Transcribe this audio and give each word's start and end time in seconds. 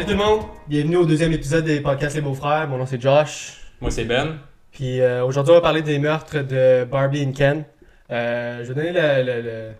Salut 0.00 0.12
tout 0.14 0.18
le 0.18 0.24
monde, 0.24 0.46
bienvenue 0.66 0.96
au 0.96 1.04
deuxième 1.04 1.30
épisode 1.34 1.66
des 1.66 1.82
podcasts 1.82 2.16
Les 2.16 2.22
Beaux-Frères. 2.22 2.66
Mon 2.68 2.78
nom 2.78 2.86
c'est 2.86 2.98
Josh. 2.98 3.58
Moi, 3.82 3.90
c'est 3.90 4.06
Ben. 4.06 4.38
Puis 4.72 4.98
euh, 4.98 5.22
aujourd'hui, 5.26 5.52
on 5.52 5.56
va 5.56 5.60
parler 5.60 5.82
des 5.82 5.98
meurtres 5.98 6.38
de 6.38 6.84
Barbie 6.84 7.20
et 7.20 7.32
Ken. 7.32 7.66
Euh, 8.10 8.64
je 8.64 8.72
vais 8.72 8.74
donner 8.74 8.92
le, 8.92 9.22
le- 9.30 9.42
le- 9.42 9.70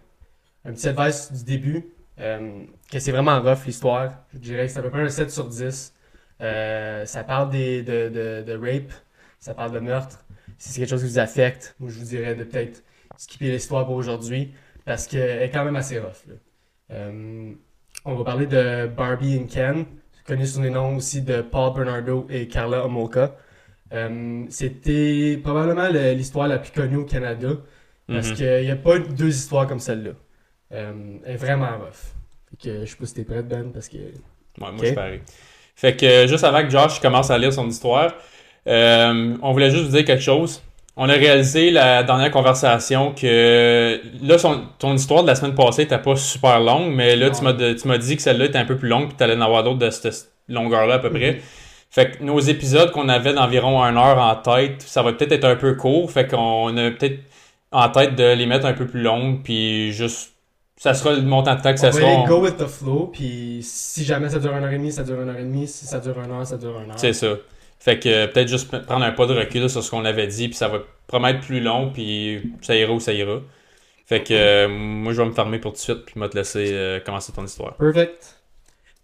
un 0.66 0.72
petit 0.74 0.88
advice 0.88 1.32
du 1.32 1.44
début. 1.44 1.86
euh, 2.18 2.64
que 2.92 2.98
c'est 2.98 3.12
vraiment 3.12 3.40
rough 3.40 3.64
l'histoire. 3.64 4.12
Je 4.34 4.38
dirais 4.40 4.66
que 4.66 4.72
c'est 4.72 4.80
à 4.80 4.82
peu 4.82 4.90
près 4.90 5.00
un 5.00 5.08
7 5.08 5.30
sur 5.30 5.46
10. 5.46 5.94
Euh, 6.42 7.06
ça 7.06 7.24
parle 7.24 7.48
des, 7.48 7.82
de, 7.82 8.10
de, 8.10 8.42
de 8.46 8.58
rape, 8.58 8.92
ça 9.38 9.54
parle 9.54 9.72
de 9.72 9.78
meurtre. 9.80 10.22
Si 10.58 10.68
c'est 10.68 10.80
quelque 10.80 10.90
chose 10.90 11.02
qui 11.02 11.08
vous 11.08 11.18
affecte, 11.18 11.74
moi 11.80 11.88
je 11.88 11.98
vous 11.98 12.04
dirais 12.04 12.34
de 12.34 12.44
peut-être 12.44 12.82
skipper 13.16 13.50
l'histoire 13.52 13.86
pour 13.86 13.94
aujourd'hui 13.94 14.52
parce 14.84 15.06
qu'elle 15.06 15.40
est 15.42 15.50
quand 15.50 15.64
même 15.64 15.76
assez 15.76 15.98
rough. 15.98 16.26
là. 16.28 16.34
On 18.04 18.14
va 18.14 18.24
parler 18.24 18.46
de 18.46 18.86
Barbie 18.86 19.36
et 19.36 19.46
Ken, 19.46 19.84
connu 20.30 20.46
sous 20.46 20.62
les 20.62 20.70
noms 20.70 20.96
aussi 20.96 21.22
de 21.22 21.42
Paul 21.42 21.74
Bernardo 21.74 22.26
et 22.30 22.46
Carla 22.46 22.84
Homolka. 22.84 23.34
Euh, 23.92 24.44
C'était 24.48 25.38
probablement 25.42 25.88
le- 25.88 26.12
l'histoire 26.12 26.46
la 26.46 26.58
plus 26.58 26.70
connue 26.70 26.96
au 26.98 27.04
Canada 27.04 27.48
parce 28.06 28.28
Mhm. 28.30 28.34
qu'il 28.36 28.60
n'y 28.62 28.70
a 28.70 28.76
pas 28.76 28.98
deux 28.98 29.28
histoires 29.28 29.66
comme 29.66 29.80
celle-là. 29.80 30.12
Euh, 30.72 30.92
elle 31.24 31.34
est 31.34 31.36
vraiment 31.36 31.66
rough. 31.78 32.14
Fait 32.50 32.56
que, 32.62 32.80
je 32.84 32.90
sais 32.90 32.96
pas 32.96 33.06
si 33.06 33.14
t'es 33.14 33.24
prête, 33.24 33.48
Ben, 33.48 33.72
parce 33.72 33.88
que. 33.88 33.96
Ouais, 33.96 34.72
moi, 34.72 34.84
je 34.84 34.92
pareil. 34.94 35.20
Fait 35.74 35.96
que 35.96 36.26
juste 36.28 36.44
avant 36.44 36.62
que 36.62 36.70
Josh 36.70 37.00
commence 37.00 37.30
à 37.30 37.38
lire 37.38 37.52
son 37.52 37.66
histoire, 37.68 38.14
euh, 38.68 39.36
on 39.42 39.52
voulait 39.52 39.70
juste 39.70 39.84
vous 39.86 39.96
dire 39.96 40.04
quelque 40.04 40.22
chose. 40.22 40.62
On 40.96 41.08
a 41.08 41.12
réalisé 41.14 41.70
la 41.70 42.02
dernière 42.02 42.30
conversation 42.30 43.12
que 43.14 44.00
là, 44.22 44.38
son- 44.38 44.62
ton 44.78 44.94
histoire 44.94 45.22
de 45.22 45.28
la 45.28 45.34
semaine 45.34 45.54
passée 45.54 45.82
était 45.82 45.98
pas 45.98 46.16
super 46.16 46.60
longue, 46.60 46.92
mais 46.94 47.16
là, 47.16 47.30
tu 47.30 47.42
Non. 47.44 47.52
m'as 47.54 47.74
tu 47.74 47.88
m'as 47.88 47.96
dit 47.98 48.16
que 48.16 48.22
celle-là 48.22 48.46
était 48.46 48.58
un 48.58 48.64
peu 48.64 48.76
plus 48.76 48.88
longue, 48.88 49.08
puis 49.08 49.16
tu 49.16 49.22
allais 49.24 49.36
en 49.36 49.40
avoir 49.40 49.62
d'autres 49.64 49.78
de 49.78 49.90
cette 49.90 50.30
longueur-là 50.48 50.94
à 50.94 50.98
peu 50.98 51.10
près. 51.10 51.32
Mhm. 51.34 51.38
Fait 51.92 52.10
que 52.12 52.22
nos 52.22 52.38
épisodes 52.38 52.90
qu'on 52.92 53.08
avait 53.08 53.32
d'environ 53.32 53.82
une 53.82 53.96
heure 53.96 54.18
en 54.18 54.36
tête, 54.36 54.82
ça 54.82 55.02
va 55.02 55.12
peut-être 55.12 55.32
être 55.32 55.44
un 55.44 55.56
peu 55.56 55.74
court. 55.74 56.10
Fait 56.10 56.26
qu'on 56.26 56.76
a 56.76 56.90
peut-être 56.90 57.18
en 57.72 57.88
tête 57.88 58.14
de 58.16 58.34
les 58.34 58.46
mettre 58.46 58.66
un 58.66 58.72
peu 58.74 58.86
plus 58.86 59.00
longues, 59.02 59.42
puis 59.42 59.92
juste. 59.92 60.32
Ça 60.76 60.94
sera 60.94 61.12
le 61.14 61.20
montant 61.22 61.54
de 61.56 61.60
temps 61.60 61.72
que 61.72 61.78
ça 61.80 61.88
on 61.88 61.90
va 61.90 61.98
sera. 62.00 62.08
aller 62.10 62.16
on- 62.22 62.26
go 62.26 62.40
with 62.42 62.56
the 62.56 62.66
flow, 62.66 63.10
puis 63.12 63.60
si 63.62 64.02
jamais 64.04 64.28
ça 64.30 64.38
dure 64.38 64.56
une 64.56 64.64
heure 64.64 64.70
et 64.70 64.76
demie, 64.78 64.90
ça 64.92 65.02
dure 65.02 65.20
une 65.20 65.28
heure 65.28 65.36
et 65.38 65.42
demie. 65.42 65.68
Si 65.68 65.84
ça 65.86 65.98
dure 66.00 66.18
une 66.24 66.30
heure, 66.32 66.46
ça 66.46 66.56
dure 66.56 66.80
une 66.82 66.90
heure. 66.90 66.98
C'est 66.98 67.12
ça. 67.12 67.28
Fait 67.80 67.98
que 67.98 68.08
euh, 68.08 68.26
peut-être 68.28 68.48
juste 68.48 68.70
prendre 68.86 69.04
un 69.04 69.10
pas 69.12 69.26
de 69.26 69.34
recul 69.34 69.68
sur 69.68 69.82
ce 69.82 69.90
qu'on 69.90 70.04
avait 70.04 70.26
dit, 70.28 70.48
puis 70.48 70.56
ça 70.56 70.68
va 70.68 70.80
promettre 71.08 71.40
plus 71.40 71.60
long, 71.60 71.90
puis 71.90 72.52
ça 72.60 72.76
ira 72.76 72.92
où 72.92 73.00
ça 73.00 73.12
ira. 73.12 73.40
Fait 74.06 74.22
que 74.22 74.34
euh, 74.34 74.68
moi, 74.68 75.12
je 75.12 75.22
vais 75.22 75.28
me 75.28 75.32
fermer 75.32 75.58
pour 75.58 75.72
tout 75.72 75.76
de 75.76 75.80
suite, 75.80 76.04
puis 76.04 76.14
je 76.16 76.20
vais 76.20 76.28
te 76.28 76.36
laisser 76.36 76.70
euh, 76.72 77.00
commencer 77.00 77.32
ton 77.32 77.44
histoire. 77.44 77.74
Perfect. 77.76 78.36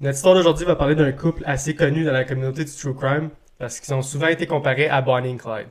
Notre 0.01 0.17
histoire 0.17 0.35
d'aujourd'hui 0.35 0.67
va 0.67 0.77
parler 0.77 0.95
d'un 0.95 1.13
couple 1.13 1.43
assez 1.47 1.75
connu 1.75 2.05
dans 2.05 2.13
la 2.13 2.25
communauté 2.25 2.65
du 2.65 2.71
true 2.71 2.95
crime 2.95 3.31
parce 3.59 3.81
qu'ils 3.81 3.95
ont 3.95 4.03
souvent 4.03 4.27
été 4.27 4.47
comparés 4.47 4.89
à 4.91 5.01
Bonnie 5.01 5.33
et 5.33 5.37
Clyde. 5.39 5.69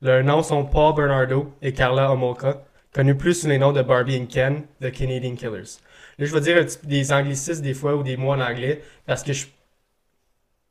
Leurs 0.00 0.24
noms 0.24 0.42
sont 0.42 0.64
Paul 0.64 0.96
Bernardo 0.96 1.52
et 1.62 1.72
Carla 1.72 2.10
Homolka, 2.10 2.64
connus 2.92 3.14
plus 3.16 3.34
sous 3.42 3.46
les 3.46 3.58
noms 3.58 3.72
de 3.72 3.82
Barbie 3.82 4.16
et 4.16 4.26
Ken, 4.26 4.64
The 4.80 4.90
Canadian 4.90 5.36
Killers. 5.36 5.78
Là, 6.18 6.26
je 6.26 6.34
vais 6.34 6.40
dire 6.40 6.56
un 6.56 6.64
petit- 6.64 6.84
des 6.84 7.12
anglicismes 7.12 7.62
des 7.62 7.74
fois 7.74 7.94
ou 7.94 8.02
des 8.02 8.16
mots 8.16 8.32
en 8.32 8.40
anglais 8.40 8.82
parce 9.06 9.22
que 9.22 9.32
je, 9.32 9.46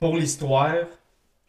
pour 0.01 0.17
l'histoire, 0.17 0.75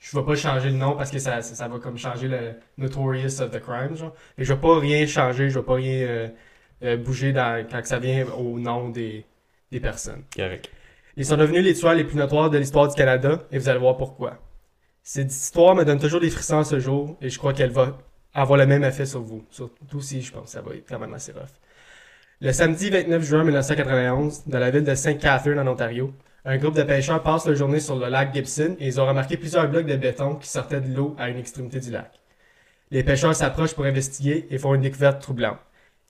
je 0.03 0.19
vais 0.19 0.25
pas 0.25 0.35
changer 0.35 0.69
le 0.71 0.77
nom 0.77 0.97
parce 0.97 1.13
que 1.13 1.21
ça, 1.21 1.41
ça, 1.43 1.55
ça 1.55 1.69
va 1.69 1.79
comme 1.79 1.97
changer 1.97 2.27
le 2.27 2.55
notorious 2.77 3.41
of 3.41 3.53
the 3.53 3.61
crime, 3.61 3.97
genre. 3.97 4.13
Et 4.37 4.45
je 4.45 4.53
vais 4.53 4.61
pas 4.61 4.79
rien 4.81 5.07
changer, 5.07 5.49
je 5.49 5.61
vais 5.61 5.65
pas 5.65 5.75
rien 5.75 6.03
euh, 6.03 6.29
euh, 6.83 6.97
bouger 6.97 7.33
dans, 7.33 7.65
quand 7.71 7.87
ça 7.87 8.01
vient 8.01 8.27
au 8.37 8.59
nom 8.59 8.89
des, 8.89 9.25
des 9.71 9.79
personnes. 9.79 10.25
Correct. 10.35 10.69
Ils 11.17 11.25
sont 11.25 11.37
devenus 11.37 11.63
les 11.63 11.75
tueurs 11.75 11.95
les 11.95 12.03
plus 12.03 12.17
notoires 12.17 12.51
de 12.51 12.59
l'histoire 12.59 12.89
du 12.89 12.97
Canada 12.97 13.45
et 13.53 13.59
vous 13.59 13.69
allez 13.69 13.79
voir 13.79 13.97
pourquoi. 13.97 14.39
Cette 15.05 15.31
histoire 15.31 15.77
me 15.77 15.85
donne 15.85 16.01
toujours 16.01 16.21
des 16.21 16.31
frissons 16.31 16.59
à 16.59 16.65
ce 16.65 16.81
jour 16.81 17.17
et 17.21 17.29
je 17.29 17.39
crois 17.39 17.53
qu'elle 17.53 17.71
va 17.71 17.97
avoir 18.35 18.59
le 18.59 18.67
même 18.67 18.83
effet 18.83 19.07
sur 19.07 19.23
vous. 19.23 19.45
Surtout 19.51 20.01
si 20.01 20.21
je 20.21 20.33
pense 20.33 20.45
que 20.45 20.51
ça 20.51 20.63
va 20.63 20.75
être 20.75 20.89
quand 20.89 20.99
même 20.99 21.15
assez 21.15 21.31
rough. 21.31 21.61
Le 22.41 22.51
samedi 22.53 22.91
29 22.91 23.23
juin 23.23 23.45
1991, 23.45 24.47
dans 24.47 24.59
la 24.59 24.71
ville 24.73 24.83
de 24.83 24.95
St. 24.97 25.19
Catherine 25.19 25.61
en 25.61 25.67
Ontario, 25.69 26.13
un 26.45 26.59
groupe 26.59 26.75
de 26.75 26.83
pêcheurs 26.83 27.23
passe 27.23 27.47
leur 27.47 27.57
journée 27.57 27.81
sur 27.81 27.97
le 27.97 28.09
lac 28.09 28.35
Gibson 28.35 28.77
et 28.81 28.87
ils 28.89 29.01
ont 29.01 29.07
remarqué 29.07 29.37
plusieurs 29.37 29.69
blocs 29.69 29.87
de 29.87 29.97
béton 29.97 30.37
qui 30.37 30.49
sortaient 30.49 30.81
de 30.81 30.93
l'eau 30.95 31.15
à 31.19 31.29
une 31.29 31.39
extrémité 31.39 31.79
du 31.81 31.91
lac. 31.91 32.11
Les 32.91 33.05
pêcheurs 33.05 33.35
s'approchent 33.35 33.75
pour 33.75 33.85
investiguer 33.85 34.47
et 34.51 34.59
font 34.59 34.75
une 34.75 34.83
découverte 34.83 35.21
troublante. 35.23 35.59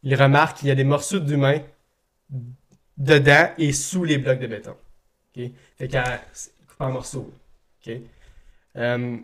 Ils 0.02 0.14
remarquent 0.20 0.58
qu'il 0.58 0.68
y 0.68 0.70
a 0.70 0.74
des 0.74 0.84
morceaux 0.84 1.20
d'humains 1.20 1.60
dedans 2.96 3.50
et 3.58 3.72
sous 3.72 4.04
les 4.04 4.18
blocs 4.18 4.38
de 4.38 4.46
béton. 4.46 4.74
OK? 5.36 5.50
Fait 5.76 5.88
qu'elle 5.88 6.20
coupe 6.68 6.80
en 6.80 6.90
morceaux. 6.90 7.32
OK? 7.86 7.92
Euh, 8.76 9.16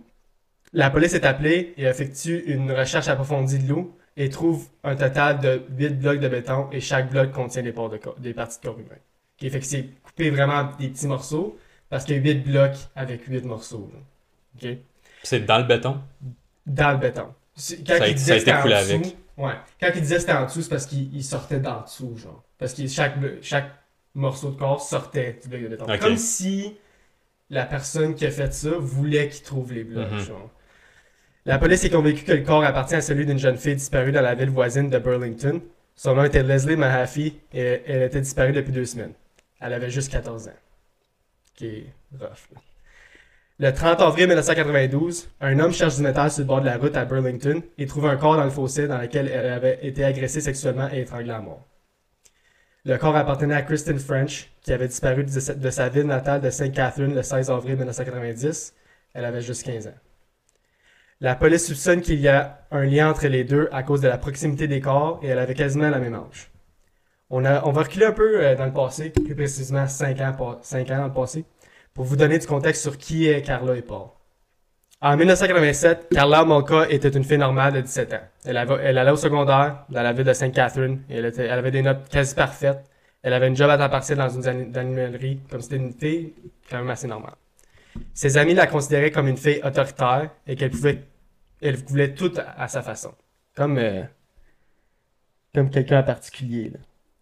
la 0.73 0.91
police 0.91 1.15
est 1.15 1.25
appelée 1.25 1.75
et 1.79 1.85
effectue 1.85 2.45
une 2.47 2.71
recherche 2.71 3.09
approfondie 3.09 3.59
de 3.59 3.69
l'eau 3.69 3.99
et 4.17 4.29
trouve 4.29 4.69
un 4.85 4.95
total 4.95 5.41
de 5.41 5.63
8 5.71 5.91
blocs 6.01 6.21
de 6.21 6.29
béton 6.29 6.69
et 6.71 6.81
chaque 6.81 7.11
bloc 7.11 7.33
contient 7.33 7.63
des, 7.63 7.73
de 7.73 8.21
des 8.21 8.35
parties 8.35 8.59
de 8.61 8.67
corps 8.67 8.79
humain. 8.79 8.99
OK? 9.43 9.51
Fait 9.51 9.61
que 9.61 9.67
c'est 9.67 9.89
coupé 10.19 10.31
vraiment 10.31 10.71
des 10.79 10.89
petits 10.89 11.07
morceaux 11.07 11.57
parce 11.89 12.05
qu'il 12.05 12.17
y 12.17 12.19
a 12.19 12.23
8 12.23 12.35
blocs 12.45 12.77
avec 12.97 13.25
8 13.27 13.45
morceaux. 13.45 13.91
là. 13.95 14.01
OK? 14.71 14.77
C'est 15.23 15.41
dans 15.47 15.59
le 15.59 15.65
béton? 15.65 16.01
Dans 16.67 16.93
le 16.93 16.99
béton. 16.99 17.27
Quand 17.27 17.61
Ça 17.61 17.75
a- 18.05 18.09
il 18.09 18.09
ça 18.09 18.13
disait 18.13 18.33
a 18.33 18.35
que 18.35 18.41
c'était 18.41 18.51
été 18.51 18.53
en 18.59 18.63
coulé 18.63 18.75
dessous, 18.75 18.93
avec. 18.95 19.17
ouais. 19.39 19.53
Quand 19.81 19.91
il 19.95 20.01
disait 20.01 20.21
c'était 20.21 20.33
en 20.33 20.45
dessous, 20.45 20.63
c'est 20.63 20.69
parce 20.71 20.87
qu'il 20.87 21.15
il 21.15 21.25
sortait 21.25 21.61
d'en 21.61 21.83
dessous, 21.83 22.17
genre. 22.17 22.43
Parce 22.59 22.75
que 22.75 22.87
chaque, 22.87 23.15
chaque 23.43 23.71
morceau 24.15 24.51
de 24.51 24.57
corps 24.59 24.81
sortait 24.81 25.39
du 25.43 25.49
bloc 25.49 25.63
de 25.63 25.69
béton. 25.69 25.85
Ok. 25.93 25.99
Comme 26.01 26.17
si 26.17 26.77
la 27.51 27.65
personne 27.65 28.15
qui 28.15 28.27
a 28.27 28.31
fait 28.31 28.53
ça 28.53 28.71
voulait 28.79 29.29
qu'il 29.29 29.43
trouve 29.45 29.73
les 29.73 29.85
blocs, 29.85 30.11
Mhm. 30.11 30.19
genre. 30.21 30.51
La 31.47 31.59
police 31.59 31.83
est 31.85 31.91
convaincue 31.91 32.25
que 32.25 32.33
le 32.33 32.43
corps 32.43 32.65
appartient 32.65 32.95
à 32.97 33.01
celui 33.01 33.25
d'une 33.25 33.39
jeune 33.39 33.57
fille 33.57 33.75
disparue 33.77 34.13
dans 34.13 34.21
la 34.21 34.35
ville 34.35 34.51
voisine 34.51 34.91
de 34.91 34.99
Burlington. 34.99 35.61
Son 35.97 36.15
nom 36.15 36.25
était 36.25 36.43
Leslie 36.43 36.77
Mahaffey 36.77 37.33
et 37.53 37.81
elle 37.87 38.03
était 38.03 38.21
disparue 38.21 38.53
depuis 38.53 38.73
deux 38.73 38.85
semaines. 38.85 39.15
Elle 39.61 39.73
avait 39.73 39.91
juste 39.91 40.13
14 40.13 40.49
ans. 40.49 40.53
Qui 41.55 41.67
est 41.67 41.95
rough, 42.13 42.49
là. 42.55 42.61
Le 43.61 43.73
30 43.73 44.01
avril 44.03 44.29
1992, 44.29 45.31
un 45.41 45.59
homme 45.59 45.73
cherche 45.73 45.97
du 45.97 46.03
métal 46.03 46.31
sur 46.31 46.43
le 46.43 46.47
bord 46.47 46.61
de 46.61 46.67
la 46.67 46.77
route 46.77 46.97
à 46.97 47.05
Burlington 47.05 47.61
et 47.77 47.87
trouve 47.87 48.07
un 48.07 48.17
corps 48.17 48.37
dans 48.37 48.45
le 48.45 48.51
fossé 48.51 48.87
dans 48.87 48.99
lequel 48.99 49.27
elle 49.27 49.53
avait 49.53 49.81
été 49.83 50.05
agressée 50.05 50.41
sexuellement 50.41 50.89
et 50.93 51.01
étranglée 51.01 51.33
à 51.33 51.41
mort. 51.41 51.67
Le 52.85 52.97
corps 52.99 53.17
appartenait 53.17 53.57
à 53.57 53.63
Kristen 53.63 53.99
French, 53.99 54.49
qui 54.63 54.73
avait 54.73 54.87
disparu 54.87 55.25
de 55.25 55.71
sa, 55.71 55.89
ville 55.89 56.07
natale 56.07 56.41
de 56.41 56.51
St. 56.51 56.71
Catherine 56.71 57.13
le 57.13 57.25
16 57.25 57.51
avril 57.51 57.75
1990. 57.75 58.75
Elle 59.15 59.25
avait 59.25 59.41
juste 59.41 59.65
15 59.65 59.89
ans. 59.89 59.95
La 61.21 61.35
police 61.35 61.67
soupçonne 61.67 62.01
qu'il 62.01 62.21
y 62.21 62.29
a 62.29 62.65
un 62.71 62.85
lien 62.85 63.11
entre 63.11 63.27
les 63.27 63.43
deux 63.43 63.69
à 63.73 63.83
cause 63.83 64.01
de 64.01 64.07
la 64.07 64.19
proximité 64.19 64.69
des 64.69 64.81
corps 64.81 65.19
et 65.25 65.27
elle 65.27 65.39
avait 65.41 65.55
quasiment 65.55 65.91
la 65.91 65.99
même 65.99 66.15
âge. 66.15 66.53
On, 67.31 67.45
a, 67.45 67.63
on 67.67 67.73
va 67.73 67.83
reculer 67.83 68.07
un 68.07 68.13
peu 68.13 68.43
euh, 68.45 68.55
dans 68.55 68.65
le 68.67 68.73
passé, 68.73 69.11
plus 69.11 69.35
précisément 69.35 69.87
5 69.87 70.21
ans, 70.21 70.33
pa- 70.33 70.59
5 70.63 70.91
ans 70.91 70.99
dans 70.99 71.07
le 71.09 71.13
passé, 71.13 71.45
pour 71.95 72.05
vous 72.05 72.17
donner 72.17 72.39
du 72.39 72.47
contexte 72.47 72.83
sur 72.83 72.97
qui 72.97 73.29
est 73.29 73.43
Carla 73.43 73.77
et 73.77 73.83
Paul. 73.83 74.09
En 75.01 75.17
1987, 75.17 76.09
Carla 76.11 76.45
Molka 76.45 76.89
était 76.91 77.09
une 77.11 77.23
fille 77.25 77.39
normale 77.39 77.73
de 77.75 77.81
17 77.83 78.13
ans. 78.15 78.21
Elle, 78.45 78.57
avait- 78.57 78.83
elle 78.83 78.99
allait 78.99 79.11
au 79.13 79.17
secondaire 79.17 79.85
dans 79.91 80.03
la 80.03 80.13
ville 80.13 80.25
de 80.25 80.33
St. 80.33 80.53
Catherine 80.53 81.03
elle, 81.09 81.33
elle 81.39 81.51
avait 81.51 81.71
des 81.71 81.83
notes 81.83 82.09
quasi 82.09 82.35
parfaites. 82.35 82.85
Elle 83.23 83.33
avait 83.33 83.49
une 83.49 83.55
job 83.57 83.69
à 83.71 83.77
temps 83.79 83.89
partiel 83.91 84.19
dans 84.19 84.29
une 84.29 84.47
ani- 84.49 84.77
animalerie, 84.77 85.41
comme 85.51 85.61
c'était 85.61 85.77
une 85.77 85.93
fille 85.93 86.33
quand 86.71 86.79
même 86.79 86.91
assez 86.91 87.07
normale. 87.07 87.35
Ses 88.15 88.39
amis 88.39 88.55
la 88.55 88.67
considéraient 88.67 89.11
comme 89.11 89.29
une 89.29 89.37
fille 89.37 89.61
autoritaire 89.65 90.31
et 90.47 90.57
qu'elle 90.57 90.71
pouvait, 90.71 91.03
elle 91.61 91.77
voulait 91.77 92.15
tout 92.15 92.33
à, 92.37 92.63
à 92.63 92.69
sa 92.69 92.83
façon. 92.83 93.13
Comme, 93.57 93.77
euh, 93.79 94.03
comme 95.55 95.71
quelqu'un 95.71 96.01
en 96.01 96.05
particulier, 96.05 96.71
là. 96.71 96.79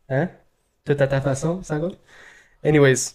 Hein? 0.08 0.28
Tout 0.84 0.96
à 0.98 1.06
ta 1.06 1.20
façon, 1.20 1.62
ça 1.62 1.78
va? 1.78 1.88
Anyways. 2.64 3.14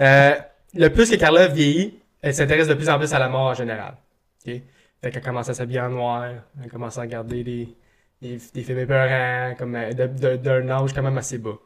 Euh, 0.00 0.34
le 0.74 0.88
plus 0.88 1.10
que 1.10 1.16
Carla 1.16 1.48
vieillit, 1.48 1.98
elle 2.22 2.34
s'intéresse 2.34 2.68
de 2.68 2.74
plus 2.74 2.88
en 2.88 2.98
plus 2.98 3.12
à 3.14 3.18
la 3.18 3.28
mort 3.28 3.48
en 3.48 3.54
général. 3.54 3.94
OK? 4.46 4.52
Fait 5.02 5.10
qu'elle 5.10 5.22
commence 5.22 5.48
à 5.48 5.54
s'habiller 5.54 5.80
en 5.80 5.90
noir, 5.90 6.24
elle 6.62 6.70
commence 6.70 6.98
à 6.98 7.02
regarder 7.02 7.44
des, 7.44 7.68
des, 8.22 8.38
des 8.54 8.62
films 8.62 8.78
épeurants, 8.80 9.54
comme 9.56 9.74
euh, 9.76 9.92
d'un 10.36 10.68
âge 10.70 10.92
quand 10.92 11.02
même 11.02 11.18
assez 11.18 11.38
bas. 11.38 11.58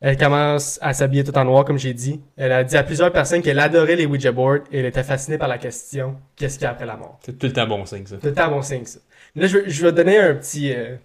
Elle 0.00 0.16
commence 0.16 0.80
à 0.82 0.92
s'habiller 0.94 1.22
tout 1.22 1.36
en 1.38 1.44
noir, 1.44 1.64
comme 1.64 1.78
j'ai 1.78 1.94
dit. 1.94 2.20
Elle 2.36 2.50
a 2.50 2.64
dit 2.64 2.76
à 2.76 2.82
plusieurs 2.82 3.12
personnes 3.12 3.40
qu'elle 3.40 3.60
adorait 3.60 3.94
les 3.94 4.04
Ouija 4.06 4.32
boards 4.32 4.64
et 4.72 4.80
elle 4.80 4.86
était 4.86 5.04
fascinée 5.04 5.38
par 5.38 5.46
la 5.46 5.58
question 5.58 6.16
qu'est-ce 6.34 6.54
qu'il 6.58 6.64
y 6.64 6.66
a 6.66 6.70
après 6.72 6.86
la 6.86 6.96
mort? 6.96 7.20
C'est 7.24 7.38
tout 7.38 7.46
le 7.46 7.52
temps 7.52 7.68
bon 7.68 7.84
signe, 7.86 8.04
ça. 8.06 8.16
Tout 8.16 8.26
le 8.26 8.34
temps 8.34 8.48
bon 8.50 8.62
signe, 8.62 8.84
ça. 8.84 8.98
Là, 9.36 9.46
je, 9.46 9.58
vais- 9.58 9.70
je 9.70 9.86
vais 9.86 9.92
donner 9.92 10.18
un 10.18 10.34
petit, 10.34 10.74
euh, 10.74 10.96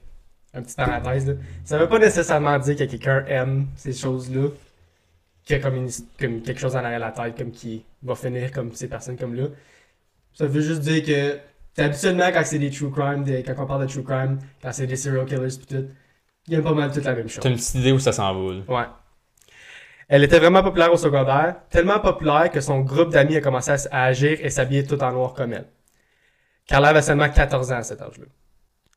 un 0.54 0.62
petit 0.62 0.76
parenthèse. 0.76 1.28
Là. 1.28 1.34
Ça 1.66 1.78
veut 1.78 1.88
pas 1.88 2.00
nécessairement 2.00 2.58
dire 2.60 2.76
que 2.76 2.84
quelqu'un 2.86 3.24
aime 3.28 3.68
ces 3.76 3.94
choses-là, 3.94 4.50
qu'il 5.46 5.56
y 5.58 5.60
a 5.60 5.62
comme, 5.62 5.76
une, 5.76 5.90
comme 6.20 6.42
quelque 6.42 6.60
chose 6.60 6.76
en 6.76 6.80
arrière 6.80 7.00
de 7.00 7.06
la 7.06 7.12
tête, 7.12 7.38
comme 7.38 7.52
qui 7.52 7.86
va 8.04 8.16
finir 8.16 8.52
comme 8.52 8.74
ces 8.74 8.88
personnes 8.88 9.18
comme 9.18 9.36
là. 9.36 9.48
Ça 10.34 10.46
veut 10.46 10.62
juste 10.62 10.82
dire 10.82 11.04
que 11.04 11.38
habituellement 11.82 12.30
quand 12.34 12.44
c'est 12.44 12.60
des 12.60 12.70
true 12.72 12.92
crime, 12.92 13.24
des- 13.24 13.44
quand 13.44 13.54
on 13.58 13.66
parle 13.66 13.82
de 13.86 13.92
true 13.92 14.04
crime, 14.04 14.40
quand 14.62 14.72
c'est 14.72 14.88
des 14.88 14.96
serial 14.96 15.26
killers 15.26 15.48
pis 15.60 15.66
tout, 15.68 15.88
il 16.48 16.54
y 16.54 16.56
a 16.58 16.62
pas 16.62 16.74
mal 16.74 16.92
toute 16.92 17.04
la 17.04 17.14
même 17.14 17.28
chose. 17.28 17.40
T'as 17.42 17.50
une 17.50 17.56
petite 17.56 17.76
idée 17.76 17.92
où 17.92 18.00
ça 18.00 18.12
s'en 18.14 18.34
va, 18.34 18.54
là. 18.54 18.62
Ouais. 18.68 18.86
Elle 20.10 20.24
était 20.24 20.40
vraiment 20.40 20.64
populaire 20.64 20.94
au 20.94 20.98
secondaire, 20.98 21.56
tellement 21.70 22.00
populaire 22.00 22.50
que 22.50 22.62
son 22.62 22.80
groupe 22.80 23.10
d'amis 23.12 23.36
a 23.36 23.42
commencé 23.42 23.72
à, 23.72 23.78
à 23.92 24.04
agir 24.06 24.38
et 24.42 24.50
s'habiller 24.50 24.86
tout 24.86 25.02
en 25.04 25.12
noir 25.12 25.34
comme 25.34 25.52
elle. 25.54 25.68
Carla 26.66 26.90
avait 26.90 27.02
seulement 27.02 27.30
14 27.30 27.72
ans 27.74 27.78
à 27.78 27.84
cet 27.84 28.02
âge-là. 28.02 28.26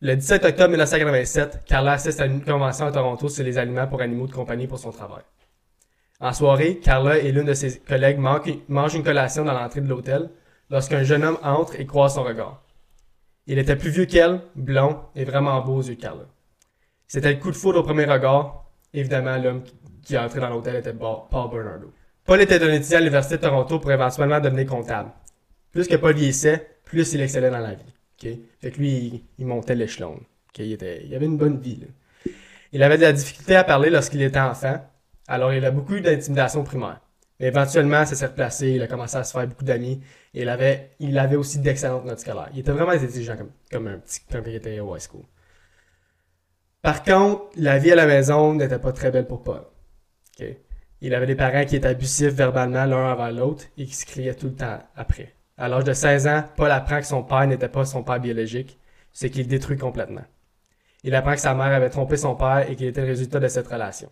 Le 0.03 0.17
17 0.17 0.47
octobre 0.47 0.71
1987, 0.71 1.65
Carla 1.67 1.93
assiste 1.93 2.21
à 2.21 2.25
une 2.25 2.43
convention 2.43 2.87
à 2.87 2.91
Toronto 2.91 3.29
sur 3.29 3.45
les 3.45 3.59
aliments 3.59 3.87
pour 3.87 4.01
animaux 4.01 4.27
de 4.27 4.33
compagnie 4.33 4.67
pour 4.67 4.79
son 4.79 4.93
travail. 4.93 5.23
En 6.21 6.33
soirée, 6.33 6.79
Carla 6.79 7.19
et 7.19 7.31
l'une 7.31 7.45
de 7.45 7.53
ses 7.53 7.81
collègues 7.81 8.17
mangent 8.17 8.95
une 8.95 9.03
collation 9.03 9.45
dans 9.45 9.53
l'entrée 9.53 9.83
de 9.83 9.89
l'hôtel 9.91 10.31
lorsqu'un 10.71 11.03
jeune 11.03 11.23
homme 11.23 11.37
entre 11.43 11.79
et 11.79 11.85
croise 11.85 12.15
son 12.15 12.23
regard. 12.23 12.63
Il 13.47 13.59
était 13.59 13.77
plus 13.77 13.91
vieux 13.91 14.07
qu'elle, 14.07 14.41
blond 14.57 15.01
et 15.15 15.25
vraiment 15.25 15.61
beau 15.61 15.75
aux 15.75 15.83
yeux 15.83 15.97
de 15.97 16.01
Carla. 16.01 16.25
C'était 17.07 17.35
le 17.35 17.39
coup 17.39 17.51
de 17.51 17.57
foudre 17.57 17.81
au 17.81 17.83
premier 17.83 18.07
regard. 18.07 18.71
Évidemment, 18.95 19.37
l'homme 19.37 19.65
qui 20.03 20.15
est 20.15 20.19
entré 20.19 20.41
dans 20.41 20.49
l'hôtel 20.49 20.77
était 20.77 20.95
Paul 20.95 21.51
Bernardo. 21.53 21.93
Paul 22.25 22.41
était 22.41 22.63
un 22.63 22.73
étudiant 22.73 22.97
à 22.97 23.01
l'Université 23.01 23.37
de 23.37 23.43
Toronto 23.43 23.79
pour 23.79 23.93
éventuellement 23.93 24.41
devenir 24.41 24.65
comptable. 24.65 25.11
Plus 25.73 25.87
que 25.87 25.97
Paul 25.97 26.15
vieillissait, 26.15 26.79
plus 26.87 27.13
il 27.13 27.21
excellait 27.21 27.51
dans 27.51 27.59
la 27.59 27.75
vie. 27.75 28.00
Fait 28.21 28.71
que 28.71 28.79
lui, 28.79 29.25
il, 29.39 29.47
montait 29.47 29.75
l'échelon. 29.75 30.21
Il, 30.59 30.75
avait 31.15 31.27
une 31.27 31.39
bonne 31.39 31.59
vie. 31.59 31.87
Il 32.73 32.83
avait 32.83 32.99
de 32.99 33.03
la 33.03 33.13
difficulté 33.13 33.57
à 33.57 33.65
parler 33.65 33.89
lorsqu'il 33.91 34.21
était 34.23 34.39
enfant, 34.39 34.85
alors 35.27 35.53
il 35.53 35.65
a 35.65 35.71
beaucoup 35.71 35.99
d'intimidation 35.99 36.63
primaire. 36.63 37.01
Mais 37.39 37.47
éventuellement, 37.47 38.05
ça 38.05 38.15
s'est 38.15 38.27
replacé, 38.27 38.73
il 38.73 38.83
a 38.83 38.87
commencé 38.87 39.17
à 39.17 39.25
se 39.25 39.33
faire 39.33 39.47
beaucoup 39.47 39.65
d'amis, 39.65 40.03
et 40.35 40.43
il 40.43 40.49
avait, 40.49 41.37
aussi 41.37 41.59
d'excellentes 41.59 42.05
notes 42.05 42.21
scolaires. 42.21 42.51
Il 42.53 42.61
était 42.61 42.73
vraiment 42.73 42.93
intelligent 42.93 43.37
comme, 43.37 43.51
comme 43.71 43.87
un 43.87 43.99
petit, 43.99 44.21
quand 44.31 44.43
il 44.47 44.55
était 44.55 44.79
au 44.81 44.95
high 44.95 45.01
school. 45.01 45.23
Par 46.83 47.03
contre, 47.03 47.51
la 47.57 47.79
vie 47.79 47.93
à 47.93 47.95
la 47.95 48.07
maison 48.07 48.55
n'était 48.55 48.79
pas 48.79 48.93
très 48.93 49.11
belle 49.11 49.27
pour 49.27 49.43
Paul. 49.43 49.63
Il 51.03 51.15
avait 51.15 51.27
des 51.27 51.35
parents 51.35 51.65
qui 51.65 51.77
étaient 51.77 51.89
abusifs 51.89 52.33
verbalement 52.33 52.85
l'un 52.85 53.13
envers 53.13 53.33
l'autre 53.33 53.65
et 53.79 53.87
qui 53.87 53.95
se 53.95 54.05
criaient 54.05 54.35
tout 54.35 54.49
le 54.49 54.55
temps 54.55 54.79
après. 54.95 55.35
À 55.61 55.69
l'âge 55.69 55.85
de 55.85 55.93
16 55.93 56.27
ans, 56.27 56.45
Paul 56.57 56.71
apprend 56.71 57.01
que 57.01 57.07
son 57.07 57.23
père 57.23 57.47
n'était 57.47 57.69
pas 57.69 57.85
son 57.85 58.03
père 58.03 58.19
biologique, 58.19 58.79
ce 59.13 59.27
qui 59.27 59.43
le 59.43 59.49
détruit 59.49 59.77
complètement. 59.77 60.25
Il 61.05 61.15
apprend 61.15 61.33
que 61.35 61.41
sa 61.41 61.55
mère 61.55 61.67
avait 61.75 61.91
trompé 61.91 62.17
son 62.17 62.35
père 62.35 62.69
et 62.71 62.77
qu'il 62.77 62.87
était 62.87 63.03
le 63.03 63.09
résultat 63.09 63.41
de 63.41 63.49
cette 63.49 63.67
relation. 63.69 64.11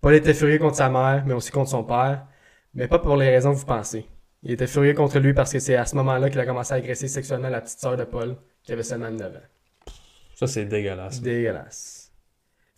Paul 0.00 0.14
était 0.14 0.32
furieux 0.34 0.58
contre 0.58 0.76
sa 0.76 0.88
mère, 0.88 1.24
mais 1.26 1.34
aussi 1.34 1.50
contre 1.50 1.70
son 1.70 1.84
père, 1.84 2.26
mais 2.74 2.88
pas 2.88 2.98
pour 2.98 3.16
les 3.16 3.28
raisons 3.30 3.52
que 3.52 3.58
vous 3.58 3.66
pensez. 3.66 4.06
Il 4.42 4.52
était 4.52 4.66
furieux 4.66 4.94
contre 4.94 5.18
lui 5.18 5.34
parce 5.34 5.52
que 5.52 5.58
c'est 5.58 5.76
à 5.76 5.84
ce 5.86 5.96
moment-là 5.96 6.28
qu'il 6.30 6.40
a 6.40 6.46
commencé 6.46 6.72
à 6.72 6.76
agresser 6.76 7.08
sexuellement 7.08 7.48
la 7.50 7.60
petite 7.60 7.78
sœur 7.80 7.96
de 7.96 8.04
Paul, 8.04 8.36
qui 8.62 8.72
avait 8.72 8.82
seulement 8.82 9.10
9 9.10 9.36
ans. 9.36 9.92
Ça, 10.34 10.46
c'est 10.46 10.64
dégueulasse. 10.64 11.20
Dégueulasse. 11.20 12.10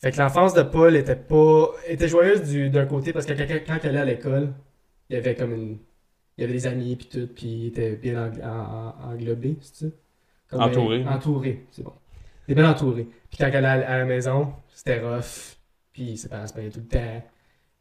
Fait 0.01 0.11
que 0.13 0.19
l'enfance 0.19 0.55
de 0.55 0.63
Paul 0.63 0.95
était 0.95 1.17
pas 1.17 1.69
était 1.87 2.09
joyeuse 2.09 2.43
du- 2.43 2.69
d'un 2.69 2.85
côté 2.87 3.13
parce 3.13 3.27
que 3.27 3.33
quand, 3.33 3.47
quand- 3.49 3.61
quand 3.67 3.79
elle 3.85 3.91
allait 3.91 4.01
à 4.01 4.05
l'école, 4.05 4.53
il 5.09 5.15
y 5.17 5.19
avait 5.19 5.35
comme 5.35 5.53
une 5.53 5.79
il 6.37 6.43
y 6.43 6.45
avait 6.45 6.53
des 6.53 6.67
amis 6.67 6.97
puis 6.97 7.09
tout 7.11 7.29
puis 7.35 7.47
il 7.47 7.67
était 7.69 7.97
bien 7.97 8.15
engl- 8.29 8.45
en- 8.45 9.09
en- 9.09 9.13
englobé, 9.13 9.57
c'est 9.61 9.87
ça? 9.87 9.93
Comme, 10.51 10.63
Entouré. 10.63 11.03
euh, 11.05 11.09
entouré, 11.11 11.65
c'est 11.73 11.83
bon. 11.83 11.93
Il 12.47 12.53
était 12.53 12.61
bien 12.63 12.71
entouré. 12.71 13.09
Puis 13.31 13.39
quand 13.39 13.51
elle 13.53 13.65
allait 13.65 13.85
à 13.85 13.99
la 13.99 14.05
maison, 14.05 14.53
c'était 14.73 15.01
rough. 15.01 15.57
Puis 15.93 16.17
ses 16.17 16.29
parents 16.29 16.47
se 16.47 16.53
plaignaient 16.53 16.71
tout 16.71 16.81
le 16.81 16.87
temps. 16.87 17.23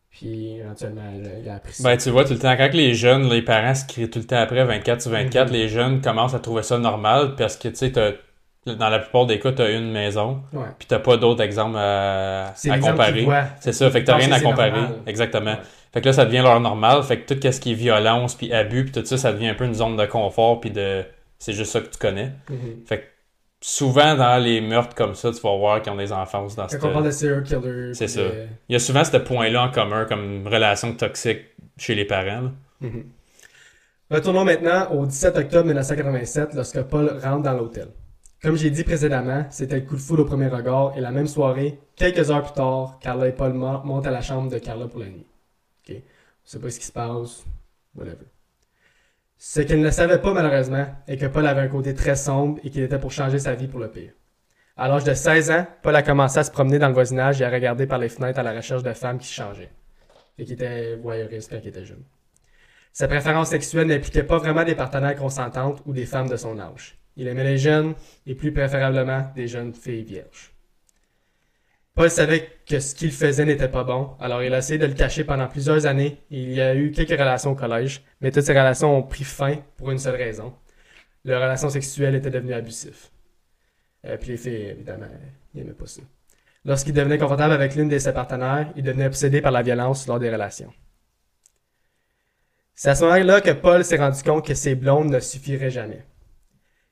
Puis 0.09 0.55
éventuellement, 0.59 1.01
elle- 1.13 1.41
il 1.43 1.49
a 1.49 1.55
appris. 1.55 1.73
Ben, 1.83 1.97
tu 1.97 2.09
vois, 2.09 2.23
tout 2.23 2.33
le 2.33 2.39
temps, 2.39 2.55
quand 2.55 2.73
les 2.73 2.93
jeunes, 2.93 3.29
les 3.29 3.41
parents 3.41 3.75
se 3.75 3.85
crient 3.85 4.09
tout 4.09 4.19
le 4.19 4.25
temps 4.25 4.37
après 4.37 4.63
24 4.63 5.01
sur 5.01 5.11
24, 5.11 5.47
Mhm. 5.49 5.53
les 5.53 5.67
jeunes 5.67 6.01
commencent 6.01 6.33
à 6.33 6.39
trouver 6.39 6.63
ça 6.63 6.77
normal 6.79 7.35
parce 7.35 7.57
que, 7.57 7.67
tu 7.67 7.75
sais, 7.75 7.89
dans 7.91 8.89
la 8.89 8.99
plupart 8.99 9.25
des 9.27 9.37
cas, 9.39 9.51
t'as 9.51 9.71
une 9.77 9.91
maison, 9.91 10.41
ouais. 10.53 10.63
puis 10.79 10.87
t'as 10.87 10.99
pas 10.99 11.17
d'autres 11.17 11.43
exemples 11.43 11.75
à, 11.77 12.53
comparer. 12.81 13.27
C'est 13.59 13.73
ça, 13.73 13.91
fait 13.91 14.01
que 14.01 14.05
t'as 14.07 14.13
Penser 14.13 14.25
rien 14.27 14.35
à 14.37 14.39
comparer. 14.41 14.71
normal. 14.71 14.99
Exactement. 15.05 15.51
Ouais. 15.51 15.59
Fait 15.95 16.01
que 16.01 16.07
là, 16.07 16.13
ça 16.13 16.25
devient 16.25 16.41
leur 16.43 16.59
normal. 16.59 17.01
Fait 17.03 17.21
que 17.21 17.33
tout 17.33 17.51
ce 17.51 17.57
qui 17.59 17.71
est 17.71 17.75
violence, 17.75 18.35
puis 18.35 18.51
abus, 18.53 18.83
puis 18.83 18.91
tout 18.91 19.05
ça, 19.05 19.17
ça 19.17 19.31
devient 19.31 19.47
un 19.47 19.53
peu 19.55 19.63
une 19.63 19.73
zone 19.73 19.95
de 19.95 20.05
confort, 20.05 20.59
puis 20.59 20.69
de... 20.69 21.03
C'est 21.39 21.53
juste 21.53 21.71
ça 21.71 21.79
que 21.79 21.87
tu 21.87 21.97
connais. 21.97 22.33
Mhm. 22.49 22.83
Fait 22.85 22.99
que 22.99 23.03
souvent, 23.61 24.15
dans 24.15 24.37
les 24.43 24.59
meurtres 24.59 24.93
comme 24.93 25.15
ça, 25.15 25.31
tu 25.31 25.39
vas 25.39 25.55
voir 25.55 25.81
qu'ils 25.81 25.93
ont 25.93 25.97
des 25.97 26.11
enfances 26.11 26.55
dans 26.57 26.67
cette... 26.67 26.81
Quand 26.81 26.89
on 26.89 26.93
parle 26.93 27.05
de 27.05 27.11
serial 27.11 27.43
killer. 27.43 27.93
C'est 27.93 28.09
ça. 28.09 28.21
Il 28.67 28.73
y 28.73 28.75
a 28.75 28.79
souvent 28.79 29.05
ce 29.05 29.15
point-là 29.15 29.63
en 29.63 29.71
commun, 29.71 30.03
comme 30.05 30.23
une 30.23 30.47
relation 30.47 30.93
toxique 30.93 31.39
chez 31.77 31.95
les 31.95 32.05
parents. 32.05 32.51
Mhm. 32.81 33.05
Retournons 34.11 34.43
maintenant 34.45 34.91
au 34.91 35.05
17 35.05 35.37
octobre 35.37 35.65
1987 35.65 36.53
lorsque 36.55 36.81
Paul 36.83 37.09
rentre 37.23 37.43
dans 37.43 37.53
l'hôtel. 37.53 37.87
Comme 38.41 38.55
j'ai 38.57 38.69
dit 38.69 38.83
précédemment, 38.83 39.45
c'était 39.49 39.77
le 39.79 39.81
coup 39.85 39.95
de 39.95 40.01
foudre 40.01 40.23
au 40.23 40.25
premier 40.25 40.47
regard 40.47 40.93
et 40.95 41.01
la 41.01 41.11
même 41.11 41.25
soirée, 41.27 41.79
quelques 41.95 42.29
heures 42.29 42.43
plus 42.43 42.53
tard, 42.53 42.99
Carla 43.01 43.27
et 43.29 43.31
Paul 43.31 43.53
mon- 43.53 43.83
montent 43.83 44.05
à 44.05 44.11
la 44.11 44.21
chambre 44.21 44.51
de 44.51 44.59
Carla 44.59 44.87
pour 44.87 44.99
la 44.99 45.07
nuit. 45.07 45.25
On 46.45 46.47
sait 46.47 46.59
pas 46.59 46.69
ce 46.69 46.79
qui 46.79 46.85
se 46.85 46.91
passe, 46.91 47.43
whatever. 47.95 48.27
Ce 49.37 49.61
qu'elle 49.61 49.81
ne 49.81 49.89
savait 49.89 50.21
pas 50.21 50.31
malheureusement 50.31 50.85
est 51.07 51.17
que 51.17 51.25
Paul 51.25 51.47
avait 51.47 51.61
un 51.61 51.67
côté 51.67 51.95
très 51.95 52.15
sombre 52.15 52.59
et 52.63 52.69
qu'il 52.69 52.83
était 52.83 52.99
pour 52.99 53.11
changer 53.11 53.39
sa 53.39 53.55
vie 53.55 53.67
pour 53.67 53.79
le 53.79 53.89
pire. 53.89 54.11
À 54.77 54.87
l'âge 54.87 55.03
de 55.03 55.13
16 55.13 55.51
ans, 55.51 55.67
Paul 55.81 55.95
a 55.95 56.03
commencé 56.03 56.37
à 56.37 56.43
se 56.43 56.51
promener 56.51 56.77
dans 56.77 56.87
le 56.87 56.93
voisinage 56.93 57.41
et 57.41 57.45
à 57.45 57.49
regarder 57.49 57.87
par 57.87 57.97
les 57.97 58.09
fenêtres 58.09 58.39
à 58.39 58.43
la 58.43 58.53
recherche 58.53 58.83
de 58.83 58.93
femmes 58.93 59.17
qui 59.17 59.31
changeaient. 59.31 59.71
Et 60.37 60.45
qui 60.45 60.53
étaient 60.53 60.95
voyeuristes 60.97 61.49
quand 61.49 61.59
il 61.63 61.69
était 61.69 61.85
jeune. 61.85 62.03
Sa 62.93 63.07
préférence 63.07 63.49
sexuelle 63.49 63.87
n'impliquait 63.87 64.23
pas 64.23 64.37
vraiment 64.37 64.63
des 64.63 64.75
partenaires 64.75 65.15
consentantes 65.15 65.81
ou 65.85 65.93
des 65.93 66.05
femmes 66.05 66.29
de 66.29 66.37
son 66.37 66.59
âge. 66.59 66.97
Il 67.17 67.27
aimait 67.27 67.43
les 67.43 67.57
jeunes 67.57 67.95
et 68.25 68.35
plus 68.35 68.53
préférablement 68.53 69.31
des 69.35 69.47
jeunes 69.47 69.73
filles 69.73 70.03
vierges. 70.03 70.54
Paul 71.95 72.09
savait 72.09 72.49
que 72.67 72.81
ce 72.81 72.93
qu'il 72.93 73.11
faisait 73.13 73.45
n'était 73.45 73.69
pas 73.69 73.85
bon, 73.85 74.17
alors 74.19 74.43
il 74.43 74.53
a 74.53 74.57
essayé 74.57 74.77
de 74.77 74.85
le 74.85 74.93
cacher 74.93 75.23
pendant 75.23 75.47
plusieurs 75.47 75.85
années 75.85 76.21
il 76.29 76.51
y 76.51 76.59
a 76.59 76.75
eu 76.75 76.91
quelques 76.91 77.17
relations 77.17 77.51
au 77.51 77.55
collège, 77.55 78.03
mais 78.19 78.31
toutes 78.31 78.43
ces 78.43 78.51
relations 78.51 78.97
ont 78.97 79.03
pris 79.03 79.23
fin 79.23 79.55
pour 79.77 79.91
une 79.91 79.97
seule 79.97 80.17
raison. 80.17 80.53
Leurs 81.23 81.41
relations 81.41 81.69
sexuelles 81.69 82.15
étaient 82.15 82.29
devenues 82.29 82.53
abusives. 82.53 83.07
Euh, 84.05 84.17
puis 84.17 84.31
les 84.31 84.37
filles, 84.37 84.65
évidemment, 84.71 85.07
n'aimaient 85.53 85.71
pas 85.71 85.87
ça. 85.87 86.01
Lorsqu'il 86.65 86.93
devenait 86.93 87.17
confortable 87.17 87.53
avec 87.53 87.75
l'une 87.75 87.87
de 87.87 87.97
ses 87.97 88.11
partenaires, 88.11 88.73
il 88.75 88.83
devenait 88.83 89.07
obsédé 89.07 89.39
par 89.39 89.53
la 89.53 89.61
violence 89.61 90.05
lors 90.05 90.19
des 90.19 90.29
relations. 90.29 90.73
C'est 92.73 92.89
à 92.89 92.95
ce 92.95 93.05
moment-là 93.05 93.39
que 93.39 93.51
Paul 93.51 93.85
s'est 93.85 93.95
rendu 93.95 94.21
compte 94.21 94.45
que 94.45 94.53
ses 94.53 94.75
blondes 94.75 95.09
ne 95.09 95.21
suffiraient 95.21 95.71
jamais. 95.71 96.05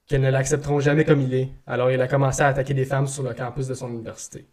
Qu'elles 0.08 0.22
ne 0.22 0.32
l'accepteront 0.32 0.80
jamais 0.80 1.04
comme 1.04 1.20
il 1.20 1.34
est. 1.34 1.50
Alors 1.68 1.92
il 1.92 2.01
a 2.01 2.08
commencé 2.08 2.42
à 2.42 2.48
attaquer 2.48 2.74
des 2.74 2.86
femmes 2.86 3.08
sur 3.08 3.24
le 3.24 3.34
campus 3.34 3.68
de 3.68 3.74
son 3.74 3.89
université. 3.89 4.48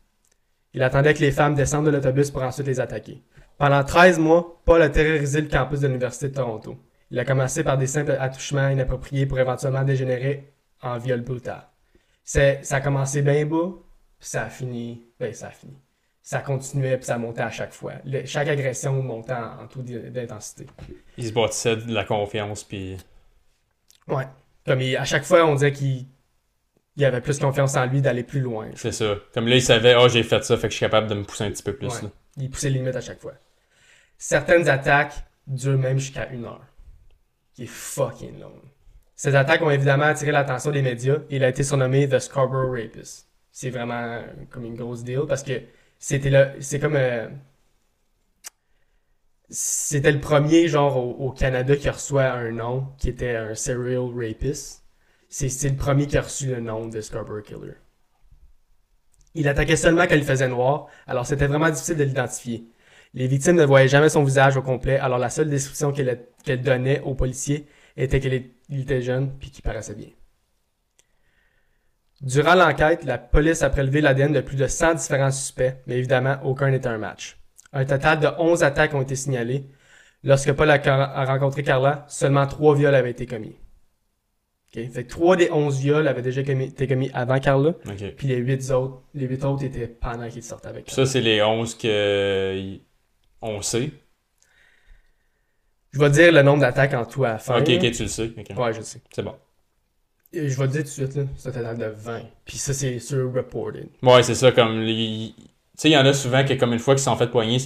Il 0.75 0.83
attendait 0.83 1.15
que 1.15 1.21
les 1.21 1.33
femmes 1.33 1.55
descendent 1.55 1.87
de 1.87 1.91
l'autobus 1.91 2.31
pour 2.31 2.43
ensuite 2.43 2.67
les 2.67 2.81
attaquer. 2.81 3.23
Pendant 3.59 3.83
13 3.85 4.19
mois, 4.19 4.61
Paul 4.65 4.81
a 4.83 4.89
terrorisé 4.89 5.41
le 5.41 5.49
campus 5.49 5.81
de 5.81 5.87
l'Université 5.89 6.29
de 6.29 6.35
Toronto. 6.35 6.77
Il 7.11 7.19
a 7.19 7.25
commencé 7.25 7.65
par 7.65 7.77
des 7.77 7.87
simples 7.89 8.17
attouchements 8.19 8.69
inappropriés 8.69 9.27
pour 9.27 9.39
éventuellement 9.39 9.83
dégénérer 9.83 10.53
en 10.83 10.97
viol 10.99 11.21
brutal. 11.23 11.67
C'est, 12.23 12.61
ça 12.62 12.77
a 12.77 12.81
commencé 12.81 13.23
bien 13.23 13.45
bas, 13.47 13.73
puis 14.19 14.29
ça 14.29 14.45
a 14.45 14.49
fini, 14.49 15.03
ben 15.19 15.33
ça 15.35 15.49
a 15.49 15.50
fini. 15.50 15.77
Ça 16.23 16.39
continuait, 16.41 16.97
puis 16.97 17.07
ça 17.07 17.19
montait 17.19 17.43
à 17.43 17.50
chaque 17.50 17.73
fois. 17.73 17.95
Le- 18.05 18.25
chaque 18.25 18.47
agression 18.47 19.03
montait 19.03 19.33
en, 19.33 19.65
en 19.65 19.67
taux 19.67 19.83
d'intensité. 19.83 20.67
Ils 21.17 21.27
se 21.27 21.33
bâtissaient 21.33 21.77
de 21.77 21.93
la 21.93 22.05
confiance, 22.05 22.62
puis... 22.62 22.97
Ouais. 24.07 24.25
Comme 24.67 24.81
il- 24.81 24.97
à 24.97 25.05
chaque 25.05 25.25
fois, 25.25 25.45
on 25.45 25.55
disait 25.55 25.73
qu'il 25.73 26.07
il 27.00 27.04
avait 27.04 27.21
plus 27.21 27.38
confiance 27.38 27.76
en 27.76 27.87
lui 27.87 28.02
d'aller 28.02 28.23
plus 28.23 28.40
loin. 28.40 28.69
C'est 28.75 28.92
ça. 28.92 29.16
Comme 29.35 29.49
là, 29.49 29.57
ils 29.57 29.62
savaient, 29.62 29.95
oh, 29.97 30.09
j'ai 30.09 30.23
fait 30.23 30.45
ça, 30.45 30.57
fait 30.57 30.69
que 30.69 30.73
je 30.73 30.76
suis 30.76 30.87
capable 30.87 31.09
de 31.09 31.14
me 31.14 31.25
pousser 31.25 31.45
un 31.45 31.50
petit 31.50 31.62
peu 31.62 31.75
plus. 31.75 31.88
Ouais. 31.88 32.02
là. 32.02 32.11
Il 32.37 32.50
poussait 32.50 32.69
les 32.71 32.78
limites 32.78 32.97
à 32.97 33.00
chaque 33.00 33.21
fois. 33.21 33.35
Certaines 34.19 34.69
attaques 34.69 35.14
durent 35.47 35.78
même 35.78 35.99
jusqu'à 35.99 36.28
une 36.30 36.45
heure. 36.45 36.64
Qui 37.54 37.64
est 37.64 37.66
fucking 37.66 38.38
long. 38.38 38.52
Ces 39.16 39.35
attaques 39.35 39.62
ont 39.62 39.71
évidemment 39.71 40.04
attiré 40.04 40.30
l'attention 40.30 40.71
des 40.71 40.83
médias 40.83 41.19
et 41.28 41.37
il 41.37 41.45
a 41.45 41.49
été 41.49 41.62
surnommé 41.62 42.09
The 42.09 42.19
Scarborough 42.19 42.71
Rapist. 42.75 43.28
C'est 43.52 43.71
vraiment 43.71 44.02
euh, 44.02 44.23
comme 44.50 44.64
une 44.64 44.76
grosse 44.76 45.04
deal 45.04 45.23
parce 45.28 45.42
que 45.42 45.61
c'était 45.99 46.30
là, 46.30 46.52
c'est 46.61 46.80
comme 46.80 46.97
euh, 46.97 47.28
c'était 49.50 50.12
le 50.12 50.21
premier 50.21 50.69
genre 50.69 50.97
au, 50.97 51.26
au 51.26 51.33
Canada 51.33 51.76
qui 51.76 51.90
reçoit 51.90 52.30
un 52.33 52.52
nom 52.52 52.87
qui 52.97 53.09
était 53.09 53.37
un 53.37 53.54
serial 53.54 54.09
rapist. 54.14 54.80
C'est 55.33 55.69
le 55.69 55.77
premier 55.77 56.09
qui 56.09 56.19
a 56.19 56.23
reçu 56.23 56.49
le 56.49 56.61
nom 56.61 56.89
de 56.89 57.01
Scarborough 57.01 57.45
Killer. 57.45 57.77
Il 59.35 59.47
attaquait 59.47 59.77
seulement 59.77 60.09
quand 60.09 60.17
il 60.17 60.25
faisait 60.25 60.49
noir, 60.49 60.89
alors 61.07 61.25
c'était 61.25 61.47
vraiment 61.47 61.71
difficile 61.71 61.97
de 61.97 62.03
l'identifier. 62.03 62.67
Les 63.15 63.29
victimes 63.29 63.55
ne 63.55 63.65
voyaient 63.65 63.87
jamais 63.87 64.09
son 64.09 64.25
visage 64.25 64.57
au 64.57 64.63
complet, 64.63 64.99
alors 64.99 65.19
la 65.19 65.31
seule 65.31 65.49
description 65.49 65.93
qu'elle 65.93 66.63
donnait 66.63 66.99
aux 67.03 67.15
policiers 67.15 67.69
était 67.97 68.19
qu'il 68.19 68.51
était 68.73 69.03
jeune 69.03 69.33
puis 69.39 69.53
qu'il 69.53 69.63
paraissait 69.63 69.95
bien. 69.95 70.09
Durant 72.23 72.57
l'enquête, 72.57 73.05
la 73.05 73.17
police 73.17 73.63
a 73.63 73.71
prélevé 73.71 74.01
l'ADN 74.01 74.33
de 74.33 74.41
plus 74.41 74.57
de 74.57 74.67
100 74.67 74.95
différents 74.95 75.31
suspects, 75.31 75.77
mais 75.87 75.97
évidemment, 75.99 76.39
aucun 76.43 76.71
n'était 76.71 76.89
un 76.89 76.99
match. 76.99 77.39
Un 77.73 77.85
total 77.85 78.19
de 78.19 78.29
11 78.37 78.65
attaques 78.65 78.95
ont 78.95 79.03
été 79.03 79.15
signalées. 79.15 79.71
Lorsque 80.25 80.53
Paul 80.53 80.71
a, 80.71 80.75
a 80.75 81.25
rencontré 81.25 81.63
Carla, 81.63 82.05
seulement 82.09 82.49
3 82.49 82.75
viols 82.75 82.97
avaient 82.97 83.13
été 83.13 83.27
commis. 83.27 83.57
Fait 84.73 84.87
que 85.05 85.09
3 85.09 85.37
des 85.37 85.50
11 85.50 85.81
viols 85.81 86.07
avaient 86.07 86.23
déjà 86.23 86.43
commis- 86.45 86.67
été 86.67 86.87
commis 86.87 87.11
avant 87.12 87.41
Carla, 87.41 87.73
puis 88.17 88.29
les 88.29 88.37
8 88.37 88.71
autres, 88.71 89.03
les 89.15 89.27
8 89.27 89.45
autres 89.45 89.65
étaient 89.65 89.89
pendant 89.89 90.29
qu'il 90.29 90.43
sortait 90.45 90.69
avec 90.69 90.85
Carla. 90.85 91.05
ça, 91.07 91.11
c'est 91.12 91.21
les 91.21 91.43
11 91.43 91.75
que... 91.77 92.77
on 93.43 93.62
sait. 93.62 93.91
Je 95.93 95.99
vais 95.99 96.11
dire 96.11 96.33
le 96.33 96.43
nombre 96.43 96.61
d'attaques 96.61 96.95
en 96.95 97.05
tout 97.05 97.25
à 97.25 97.31
la 97.33 97.39
fin. 97.39 97.61
ok, 97.61 97.69
ok, 97.69 97.91
tu 97.91 98.03
le 98.03 98.09
sais. 98.09 98.31
Ouais, 98.57 98.73
je 98.73 98.81
sais. 98.83 99.00
C'est 99.12 99.23
bon. 99.23 99.35
Et 100.33 100.49
Je 100.49 100.57
vais 100.57 100.69
te 100.69 100.73
dire 100.73 100.83
tout 100.83 100.87
de 100.87 100.93
suite, 100.93 101.17
là, 101.17 101.25
c'est 101.37 101.49
un 101.49 101.53
total 101.53 101.77
de 101.79 101.87
20. 101.87 102.23
Puis 102.45 102.57
ça, 102.59 102.73
c'est 102.73 103.00
sur 103.00 103.33
reported. 103.35 103.89
Ouais, 104.03 104.23
c'est 104.23 104.37
ça, 104.37 104.53
comme. 104.53 104.81
les- 104.83 105.35
Tu 105.37 105.43
sais, 105.77 105.89
il 105.89 105.93
y 105.93 105.97
en 105.97 106.07
a 106.07 106.12
souvent 106.12 106.45
qui, 106.45 106.57
comme 106.57 106.73
une 106.73 106.79
fois 106.79 106.95
qu'ils 106.95 107.03
sont 107.03 107.17
fait 107.17 107.27
poigner, 107.29 107.59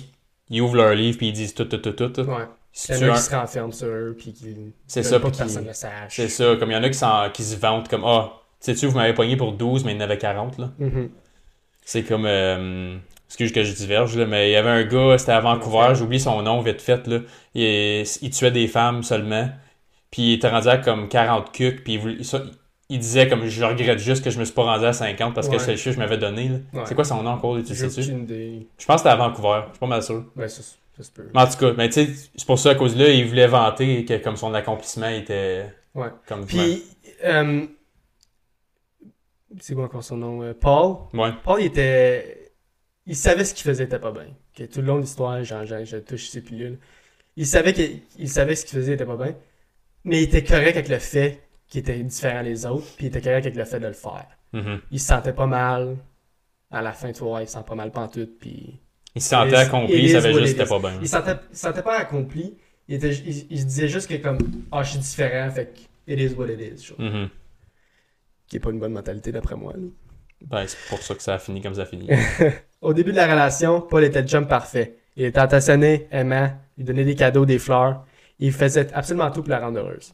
ils 0.49 0.63
ouvrent 0.63 0.77
leur 0.77 0.95
livre 0.95 1.19
puis 1.19 1.29
ils 1.29 1.33
disent 1.35 1.53
tout, 1.53 1.67
tout, 1.67 1.77
tout, 1.77 1.93
tout. 1.93 2.09
tout. 2.09 2.23
Ouais. 2.23 2.45
Si 2.77 2.91
Il 2.91 2.97
y 2.97 2.99
tu 2.99 3.05
en 3.05 3.09
a 3.09 3.13
as- 3.13 3.17
qui 3.19 3.23
se 3.23 3.35
renferment 3.37 3.73
sur 3.73 3.87
eux, 3.87 4.17
puis 4.19 4.33
qui. 4.33 4.57
C'est 4.89 5.05
ça, 5.05 5.21
pas 5.21 5.29
puis 5.29 5.31
que 5.31 5.37
qui- 5.37 5.43
personne 5.45 5.67
ne 5.67 5.73
sache. 5.73 6.17
C'est 6.17 6.29
ça, 6.29 6.57
comme 6.59 6.71
il 6.73 6.75
y 6.75 6.77
en 6.77 6.83
a 6.83 6.89
qui, 6.91 6.99
qui 7.33 7.43
se 7.45 7.57
vantent 7.57 7.89
comme 7.89 8.03
Ah, 8.05 8.33
sais-tu, 8.59 8.87
vous 8.87 8.97
m'avez 8.97 9.15
poigné 9.15 9.37
pour 9.37 9.53
12, 9.53 9.85
mais 9.85 9.93
il 9.93 9.95
y 9.95 9.99
en 9.99 10.01
avait 10.03 10.19
40, 10.19 10.59
là. 10.59 10.73
Mhm. 10.81 11.09
C'est 11.85 12.03
comme. 12.03 12.27
Euh, 12.27 12.97
excuse 13.29 13.53
que 13.53 13.63
je 13.63 13.73
diverge, 13.75 14.17
là, 14.17 14.27
mais 14.27 14.51
il 14.51 14.53
y 14.53 14.57
avait 14.57 14.71
un 14.71 14.83
gars, 14.85 15.17
c'était 15.19 15.33
à 15.33 15.41
Vancouver, 15.41 15.95
j'oublie 15.95 16.19
son 16.21 16.43
nom 16.43 16.61
vite 16.63 16.83
fait, 16.83 17.07
là. 17.07 17.21
Il, 17.55 18.05
il 18.23 18.31
tuait 18.31 18.51
des 18.51 18.67
femmes 18.69 19.03
seulement. 19.05 19.49
Puis 20.11 20.23
il 20.23 20.33
était 20.35 20.49
rendu 20.49 20.67
à 20.69 20.77
comme 20.79 21.09
40 21.09 21.53
cucs, 21.53 21.83
puis 21.85 21.95
il, 21.95 21.99
voulait- 22.01 22.23
ça- 22.25 22.43
il 22.89 22.99
disait 22.99 23.29
comme 23.29 23.47
je 23.47 23.65
regrette 23.65 23.99
juste 24.01 24.23
que 24.25 24.31
je 24.31 24.39
me 24.41 24.45
suis 24.45 24.55
pas 24.55 24.63
rendu 24.65 24.85
à 24.85 24.93
50 24.93 25.33
parce 25.35 25.49
que 25.49 25.59
c'est 25.59 25.73
le 25.73 25.77
chiffre 25.77 25.91
que 25.91 25.95
je 25.95 25.99
m'avais 26.01 26.19
donné. 26.19 26.49
là. 26.49 26.57
Ouais. 26.73 26.83
C'est 26.87 26.95
quoi 26.97 27.05
son 27.05 27.23
nom 27.23 27.31
encore, 27.31 27.57
tu 27.65 27.75
sais-tu? 27.75 28.03
Je 28.03 28.87
pense 28.87 28.97
que 28.97 28.99
c'était 28.99 29.09
à 29.11 29.17
Vancouver, 29.17 29.61
je 29.67 29.71
suis 29.73 29.79
pas 29.81 29.87
mal 29.87 30.03
sûr. 30.03 30.25
Ouais, 30.37 30.49
ça, 30.49 30.63
en 31.35 31.47
tout 31.47 31.59
cas, 31.59 31.73
mais 31.77 31.89
tu 31.89 31.95
sais, 32.07 32.09
c'est 32.37 32.47
pour 32.47 32.59
ça 32.59 32.71
à 32.71 32.75
cause 32.75 32.95
de 32.95 33.05
là, 33.05 33.11
il 33.11 33.27
voulait 33.27 33.47
vanter 33.47 34.05
que 34.05 34.17
comme 34.19 34.37
son 34.37 34.55
accomplissement 34.55 35.09
était 35.09 35.67
Ouais. 35.95 36.09
comme 36.27 36.47
Puis, 36.47 36.83
euh, 37.25 37.67
c'est 39.61 39.75
quoi 39.75 39.85
encore 39.85 40.05
son 40.05 40.17
nom? 40.17 40.43
Euh, 40.43 40.55
Paul? 40.55 40.97
ouais. 41.15 41.33
Paul, 41.43 41.61
il 41.61 41.67
était. 41.67 42.53
Il 43.07 43.17
savait 43.17 43.45
ce 43.45 43.55
qu'il 43.55 43.65
faisait, 43.65 43.85
était 43.85 43.99
pas 43.99 44.13
bien. 44.13 44.29
Ok, 44.59 44.69
Tout 44.71 44.81
le 44.81 44.87
long 44.87 44.97
de 44.97 45.03
l'histoire, 45.03 45.43
j'en- 45.45 45.65
j'en- 45.65 45.85
je 45.85 45.99
touche 45.99 46.29
ses 46.29 46.43
pilules. 46.43 46.79
Il 47.37 47.47
savait, 47.47 47.73
qu'il 47.75 48.03
il 48.19 48.29
savait 48.31 48.57
ce 48.57 48.67
qu'il 48.67 48.79
faisait, 48.79 48.95
était 48.95 49.07
pas 49.07 49.17
bien. 49.17 49.37
Mais 50.05 50.21
il 50.21 50.25
était 50.25 50.45
correct 50.45 50.77
avec 50.77 50.89
le 50.89 50.99
fait 51.01 51.43
qu'il 51.69 51.81
était 51.81 51.99
différent 52.03 52.43
des 52.45 52.67
autres, 52.67 52.87
puis 52.97 53.07
il 53.07 53.09
était 53.09 53.23
correct 53.23 53.47
avec 53.47 53.57
le 53.57 53.65
fait 53.65 53.81
de 53.81 53.89
le 53.89 53.95
faire. 53.95 54.27
Mhm. 54.53 54.81
Il 54.93 55.01
se 55.01 55.07
sentait 55.09 55.33
pas 55.35 55.47
mal. 55.47 55.99
À 56.71 56.83
la 56.83 56.93
fin, 56.93 57.13
tu 57.13 57.21
vois, 57.21 57.43
il 57.43 57.49
se 57.49 57.55
sent 57.55 57.65
pas 57.67 57.75
mal 57.77 57.93
pantoute, 57.93 58.39
puis. 58.41 58.81
Il 59.15 59.23
se 59.23 59.29
sentait 59.29 59.51
accompli, 59.57 59.95
il 60.03 60.11
savait 60.11 60.33
juste 60.33 60.43
que 60.45 60.49
c'était 60.65 60.67
pas 60.69 60.79
bien. 60.81 60.99
Il 61.01 61.07
se 61.09 61.13
sentait, 61.17 61.37
il 61.51 61.57
se 61.57 61.63
sentait 61.63 61.83
pas 61.83 61.99
accompli. 61.99 62.57
Il, 62.89 62.97
était, 62.97 63.11
il, 63.15 63.47
il 63.51 63.59
se 63.61 63.65
disait 63.65 63.89
juste 63.89 64.09
que 64.09 64.15
comme, 64.17 64.39
ah, 64.73 64.83
je 64.83 64.91
suis 64.91 64.99
différent, 64.99 65.51
fait 65.51 65.73
que 66.07 66.13
it 66.13 66.21
is 66.21 66.35
what 66.35 66.49
it 66.49 66.61
is. 66.61 66.93
Qui 68.47 68.57
est 68.57 68.61
pas 68.61 68.71
une 68.71 68.79
bonne 68.81 68.93
mentalité 68.93 69.33
d'après 69.33 69.57
moi. 69.57 69.73
là. 69.75 69.87
Ben, 70.47 70.67
c'est 70.67 70.77
pour 70.89 70.99
ça 71.01 71.15
que 71.15 71.23
ça 71.23 71.35
a 71.35 71.39
fini 71.39 71.63
comme 71.63 71.75
ça 71.75 71.83
a 71.83 71.87
fini. 71.87 72.09
Au 72.83 72.93
début 72.93 73.13
de 73.13 73.17
la 73.17 73.27
relation, 73.27 73.81
Paul 73.81 74.05
était 74.05 74.21
le 74.21 74.29
chum 74.29 74.47
parfait. 74.47 74.97
Il 75.17 75.25
était 75.25 75.39
attentionné, 75.39 76.07
aimant, 76.11 76.53
il 76.77 76.85
donnait 76.85 77.05
des 77.05 77.15
cadeaux, 77.15 77.47
des 77.47 77.59
fleurs. 77.59 78.05
Il 78.41 78.53
faisait 78.53 78.93
absolument 78.93 79.31
tout 79.31 79.41
pour 79.43 79.51
la 79.51 79.61
rendre 79.61 79.79
heureuse. 79.79 80.13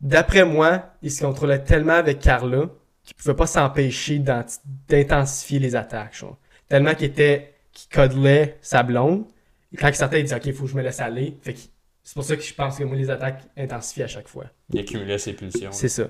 D'après 0.00 0.44
moi, 0.44 0.90
il 1.02 1.10
se 1.10 1.24
contrôlait 1.24 1.64
tellement 1.64 1.94
avec 1.94 2.20
Carla 2.20 2.66
qu'il 3.02 3.16
pouvait 3.16 3.34
pas 3.34 3.46
s'empêcher 3.46 4.18
d'int- 4.18 4.44
d'intensifier 4.88 5.58
les 5.58 5.74
attaques. 5.74 6.14
genre. 6.16 6.38
Tellement 6.68 6.94
qu'il 6.94 7.06
était, 7.06 7.54
qu'il 7.72 7.88
codelait 7.90 8.58
sa 8.60 8.82
blonde. 8.82 9.24
Et 9.72 9.76
quand 9.76 9.88
il 9.88 9.94
sortait, 9.94 10.20
il 10.20 10.24
disait, 10.24 10.36
OK, 10.36 10.46
il 10.46 10.52
faut 10.54 10.64
que 10.64 10.70
je 10.70 10.76
me 10.76 10.82
laisse 10.82 11.00
aller. 11.00 11.36
Fait 11.42 11.54
que 11.54 11.60
c'est 12.02 12.14
pour 12.14 12.24
ça 12.24 12.36
que 12.36 12.42
je 12.42 12.54
pense 12.54 12.78
que 12.78 12.84
moi, 12.84 12.96
les 12.96 13.10
attaques 13.10 13.42
intensifient 13.56 14.04
à 14.04 14.08
chaque 14.08 14.28
fois. 14.28 14.44
Il 14.72 14.80
accumulait 14.80 15.18
ses 15.18 15.32
pulsions. 15.32 15.72
C'est 15.72 15.88
ça. 15.88 16.08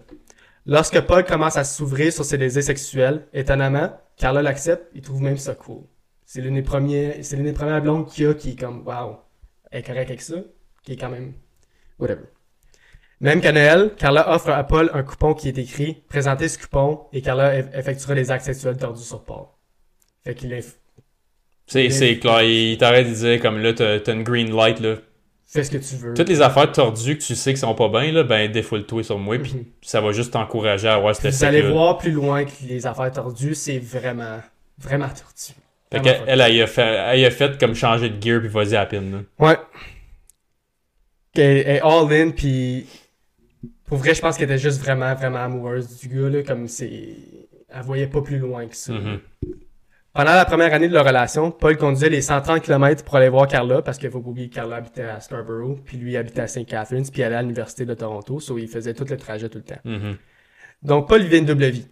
Lorsque 0.67 1.01
Paul 1.03 1.25
commence 1.25 1.57
à 1.57 1.65
s'ouvrir 1.65 2.13
sur 2.13 2.25
ses 2.25 2.39
désirs 2.39 2.63
sexuels, 2.63 3.27
étonnamment, 3.33 3.97
Carla 4.17 4.43
l'accepte, 4.43 4.91
il 4.95 5.01
trouve 5.01 5.23
même 5.23 5.37
ça 5.39 5.55
cool. 5.55 5.85
C'est 6.25 6.41
l'une 6.41 6.55
des 6.55 6.63
premières, 6.63 7.15
c'est 7.23 7.37
l'une 7.37 7.45
des 7.45 7.53
premières 7.53 7.81
blondes 7.81 8.09
qu'il 8.09 8.25
y 8.25 8.27
a 8.27 8.35
qui 8.35 8.51
est 8.51 8.57
comme, 8.59 8.87
wow, 8.87 9.19
elle 9.71 9.81
est 9.81 9.83
correcte 9.85 10.11
avec 10.11 10.23
ça, 10.23 10.35
qui 10.83 10.93
est 10.93 10.97
quand 10.97 11.09
même, 11.11 11.35
whatever. 12.01 12.25
Même 13.21 13.41
qu'à 13.41 13.53
Noël, 13.53 13.95
Carla 13.97 14.35
offre 14.35 14.51
à 14.51 14.65
Paul 14.65 14.91
un 14.93 15.03
coupon 15.05 15.35
qui 15.35 15.49
est 15.49 15.57
écrit, 15.57 16.03
présentez 16.09 16.49
ce 16.49 16.59
coupon 16.59 17.07
et 17.13 17.23
Carla 17.23 17.59
eff- 17.61 17.71
effectuera 17.79 18.15
des 18.15 18.31
actes 18.31 18.45
sexuels 18.45 18.77
tordus 18.77 19.05
sur 19.05 19.25
Paul. 19.25 19.47
Fait 20.27 20.35
qu'il 20.35 20.53
est, 20.53 20.77
C'est, 21.69 21.89
c'est 21.89 22.19
clair, 22.19 22.43
il 22.43 22.77
t'arrête 22.79 23.09
de 23.09 23.15
dire 23.15 23.41
comme 23.41 23.59
là, 23.59 23.73
t'as, 23.73 24.13
une 24.13 24.25
green 24.25 24.55
light 24.55 24.81
là. 24.81 24.97
fais 25.47 25.63
ce 25.63 25.71
que 25.71 25.77
tu 25.79 25.95
veux. 25.95 26.15
Toutes 26.15 26.29
les 26.29 26.43
affaires 26.43 26.71
tordues 26.73 27.17
que 27.17 27.23
tu 27.23 27.37
sais 27.37 27.55
qui 27.55 27.61
sont 27.61 27.77
pas 27.77 27.89
bien, 27.89 28.11
là, 28.11 28.25
ben 28.25 28.51
défoule-toi 28.51 29.05
sur 29.05 29.19
moi, 29.21 29.39
puis 29.39 29.53
Mhm. 29.55 29.65
ça 29.83 30.01
va 30.01 30.11
juste 30.11 30.33
t'encourager 30.33 30.89
à 30.89 30.95
avoir 30.95 31.15
cette 31.15 31.33
Vous 31.33 31.45
allez 31.45 31.63
voir 31.63 31.97
plus 31.99 32.11
loin 32.11 32.45
que 32.45 32.51
les 32.69 32.87
affaires 32.89 33.13
tordues, 33.13 33.55
c'est 33.55 33.79
vraiment, 33.79 34.41
vraiment 34.79 35.07
tordu. 35.09 35.55
Fait 35.93 36.01
qu'elle, 36.01 36.23
elle, 36.27 36.41
elle, 36.41 36.63
a 36.63 36.67
fait, 36.67 36.83
elle 37.15 37.25
a 37.25 37.31
fait 37.31 37.57
comme 37.61 37.77
changer 37.77 38.11
de 38.11 38.21
gear, 38.21 38.41
puis 38.41 38.49
vas-y 38.49 38.75
à 38.75 38.81
la 38.81 38.87
pine, 38.87 39.13
là. 39.13 39.19
Ouais. 39.39 39.57
Qu'elle 41.33 41.59
est 41.59 41.81
all 41.83 42.13
in, 42.13 42.31
puis 42.31 42.87
pour 43.85 43.99
vrai, 43.99 44.13
je 44.15 44.21
pense 44.21 44.37
qu'elle 44.37 44.51
était 44.51 44.59
juste 44.59 44.81
vraiment, 44.81 45.15
vraiment 45.15 45.39
amoureuse 45.39 45.97
du 45.99 46.09
gars, 46.09 46.29
là, 46.29 46.43
comme 46.43 46.67
c'est... 46.67 47.15
Elle 47.69 47.83
voyait 47.83 48.07
pas 48.09 48.23
plus 48.23 48.39
loin 48.39 48.67
que 48.67 48.75
ça. 48.77 48.93
Mhm. 48.93 49.21
Pendant 50.17 50.33
la 50.35 50.45
première 50.47 50.73
année 50.73 50.89
de 50.89 50.95
leur 50.95 51.05
relation, 51.05 51.51
Paul 51.51 51.77
conduisait 51.77 52.09
les 52.09 52.23
130 52.23 52.63
km 52.63 53.05
pour 53.05 53.17
aller 53.17 53.29
voir 53.29 53.47
Carla, 53.47 53.83
parce 53.83 53.99
qu'il 53.99 54.11
faut 54.11 54.21
pas 54.21 54.29
oublier 54.31 54.49
que 54.49 54.55
Carla 54.55 54.77
habitait 54.77 55.03
à 55.03 55.21
Scarborough, 55.21 55.79
puis 55.85 55.99
lui 55.99 56.17
habitait 56.17 56.41
à 56.41 56.49
St. 56.49 56.65
Catharines, 56.67 57.05
puis 57.11 57.23
allait 57.23 57.37
à 57.37 57.43
l'université 57.43 57.85
de 57.85 57.95
Toronto, 57.95 58.41
so 58.41 58.57
il 58.59 58.67
faisait 58.69 58.95
tout 58.95 59.05
le 59.09 59.17
trajet 59.17 59.49
tout 59.49 59.59
le 59.59 59.65
temps. 59.65 59.81
Mhm. 59.85 60.17
Donc 60.83 61.09
Paul 61.09 61.23
vivait 61.23 61.39
une 61.39 61.45
double 61.47 61.67
vie. 61.67 61.87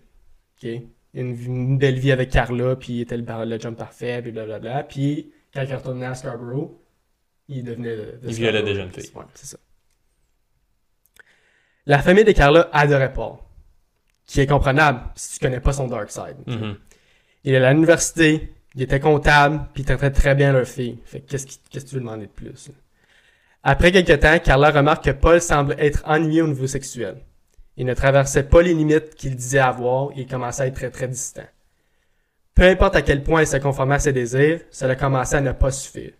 Une, 0.62 0.82
une 1.12 1.78
belle 1.78 1.98
vie 1.98 2.12
avec 2.12 2.30
Carla, 2.30 2.76
puis 2.76 2.94
il 2.94 3.00
était 3.02 3.16
le, 3.18 3.24
le 3.44 3.60
jump 3.60 3.76
parfait, 3.76 4.20
puis 4.22 4.32
blablabla. 4.32 4.84
Puis 4.84 5.32
quand 5.52 5.62
il 5.62 5.74
retournait 5.74 6.06
à 6.06 6.14
Scarborough, 6.14 6.70
il 7.48 7.62
devenait... 7.62 7.94
de- 7.96 8.18
de 8.22 8.28
Il 8.28 8.34
violait 8.34 8.62
des 8.62 8.74
jeunes 8.74 8.90
filles. 8.90 9.10
Ouais, 9.14 9.24
c'est 9.34 9.46
ça. 9.46 9.58
La 11.86 11.98
famille 11.98 12.24
de 12.24 12.32
Carla 12.32 12.68
adorait 12.72 13.12
Paul. 13.12 13.34
Qui 14.26 14.40
est 14.40 14.46
comprenable 14.46 15.00
si 15.14 15.38
tu 15.38 15.44
connais 15.44 15.60
pas 15.60 15.74
son 15.74 15.86
dark 15.86 16.10
side. 16.10 16.36
Mhm. 16.46 16.76
Il 17.44 17.54
est 17.54 17.64
à 17.64 17.72
l'université, 17.72 18.54
il 18.74 18.82
était 18.82 19.00
comptable, 19.00 19.68
puis 19.72 19.82
il 19.82 19.86
traitait 19.86 20.10
très 20.10 20.34
bien 20.34 20.52
leur 20.52 20.66
fille. 20.66 20.98
Fait 21.04 21.20
que 21.20 21.30
qu'est-ce 21.30 21.46
qu'est-ce 21.46 21.84
que 21.84 21.90
tu 21.90 21.94
veux 21.96 22.00
demander 22.00 22.26
de 22.26 22.32
plus? 22.32 22.70
Après 23.62 23.92
quelques 23.92 24.20
temps, 24.20 24.38
Carla 24.38 24.70
remarque 24.70 25.04
que 25.04 25.10
Paul 25.10 25.40
semble 25.40 25.76
être 25.78 26.02
ennuyé 26.06 26.42
au 26.42 26.48
niveau 26.48 26.66
sexuel. 26.66 27.16
Il 27.76 27.86
ne 27.86 27.94
traversait 27.94 28.44
pas 28.44 28.62
les 28.62 28.74
limites 28.74 29.14
qu'il 29.14 29.36
disait 29.36 29.58
avoir 29.58 30.10
et 30.12 30.22
il 30.22 30.26
commençait 30.26 30.62
à 30.62 30.66
être 30.66 30.74
très 30.74 30.90
très 30.90 31.08
distant. 31.08 31.46
Peu 32.54 32.62
importe 32.62 32.96
à 32.96 33.02
quel 33.02 33.22
point 33.22 33.40
elle 33.40 33.46
se 33.46 33.56
conformait 33.56 33.96
à 33.96 33.98
ses 33.98 34.12
désirs, 34.12 34.60
cela 34.70 34.94
commençait 34.96 35.36
à 35.36 35.40
ne 35.40 35.52
pas 35.52 35.70
suffire. 35.70 36.12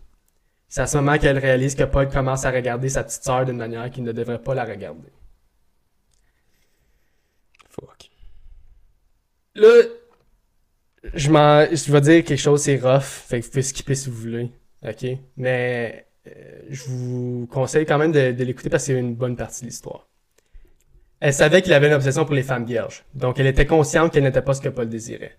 C'est 0.69 0.81
à 0.81 0.87
ce 0.87 0.97
moment 0.97 1.17
qu'elle 1.19 1.39
réalise 1.39 1.77
que 1.77 1.85
Paul 1.85 2.09
commence 2.09 2.45
à 2.45 2.51
regarder 2.51 2.89
sa 2.89 3.05
petite 3.05 3.23
sœur 3.23 3.45
d'une 3.45 3.57
manière 3.57 3.91
qu'il 3.91 4.03
ne 4.03 4.13
devrait 4.13 4.43
pas 4.43 4.55
la 4.55 4.65
regarder. 4.65 5.13
Fuck. 7.71 8.11
Là, 9.55 9.83
je 11.13 11.31
m'en, 11.31 11.67
je 11.67 11.93
vais 11.93 12.01
dire 12.01 12.25
quelque 12.25 12.37
chose, 12.39 12.63
c'est 12.63 12.77
rough, 12.77 13.03
fait 13.03 13.41
que 13.41 13.45
vous 13.45 13.51
pouvez 13.51 13.63
skipper 13.63 13.95
si 13.95 14.11
vous 14.11 14.17
voulez, 14.17 14.51
ok? 14.87 15.07
Mais 15.37 16.07
euh, 16.27 16.31
je 16.71 16.85
vous 16.89 17.49
conseille 17.51 17.85
quand 17.85 17.99
même 17.99 18.13
de, 18.13 18.33
de 18.33 18.45
l'écouter 18.45 18.71
parce 18.71 18.85
que 18.85 18.93
c'est 18.93 18.99
une 18.99 19.15
bonne 19.15 19.37
partie 19.37 19.63
de 19.63 19.67
l'histoire. 19.67 20.09
Elle 21.21 21.35
savait 21.35 21.63
qu'il 21.63 21.73
avait 21.73 21.89
une 21.89 21.95
obsession 21.95 22.25
pour 22.25 22.35
les 22.35 22.43
femmes 22.43 22.65
vierges, 22.65 23.05
donc 23.15 23.39
elle 23.39 23.47
était 23.47 23.67
consciente 23.67 24.13
qu'elle 24.13 24.25
n'était 24.25 24.43
pas 24.43 24.55
ce 24.55 24.61
que 24.61 24.69
Paul 24.69 24.89
désirait. 24.89 25.37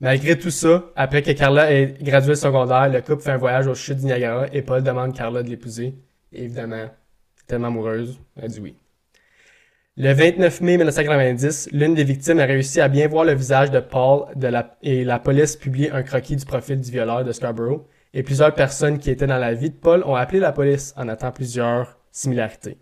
Malgré 0.00 0.38
tout 0.38 0.50
ça, 0.50 0.84
après 0.96 1.22
que 1.22 1.30
Carla 1.30 1.72
ait 1.72 1.94
gradué 2.00 2.30
le 2.30 2.34
secondaire, 2.34 2.88
le 2.88 3.00
couple 3.00 3.22
fait 3.22 3.30
un 3.30 3.36
voyage 3.36 3.66
aux 3.68 3.74
chutes 3.74 3.98
du 3.98 4.06
Niagara 4.06 4.46
et 4.52 4.62
Paul 4.62 4.82
demande 4.82 5.14
Carla 5.14 5.42
de 5.42 5.48
l'épouser. 5.48 5.94
Évidemment, 6.32 6.90
tellement 7.46 7.68
amoureuse, 7.68 8.18
elle 8.36 8.50
dit 8.50 8.60
oui. 8.60 8.76
Le 9.96 10.12
29 10.12 10.60
mai 10.60 10.76
1990, 10.76 11.68
l'une 11.70 11.94
des 11.94 12.02
victimes 12.02 12.40
a 12.40 12.46
réussi 12.46 12.80
à 12.80 12.88
bien 12.88 13.06
voir 13.06 13.24
le 13.24 13.32
visage 13.32 13.70
de 13.70 13.78
Paul 13.78 14.26
de 14.34 14.48
la, 14.48 14.76
et 14.82 15.04
la 15.04 15.20
police 15.20 15.54
publie 15.54 15.88
un 15.88 16.02
croquis 16.02 16.34
du 16.34 16.44
profil 16.44 16.80
du 16.80 16.90
violeur 16.90 17.24
de 17.24 17.30
Scarborough 17.30 17.86
et 18.12 18.24
plusieurs 18.24 18.52
personnes 18.54 18.98
qui 18.98 19.10
étaient 19.10 19.28
dans 19.28 19.38
la 19.38 19.54
vie 19.54 19.70
de 19.70 19.76
Paul 19.76 20.02
ont 20.04 20.16
appelé 20.16 20.40
la 20.40 20.50
police 20.50 20.94
en 20.96 21.08
attendant 21.08 21.32
plusieurs 21.32 21.96
similarités. 22.10 22.76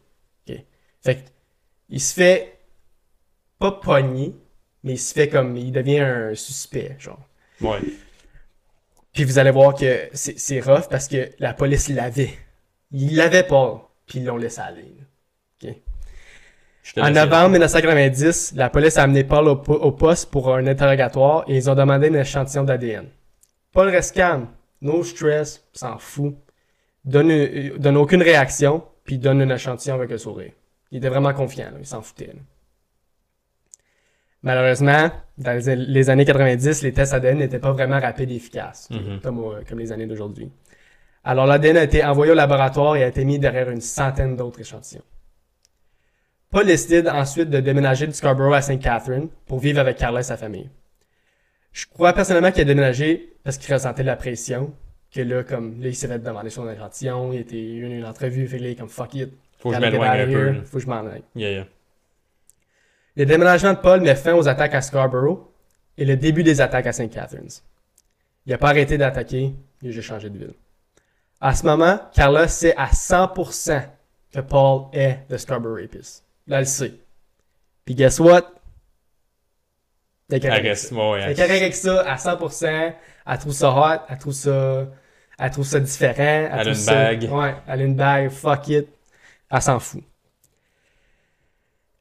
Ok. 0.48 0.56
Fait 1.02 1.24
il 1.90 2.00
se 2.00 2.14
fait 2.14 2.58
pas 3.58 3.72
pogner, 3.72 4.34
mais 4.82 4.92
il 4.92 4.98
se 4.98 5.12
fait 5.12 5.28
comme, 5.28 5.54
il 5.58 5.70
devient 5.70 6.00
un 6.00 6.34
suspect, 6.34 6.96
genre. 6.98 7.28
Ouais. 7.60 7.80
Puis 9.12 9.24
vous 9.24 9.38
allez 9.38 9.50
voir 9.50 9.74
que 9.74 10.08
c'est 10.14 10.38
c'est 10.38 10.60
rough 10.60 10.88
parce 10.88 11.08
que 11.08 11.28
la 11.38 11.52
police 11.52 11.90
l'avait. 11.90 12.32
Il 12.90 13.16
l'avait 13.16 13.42
pas, 13.42 13.94
puis 14.06 14.20
ils 14.20 14.24
l'ont 14.24 14.38
laissé 14.38 14.60
aller. 14.60 14.94
En 16.96 17.10
novembre 17.10 17.50
1990, 17.50 18.54
la 18.56 18.68
police 18.70 18.96
a 18.98 19.04
amené 19.04 19.22
Paul 19.24 19.46
au, 19.48 19.56
po- 19.56 19.74
au 19.74 19.92
poste 19.92 20.30
pour 20.30 20.52
un 20.54 20.66
interrogatoire 20.66 21.44
et 21.46 21.56
ils 21.56 21.70
ont 21.70 21.74
demandé 21.74 22.08
un 22.08 22.14
échantillon 22.14 22.64
d'ADN. 22.64 23.06
Paul 23.72 23.88
reste 23.88 24.14
calme, 24.16 24.48
no 24.80 25.02
stress, 25.04 25.64
s'en 25.72 25.96
fout, 25.98 26.34
donne, 27.04 27.30
euh, 27.30 27.78
donne 27.78 27.96
aucune 27.96 28.22
réaction, 28.22 28.82
puis 29.04 29.18
donne 29.18 29.40
un 29.42 29.54
échantillon 29.54 29.94
avec 29.94 30.10
un 30.10 30.18
sourire. 30.18 30.52
Il 30.90 30.98
était 30.98 31.08
vraiment 31.08 31.32
confiant, 31.32 31.66
là, 31.70 31.78
il 31.78 31.86
s'en 31.86 32.02
foutait. 32.02 32.26
là. 32.26 32.40
Malheureusement, 34.42 35.10
dans 35.38 35.64
les, 35.64 35.76
les 35.76 36.10
années 36.10 36.24
90, 36.24 36.82
les 36.82 36.92
tests 36.92 37.14
ADN 37.14 37.38
n'étaient 37.38 37.60
pas 37.60 37.72
vraiment 37.72 38.00
rapides 38.00 38.30
et 38.30 38.34
efficaces, 38.36 38.88
Mhm. 38.90 39.20
comme, 39.22 39.38
au- 39.38 39.54
comme 39.68 39.78
les 39.78 39.92
années 39.92 40.06
d'aujourd'hui. 40.06 40.50
Alors 41.24 41.46
l'ADN 41.46 41.76
a 41.76 41.84
été 41.84 42.04
envoyé 42.04 42.32
au 42.32 42.34
laboratoire 42.34 42.96
et 42.96 43.04
a 43.04 43.06
été 43.06 43.24
mis 43.24 43.38
derrière 43.38 43.70
une 43.70 43.80
centaine 43.80 44.36
d'autres 44.36 44.60
échantillons. 44.60 45.04
Paul 46.52 46.66
décide 46.66 47.08
ensuite 47.08 47.48
de 47.48 47.60
déménager 47.60 48.06
de 48.06 48.12
Scarborough 48.12 48.52
à 48.52 48.60
St. 48.60 48.78
Catherine 48.78 49.28
pour 49.46 49.58
vivre 49.58 49.80
avec 49.80 49.96
Carla 49.96 50.20
et 50.20 50.22
sa 50.22 50.36
famille. 50.36 50.68
Je 51.72 51.86
crois 51.86 52.12
personnellement 52.12 52.52
qu'il 52.52 52.60
a 52.60 52.64
déménagé 52.66 53.32
parce 53.42 53.56
qu'il 53.56 53.72
ressentait 53.72 54.02
la 54.02 54.16
pression, 54.16 54.74
que 55.10 55.22
là, 55.22 55.44
comme, 55.44 55.80
là, 55.80 55.88
il 55.88 55.96
s'est 55.96 56.08
fait 56.08 56.18
demander 56.18 56.50
son 56.50 56.70
échantillon, 56.70 57.32
il 57.32 57.40
était 57.40 57.56
eu 57.58 57.86
une, 57.86 57.92
une 57.92 58.04
entrevue, 58.04 58.46
fait 58.46 58.58
que 58.58 58.62
là, 58.64 58.68
il 58.68 58.72
est 58.72 58.76
comme 58.76 58.90
fuck 58.90 59.14
it. 59.14 59.30
Faut 59.60 59.70
que 59.70 59.76
je 59.76 59.80
m'éloigne 59.80 60.20
un 60.20 60.26
peu. 60.26 60.62
Faut 60.64 60.76
que 60.76 60.84
je 60.84 60.88
m'en 60.88 61.06
aille. 61.06 61.22
Yeah, 61.34 61.50
yeah. 61.50 61.66
Le 63.16 63.24
déménagement 63.24 63.72
de 63.72 63.78
Paul 63.78 64.02
met 64.02 64.14
fin 64.14 64.34
aux 64.34 64.46
attaques 64.46 64.74
à 64.74 64.82
Scarborough 64.82 65.46
et 65.96 66.04
le 66.04 66.16
début 66.16 66.42
des 66.42 66.60
attaques 66.60 66.86
à 66.86 66.92
St. 66.92 67.10
Catharines. 67.10 67.48
Il 68.44 68.50
n'a 68.52 68.58
pas 68.58 68.68
arrêté 68.68 68.98
d'attaquer, 68.98 69.54
il 69.80 69.88
a 69.88 69.90
juste 69.90 70.08
changé 70.08 70.28
de 70.28 70.36
ville. 70.36 70.54
À 71.40 71.54
ce 71.54 71.64
moment, 71.64 71.98
Carla 72.12 72.46
sait 72.46 72.76
à 72.76 72.88
100% 72.88 73.82
que 74.34 74.40
Paul 74.40 74.88
est 74.92 75.20
le 75.30 75.38
Scarborough 75.38 75.80
Rapist. 75.80 76.24
Là, 76.46 76.56
elle 76.58 76.62
le 76.62 76.66
sait. 76.66 76.94
Puis 77.84 77.94
guess 77.94 78.18
what? 78.20 78.42
Elle 80.30 80.38
est 80.38 80.40
correcte 80.40 80.64
I 80.64 80.68
avec 80.68 81.74
ça. 81.74 82.00
avec 82.00 82.16
ça 82.16 82.32
à 82.32 82.36
100%. 82.36 82.94
Elle 83.26 83.38
trouve 83.38 83.52
ça 83.52 83.70
hot, 83.70 84.02
elle 84.08 84.18
trouve 84.18 84.32
ça, 84.32 84.86
elle 85.38 85.50
trouve 85.50 85.66
ça 85.66 85.80
différent. 85.80 86.14
Elle, 86.18 86.50
Elle 86.52 86.66
a 86.68 86.70
une 86.70 86.74
ça- 86.74 86.94
bague. 86.94 87.22
Ouais, 87.30 87.54
elle 87.68 87.80
a 87.80 87.84
une 87.84 87.94
bague, 87.94 88.30
fuck 88.30 88.68
it. 88.68 88.86
Elle 89.50 89.62
s'en 89.62 89.78
fout. 89.78 90.02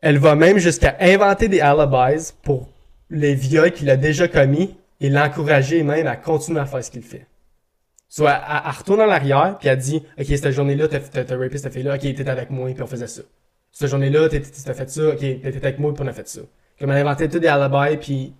Elle 0.01 0.17
va 0.17 0.35
même 0.35 0.57
jusqu'à 0.57 0.95
inventer 0.99 1.47
des 1.47 1.59
alibis 1.59 2.33
pour 2.41 2.69
les 3.09 3.35
viols 3.35 3.71
qu'il 3.71 3.89
a 3.89 3.97
déjà 3.97 4.27
commis 4.27 4.75
et 4.99 5.09
l'encourager 5.09 5.83
même 5.83 6.07
à 6.07 6.15
continuer 6.15 6.59
à 6.59 6.65
faire 6.65 6.83
ce 6.83 6.89
qu'il 6.89 7.03
fait. 7.03 7.27
Soit 8.09 8.31
elle, 8.31 8.61
elle 8.65 8.71
retourne 8.71 9.01
en 9.01 9.09
arrière 9.09 9.57
puis 9.59 9.67
elle 9.67 9.77
dit 9.77 10.03
OK, 10.17 10.25
cette 10.25 10.51
journée-là, 10.51 10.87
t'as 10.87 10.99
t'as- 10.99 11.23
t'as 11.25 11.37
rapé 11.37 11.57
cette 11.57 11.73
fille-là, 11.73 11.95
OK, 11.95 12.01
t'étais 12.01 12.29
avec 12.29 12.49
moi 12.49 12.71
puis 12.73 12.81
on 12.81 12.87
faisait 12.87 13.07
ça. 13.07 13.21
Cette 13.71 13.89
journée-là, 13.89 14.27
t'as 14.29 14.73
fait 14.73 14.89
ça, 14.89 15.09
OK, 15.09 15.19
t'étais 15.19 15.57
avec 15.57 15.79
moi 15.79 15.93
puis 15.93 16.03
on 16.03 16.07
a 16.07 16.13
fait 16.13 16.27
ça. 16.27 16.41
Comme 16.79 16.91
elle 16.91 16.97
inventait 17.07 17.29
tous 17.29 17.39
des 17.39 17.47
alibis 17.47 17.97
puis 17.97 18.33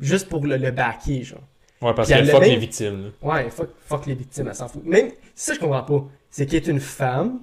juste 0.00 0.28
pour 0.28 0.44
le, 0.44 0.56
le 0.56 0.70
backer, 0.70 1.22
genre. 1.24 1.40
Ouais, 1.80 1.94
parce 1.94 2.08
qu'elle 2.08 2.28
fuck 2.28 2.42
les 2.42 2.56
victimes. 2.56 3.04
là. 3.22 3.34
Ouais, 3.34 3.50
fuck, 3.50 3.68
fuck 3.86 4.06
les 4.06 4.14
victimes, 4.14 4.48
elle 4.48 4.54
s'en 4.54 4.68
fout. 4.68 4.84
Même, 4.84 5.10
ça 5.34 5.54
je 5.54 5.60
comprends 5.60 5.82
pas. 5.84 6.04
C'est 6.28 6.44
qu'elle 6.46 6.62
est 6.62 6.66
une 6.68 6.80
femme, 6.80 7.40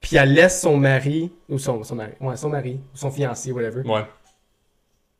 puis 0.00 0.16
elle 0.16 0.32
laisse 0.32 0.60
son 0.62 0.76
mari, 0.78 1.30
ou 1.48 1.58
son, 1.58 1.82
son 1.84 1.94
mari, 1.94 2.12
ouais, 2.20 2.36
son 2.36 2.48
mari, 2.48 2.80
ou 2.94 2.96
son 2.96 3.10
fiancé, 3.10 3.52
whatever, 3.52 3.82
Ouais. 3.88 4.04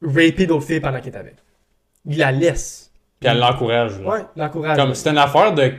raper 0.02 0.46
d'autres 0.46 0.64
filles 0.66 0.80
pendant 0.80 1.00
qu'elle 1.00 1.14
est 1.14 1.18
avec. 1.18 1.36
Il 2.06 2.18
la 2.18 2.32
laisse. 2.32 2.90
Puis 3.20 3.28
elle 3.30 3.38
l'encourage. 3.38 4.00
là. 4.00 4.08
Ouais, 4.08 4.20
l'encourage. 4.36 4.76
Comme 4.76 4.94
c'est 4.94 5.10
une 5.10 5.18
affaire 5.18 5.52
de. 5.54 5.72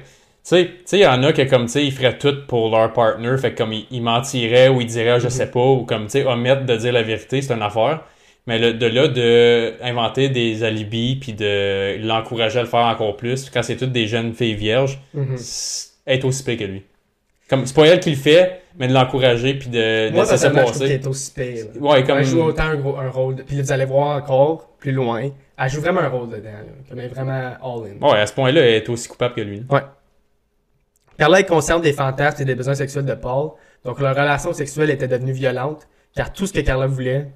Tu 0.49 0.55
sais, 0.55 0.65
tu 0.65 0.71
sais, 0.85 0.97
il 0.99 1.01
y 1.01 1.05
en 1.07 1.21
a 1.23 1.33
que 1.33 1.41
comme 1.41 1.65
tu 1.65 1.73
sais, 1.73 1.85
ils 1.85 1.91
feraient 1.91 2.17
tout 2.17 2.45
pour 2.47 2.69
leur 2.69 2.93
partner, 2.93 3.35
fait 3.37 3.51
que 3.51 3.57
comme 3.57 3.73
ils, 3.73 3.85
ils 3.91 4.01
mentiraient 4.01 4.69
ou 4.69 4.79
ils 4.79 4.87
diraient 4.87 5.19
je 5.19 5.27
sais 5.27 5.51
pas, 5.51 5.59
ou 5.59 5.83
comme 5.83 6.05
tu 6.05 6.11
sais, 6.11 6.25
omettre 6.25 6.65
de 6.65 6.75
dire 6.77 6.93
la 6.93 7.03
vérité, 7.03 7.41
c'est 7.41 7.53
une 7.53 7.61
affaire. 7.61 8.01
Mais 8.45 8.57
le- 8.57 8.73
de 8.73 8.85
là, 8.85 9.09
de 9.09 9.73
inventer 9.83 10.29
des 10.29 10.63
alibis 10.63 11.17
puis 11.17 11.33
de 11.33 11.97
l'encourager 12.01 12.59
à 12.59 12.61
le 12.61 12.69
faire 12.69 12.85
encore 12.85 13.17
plus, 13.17 13.49
quand 13.49 13.61
c'est 13.61 13.75
toutes 13.75 13.91
des 13.91 14.07
jeunes 14.07 14.33
filles 14.33 14.53
vierges, 14.55 15.01
Mhm. 15.13 15.35
être 16.07 16.23
aussi 16.23 16.43
pire 16.45 16.57
que 16.59 16.63
lui. 16.63 16.83
Comme 17.49 17.65
c'est 17.65 17.75
pas 17.75 17.85
elle 17.87 17.99
qui 17.99 18.11
le 18.11 18.15
fait, 18.15 18.61
mais 18.79 18.87
de 18.87 18.93
l'encourager 18.93 19.53
puis 19.55 19.67
de 19.67 20.11
Moi, 20.11 20.21
laisser 20.23 20.37
ça 20.37 20.49
passer. 20.51 20.85
est 20.93 21.07
aussi 21.07 21.33
pire. 21.33 21.65
là. 21.75 21.81
Ouais, 21.91 22.03
comme 22.05 22.19
Elle 22.19 22.25
joue 22.25 22.41
autant 22.41 22.63
un, 22.63 22.75
gros, 22.75 22.97
un 22.97 23.09
rôle. 23.09 23.35
de- 23.35 23.43
Puis 23.43 23.59
vous 23.61 23.71
allez 23.73 23.85
voir 23.85 24.15
encore 24.17 24.69
plus 24.79 24.93
loin. 24.93 25.29
Elle 25.59 25.69
joue 25.69 25.81
vraiment 25.81 26.01
un 26.01 26.07
rôle 26.09 26.29
dedans. 26.29 26.43
Là. 26.51 26.71
Comme 26.87 26.99
elle 26.99 27.05
est 27.05 27.09
vraiment 27.09 27.51
all-in. 27.61 28.05
Ouais, 28.07 28.19
à 28.19 28.25
ce 28.25 28.31
point-là, 28.33 28.61
elle 28.61 28.75
est 28.75 28.87
aussi 28.89 29.09
coupable 29.09 29.33
que 29.35 29.41
lui. 29.41 29.63
Ouais. 29.69 29.81
Carla 31.17 31.39
est 31.39 31.45
consciente 31.45 31.81
des 31.81 31.93
fantasmes 31.93 32.41
et 32.41 32.45
des 32.45 32.55
besoins 32.55 32.75
sexuels 32.75 33.05
de 33.05 33.15
Paul, 33.15 33.51
donc 33.83 33.99
leur 33.99 34.15
relation 34.15 34.53
sexuelle 34.53 34.89
était 34.89 35.07
devenue 35.07 35.31
violente, 35.31 35.87
car 36.15 36.31
tout 36.31 36.45
ce 36.45 36.53
que 36.53 36.59
Carla 36.59 36.87
voulait, 36.87 37.31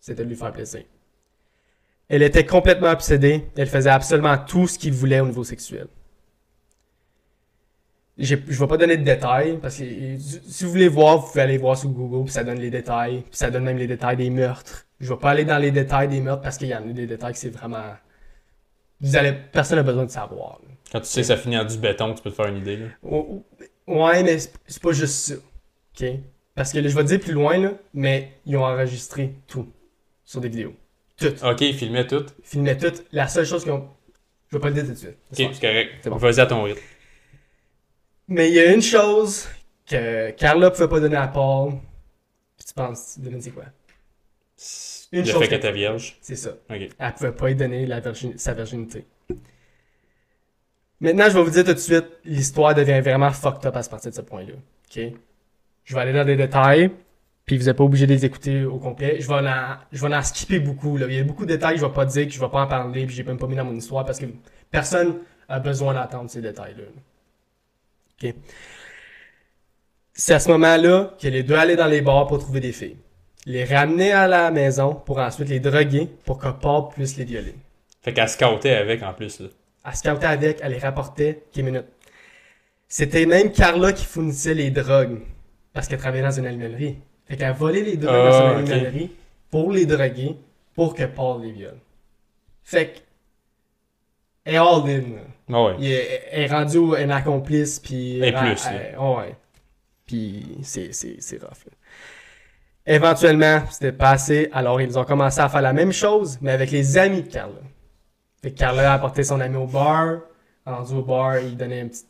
c'était 0.00 0.24
de 0.24 0.28
lui 0.28 0.36
faire 0.36 0.52
plaisir. 0.52 0.82
Elle 2.08 2.22
était 2.22 2.44
complètement 2.44 2.90
obsédée, 2.90 3.44
elle 3.56 3.68
faisait 3.68 3.90
absolument 3.90 4.36
tout 4.36 4.66
ce 4.66 4.78
qu'il 4.78 4.92
voulait 4.92 5.20
au 5.20 5.26
niveau 5.26 5.44
sexuel. 5.44 5.86
Je 8.18 8.34
vais 8.34 8.66
pas 8.66 8.76
donner 8.76 8.96
de 8.96 9.04
détails, 9.04 9.58
parce 9.58 9.78
que 9.78 9.84
si 10.18 10.64
vous 10.64 10.70
voulez 10.70 10.88
voir, 10.88 11.18
vous 11.18 11.28
pouvez 11.28 11.42
aller 11.42 11.56
voir 11.56 11.78
sur 11.78 11.88
Google, 11.88 12.24
puis 12.24 12.34
ça 12.34 12.44
donne 12.44 12.58
les 12.58 12.68
détails, 12.68 13.22
puis 13.22 13.38
ça 13.38 13.50
donne 13.50 13.64
même 13.64 13.78
les 13.78 13.86
détails 13.86 14.16
des 14.16 14.28
meurtres. 14.28 14.86
Je 14.98 15.08
vais 15.08 15.18
pas 15.18 15.30
aller 15.30 15.44
dans 15.44 15.56
les 15.56 15.70
détails 15.70 16.08
des 16.08 16.20
meurtres, 16.20 16.42
parce 16.42 16.58
qu'il 16.58 16.68
y 16.68 16.74
en 16.74 16.82
a 16.82 16.92
des 16.92 17.06
détails 17.06 17.32
que 17.32 17.38
c'est 17.38 17.48
vraiment... 17.48 17.94
Vous 19.00 19.16
allez... 19.16 19.32
Personne 19.52 19.76
n'a 19.76 19.84
besoin 19.84 20.04
de 20.04 20.10
savoir. 20.10 20.60
Quand 20.90 21.00
tu 21.00 21.06
sais 21.06 21.20
que 21.20 21.26
ça 21.26 21.36
finit 21.36 21.56
en 21.58 21.64
du 21.64 21.78
béton, 21.78 22.14
tu 22.14 22.22
peux 22.22 22.30
te 22.30 22.34
faire 22.34 22.46
une 22.46 22.56
idée. 22.58 22.76
Là. 22.76 22.86
Ouais, 23.86 24.22
mais 24.22 24.38
c'est 24.38 24.82
pas 24.82 24.92
juste 24.92 25.14
ça. 25.14 25.34
OK? 25.34 26.08
Parce 26.54 26.72
que 26.72 26.78
là, 26.78 26.88
je 26.88 26.94
vais 26.96 27.02
te 27.02 27.08
dire 27.08 27.20
plus 27.20 27.32
loin, 27.32 27.58
là, 27.58 27.72
mais 27.94 28.32
ils 28.46 28.56
ont 28.56 28.64
enregistré 28.64 29.34
tout 29.46 29.68
sur 30.24 30.40
des 30.40 30.48
vidéos. 30.48 30.74
Tout. 31.16 31.32
Ok, 31.44 31.60
il 31.60 31.74
filmait 31.74 32.06
tout. 32.06 32.24
Ils 32.40 32.44
filmaient 32.46 32.76
tout. 32.76 32.92
La 33.12 33.28
seule 33.28 33.46
chose 33.46 33.62
qu'ils 33.62 33.72
ont. 33.72 33.88
Je 34.50 34.56
vais 34.56 34.60
pas 34.60 34.68
le 34.68 34.74
dire 34.74 34.84
tout 34.84 34.90
de 34.92 34.96
suite. 34.96 35.16
Ok, 35.30 35.36
c'est 35.54 35.60
correct. 35.60 35.90
C'est 36.02 36.10
bon. 36.10 36.16
Vas-y 36.16 36.40
à 36.40 36.46
ton 36.46 36.62
rythme. 36.64 36.80
Mais 38.28 38.48
il 38.48 38.54
y 38.54 38.60
a 38.60 38.72
une 38.72 38.82
chose 38.82 39.46
que 39.86 40.30
Carla 40.32 40.70
pouvait 40.70 40.88
pas 40.88 41.00
donner 41.00 41.16
à 41.16 41.28
Paul. 41.28 41.72
Puis 42.56 42.66
tu 42.66 42.74
penses, 42.74 43.18
devine 43.18 43.40
c'est 43.40 43.50
quoi? 43.50 43.64
Une 45.12 45.20
le 45.20 45.24
chose 45.26 45.34
fait 45.40 45.44
que- 45.46 45.50
qu'elle 45.50 45.58
était 45.58 45.72
vierge. 45.72 46.16
C'est 46.20 46.36
ça. 46.36 46.50
Ok. 46.68 46.88
Elle 46.98 47.12
pouvait 47.14 47.32
pas 47.32 47.48
lui 47.48 47.54
donner 47.54 47.86
la 47.86 48.00
virgin- 48.00 48.36
sa 48.38 48.52
virginité. 48.54 49.04
Maintenant, 51.00 51.24
je 51.28 51.34
vais 51.34 51.42
vous 51.42 51.50
dire 51.50 51.64
tout 51.64 51.72
de 51.72 51.78
suite, 51.78 52.06
l'histoire 52.24 52.74
devient 52.74 53.00
vraiment 53.00 53.30
fucked 53.30 53.64
up 53.66 53.76
à 53.76 53.82
partir 53.82 54.10
de 54.10 54.16
ce 54.16 54.20
point-là. 54.20 54.52
OK? 54.52 55.02
Je 55.84 55.94
vais 55.94 56.00
aller 56.00 56.12
dans 56.12 56.24
des 56.24 56.36
détails, 56.36 56.90
puis 57.46 57.56
vous 57.56 57.64
n'êtes 57.64 57.76
pas 57.76 57.84
obligé 57.84 58.06
de 58.06 58.12
les 58.12 58.24
écouter 58.24 58.64
au 58.64 58.78
complet. 58.78 59.16
Je 59.18 59.26
vais 59.26 59.34
en, 59.34 59.76
je 59.90 60.06
vais 60.06 60.14
en 60.14 60.22
skipper 60.22 60.60
beaucoup. 60.60 60.98
Là. 60.98 61.06
Il 61.08 61.14
y 61.14 61.18
a 61.18 61.24
beaucoup 61.24 61.46
de 61.46 61.52
détails 61.54 61.74
que 61.74 61.80
je 61.80 61.86
vais 61.86 61.92
pas 61.92 62.04
dire, 62.04 62.26
que 62.26 62.32
je 62.32 62.40
vais 62.40 62.48
pas 62.48 62.62
en 62.62 62.66
parler, 62.66 63.06
puis 63.06 63.14
j'ai 63.14 63.24
même 63.24 63.38
pas 63.38 63.46
mis 63.46 63.56
dans 63.56 63.64
mon 63.64 63.74
histoire 63.74 64.04
parce 64.04 64.18
que 64.18 64.26
personne 64.70 65.20
a 65.48 65.58
besoin 65.58 65.94
d'entendre 65.94 66.28
ces 66.30 66.42
détails-là. 66.42 66.84
OK? 68.22 68.34
C'est 70.12 70.34
à 70.34 70.38
ce 70.38 70.50
moment-là 70.50 71.14
que 71.18 71.28
les 71.28 71.42
deux 71.42 71.54
allaient 71.54 71.76
dans 71.76 71.86
les 71.86 72.02
bars 72.02 72.26
pour 72.26 72.38
trouver 72.38 72.60
des 72.60 72.72
filles. 72.72 72.98
Les 73.46 73.64
ramener 73.64 74.12
à 74.12 74.28
la 74.28 74.50
maison 74.50 74.94
pour 74.94 75.18
ensuite 75.18 75.48
les 75.48 75.60
droguer 75.60 76.10
pour 76.26 76.38
que 76.38 76.48
Paul 76.48 76.90
puisse 76.94 77.16
les 77.16 77.24
violer. 77.24 77.54
Fait 78.02 78.12
qu'elle 78.12 78.28
scoutait 78.28 78.74
avec 78.74 79.02
en 79.02 79.14
plus. 79.14 79.40
Là. 79.40 79.48
Elle 79.84 79.94
scoutait 79.96 80.26
avec, 80.26 80.58
elle 80.62 80.72
les 80.72 80.78
rapportait, 80.78 81.44
quelques 81.52 81.64
minutes. 81.66 81.86
C'était 82.88 83.24
même 83.26 83.52
Carla 83.52 83.92
qui 83.92 84.04
fournissait 84.04 84.54
les 84.54 84.70
drogues. 84.70 85.20
Parce 85.72 85.86
qu'elle 85.88 85.98
travaillait 86.00 86.24
dans 86.24 86.30
une 86.32 86.46
animalerie. 86.46 86.98
Fait 87.26 87.36
qu'elle 87.36 87.54
volait 87.54 87.82
les 87.82 87.96
drogues 87.96 88.12
dans 88.12 88.28
Ah, 88.34 88.54
son 88.56 88.62
ok. 88.62 88.68
animalerie 88.70 89.10
pour 89.50 89.72
les 89.72 89.86
droguer, 89.86 90.36
pour 90.74 90.94
que 90.94 91.04
Paul 91.04 91.42
les 91.42 91.52
viole. 91.52 91.78
Fait 92.64 92.88
que, 92.92 92.98
elle 94.44 94.54
est 94.54 94.58
all 94.58 94.88
in. 94.88 95.02
Ah 95.52 95.64
ouais. 95.64 95.74
Il 95.78 95.92
est- 95.92 96.22
Elle 96.32 96.42
est 96.42 96.46
rendue 96.46 96.96
un 96.96 97.10
accomplice, 97.10 97.78
puis... 97.78 98.18
Et 98.22 98.32
plus, 98.32 98.66
elle- 98.68 98.98
ouais. 98.98 99.34
Puis 100.06 100.58
c'est, 100.62 100.92
c'est, 100.92 101.16
c'est 101.20 101.36
rough. 101.40 101.64
là. 101.66 101.72
Éventuellement, 102.86 103.62
c'était 103.70 103.92
passé, 103.92 104.48
alors 104.52 104.80
ils 104.80 104.98
ont 104.98 105.04
commencé 105.04 105.40
à 105.40 105.48
faire 105.48 105.62
la 105.62 105.72
même 105.72 105.92
chose, 105.92 106.38
mais 106.40 106.50
avec 106.50 106.70
les 106.72 106.98
amis 106.98 107.22
de 107.22 107.28
Carla. 107.28 107.60
Fait 108.42 108.52
que 108.52 108.58
Carla 108.58 108.92
a 108.92 108.94
apporté 108.94 109.22
son 109.24 109.40
ami 109.40 109.56
au 109.56 109.66
bar, 109.66 110.20
rendu 110.64 110.94
au 110.94 111.02
bar, 111.02 111.38
il 111.40 111.56
donnait 111.56 111.80
un 111.82 111.88
petit... 111.88 112.04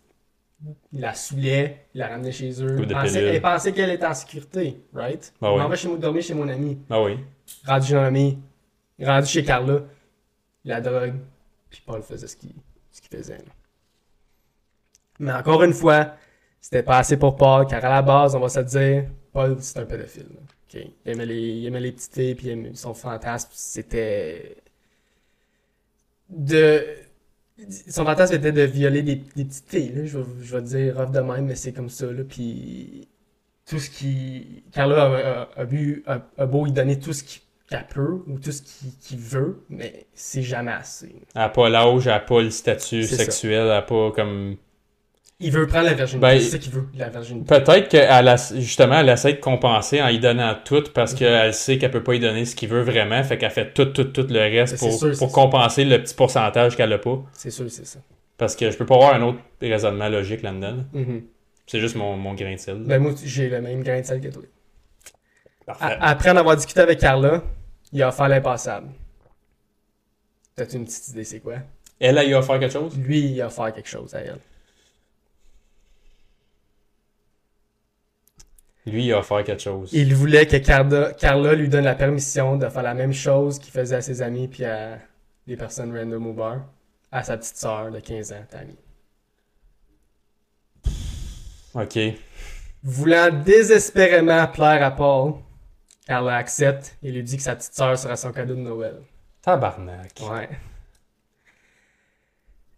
Il 0.92 1.00
la 1.00 1.14
saoulait, 1.14 1.86
il 1.94 1.98
la 1.98 2.08
ramenait 2.08 2.32
chez 2.32 2.62
eux. 2.62 2.76
De 2.84 2.92
Pensait- 2.92 3.14
pilule. 3.18 3.34
elle 3.34 3.40
pensait 3.40 3.72
qu'elle 3.72 3.90
était 3.90 4.04
en 4.06 4.12
sécurité, 4.14 4.80
right? 4.92 5.32
Ah 5.40 5.46
On 5.50 5.56
ouais. 5.56 5.62
m'en 5.62 5.68
va 5.68 5.76
chez 5.76 5.88
moi 5.88 5.96
dormir 5.96 6.22
chez 6.22 6.34
mon 6.34 6.46
ami. 6.48 6.78
Ah 6.90 7.02
oui. 7.02 7.18
Rendu 7.66 7.86
chez 7.88 7.94
mon 7.94 8.02
ami, 8.02 8.38
rendu 9.00 9.26
chez 9.26 9.42
Carla, 9.42 9.80
la 10.66 10.80
drogue, 10.82 11.14
puis 11.70 11.82
Paul 11.86 12.02
faisait 12.02 12.26
ce 12.26 12.36
qu'il 12.36 12.52
ce 12.90 13.00
faisait. 13.10 13.38
là. 13.38 13.44
Mais 15.18 15.32
encore 15.32 15.62
une 15.62 15.72
fois, 15.72 16.14
c'était 16.60 16.82
pas 16.82 16.98
assez 16.98 17.16
pour 17.16 17.36
Paul, 17.36 17.66
car 17.66 17.82
à 17.84 17.88
la 17.88 18.02
base, 18.02 18.34
on 18.34 18.40
va 18.40 18.48
se 18.50 18.60
dire, 18.60 19.04
Paul, 19.32 19.56
c'est 19.60 19.78
un 19.78 19.86
pédophile. 19.86 20.26
là. 20.34 20.40
Il, 20.74 21.10
aimait 21.10 21.26
les, 21.26 21.40
il 21.40 21.66
aimait 21.66 21.80
les 21.80 21.92
petites 21.92 22.14
filles, 22.14 22.34
puis 22.34 22.46
il 22.48 22.50
aimait- 22.52 22.74
son 22.74 22.92
fantasme, 22.94 23.48
c'était 23.52 24.56
de... 26.30 26.84
Son 27.90 28.04
fantasme 28.06 28.34
était 28.36 28.52
de 28.52 28.62
violer 28.62 29.02
des, 29.02 29.16
des 29.36 29.44
petites 29.44 29.68
filles, 29.68 29.92
là. 29.94 30.04
Je, 30.06 30.18
vais, 30.18 30.24
je 30.42 30.56
vais 30.56 30.62
dire 30.62 30.96
rough 30.96 31.10
de 31.10 31.20
même, 31.20 31.44
mais 31.46 31.54
c'est 31.56 31.72
comme 31.72 31.90
ça, 31.90 32.06
là. 32.10 32.22
Puis 32.28 33.06
tout 33.68 33.78
ce 33.78 33.90
qui... 33.90 34.62
Carla 34.72 35.02
a, 35.04 35.42
a- 35.42 35.60
a 35.60 35.64
bu- 35.66 36.02
a- 36.06 36.22
a 36.38 36.46
beau 36.46 36.64
lui 36.64 36.72
donner 36.72 36.98
tout 36.98 37.12
ce 37.12 37.22
qu'il- 37.22 37.42
qu'elle 37.68 37.86
peut, 37.86 38.22
ou 38.26 38.38
tout 38.38 38.50
ce 38.50 38.62
qu'il 38.62 39.18
veut, 39.18 39.62
mais 39.68 40.06
c'est 40.14 40.42
jamais 40.42 40.72
assez. 40.72 41.14
Elle 41.36 41.42
a 41.42 41.48
pas 41.50 41.68
l'âge, 41.68 42.06
elle 42.06 42.12
a 42.14 42.20
pas 42.20 42.40
le 42.42 42.50
statut 42.50 43.04
ça. 43.04 43.16
sexuel, 43.16 43.66
elle 43.66 43.70
a 43.72 43.82
pas 43.82 44.10
comme. 44.10 44.56
Il 45.42 45.50
veut 45.52 45.66
prendre 45.66 45.86
la 45.86 45.94
virginité, 45.94 46.20
Ben, 46.20 46.38
c'est 46.40 46.50
ça 46.50 46.58
qu'il 46.58 46.70
veut, 46.72 46.86
la 46.94 47.08
virginité. 47.08 47.46
Peut-être 47.46 47.88
qu'elle 47.88 48.28
a, 48.28 48.36
justement, 48.56 49.00
elle 49.00 49.08
essaie 49.08 49.32
de 49.32 49.40
compenser 49.40 50.02
en 50.02 50.08
y 50.08 50.18
donnant 50.18 50.54
tout 50.64 50.84
parce 50.94 51.12
Mhm. 51.12 51.18
qu'elle 51.18 51.54
sait 51.54 51.78
qu'elle 51.78 51.90
peut 51.90 52.02
pas 52.02 52.14
y 52.14 52.20
donner 52.20 52.44
ce 52.44 52.54
qu'il 52.54 52.68
veut 52.68 52.82
vraiment, 52.82 53.22
fait 53.24 53.38
qu'elle 53.38 53.50
fait 53.50 53.72
tout, 53.72 53.86
tout, 53.86 54.04
tout 54.04 54.26
le 54.28 54.38
reste 54.38 54.74
Ben, 54.74 54.78
pour, 54.88 54.92
sûr, 54.98 55.16
ça. 55.16 55.26
compenser 55.28 55.84
le 55.86 56.02
petit 56.02 56.14
pourcentage 56.14 56.76
qu'elle 56.76 56.92
a 56.92 56.98
pas. 56.98 57.22
C'est 57.32 57.50
sûr, 57.50 57.70
c'est 57.70 57.86
ça. 57.86 58.00
Parce 58.36 58.54
que 58.54 58.70
je 58.70 58.76
peux 58.76 58.84
pas 58.86 58.96
avoir 58.96 59.14
un 59.14 59.22
autre 59.22 59.38
raisonnement 59.62 60.08
logique 60.10 60.42
là-dedans. 60.42 60.76
là. 60.76 60.82
Mhm. 60.92 61.22
C'est 61.66 61.80
juste 61.80 61.94
mon, 61.96 62.16
mon 62.16 62.34
grain 62.34 62.52
de 62.54 62.58
sel. 62.58 62.76
Ben, 62.84 62.98
moi, 63.00 63.12
j'ai 63.24 63.48
le 63.48 63.60
même 63.62 63.82
grain 63.82 64.00
de 64.00 64.04
sel 64.06 64.20
que 64.20 64.28
toi. 64.28 64.42
Parfait. 65.64 65.84
A- 65.84 66.08
Après 66.10 66.30
en 66.30 66.36
avoir 66.36 66.56
discuté 66.56 66.80
avec 66.80 66.98
Carla, 66.98 67.42
il 67.92 68.02
a 68.02 68.08
offert 68.08 68.28
l'impassable. 68.28 68.88
T'as-tu 70.56 70.76
une 70.76 70.84
petite 70.84 71.08
idée, 71.08 71.24
c'est 71.24 71.40
quoi? 71.40 71.54
Elle 71.98 72.18
a 72.18 72.24
eu 72.24 72.34
offert 72.34 72.58
quelque 72.58 72.72
chose? 72.72 72.98
Lui, 72.98 73.20
il 73.20 73.40
a 73.40 73.46
offert 73.46 73.72
quelque 73.72 73.88
chose 73.88 74.14
à 74.14 74.20
elle. 74.20 74.38
Lui, 78.90 79.06
il 79.06 79.12
a 79.12 79.18
offert 79.18 79.44
quelque 79.44 79.62
chose. 79.62 79.90
Il 79.92 80.14
voulait 80.14 80.46
que 80.46 80.56
Carla, 80.56 81.12
Carla 81.12 81.54
lui 81.54 81.68
donne 81.68 81.84
la 81.84 81.94
permission 81.94 82.56
de 82.56 82.68
faire 82.68 82.82
la 82.82 82.94
même 82.94 83.12
chose 83.12 83.58
qu'il 83.58 83.72
faisait 83.72 83.96
à 83.96 84.02
ses 84.02 84.22
amis 84.22 84.48
puis 84.48 84.64
à 84.64 84.98
des 85.46 85.56
personnes 85.56 85.96
random 85.96 86.26
au 86.26 86.32
bar, 86.32 86.60
à 87.10 87.22
sa 87.22 87.36
petite 87.36 87.56
sœur 87.56 87.90
de 87.90 88.00
15 88.00 88.32
ans, 88.32 88.44
Tammy. 88.50 88.76
Ok. 91.74 91.98
Voulant 92.82 93.30
désespérément 93.44 94.46
plaire 94.48 94.82
à 94.82 94.90
Paul, 94.90 95.34
Carla 96.06 96.36
accepte 96.36 96.96
et 97.02 97.12
lui 97.12 97.22
dit 97.22 97.36
que 97.36 97.42
sa 97.42 97.54
petite 97.54 97.74
sœur 97.74 97.96
sera 97.98 98.16
son 98.16 98.32
cadeau 98.32 98.54
de 98.54 98.60
Noël. 98.60 98.96
Tabarnak. 99.42 100.12
Ouais. 100.30 100.48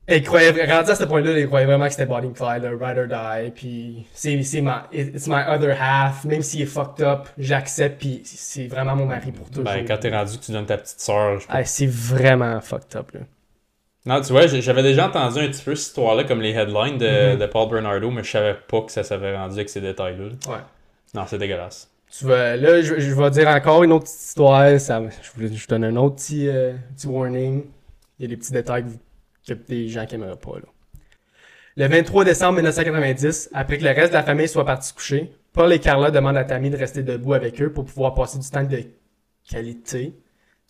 Elle 0.06 0.22
croyait, 0.24 0.50
rendu 0.50 0.90
à 0.90 0.94
ce 0.96 1.04
point-là, 1.04 1.30
elle 1.30 1.46
croyait 1.46 1.64
vraiment 1.66 1.84
que 1.84 1.92
c'était 1.92 2.06
Bonnie 2.06 2.32
Clyde, 2.32 2.64
le 2.64 2.76
ride 2.76 2.98
or 2.98 3.06
die, 3.06 3.50
puis 3.52 4.06
c'est, 4.12 4.42
c'est 4.42 4.60
ma, 4.60 4.88
it's 4.92 5.28
my 5.28 5.42
other 5.48 5.76
half, 5.80 6.24
même 6.24 6.42
s'il 6.42 6.62
est 6.62 6.66
fucked 6.66 7.04
up, 7.06 7.28
j'accepte, 7.38 8.00
puis 8.00 8.20
c'est 8.24 8.66
vraiment 8.66 8.96
mon 8.96 9.06
mari 9.06 9.30
pour 9.30 9.48
toujours. 9.48 9.64
Ben, 9.64 9.84
quand 9.86 9.98
t'es 9.98 10.10
rendu 10.10 10.36
que 10.38 10.42
tu 10.44 10.50
donnes 10.50 10.66
ta 10.66 10.76
petite 10.76 11.00
soeur. 11.00 11.38
Ah, 11.48 11.64
c'est 11.64 11.86
vraiment 11.86 12.60
fucked 12.60 12.96
up, 12.96 13.12
là. 13.14 13.20
Non, 14.04 14.20
tu 14.20 14.32
vois, 14.32 14.48
j'avais 14.48 14.82
déjà 14.82 15.06
entendu 15.06 15.38
un 15.38 15.46
petit 15.46 15.62
peu 15.62 15.76
cette 15.76 15.86
histoire-là, 15.86 16.24
comme 16.24 16.40
les 16.40 16.50
headlines 16.50 16.98
de, 16.98 17.34
Mhm. 17.34 17.38
de 17.38 17.46
Paul 17.46 17.70
Bernardo, 17.70 18.10
mais 18.10 18.24
je 18.24 18.30
savais 18.32 18.56
pas 18.68 18.80
que 18.82 18.90
ça 18.90 19.04
s'avait 19.04 19.36
rendu 19.36 19.54
avec 19.54 19.68
ces 19.68 19.80
détails-là. 19.80 20.24
Ouais. 20.52 20.58
Non, 21.14 21.22
c'est 21.28 21.38
dégueulasse. 21.38 21.88
Tu 22.10 22.24
vas, 22.26 22.56
là, 22.56 22.82
je, 22.82 22.98
je 22.98 23.14
vais 23.14 23.30
dire 23.30 23.46
encore 23.46 23.84
une 23.84 23.92
autre 23.92 24.04
petite 24.06 24.20
histoire, 24.20 24.80
ça, 24.80 25.00
je, 25.00 25.30
vous- 25.46 25.54
je 25.56 25.66
donne 25.68 25.84
un 25.84 25.94
autre 25.94 26.16
petit, 26.16 26.48
euh, 26.48 26.72
petit 26.96 27.06
warning. 27.06 27.62
Il 28.18 28.22
y 28.22 28.26
a 28.26 28.28
des 28.28 28.36
petits 28.36 28.52
détails 28.52 28.82
que, 28.82 28.88
vous- 28.88 28.98
que 29.46 29.54
des 29.54 29.88
gens 29.88 30.06
qui 30.06 30.16
n'aimeraient 30.16 30.36
pas, 30.36 30.56
là. 30.56 30.66
Le 31.76 31.86
23 31.88 32.24
décembre 32.24 32.56
1990, 32.56 33.50
après 33.54 33.78
que 33.78 33.84
le 33.84 33.90
reste 33.90 34.08
de 34.12 34.14
la 34.18 34.22
famille 34.22 34.48
soit 34.48 34.66
parti 34.66 34.92
coucher, 34.92 35.32
Paul 35.54 35.72
et 35.72 35.78
Carla 35.78 36.10
demandent 36.10 36.36
à 36.36 36.44
Tammy 36.44 36.68
de 36.68 36.76
rester 36.76 37.02
debout 37.02 37.32
avec 37.32 37.60
eux 37.62 37.72
pour 37.72 37.84
pouvoir 37.84 38.14
passer 38.14 38.38
du 38.38 38.48
temps 38.48 38.62
de 38.62 38.84
qualité, 39.48 40.12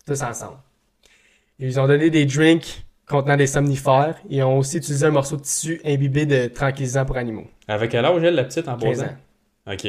tous 0.06 0.22
ensemble. 0.22 0.58
Ils 1.58 1.80
ont 1.80 1.88
donné 1.88 2.08
des 2.08 2.24
drinks 2.24 2.85
contenant 3.08 3.37
des 3.37 3.48
somnifères 3.48 4.20
et 4.30 4.42
ont 4.44 4.58
aussi 4.58 4.78
utilisé 4.78 5.06
un 5.06 5.11
morceau 5.11 5.37
de 5.37 5.42
tissu 5.42 5.80
imbibé 5.85 6.24
de 6.24 6.46
tranquillisants 6.46 7.04
pour 7.04 7.16
animaux. 7.16 7.46
Avec 7.66 7.90
quel 7.90 8.04
âge 8.04 8.22
elle, 8.22 8.35
la 8.37 8.44
petite, 8.44 8.68
en 8.68 8.76
15 8.76 8.80
posant? 8.80 9.06
ans. 9.06 9.72
Ok. 9.72 9.88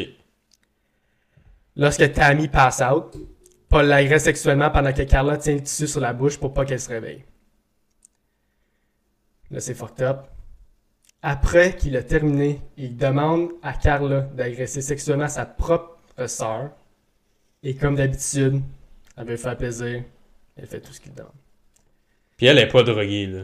Lorsque 1.75 2.11
Tammy 2.13 2.47
passe 2.47 2.81
out, 2.81 3.15
Paul 3.69 3.85
l'agresse 3.85 4.23
sexuellement 4.23 4.69
pendant 4.69 4.93
que 4.93 5.01
Carla 5.03 5.37
tient 5.37 5.55
le 5.55 5.61
tissu 5.61 5.87
sur 5.87 6.01
la 6.01 6.13
bouche 6.13 6.37
pour 6.39 6.53
pas 6.53 6.65
qu'elle 6.65 6.79
se 6.79 6.89
réveille. 6.89 7.23
Là, 9.53 9.59
c'est 9.59 9.73
fucked 9.75 10.01
up. 10.01 10.17
Après 11.21 11.75
qu'il 11.77 11.95
a 11.95 12.03
terminé, 12.03 12.59
il 12.75 12.97
demande 12.97 13.51
à 13.61 13.73
Carla 13.73 14.21
d'agresser 14.21 14.81
sexuellement 14.81 15.27
sa 15.29 15.45
propre 15.45 15.99
sœur. 16.27 16.71
Et 17.61 17.75
comme 17.75 17.95
d'habitude, 17.95 18.61
elle 19.15 19.27
veut 19.27 19.37
faire 19.37 19.55
plaisir. 19.55 20.03
Elle 20.57 20.67
fait 20.67 20.81
tout 20.81 20.91
ce 20.91 20.99
qu'il 20.99 21.13
demande. 21.13 21.31
Puis 22.35 22.47
elle 22.47 22.57
est 22.57 22.67
pas 22.67 22.83
droguée, 22.83 23.27
là. 23.27 23.43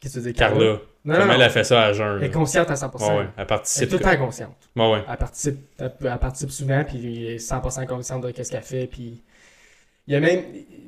Qu'est-ce 0.00 0.14
que 0.14 0.24
tu 0.24 0.32
dire, 0.32 0.34
Carla. 0.34 0.64
Non, 0.64 0.80
non, 1.04 1.14
Comme 1.20 1.28
non. 1.28 1.34
elle 1.34 1.42
a 1.42 1.50
fait 1.50 1.62
ça 1.64 1.84
à 1.84 1.92
jeun. 1.92 2.16
Elle 2.18 2.24
est 2.24 2.30
consciente 2.30 2.70
à 2.70 2.74
100%. 2.74 2.98
Ouais, 3.10 3.16
ouais. 3.16 3.22
Elle 3.22 3.30
Elle 3.36 3.42
est 3.42 3.46
participe. 3.46 3.88
tout 3.90 3.96
le 3.98 4.02
temps 4.02 4.16
consciente. 4.16 4.56
Ouais, 4.74 4.92
ouais. 4.92 5.04
Elle 5.08 5.16
participe, 5.18 5.58
elle, 5.78 5.92
elle 6.00 6.18
participe 6.18 6.50
souvent, 6.50 6.84
puis 6.84 6.96
elle 7.26 7.34
est 7.34 7.36
100% 7.36 7.86
consciente 7.86 8.22
de 8.24 8.42
ce 8.42 8.50
qu'elle 8.50 8.62
fait, 8.62 8.86
puis 8.88 9.22
il 10.06 10.12
y 10.14 10.16
a 10.16 10.20
même, 10.20 10.44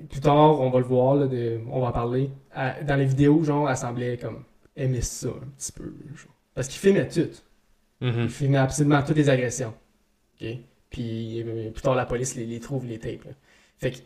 plus 0.09 0.20
tard, 0.20 0.61
on 0.61 0.70
va 0.70 0.78
le 0.78 0.85
voir, 0.85 1.14
là, 1.16 1.26
de- 1.26 1.61
on 1.70 1.81
va 1.81 1.88
en 1.88 1.92
parler, 1.92 2.31
dans 2.54 2.96
les 2.96 3.04
vidéos, 3.07 3.42
genre, 3.44 3.68
elle 3.68 3.76
semblait 3.76 4.16
comme 4.16 4.44
aimer 4.76 5.00
ça 5.00 5.28
un 5.28 5.48
petit 5.57 5.72
peu, 5.72 5.92
genre. 6.14 6.35
Parce 6.54 6.68
qu'il 6.68 6.78
filmait 6.78 7.09
tout. 7.09 7.28
Mhm. 8.00 8.20
Il 8.24 8.28
filmait 8.31 8.59
absolument 8.59 9.02
toutes 9.02 9.16
les 9.16 9.28
agressions. 9.28 9.74
OK? 10.40 10.46
Puis 10.90 11.42
euh, 11.42 11.70
plus 11.70 11.83
tard, 11.83 11.94
la 11.94 12.07
police 12.07 12.35
les, 12.37 12.46
les 12.46 12.61
trouve, 12.61 12.87
les 12.87 12.98
tapes. 12.98 13.24
là. 13.24 13.33
Fait 13.78 13.90
que, 13.90 13.98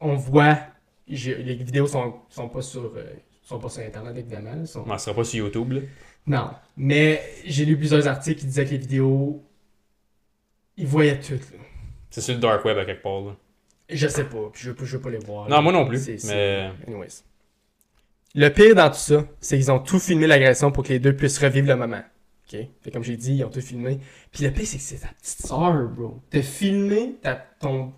on 0.00 0.14
voit, 0.16 0.58
les 1.08 1.54
vidéos 1.56 1.86
sont, 1.86 2.14
sont 2.28 2.48
pas 2.48 2.62
sur, 2.62 2.92
euh, 2.96 3.04
sont 3.42 3.58
pas 3.58 3.68
sur 3.68 3.82
Internet, 3.82 4.16
évidemment, 4.16 4.54
là, 4.54 4.66
sont- 4.66 4.84
On 4.86 4.98
sera 4.98 5.14
pas 5.14 5.24
sur 5.24 5.44
YouTube, 5.44 5.72
là. 5.72 5.80
non, 6.26 6.50
mais 6.76 7.20
j'ai 7.44 7.64
lu 7.64 7.76
plusieurs 7.76 8.06
articles 8.08 8.40
qui 8.40 8.46
disaient 8.46 8.64
que 8.64 8.70
les 8.70 8.78
vidéos, 8.78 9.42
ils 10.76 10.86
voyaient 10.86 11.20
tout. 11.20 11.34
là. 11.34 11.58
C'est 12.14 12.20
sur 12.20 12.34
le 12.34 12.40
dark 12.40 12.64
web 12.64 12.78
à 12.78 12.84
quelque 12.84 13.02
part, 13.02 13.20
là. 13.22 13.36
Je 13.90 14.06
sais 14.06 14.22
pas, 14.24 14.48
puis 14.52 14.62
je 14.62 14.70
veux, 14.70 14.76
pas- 14.76 14.84
je 14.84 14.96
veux 14.96 15.02
pas 15.02 15.10
les 15.10 15.18
voir. 15.18 15.48
Non, 15.48 15.56
là. 15.56 15.60
moi 15.62 15.72
non 15.72 15.84
plus, 15.84 15.98
C'est- 15.98 16.18
c'est- 16.18 16.32
mais- 16.32 16.70
Anyways. 16.86 17.24
Le 18.36 18.48
pire 18.50 18.76
dans 18.76 18.88
tout 18.88 18.94
ça, 18.96 19.24
c'est 19.40 19.56
qu'ils 19.58 19.70
ont 19.72 19.80
tout 19.80 19.98
filmé 19.98 20.26
l'agression 20.28 20.70
pour 20.70 20.84
que 20.84 20.90
les 20.90 21.00
deux 21.00 21.14
puissent 21.16 21.38
revivre 21.38 21.66
le 21.66 21.74
moment. 21.76 22.02
OK? 22.52 22.58
Fait 22.82 22.90
comme 22.92 23.02
j'ai 23.02 23.16
dit, 23.16 23.34
ils 23.34 23.44
ont 23.44 23.50
tout 23.50 23.60
filmé. 23.60 23.98
Puis 24.30 24.44
le 24.44 24.52
pire, 24.52 24.64
c'est 24.66 24.76
que 24.76 24.82
c'est 24.84 24.98
ta 25.00 25.08
petite 25.08 25.44
soeur, 25.44 25.88
bro. 25.88 26.20
T'as 26.30 26.42
filmé 26.42 27.16
ta, 27.20 27.34
ton... 27.34 27.92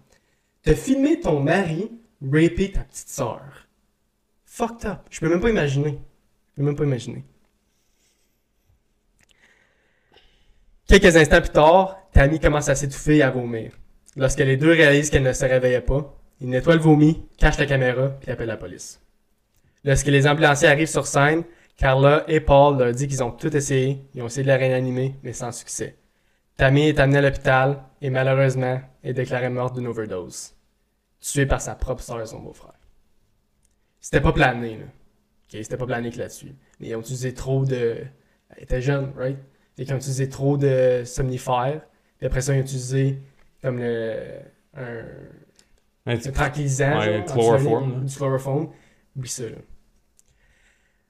T'as 0.62 0.74
filmé 0.74 1.20
ton 1.20 1.40
mari 1.40 1.90
raper 2.22 2.72
ta 2.72 2.80
petite 2.84 3.08
soeur. 3.10 3.42
Fucked 4.46 4.86
up. 4.90 5.00
Je 5.10 5.20
peux 5.20 5.28
même 5.28 5.40
pas 5.40 5.50
imaginer. 5.50 5.98
Je 6.52 6.62
peux 6.62 6.62
même 6.66 6.76
pas 6.76 6.84
imaginer. 6.84 7.22
Quelques 10.88 11.16
instants 11.16 11.40
plus 11.40 11.50
tard, 11.50 11.98
Tammy 12.12 12.38
commence 12.40 12.68
à 12.68 12.74
s'étouffer 12.74 13.16
et 13.18 13.22
à 13.22 13.30
vomir. 13.30 13.72
Lorsque 14.16 14.40
les 14.40 14.56
deux 14.56 14.72
réalisent 14.72 15.10
qu'elle 15.10 15.22
ne 15.22 15.32
se 15.32 15.44
réveillait 15.44 15.82
pas, 15.82 16.18
ils 16.40 16.48
nettoient 16.48 16.74
le 16.74 16.80
vomi, 16.80 17.22
cachent 17.36 17.58
la 17.58 17.66
caméra, 17.66 18.08
puis 18.08 18.30
appellent 18.30 18.48
la 18.48 18.56
police. 18.56 19.00
Lorsque 19.84 20.06
les 20.06 20.26
ambulanciers 20.26 20.68
arrivent 20.68 20.88
sur 20.88 21.06
scène, 21.06 21.44
Carla 21.76 22.24
et 22.26 22.40
Paul 22.40 22.78
leur 22.78 22.92
disent 22.92 23.08
qu'ils 23.08 23.22
ont 23.22 23.30
tout 23.30 23.54
essayé, 23.54 24.02
ils 24.14 24.22
ont 24.22 24.26
essayé 24.26 24.42
de 24.42 24.48
la 24.48 24.56
réanimer, 24.56 25.14
mais 25.22 25.34
sans 25.34 25.52
succès. 25.52 25.96
Tammy 26.56 26.88
est 26.88 26.98
amenée 26.98 27.18
à 27.18 27.22
l'hôpital 27.22 27.82
et 28.00 28.08
malheureusement 28.08 28.80
est 29.04 29.12
déclarée 29.12 29.50
morte 29.50 29.74
d'une 29.76 29.86
overdose, 29.86 30.54
tuée 31.20 31.44
par 31.44 31.60
sa 31.60 31.74
propre 31.74 32.02
soeur 32.02 32.22
et 32.22 32.26
son 32.26 32.40
beau-frère. 32.40 32.72
C'était 34.00 34.22
pas 34.22 34.32
plané, 34.32 34.78
là. 34.78 34.86
C'était 35.48 35.76
pas 35.76 35.86
plané 35.86 36.10
que 36.10 36.18
là-dessus. 36.18 36.54
Mais 36.80 36.88
ils 36.88 36.96
ont 36.96 37.00
utilisé 37.00 37.34
trop 37.34 37.64
de... 37.64 37.98
Elle 38.50 38.62
était 38.62 38.80
jeune, 38.80 39.12
right? 39.16 39.38
Fait 39.76 39.84
qu'ils 39.84 39.94
ont 39.94 39.98
utilisé 39.98 40.28
trop 40.28 40.56
de 40.56 41.02
somnifères. 41.04 41.82
Puis 42.18 42.26
après 42.26 42.40
ça, 42.40 42.54
ils 42.54 42.58
ont 42.58 42.62
utilisé 42.62 43.20
comme 43.66 43.78
le... 43.80 44.16
un... 44.76 45.02
Mais 46.06 46.20
C'est 46.20 46.30
tranquillisant. 46.30 47.00
Ouais, 47.00 47.16
genre, 47.16 47.24
chloroform, 47.24 47.82
antisolé, 47.82 47.96
là. 47.96 48.04
Du 48.04 48.16
chloroforme. 48.16 48.68
Oublie 49.16 49.28
ça, 49.28 49.42
là. 49.42 49.56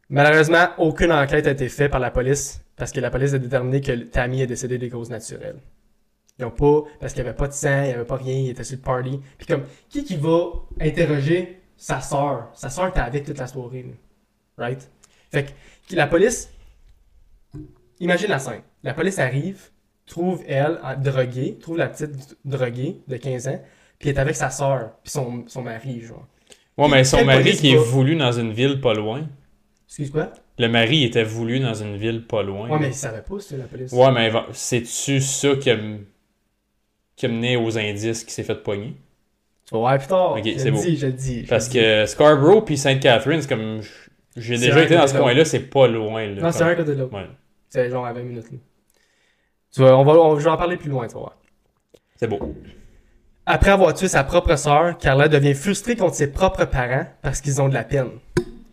Malheureusement, 0.08 0.68
aucune 0.78 1.12
enquête 1.12 1.46
a 1.46 1.50
été 1.50 1.68
faite 1.68 1.90
par 1.90 2.00
la 2.00 2.10
police 2.10 2.64
parce 2.76 2.92
que 2.92 3.00
la 3.00 3.10
police 3.10 3.34
a 3.34 3.38
déterminé 3.38 3.82
que 3.82 3.92
Tammy 4.04 4.40
est 4.40 4.46
décédé 4.46 4.78
des 4.78 4.88
causes 4.88 5.10
naturelles. 5.10 5.58
Ils 6.38 6.46
ont 6.46 6.50
pas, 6.50 6.84
parce 6.98 7.12
qu'il 7.12 7.22
n'y 7.24 7.28
avait 7.28 7.36
pas 7.36 7.48
de 7.48 7.52
sang, 7.52 7.82
il 7.82 7.88
n'y 7.88 7.92
avait 7.92 8.04
pas 8.06 8.16
rien, 8.16 8.34
il 8.34 8.48
était 8.48 8.64
sur 8.64 8.76
le 8.76 8.82
party. 8.82 9.20
Puis 9.36 9.46
comme, 9.46 9.64
qui 9.90 10.02
qui 10.02 10.16
va 10.16 10.52
interroger 10.80 11.60
sa 11.76 12.00
sœur? 12.00 12.50
Sa 12.54 12.70
sœur 12.70 12.88
était 12.88 13.00
avec 13.00 13.24
toute 13.24 13.36
la 13.36 13.46
soirée, 13.46 13.82
là. 13.82 14.64
Right? 14.64 14.90
Fait 15.30 15.44
que 15.44 15.94
la 15.94 16.06
police, 16.06 16.50
imagine 18.00 18.30
la 18.30 18.38
scène. 18.38 18.62
La 18.82 18.94
police 18.94 19.18
arrive, 19.18 19.70
trouve 20.06 20.42
elle, 20.46 20.78
droguée, 21.02 21.58
trouve 21.60 21.76
la 21.78 21.88
petite 21.88 22.36
droguée 22.44 22.98
de 23.08 23.16
15 23.16 23.48
ans, 23.48 23.60
puis 23.98 24.08
elle 24.10 24.16
est 24.16 24.20
avec 24.20 24.36
sa 24.36 24.50
sœur, 24.50 24.92
puis 25.02 25.10
son, 25.10 25.44
son 25.48 25.62
mari, 25.62 26.00
genre. 26.02 26.26
Ouais, 26.78 26.88
mais 26.88 27.04
son 27.04 27.24
mari 27.24 27.56
qui 27.56 27.72
est 27.72 27.76
voulu 27.76 28.16
dans 28.16 28.32
une 28.32 28.52
ville 28.52 28.80
pas 28.80 28.94
loin. 28.94 29.26
Excuse 29.88 30.10
quoi? 30.10 30.32
Le 30.58 30.68
mari 30.68 31.04
était 31.04 31.22
voulu 31.24 31.60
dans 31.60 31.74
une 31.74 31.96
ville 31.96 32.26
pas 32.26 32.42
loin. 32.42 32.68
Ouais, 32.70 32.78
mais 32.78 32.88
ils 32.88 32.94
savaient 32.94 33.22
pas, 33.22 33.36
c'est 33.40 33.56
la 33.56 33.64
police. 33.64 33.92
Ouais, 33.92 34.10
mais 34.12 34.30
c'est-tu 34.52 35.20
ça 35.20 35.54
qui 35.56 35.70
a, 35.70 35.76
qui 37.16 37.26
a 37.26 37.28
mené 37.28 37.56
aux 37.56 37.76
indices 37.78 38.24
qui 38.24 38.32
s'est 38.32 38.42
fait 38.42 38.62
pogner? 38.62 38.94
Voir 39.72 39.98
plus 39.98 40.06
tard. 40.06 40.32
Ok, 40.32 40.44
je 40.44 40.64
le 40.68 40.70
dis, 40.80 40.96
je 40.96 41.06
le 41.06 41.12
dis. 41.12 41.44
je 41.44 41.48
Parce 41.48 41.66
le 41.66 41.72
dis. 41.72 41.78
que 41.78 42.06
Scarborough 42.06 42.64
puis 42.64 42.76
Sainte 42.76 43.00
Catherine, 43.00 43.40
c'est 43.42 43.48
comme. 43.48 43.80
J'ai 44.36 44.58
déjà 44.58 44.82
été 44.82 44.94
dans 44.96 45.06
ce 45.06 45.16
coin-là, 45.16 45.44
c'est 45.44 45.60
pas 45.70 45.88
loin. 45.88 46.26
Là, 46.26 46.42
Non, 46.42 46.52
c'est 46.52 46.62
un 46.62 46.74
côté 46.74 46.94
de 46.94 47.00
l'autre. 47.00 47.14
Ouais, 47.14 47.26
C'est 47.70 47.88
genre 47.90 48.04
à 48.06 48.12
20 48.12 48.22
minutes. 48.22 48.52
Là. 48.52 48.58
Tu 49.72 49.80
vois, 49.82 49.96
on 49.96 50.04
va, 50.04 50.12
on- 50.14 50.38
je 50.38 50.44
vais 50.44 50.50
en 50.50 50.56
parler 50.56 50.76
plus 50.76 50.90
loin, 50.90 51.06
tu 51.06 51.14
voir. 51.14 51.36
c'est 52.16 52.26
beau. 52.28 52.38
Après 53.44 53.70
avoir 53.70 53.94
tué 53.94 54.08
sa 54.08 54.24
propre 54.24 54.56
sœur, 54.56 54.96
Carla 54.98 55.28
devient 55.28 55.54
frustrée 55.54 55.94
contre 55.96 56.14
ses 56.14 56.32
propres 56.32 56.64
parents 56.64 57.06
parce 57.22 57.40
qu'ils 57.40 57.60
ont 57.62 57.68
de 57.68 57.74
la 57.74 57.84
peine. 57.84 58.10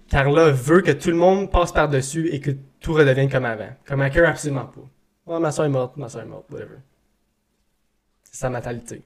Carla 0.10 0.49
veut 0.49 0.82
que 0.82 0.91
tout 0.91 1.10
le 1.10 1.15
monde 1.15 1.51
passe 1.51 1.71
par-dessus 1.71 2.29
et 2.34 2.39
que 2.39 2.51
tout 2.79 2.93
redevienne 2.93 3.29
comme 3.29 3.45
avant. 3.45 3.69
Comme 3.86 4.01
un 4.01 4.10
cœur, 4.10 4.29
absolument 4.29 4.65
pas. 4.65 4.82
Oh, 5.25 5.39
ma 5.39 5.51
soeur 5.51 5.65
est 5.65 5.69
morte, 5.69 5.95
ma 5.97 6.10
soeur 6.10 6.23
est 6.23 6.27
morte, 6.27 6.45
whatever. 6.51 6.77
C'est 8.23 8.38
sa 8.39 8.49
mentalité. 8.49 9.03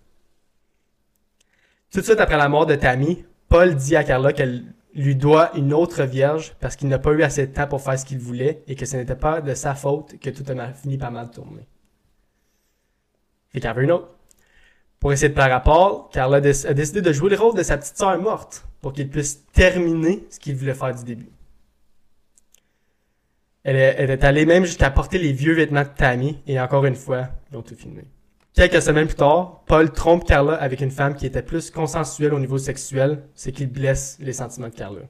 Tout 1.91 2.00
de 2.00 2.06
suite 2.06 2.19
après 2.19 2.38
la 2.38 2.50
mort 2.50 2.65
de 2.65 2.76
Tammy, 2.76 3.26
Paul 3.50 3.76
dit 3.76 3.95
à 3.95 4.04
Carla 4.04 4.34
qu'elle 4.34 4.63
lui 4.93 5.15
doit 5.15 5.52
une 5.56 5.73
autre 5.73 6.04
vierge 6.04 6.56
parce 6.60 6.76
qu'il 6.76 6.88
n'a 6.89 7.00
pas 7.00 7.12
eu 7.12 7.23
assez 7.23 7.47
de 7.47 7.54
temps 7.54 7.67
pour 7.67 7.82
faire 7.82 7.97
ce 8.00 8.06
qu'il 8.06 8.19
voulait 8.19 8.63
et 8.67 8.76
que 8.76 8.86
ce 8.86 8.97
n'était 8.97 9.15
pas 9.15 9.41
de 9.41 9.54
sa 9.54 9.76
faute 9.76 10.17
que 10.19 10.30
tout 10.30 10.43
a 10.50 10.73
fini 10.73 10.97
par 10.97 11.12
mal 11.12 11.30
tourner. 11.30 11.67
Pour 15.00 15.13
essayer 15.13 15.30
de 15.30 15.34
faire 15.36 15.50
rapport, 15.52 16.10
Carla 16.10 16.38
a 16.38 16.41
déc- 16.41 16.65
a 16.65 16.74
décidé 16.74 17.02
de 17.02 17.12
jouer 17.13 17.30
le 17.30 17.38
rôle 17.38 17.56
de 17.56 17.63
sa 17.63 17.78
petite 17.78 17.98
sœur 17.98 18.20
morte 18.20 18.65
pour 18.82 18.93
qu'il 18.93 19.10
puisse 19.10 19.46
terminer 19.54 20.26
ce 20.30 20.39
qu'il 20.39 20.56
voulait 20.56 20.74
faire 20.74 20.96
du 20.96 21.04
début. 21.04 21.30
Elle 23.63 23.76
est, 23.76 23.96
elle 23.98 24.10
est 24.12 24.24
allée 24.24 24.46
même 24.46 24.65
jusqu'à 24.65 24.89
porter 24.89 25.17
les 25.17 25.34
vieux 25.34 25.54
vêtements 25.54 25.84
de 25.84 25.89
Tammy 25.89 26.39
et 26.48 26.60
encore 26.60 26.86
une 26.86 26.96
fois, 26.96 27.30
ils 27.52 27.58
ont 27.58 27.62
tout 27.62 27.76
filmé. 27.76 28.04
Quelques 28.54 28.82
semaines 28.82 29.06
plus 29.08 29.15
tard, 29.15 29.63
Paul 29.67 29.91
trompe 29.91 30.26
Carla 30.26 30.56
avec 30.56 30.82
une 30.82 30.89
femme 30.89 31.15
qui 31.15 31.26
était 31.28 31.43
plus 31.43 31.70
consensuelle 31.70 32.34
au 32.34 32.39
niveau 32.39 32.58
sexuel, 32.58 33.24
c'est 33.36 33.52
qu'il 33.52 33.70
blesse 33.72 34.17
les 34.20 34.34
sentiments 34.34 34.70
de 34.70 34.74
Carla. 34.74 35.02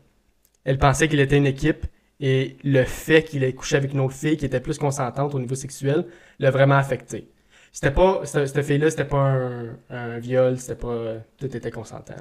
Elle 0.66 0.80
pensait 0.80 1.08
qu'il 1.08 1.20
était 1.22 1.38
une 1.38 1.46
équipe 1.46 1.86
et 2.20 2.58
le 2.64 2.84
fait 2.84 3.24
qu'il 3.24 3.44
ait 3.44 3.54
couché 3.54 3.78
avec 3.78 3.94
une 3.94 4.02
autre 4.02 4.16
fille 4.16 4.36
qui 4.36 4.46
était 4.46 4.60
plus 4.60 4.78
consentante 4.78 5.34
au 5.34 5.40
niveau 5.40 5.56
sexuel 5.56 6.08
l'a 6.40 6.52
vraiment 6.52 6.76
affecté. 6.76 7.30
C'était 7.71 7.91
pas, 7.91 8.21
cette, 8.23 8.62
fille-là, 8.63 8.89
c'était 8.89 9.06
pas 9.06 9.17
un, 9.17 9.77
un 9.89 10.19
viol, 10.19 10.58
c'était 10.58 10.75
pas, 10.75 11.15
tout 11.38 11.56
était 11.56 11.71
consentant. 11.71 12.15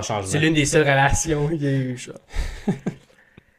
Changement. 0.00 0.22
C'est 0.24 0.38
l'une 0.38 0.54
des 0.54 0.64
seules 0.66 0.88
relations 0.88 1.48
qu'il 1.48 1.62
y 1.62 1.66
a 1.66 1.72
eu, 1.72 1.98
ça. 1.98 2.12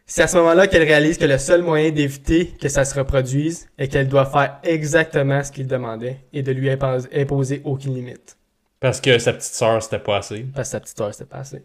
C'est 0.06 0.24
à 0.24 0.28
ce 0.28 0.38
moment-là 0.38 0.68
qu'elle 0.68 0.84
réalise 0.84 1.18
que 1.18 1.26
le 1.26 1.38
seul 1.38 1.62
moyen 1.62 1.90
d'éviter 1.92 2.48
que 2.48 2.68
ça 2.68 2.84
se 2.84 2.98
reproduise 2.98 3.70
est 3.78 3.88
qu'elle 3.88 4.10
doit 4.10 4.26
faire 4.26 4.60
exactement 4.64 5.42
ce 5.42 5.54
qu'il 5.54 5.68
demandait 5.68 6.18
et 6.34 6.44
de 6.44 6.52
lui 6.52 6.70
impos- 6.70 7.08
imposer 7.14 7.62
aucune 7.64 7.96
limite. 7.96 8.38
Parce 8.82 9.00
que 9.00 9.18
sa 9.20 9.32
petite 9.32 9.54
sœur, 9.54 9.82
c'était 9.82 10.00
pas 10.00 10.18
assez. 10.18 10.46
Parce 10.54 10.68
que 10.68 10.72
sa 10.72 10.80
petite 10.82 11.00
heure, 11.00 11.14
c'était 11.14 11.30
pas 11.30 11.38
assez. 11.38 11.64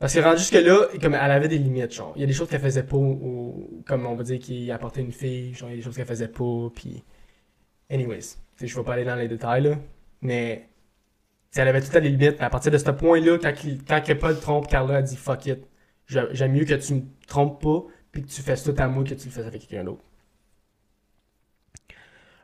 Parce 0.00 0.14
que 0.14 0.20
rendu 0.20 0.38
jusque-là, 0.38 0.88
comme 1.00 1.14
elle 1.14 1.30
avait 1.30 1.46
des 1.46 1.58
limites, 1.58 1.92
genre. 1.92 2.12
Il 2.16 2.22
y 2.22 2.24
a 2.24 2.26
des 2.26 2.32
choses 2.32 2.48
qu'elle 2.48 2.60
faisait 2.60 2.82
pas, 2.82 2.96
ou, 2.96 3.84
comme 3.86 4.04
on 4.06 4.16
va 4.16 4.24
dire 4.24 4.40
qu'il 4.40 4.68
apportait 4.72 5.00
une 5.00 5.12
fille, 5.12 5.54
genre, 5.54 5.68
il 5.68 5.72
y 5.72 5.74
a 5.74 5.76
des 5.76 5.82
choses 5.82 5.96
qu'elle 5.96 6.06
faisait 6.06 6.28
pas, 6.28 6.70
puis... 6.74 7.04
Anyways, 7.92 8.36
je 8.60 8.74
vais 8.74 8.82
pas 8.84 8.94
aller 8.94 9.04
dans 9.04 9.16
les 9.16 9.28
détails, 9.28 9.62
là, 9.62 9.76
mais... 10.22 10.68
elle 11.54 11.68
avait 11.68 11.82
tout 11.82 11.94
à 11.96 12.00
des 12.00 12.08
limites, 12.08 12.40
à 12.40 12.48
partir 12.50 12.72
de 12.72 12.78
ce 12.78 12.90
point-là, 12.90 13.38
quand, 13.38 13.52
quand 13.86 14.00
que 14.02 14.12
Paul 14.14 14.40
trompe, 14.40 14.66
Carla 14.68 14.96
a 14.96 15.02
dit 15.02 15.16
«fuck 15.18 15.44
it». 15.46 15.60
J'ai- 16.06 16.28
J'aime 16.32 16.52
mieux 16.52 16.64
que 16.64 16.74
tu 16.74 16.94
me 16.94 17.02
trompes 17.28 17.62
pas, 17.62 17.84
puis 18.10 18.22
que 18.22 18.28
tu 18.28 18.40
fasses 18.42 18.64
tout 18.64 18.74
à 18.78 18.88
moi 18.88 19.04
que 19.04 19.14
tu 19.14 19.26
le 19.26 19.32
fasses 19.32 19.46
avec 19.46 19.66
quelqu'un 19.66 19.84
d'autre. 19.84 20.02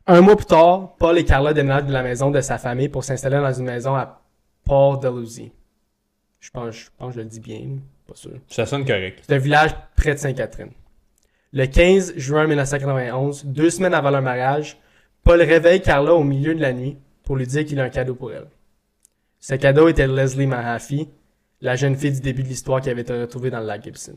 Un 0.07 0.21
mois 0.23 0.37
plus 0.37 0.47
tard, 0.47 0.97
Paul 0.99 1.19
et 1.19 1.25
Carla 1.25 1.53
déménagent 1.53 1.85
de 1.87 1.93
la 1.93 2.03
maison 2.03 2.31
de 2.31 2.41
sa 2.41 2.57
famille 2.59 2.89
pour 2.89 3.05
s'installer 3.05 3.37
dans 3.37 3.53
une 3.53 3.67
maison 3.67 3.95
à 3.95 4.23
Port 4.65 4.99
Dalhousie. 4.99 5.53
Je 6.41 6.51
pense, 6.51 6.75
je 6.75 6.89
pense 6.97 7.09
que 7.15 7.17
je 7.17 7.25
le 7.25 7.29
dis 7.29 7.41
bien, 7.41 7.79
pas 8.07 8.15
sûr. 8.15 8.33
Ça 8.49 8.65
sonne 8.65 8.87
correct. 8.87 9.23
C'est 9.27 9.35
un 9.35 9.39
village 9.39 9.71
près 9.97 10.15
de 10.15 10.19
Sainte-Catherine. 10.19 10.71
Le 11.53 11.67
15 11.67 12.17
juin 12.17 12.47
1991, 12.47 13.45
deux 13.47 13.71
semaines 13.71 13.95
avant 13.95 14.11
leur 14.11 14.23
mariage, 14.23 14.79
Paul 15.29 15.43
réveille 15.43 15.83
Carla 15.83 16.15
au 16.15 16.25
milieu 16.25 16.55
de 16.55 16.61
la 16.63 16.73
nuit 16.73 16.97
pour 17.23 17.37
lui 17.37 17.47
dire 17.47 17.63
qu'il 17.67 17.79
a 17.81 17.83
un 17.85 17.91
cadeau 17.91 18.15
pour 18.15 18.33
elle. 18.33 18.47
Ce 19.39 19.55
cadeau 19.57 19.87
était 19.87 20.07
Leslie 20.07 20.47
Mahaffey, 20.47 21.07
la 21.61 21.77
jeune 21.77 21.97
fille 21.97 22.13
du 22.13 22.21
début 22.23 22.43
de 22.43 22.49
l'histoire 22.49 22.81
qui 22.81 22.89
avait 22.89 23.03
été 23.03 23.13
retrouvée 23.13 23.51
dans 23.51 23.61
le 23.61 23.67
lac 23.67 23.85
Gibson. 23.85 24.15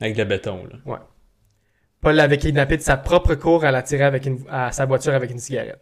Avec 0.00 0.16
le 0.16 0.24
béton, 0.24 0.66
là. 0.66 1.06
Paul 2.00 2.16
l'avait 2.16 2.38
kidnappée 2.38 2.76
de 2.76 2.82
sa 2.82 2.96
propre 2.96 3.36
cour 3.36 3.64
à 3.64 3.70
la 3.70 3.82
tirer 3.82 4.02
avec 4.02 4.26
une, 4.26 4.40
à 4.50 4.72
sa 4.72 4.84
voiture 4.84 5.14
avec 5.14 5.30
une 5.30 5.38
cigarette. 5.38 5.80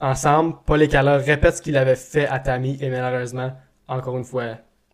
Ensemble, 0.00 0.56
Paul 0.66 0.82
et 0.82 0.88
Carla 0.88 1.16
répètent 1.18 1.58
ce 1.58 1.62
qu'il 1.62 1.76
avait 1.76 1.94
fait 1.94 2.26
à 2.26 2.40
Tammy 2.40 2.78
et 2.80 2.90
malheureusement, 2.90 3.52
encore 3.86 4.18
une 4.18 4.24
fois, 4.24 4.44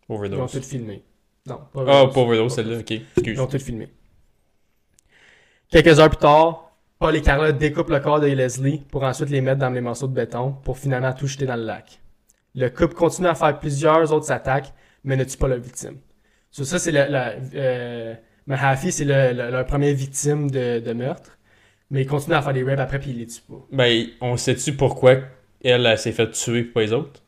ils 0.09 0.13
ont 0.13 0.15
Overdose. 0.19 0.51
tout 0.51 0.61
filmé. 0.61 1.03
Non, 1.47 1.57
pas 1.73 1.81
Ah, 1.87 2.03
overdose. 2.03 2.13
pas 2.13 2.21
overdose, 2.21 2.53
celle-là. 2.53 2.77
Ok, 2.77 2.91
excuse. 2.91 3.07
Ils 3.25 3.41
ont 3.41 3.47
tout 3.47 3.57
filmé. 3.57 3.91
Quelques 5.71 5.99
heures 5.99 6.09
plus 6.11 6.17
tard, 6.19 6.64
Paul 6.99 7.15
et 7.15 7.21
Carla 7.21 7.51
découpent 7.51 7.89
le 7.89 7.99
corps 7.99 8.19
de 8.19 8.27
Leslie 8.27 8.83
pour 8.89 9.03
ensuite 9.03 9.29
les 9.29 9.41
mettre 9.41 9.59
dans 9.59 9.69
les 9.69 9.81
morceaux 9.81 10.07
de 10.07 10.13
béton 10.13 10.53
pour 10.63 10.77
finalement 10.77 11.13
tout 11.13 11.27
jeter 11.27 11.45
dans 11.45 11.55
le 11.57 11.63
lac. 11.65 11.99
Le 12.55 12.69
couple 12.69 12.93
continue 12.95 13.27
à 13.27 13.35
faire 13.35 13.59
plusieurs 13.59 14.13
autres 14.13 14.31
attaques, 14.31 14.73
mais 15.03 15.17
ne 15.17 15.23
tue 15.25 15.37
pas 15.37 15.47
leur 15.49 15.59
victime. 15.59 15.97
Sur 16.51 16.65
ça, 16.65 16.79
c'est 16.79 16.91
la, 16.91 17.09
la 17.09 17.33
euh, 17.53 18.15
Mahaffey, 18.47 18.91
c'est 18.91 19.03
le, 19.03 19.33
le- 19.33 19.51
leur 19.51 19.65
première 19.65 19.93
victime 19.93 20.49
de, 20.49 20.79
de 20.79 20.93
meurtre, 20.93 21.37
mais 21.91 22.03
ils 22.03 22.07
continuent 22.07 22.35
à 22.35 22.41
faire 22.41 22.53
des 22.53 22.63
rapes 22.63 22.79
après 22.79 22.99
puis 22.99 23.11
ils 23.11 23.17
les 23.19 23.25
tuent 23.27 23.41
pas. 23.41 23.65
Ben, 23.71 24.05
on 24.21 24.37
sait-tu 24.37 24.73
pourquoi 24.73 25.17
elle, 25.63 25.85
elle 25.85 25.97
s'est 25.99 26.13
fait 26.13 26.31
tuer 26.31 26.63
pas 26.63 26.81
les 26.81 26.93
autres? 26.93 27.21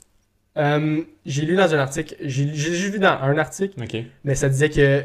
Euh, 0.58 1.04
j'ai 1.26 1.46
lu 1.46 1.56
dans 1.56 1.76
un 1.76 1.78
article, 1.80 2.16
j'ai 2.22 2.48
j'ai 2.56 2.74
juste 2.74 2.94
vu 2.94 3.00
dans 3.00 3.10
un 3.22 3.38
article, 3.38 3.76
mais 4.24 4.34
ça 4.34 4.48
disait 4.50 4.70
que 4.70 5.04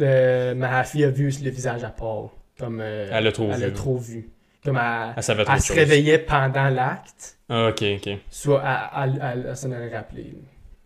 euh, 0.00 0.54
Mahaffey 0.54 1.04
a 1.04 1.10
vu 1.10 1.30
le 1.42 1.50
visage 1.50 1.84
à 1.84 1.90
Paul, 1.90 2.28
comme 2.60 2.80
euh, 2.80 3.08
Elle 3.10 3.24
l'a 3.24 3.32
trop 3.32 3.50
elle 3.52 3.64
vu. 3.66 3.72
trop 3.72 3.96
vu. 3.98 4.30
Comme 4.64 4.76
elle, 4.76 5.14
Elle 5.16 5.22
savait 5.22 5.44
trop 5.44 5.52
elle 5.54 5.58
de 5.58 5.62
se 5.62 5.68
choses. 5.68 5.76
réveillait 5.78 6.18
pendant 6.18 6.68
l'acte, 6.68 7.38
Ah, 7.48 7.68
ok, 7.70 7.82
ok. 7.96 8.10
soit 8.30 8.62
elle, 9.02 9.44
elle, 9.48 9.56
s'en 9.56 9.70
aurait 9.72 9.94
rappelé. 9.96 10.24
là. 10.24 10.38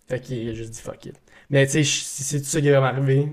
Fait 0.09 0.21
qu'il 0.21 0.49
a 0.49 0.53
juste 0.55 0.71
dit 0.71 0.81
fuck 0.81 1.05
it. 1.07 1.17
Mais 1.51 1.67
tu 1.67 1.83
sais, 1.85 1.85
c'est 1.85 2.39
tout 2.39 2.47
ça 2.47 2.61
qui 2.61 2.71
arrivé. 2.71 3.29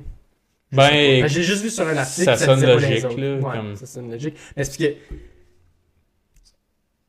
je 0.72 0.76
Ben. 0.78 1.22
Ben, 1.22 1.28
j'ai 1.28 1.44
juste 1.44 1.64
vu 1.64 1.70
sur 1.70 1.88
un 1.88 1.96
article. 1.98 2.26
ça 2.26 2.34
que 2.34 2.40
sonne 2.40 2.66
logique, 2.66 3.04
là, 3.04 3.36
Ouais, 3.36 3.42
comme- 3.58 3.76
ça 3.76 3.86
sonne 3.86 4.12
logique. 4.12 4.36
Mais 4.58 4.64
c'est 4.64 4.78
parce 4.78 4.78
que. 4.78 4.98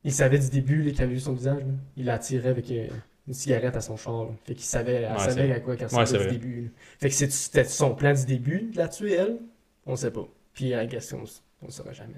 Il 0.03 0.11
savait 0.11 0.37
du 0.39 0.49
début, 0.49 0.91
qu'il 0.91 1.01
avait 1.01 1.13
vu 1.13 1.19
son 1.19 1.33
visage. 1.33 1.59
là. 1.59 1.73
Il 1.95 2.05
l'a 2.05 2.15
attiré 2.15 2.49
avec 2.49 2.69
euh, 2.71 2.87
une 3.27 3.33
cigarette 3.33 3.75
à 3.77 3.81
son 3.81 3.95
char. 3.95 4.25
là. 4.25 4.29
Fait 4.45 4.53
qu'il 4.53 4.65
savait, 4.65 4.93
elle 4.95 5.11
Ouais, 5.13 5.17
savait 5.19 5.47
c'est- 5.47 5.51
à 5.53 5.59
quoi 5.61 5.75
qu'elle 5.77 5.87
Ouais, 5.93 6.03
du 6.03 6.13
vrai. 6.17 6.27
début. 6.31 6.61
là. 6.63 6.67
Fait 6.99 7.09
que 7.09 7.15
c'était 7.15 7.63
son 7.63 7.95
plan 7.95 8.13
du 8.13 8.25
début 8.25 8.69
de 8.73 8.77
la 8.77 8.89
tuer, 8.89 9.13
elle. 9.13 9.39
On 9.85 9.95
sait 9.95 10.11
pas. 10.11 10.27
Puis, 10.53 10.69
la 10.69 10.85
question, 10.87 11.23
on 11.61 11.65
ne 11.67 11.71
saura 11.71 11.91
jamais. 11.93 12.13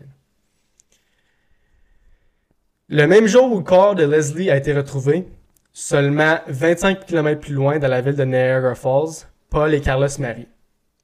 Le 2.90 3.08
même 3.08 3.26
jour 3.28 3.52
où 3.52 3.58
le 3.58 3.64
corps 3.64 3.96
de 3.96 4.04
Leslie 4.04 4.50
a 4.52 4.58
été 4.58 4.74
retrouvé, 4.74 5.26
seulement 5.74 6.40
25 6.48 7.06
km 7.06 7.42
plus 7.42 7.54
loin 7.54 7.80
dans 7.80 7.88
la 7.88 8.02
ville 8.02 8.16
de 8.16 8.24
Niagara 8.24 8.76
Falls, 8.76 9.26
Paul 9.50 9.74
et 9.74 9.82
Carla 9.82 10.08
se 10.08 10.22
marient. 10.22 10.48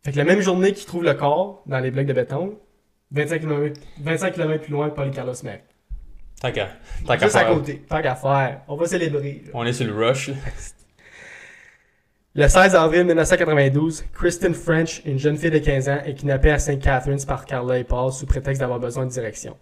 Fait 0.03 0.11
que 0.11 0.17
la 0.17 0.23
même 0.23 0.41
journée 0.41 0.73
qu'ils 0.73 0.85
trouvent 0.85 1.03
le 1.03 1.13
corps 1.13 1.63
dans 1.65 1.79
les 1.79 1.89
blocs 1.91 2.05
de 2.05 2.13
béton, 2.13 2.59
25 3.11 3.39
km, 3.41 3.79
25 3.99 4.33
km 4.33 4.63
plus 4.63 4.71
loin, 4.71 4.89
Paul 4.89 5.07
et 5.07 5.11
Carla 5.11 5.33
se 5.33 5.45
marient. 5.45 5.59
Tant 6.41 6.51
qu'à 6.51 6.69
tant 7.05 7.17
qu'à 7.17 7.25
Juste 7.25 7.35
à 7.35 7.39
faire. 7.41 7.53
côté. 7.53 7.77
Tant 7.87 8.01
qu'à 8.01 8.15
faire. 8.15 8.61
On 8.67 8.75
va 8.75 8.85
célébrer. 8.87 9.43
là. 9.45 9.51
On 9.53 9.63
est 9.65 9.73
sur 9.73 9.85
le 9.85 9.93
rush. 9.93 10.31
Le 12.33 12.47
16 12.47 12.75
avril 12.75 13.03
1992, 13.03 14.05
Kristen 14.13 14.53
French, 14.53 15.01
une 15.03 15.19
jeune 15.19 15.35
fille 15.35 15.51
de 15.51 15.57
15 15.57 15.89
ans, 15.89 15.99
est 16.05 16.13
kidnappée 16.13 16.51
à 16.51 16.59
St. 16.59 16.79
Catharines 16.79 17.25
par 17.27 17.43
Carla 17.43 17.77
et 17.77 17.83
Paul 17.83 18.13
sous 18.13 18.25
prétexte 18.25 18.61
d'avoir 18.61 18.79
besoin 18.79 19.05
de 19.05 19.11
direction. 19.11 19.57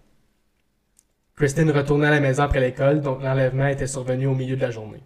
Kristen 1.36 1.71
retournait 1.71 2.05
à 2.05 2.12
la 2.12 2.19
maison 2.19 2.43
après 2.43 2.60
l'école, 2.60 3.01
donc 3.01 3.23
l'enlèvement 3.23 3.65
était 3.65 3.88
survenu 3.88 4.27
au 4.27 4.36
milieu 4.36 4.55
de 4.55 4.62
la 4.62 4.69
journée. 4.69 5.01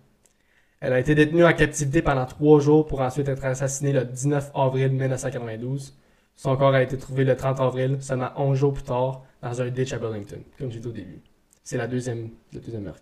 Elle 0.81 0.91
a 0.91 0.99
été 0.99 1.15
détenue 1.15 1.45
en 1.45 1.53
captivité 1.53 2.01
pendant 2.01 2.25
trois 2.25 2.59
jours 2.59 2.85
pour 2.85 2.99
ensuite 2.99 3.29
être 3.29 3.45
assassinée 3.45 3.93
le 3.93 4.03
19 4.03 4.51
avril 4.53 4.89
1992. 4.89 5.97
Son 6.35 6.57
corps 6.57 6.73
a 6.73 6.83
été 6.83 6.97
trouvé 6.97 7.23
le 7.23 7.37
30 7.37 7.61
avril, 7.61 7.97
seulement 8.01 8.31
11 8.35 8.57
jours 8.57 8.73
plus 8.73 8.83
tard, 8.83 9.23
dans 9.41 9.61
un 9.61 9.69
ditch 9.69 9.93
à 9.93 9.99
Burlington, 9.99 10.41
comme 10.59 10.69
j'ai 10.69 10.81
dit 10.81 10.87
au 10.89 10.91
début. 10.91 11.21
C'est 11.63 11.77
la 11.77 11.87
deuxième, 11.87 12.31
le 12.51 12.59
deuxième 12.59 12.83
meurtre. 12.83 12.99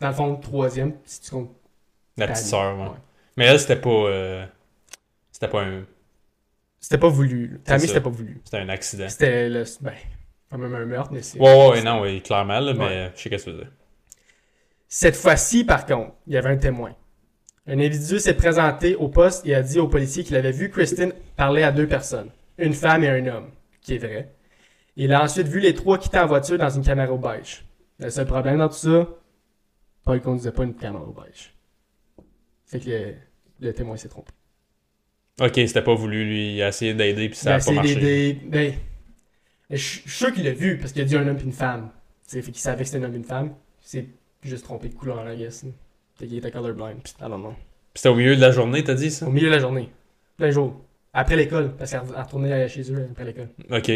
Dans 0.00 0.08
le 0.08 0.14
fond, 0.14 0.32
le 0.32 0.40
troisième, 0.40 0.94
si 1.04 1.20
tu 1.20 1.30
comptes. 1.30 1.52
La 2.16 2.26
petite 2.26 2.46
sœur, 2.46 2.76
ouais. 2.76 2.86
Ouais. 2.86 2.96
Mais 3.36 3.46
elle, 3.46 3.58
c'était 3.60 3.76
pas. 3.76 3.90
euh, 3.90 4.46
C'était 5.30 5.48
pas 5.48 5.62
un. 5.62 5.84
C'était 6.80 6.98
pas 6.98 7.08
voulu. 7.08 7.60
Tammy, 7.64 7.86
c'était 7.86 8.00
pas 8.00 8.10
voulu. 8.10 8.40
C'était 8.44 8.58
un 8.58 8.68
accident. 8.68 9.08
C'était 9.08 9.48
le. 9.48 9.64
Ben, 9.80 9.92
pas 10.50 10.56
même 10.56 10.74
un 10.74 10.84
meurtre, 10.84 11.12
mais 11.12 11.22
c'est. 11.22 11.38
Ouais, 11.38 11.70
ouais, 11.70 11.82
non, 11.82 12.02
oui, 12.02 12.20
clairement, 12.22 12.60
là, 12.60 12.74
mais 12.74 13.12
je 13.14 13.22
sais 13.22 13.30
qu'est-ce 13.30 13.46
que 13.46 13.50
tu 13.50 13.56
veux 13.56 13.62
dire. 13.62 13.72
Cette 14.88 15.16
fois-ci, 15.16 15.64
par 15.64 15.86
contre, 15.86 16.12
il 16.26 16.34
y 16.34 16.36
avait 16.36 16.50
un 16.50 16.56
témoin. 16.56 16.94
Un 17.66 17.78
individu 17.78 18.18
s'est 18.18 18.34
présenté 18.36 18.96
au 18.96 19.08
poste 19.08 19.46
et 19.46 19.54
a 19.54 19.62
dit 19.62 19.78
aux 19.78 19.88
policiers 19.88 20.24
qu'il 20.24 20.36
avait 20.36 20.50
vu 20.52 20.68
Christine 20.68 21.12
parler 21.36 21.62
à 21.62 21.70
deux 21.72 21.86
personnes, 21.86 22.30
une 22.58 22.74
femme 22.74 23.04
et 23.04 23.08
un 23.08 23.26
homme, 23.28 23.50
qui 23.80 23.94
est 23.94 23.98
vrai. 23.98 24.34
Il 24.96 25.12
a 25.14 25.22
ensuite 25.22 25.46
vu 25.46 25.60
les 25.60 25.72
trois 25.74 25.96
quitter 25.96 26.18
en 26.18 26.26
voiture 26.26 26.58
dans 26.58 26.68
une 26.68 26.82
caméra 26.84 27.16
beige. 27.16 27.64
Le 28.00 28.10
seul 28.10 28.26
problème 28.26 28.58
dans 28.58 28.68
tout 28.68 28.74
ça, 28.74 29.08
Paul 30.04 30.20
conduisait 30.20 30.50
pas 30.52 30.64
une 30.64 30.74
caméra 30.74 31.06
beige. 31.06 31.51
Fait 32.72 32.80
que 32.80 32.88
le, 32.88 33.14
le 33.60 33.72
témoin 33.74 33.96
s'est 33.96 34.08
trompé. 34.08 34.32
Ok, 35.40 35.52
c'était 35.54 35.82
pas 35.82 35.94
voulu, 35.94 36.24
lui, 36.24 36.54
il 36.56 36.62
a 36.62 36.68
essayé 36.68 36.94
d'aider, 36.94 37.28
puis 37.28 37.36
ça 37.38 37.50
a 37.50 37.54
a 37.54 37.56
pas 37.56 37.60
essayé 37.60 37.76
marché. 37.76 37.94
d'aider. 37.96 38.40
Ben, 38.48 38.74
je 39.70 39.76
suis 39.76 40.10
sûr 40.10 40.32
qu'il 40.32 40.44
l'a 40.44 40.52
vu 40.52 40.78
parce 40.78 40.92
qu'il 40.92 41.02
a 41.02 41.04
dit 41.04 41.16
un 41.16 41.26
homme 41.28 41.38
et 41.38 41.42
une 41.44 41.52
femme. 41.52 41.90
Tu 42.26 42.30
sais, 42.36 42.42
fait 42.42 42.50
qu'il 42.50 42.60
savait 42.60 42.84
que 42.84 42.90
c'était 42.90 43.02
un 43.04 43.06
homme 43.06 43.14
et 43.14 43.18
une 43.18 43.24
femme. 43.24 43.54
Il 43.82 43.88
s'est 43.88 44.06
juste 44.42 44.64
trompé 44.64 44.88
de 44.88 44.94
couleur, 44.94 45.22
I 45.30 45.36
guess. 45.36 45.64
Fait 46.18 46.26
qu'il 46.26 46.36
était 46.38 46.50
colorblind. 46.50 47.02
Puis, 47.02 47.14
I 47.20 47.28
don't 47.28 47.40
know. 47.40 47.50
Puis 47.50 47.56
C'était 47.94 48.08
au 48.08 48.14
milieu 48.14 48.36
de 48.36 48.40
la 48.40 48.50
journée, 48.52 48.82
t'as 48.84 48.94
dit 48.94 49.10
ça? 49.10 49.26
Au 49.26 49.30
milieu 49.30 49.48
de 49.48 49.54
la 49.54 49.60
journée. 49.60 49.90
Plein 50.36 50.50
jour. 50.50 50.80
Après 51.12 51.36
l'école, 51.36 51.74
parce 51.76 51.90
qu'elle 51.90 52.00
retournait 52.00 52.68
chez 52.68 52.90
eux 52.92 53.06
après 53.10 53.24
l'école. 53.24 53.48
Ok. 53.70 53.90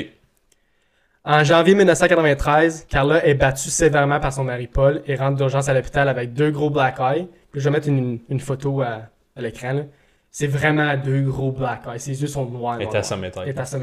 En 1.24 1.42
janvier 1.42 1.74
1993, 1.74 2.86
Carla 2.88 3.26
est 3.26 3.34
battue 3.34 3.68
sévèrement 3.70 4.20
par 4.20 4.32
son 4.32 4.44
mari 4.44 4.68
Paul 4.68 5.02
et 5.06 5.16
rentre 5.16 5.36
d'urgence 5.36 5.68
à 5.68 5.74
l'hôpital 5.74 6.08
avec 6.08 6.32
deux 6.34 6.50
gros 6.50 6.70
black 6.70 6.98
eyes. 7.00 7.26
Je 7.56 7.64
vais 7.64 7.70
mettre 7.70 7.88
une, 7.88 8.20
une 8.28 8.40
photo 8.40 8.82
à, 8.82 9.08
à 9.34 9.40
l'écran. 9.40 9.86
C'est 10.30 10.46
vraiment 10.46 10.96
deux 10.96 11.22
gros 11.22 11.50
black 11.50 11.82
eyes. 11.86 11.98
Ses 11.98 12.20
yeux 12.20 12.28
sont 12.28 12.44
noirs. 12.46 12.76
Elle 12.78 12.86
était 12.86 12.98
à 12.98 13.02
sa 13.02 13.16
méthode. 13.16 13.44
Elle 13.48 13.58
à 13.58 13.64
sa. 13.64 13.78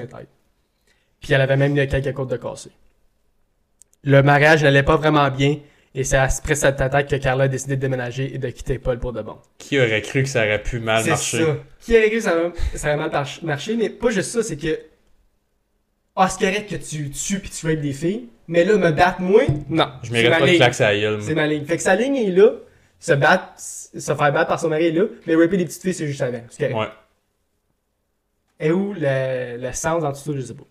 Puis 1.19 1.33
elle 1.33 1.41
avait 1.41 1.57
même 1.57 1.75
eu 1.77 1.87
quelques 1.87 2.13
côtes 2.13 2.29
de 2.29 2.37
cassé. 2.37 2.69
Le 4.03 4.21
mariage 4.21 4.63
n'allait 4.63 4.83
pas 4.83 4.97
vraiment 4.97 5.29
bien. 5.31 5.57
Et 5.95 6.03
c'est 6.03 6.17
après 6.17 6.55
cette 6.55 6.81
attaque 6.81 7.07
que 7.07 7.15
Carla 7.15 7.43
a 7.45 7.47
décidé 7.47 7.75
de 7.75 7.81
déménager 7.81 8.33
et 8.33 8.37
de 8.39 8.49
quitter 8.49 8.79
Paul 8.79 8.99
pour 8.99 9.13
de 9.13 9.21
bon. 9.21 9.37
Qui 9.59 9.79
aurait 9.79 10.01
cru 10.01 10.23
que 10.23 10.29
ça 10.29 10.43
aurait 10.45 10.61
pu 10.61 10.79
mal 10.79 11.03
C'est 11.03 11.09
marcher? 11.11 11.45
ça. 11.45 11.57
Qui 11.79 11.97
aurait 11.97 12.09
cru 12.09 12.17
que 12.17 12.23
ça 12.77 12.95
va 12.95 12.95
mal 12.97 13.25
marcher, 13.43 13.75
mais 13.75 13.89
pas 13.89 14.09
juste 14.09 14.31
ça, 14.31 14.41
c'est 14.43 14.57
que. 14.57 14.79
Ah, 16.15 16.29
c'est 16.29 16.39
correct 16.45 16.69
que 16.69 16.75
tu 16.75 17.09
tues 17.11 17.39
puis 17.39 17.49
tu 17.49 17.65
rapes 17.67 17.79
des 17.81 17.93
filles, 17.93 18.27
mais 18.47 18.63
là, 18.65 18.77
me 18.77 18.91
battre 18.91 19.21
moi, 19.21 19.41
non. 19.69 19.87
Je 20.03 20.11
ma 20.11 20.37
pas 20.37 20.45
de 20.45 20.55
claque 20.55 20.73
sa 20.75 20.95
gueule. 20.95 21.21
C'est 21.21 21.33
ma 21.35 21.47
ligne. 21.47 21.65
Fait 21.65 21.77
que 21.77 21.81
sa 21.83 21.95
ligne 21.95 22.15
est 22.17 22.31
là, 22.31 22.51
se 23.03 23.11
battre, 23.11 23.51
se 23.57 23.99
faire 23.99 24.31
battre 24.31 24.47
par 24.47 24.59
son 24.61 24.69
mari 24.69 24.85
est 24.85 24.91
là, 24.91 25.03
mais 25.27 25.35
raper 25.35 25.57
des 25.57 25.65
petites 25.65 25.81
filles, 25.81 25.93
c'est 25.93 26.07
juste 26.07 26.21
avant. 26.21 26.39
C'est 26.49 26.69
correct. 26.69 26.89
Ouais. 26.89 28.65
Et 28.65 28.71
où 28.71 28.93
le, 28.93 29.57
le 29.57 29.73
sens 29.73 30.03
dans 30.03 30.13
tout 30.13 30.19
ça, 30.19 30.31
je 30.33 30.39
sais 30.39 30.53
pas. 30.53 30.63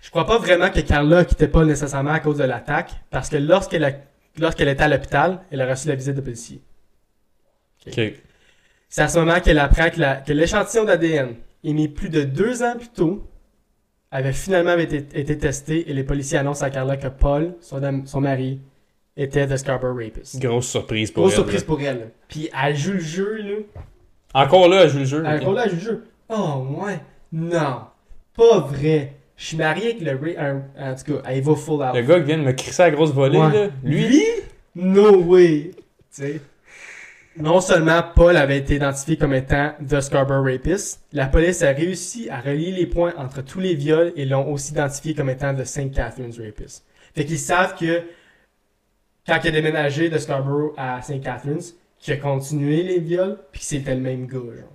Je 0.00 0.08
crois 0.08 0.24
pas 0.24 0.38
vraiment 0.38 0.70
que 0.70 0.80
Carla 0.80 1.26
quittait 1.26 1.48
pas 1.48 1.66
nécessairement 1.66 2.12
à 2.12 2.20
cause 2.20 2.38
de 2.38 2.44
l'attaque, 2.44 2.92
parce 3.10 3.28
que 3.28 3.36
lorsqu'elle 3.36 4.00
lorsqu'elle 4.38 4.68
était 4.68 4.84
à 4.84 4.88
l'hôpital, 4.88 5.42
elle 5.50 5.60
a 5.60 5.68
reçu 5.68 5.88
la 5.88 5.96
visite 5.96 6.14
de 6.14 6.22
policier. 6.22 6.62
Ok. 7.86 8.00
C'est 8.88 9.02
à 9.02 9.08
ce 9.08 9.18
moment 9.18 9.38
qu'elle 9.40 9.58
apprend 9.58 9.90
que 9.90 10.32
l'échantillon 10.32 10.84
d'ADN, 10.84 11.34
émis 11.62 11.88
plus 11.88 12.08
de 12.08 12.22
deux 12.22 12.62
ans 12.62 12.76
plus 12.78 12.88
tôt, 12.88 13.28
avait 14.10 14.32
finalement 14.32 14.78
été, 14.78 15.06
été 15.12 15.36
testé 15.36 15.90
et 15.90 15.92
les 15.92 16.04
policiers 16.04 16.38
annoncent 16.38 16.64
à 16.64 16.70
Carla 16.70 16.96
que 16.96 17.08
Paul, 17.08 17.54
son, 17.60 18.06
son 18.06 18.20
mari, 18.22 18.60
était 19.22 19.46
The 19.46 19.56
Scarborough 19.56 19.96
Rapist. 20.02 20.38
Grosse 20.40 20.68
surprise 20.68 21.10
pour 21.10 21.22
Grosse 21.24 21.32
elle. 21.34 21.38
surprise 21.38 21.60
là. 21.60 21.66
pour 21.66 21.80
elle. 21.80 21.98
là. 21.98 22.04
Puis 22.28 22.50
elle 22.64 22.76
joue 22.76 22.92
le 22.92 23.00
jeu, 23.00 23.36
là. 23.42 23.54
Encore 24.34 24.68
là, 24.68 24.82
elle 24.84 24.90
joue 24.90 24.98
le 24.98 25.04
jeu. 25.04 25.18
Elle 25.26 25.40
là, 25.54 25.62
elle 25.64 25.70
joue 25.70 25.76
le 25.76 25.80
jeu. 25.82 26.04
Oh, 26.28 26.66
ouais. 26.84 27.00
Non. 27.32 27.82
Pas 28.36 28.58
vrai. 28.60 29.14
Je 29.36 29.44
suis 29.46 29.56
marié 29.56 29.90
avec 29.96 30.00
le 30.02 30.16
Ray. 30.16 30.36
En 30.38 30.94
tout 30.94 31.14
cas, 31.14 31.22
elle 31.28 31.42
va 31.42 31.54
full 31.56 31.82
out. 31.82 31.94
Le 31.94 32.02
gars 32.02 32.20
qui 32.20 32.26
vient 32.26 32.38
de 32.38 32.42
me 32.44 32.52
crisser 32.52 32.82
la 32.82 32.90
grosse 32.90 33.12
volée, 33.12 33.38
Ouais. 33.38 33.52
là. 33.52 33.68
Lui, 33.82 34.06
Lui? 34.08 34.22
No 34.76 35.16
way. 35.22 35.70
Tu 35.72 36.22
sais. 36.22 36.40
Non 37.36 37.60
seulement 37.60 38.02
Paul 38.14 38.36
avait 38.36 38.58
été 38.58 38.74
identifié 38.74 39.16
comme 39.16 39.32
étant 39.34 39.72
The 39.88 40.00
Scarborough 40.00 40.44
Rapist, 40.52 41.00
la 41.12 41.26
police 41.26 41.62
a 41.62 41.70
réussi 41.70 42.28
à 42.28 42.40
relier 42.40 42.72
les 42.72 42.86
points 42.86 43.14
entre 43.16 43.42
tous 43.42 43.60
les 43.60 43.74
viols 43.74 44.12
et 44.16 44.24
l'ont 44.26 44.50
aussi 44.52 44.72
identifié 44.72 45.14
comme 45.14 45.30
étant 45.30 45.54
The 45.54 45.64
St. 45.64 45.92
Catherine's 45.92 46.38
Rapist. 46.38 46.84
Fait 47.14 47.24
qu'ils 47.24 47.38
savent 47.38 47.76
que 47.78 48.02
quand 49.26 49.38
il 49.42 49.48
a 49.48 49.50
déménagé 49.50 50.08
de 50.08 50.18
Scarborough 50.18 50.72
à 50.76 51.00
St. 51.02 51.20
Catherine's, 51.22 51.76
qu'il 51.98 52.14
a 52.14 52.16
continué 52.16 52.82
les 52.82 52.98
viols, 52.98 53.38
puis 53.52 53.60
que 53.60 53.66
c'était 53.66 53.94
le 53.94 54.00
même 54.00 54.26
gars, 54.26 54.38
genre. 54.38 54.72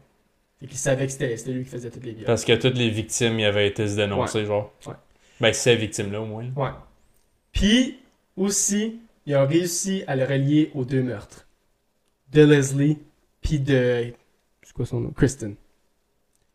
Fait 0.60 0.68
qu'ils 0.68 0.78
savaient 0.78 1.06
que 1.08 1.12
c'était 1.12 1.52
lui 1.52 1.64
qui 1.64 1.70
faisait 1.70 1.90
toutes 1.90 2.06
les 2.06 2.14
viols. 2.14 2.26
parce 2.26 2.46
que 2.46 2.54
toutes 2.54 2.78
les 2.78 2.90
victimes, 2.90 3.40
y 3.40 3.46
avaient 3.46 3.68
été 3.68 3.88
se 3.88 3.96
dénoncer, 3.96 4.46
genre. 4.46 4.72
Ouais. 4.88 4.94
Ben, 5.42 5.54
ces 5.54 5.76
victimes-là, 5.76 6.22
au 6.22 6.26
moins. 6.26 6.46
Ouais. 6.56 6.70
Puis, 7.52 8.00
aussi, 8.38 9.00
ils 9.26 9.36
ont 9.36 9.48
réussi 9.48 10.04
à 10.08 10.16
le 10.16 10.24
relier 10.24 10.72
aux 10.76 10.86
deux 10.86 11.02
meurtres. 11.02 11.48
De 12.32 12.44
Leslie, 12.44 13.00
puis 13.42 13.60
de... 13.60 14.14
C'est 14.62 14.74
quoi 14.74 14.86
son 14.86 15.02
nom? 15.02 15.12
Kristen. 15.12 15.56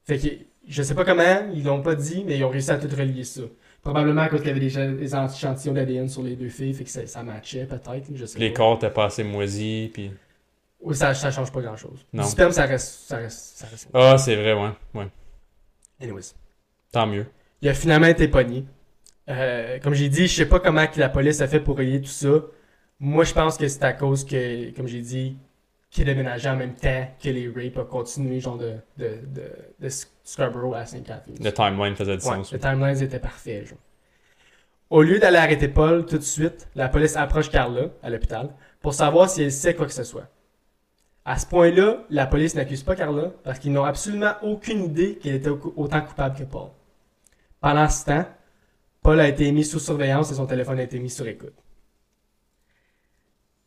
Fait 0.05 0.18
que, 0.18 0.29
je 0.66 0.83
sais 0.83 0.94
pas 0.94 1.05
comment, 1.05 1.50
ils 1.53 1.64
l'ont 1.64 1.83
pas 1.83 1.94
dit, 1.94 2.24
mais 2.24 2.38
ils 2.38 2.44
ont 2.44 2.48
réussi 2.48 2.70
à 2.70 2.79
tout 2.79 2.88
relier 2.94 3.24
ça. 3.24 3.42
Probablement 3.82 4.22
à 4.22 4.28
cause 4.28 4.40
qu'il 4.40 4.48
y 4.48 4.52
avait 4.52 4.68
cha- 4.68 4.86
des 4.86 5.14
échantillons 5.14 5.72
d'ADN 5.72 6.08
sur 6.08 6.22
les 6.22 6.36
deux 6.36 6.48
filles, 6.50 6.74
fait 6.74 6.84
que 6.84 6.90
ça, 6.90 7.06
ça 7.06 7.22
matchait 7.22 7.64
peut-être, 7.64 8.08
je 8.14 8.26
sais 8.26 8.38
Les 8.38 8.50
pas. 8.50 8.56
corps 8.56 8.76
étaient 8.76 8.90
pas 8.90 9.06
assez 9.06 9.24
moisis, 9.24 9.88
puis... 9.92 10.10
Ou 10.82 10.92
ça, 10.94 11.12
ça 11.14 11.30
change 11.30 11.50
pas 11.52 11.60
grand 11.62 11.76
chose. 11.76 12.06
Non. 12.12 12.22
Du 12.22 12.28
sperme, 12.28 12.52
ça 12.52 12.64
reste, 12.66 13.00
ça 13.08 13.16
reste, 13.18 13.56
ça 13.56 13.66
reste. 13.66 13.88
Ah, 13.92 14.16
c'est 14.18 14.34
vrai, 14.36 14.52
ouais. 14.54 14.70
Ouais. 14.94 15.08
Anyways. 16.00 16.32
Tant 16.92 17.06
mieux. 17.06 17.26
Il 17.62 17.68
a 17.68 17.74
finalement 17.74 18.06
été 18.06 18.28
pogné. 18.28 18.64
Euh, 19.28 19.78
comme 19.80 19.94
j'ai 19.94 20.08
dit, 20.08 20.26
je 20.26 20.34
sais 20.34 20.46
pas 20.46 20.58
comment 20.60 20.86
la 20.96 21.08
police 21.08 21.40
a 21.40 21.48
fait 21.48 21.60
pour 21.60 21.76
relier 21.76 22.00
tout 22.00 22.06
ça. 22.08 22.42
Moi, 22.98 23.24
je 23.24 23.32
pense 23.34 23.56
que 23.56 23.68
c'est 23.68 23.84
à 23.84 23.92
cause 23.92 24.24
que, 24.24 24.70
comme 24.74 24.86
j'ai 24.86 25.02
dit, 25.02 25.36
qu'il 25.90 26.04
déménageait 26.06 26.48
en 26.48 26.56
même 26.56 26.74
temps 26.74 27.06
que 27.22 27.28
les 27.28 27.48
rapes 27.48 27.76
ont 27.78 27.84
continué, 27.88 28.40
genre 28.40 28.56
de, 28.58 28.74
de, 28.96 29.18
de, 29.26 29.42
de 29.80 29.88
Scarborough 30.30 30.74
à 30.76 30.86
St. 30.86 31.02
Catharines. 31.04 31.42
Le 31.42 31.52
timeline 31.52 31.96
faisait 31.96 32.16
du 32.16 32.24
Ouais, 32.24 32.36
sens. 32.36 32.52
le 32.52 32.58
timeline 32.60 33.02
était 33.02 33.18
parfait. 33.18 33.64
Genre. 33.64 33.78
Au 34.88 35.02
lieu 35.02 35.18
d'aller 35.18 35.38
arrêter 35.38 35.66
Paul 35.68 36.06
tout 36.06 36.18
de 36.18 36.22
suite, 36.22 36.68
la 36.76 36.88
police 36.88 37.16
approche 37.16 37.50
Carla 37.50 37.88
à 38.02 38.10
l'hôpital 38.10 38.50
pour 38.80 38.94
savoir 38.94 39.28
si 39.28 39.42
elle 39.42 39.50
sait 39.52 39.74
quoi 39.74 39.86
que 39.86 39.92
ce 39.92 40.04
soit. 40.04 40.28
À 41.24 41.36
ce 41.38 41.46
point-là, 41.46 42.04
la 42.10 42.26
police 42.26 42.54
n'accuse 42.54 42.82
pas 42.84 42.94
Carla 42.94 43.32
parce 43.42 43.58
qu'ils 43.58 43.72
n'ont 43.72 43.84
absolument 43.84 44.32
aucune 44.42 44.84
idée 44.84 45.16
qu'elle 45.16 45.34
était 45.34 45.48
au- 45.50 45.74
autant 45.76 46.00
coupable 46.00 46.36
que 46.38 46.44
Paul. 46.44 46.68
Pendant 47.60 47.88
ce 47.88 48.04
temps, 48.04 48.24
Paul 49.02 49.18
a 49.20 49.28
été 49.28 49.50
mis 49.50 49.64
sous 49.64 49.80
surveillance 49.80 50.30
et 50.30 50.34
son 50.34 50.46
téléphone 50.46 50.78
a 50.78 50.82
été 50.84 50.98
mis 51.00 51.10
sur 51.10 51.26
écoute. 51.26 51.54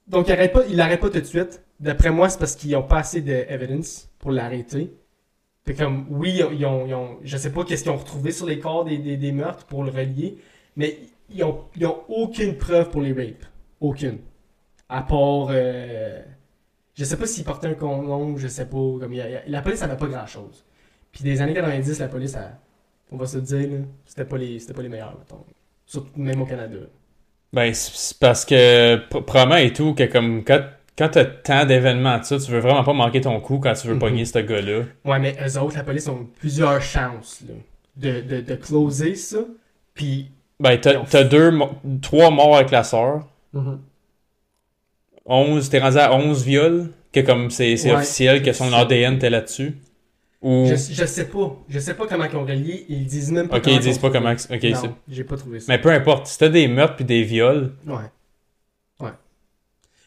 Donc, 0.08 0.28
il 0.28 0.34
arrête 0.34 0.52
pas, 0.54 0.66
il 0.66 0.78
pas 0.78 0.98
tout 0.98 1.10
de 1.20 1.24
suite. 1.24 1.62
D'après 1.80 2.10
moi, 2.12 2.30
c'est 2.30 2.40
parce 2.40 2.56
qu'ils 2.56 2.72
n'ont 2.72 2.84
pas 2.84 3.00
assez 3.00 3.22
d'evidence 3.22 4.10
pour 4.20 4.32
l'arrêter. 4.32 4.94
Comme, 5.78 6.06
oui, 6.10 6.42
ils 6.52 6.66
ont, 6.66 7.20
je 7.24 7.38
sais 7.38 7.52
pas 7.54 7.64
qu'est-ce 7.64 7.84
qu'ils 7.84 7.92
ont 7.92 7.98
retrouvé 7.98 8.32
sur 8.32 8.46
les 8.46 8.60
corps 8.60 8.84
des, 8.84 8.98
des, 8.98 9.16
des 9.16 9.32
meurtres 9.32 9.66
pour 9.66 9.84
le 9.86 9.92
relier, 9.92 10.38
mais 10.76 11.00
ils 11.30 11.44
ont, 11.44 11.62
ils 11.78 11.86
ont 11.86 12.02
aucune 12.10 12.58
preuve 12.58 12.90
pour 12.90 13.02
les 13.02 13.14
rapes. 13.14 13.46
Aucune. 13.80 14.18
À 14.90 15.02
part, 15.04 15.48
euh, 15.52 16.22
je 16.96 17.06
sais 17.06 17.18
pas 17.18 17.26
s'ils 17.26 17.46
portaient 17.46 17.68
un 17.68 17.74
condom, 17.76 18.36
je 18.38 18.48
sais 18.50 18.66
pas. 18.66 18.76
Comme, 19.00 19.14
a- 19.14 19.24
a- 19.24 19.48
la 19.48 19.62
police 19.62 19.80
savait 19.80 19.96
pas 19.98 20.08
grand 20.08 20.28
chose. 20.28 20.66
Puis 21.14 21.24
des 21.24 21.42
années 21.42 21.54
90, 21.54 22.00
la 22.00 22.08
police, 22.10 22.36
elle- 22.36 22.58
on 23.12 23.18
va 23.18 23.26
se 23.26 23.38
dire, 23.38 23.70
c'était 24.06 24.26
pas 24.26 24.38
les, 24.38 24.60
pas 24.76 24.82
les 24.82 24.90
meilleurs. 24.90 25.18
Surtout 25.86 26.10
même 26.20 26.42
au 26.42 26.46
Canada. 26.46 26.78
Ben, 27.54 27.74
c'est 27.74 28.18
parce 28.20 28.44
que, 28.46 28.98
pr- 29.10 29.24
probablement 29.24 29.58
et 29.62 29.72
tout, 29.72 29.94
que 29.94 30.04
comme, 30.04 30.44
quand 30.98 31.10
t'as 31.10 31.26
tant 31.26 31.66
d'événements 31.66 32.20
de 32.20 32.24
ça, 32.24 32.38
tu 32.38 32.52
veux 32.52 32.60
vraiment 32.60 32.84
pas 32.84 32.94
manquer 32.94 33.22
ton 33.22 33.40
coup 33.40 33.60
quand 33.60 33.74
tu 33.74 33.88
veux 33.88 33.94
Mhm. 33.96 34.00
pogner 34.00 34.26
ce 34.26 34.40
gars-là. 34.40 34.82
Ouais, 35.06 35.20
mais 35.20 35.36
eux 35.46 35.58
autres, 35.60 35.76
la 35.78 35.84
police 35.84 36.08
ont 36.08 36.28
plusieurs 36.40 36.82
chances, 36.82 37.42
là, 37.48 37.54
de, 37.98 38.22
de, 38.22 38.42
de 38.42 38.56
closer 38.56 39.16
ça. 39.16 39.40
Puis, 39.94 40.30
Ben, 40.60 40.78
t'as 40.80 41.24
deux, 41.24 41.52
trois 42.02 42.30
morts 42.32 42.56
avec 42.58 42.72
la 42.72 42.84
sœur. 42.84 43.28
11, 45.26 45.70
t'es 45.70 45.80
rendu 45.80 45.98
à 45.98 46.14
11 46.14 46.44
viols, 46.44 46.90
que 47.12 47.20
comme 47.22 47.50
c'est 47.50 47.74
Ouais. 47.86 47.94
officiel 47.94 48.42
que 48.44 48.52
son 48.54 48.72
ADN 48.74 49.16
était 49.16 49.30
là-dessus. 49.30 49.78
Ou. 50.42 50.66
je, 50.68 50.76
je 50.76 51.06
sais 51.06 51.28
pas. 51.30 51.56
Je 51.70 51.80
sais 51.80 51.94
pas 51.94 52.06
comment 52.06 52.26
ils 52.26 52.36
ont 52.36 52.44
relié. 52.44 52.86
Ils 52.90 53.06
disent 53.06 53.32
même 53.32 53.48
pas 53.48 53.58
Ok, 53.58 53.64
comment 53.64 53.76
ils 53.78 53.82
disent 53.82 53.98
pas 53.98 54.10
comment. 54.10 54.32
Ok, 54.34 54.68
j'ai 55.08 55.24
pas 55.24 55.38
trouvé 55.38 55.62
ça. 55.62 55.66
Mais 55.72 55.80
peu 55.80 55.90
importe, 55.90 56.28
si 56.28 56.38
t'as 56.38 56.50
des 56.50 56.68
meurtres 56.68 56.98
puis 56.98 57.06
des 57.06 57.24
viols. 57.24 57.72
Ouais. 57.88 57.96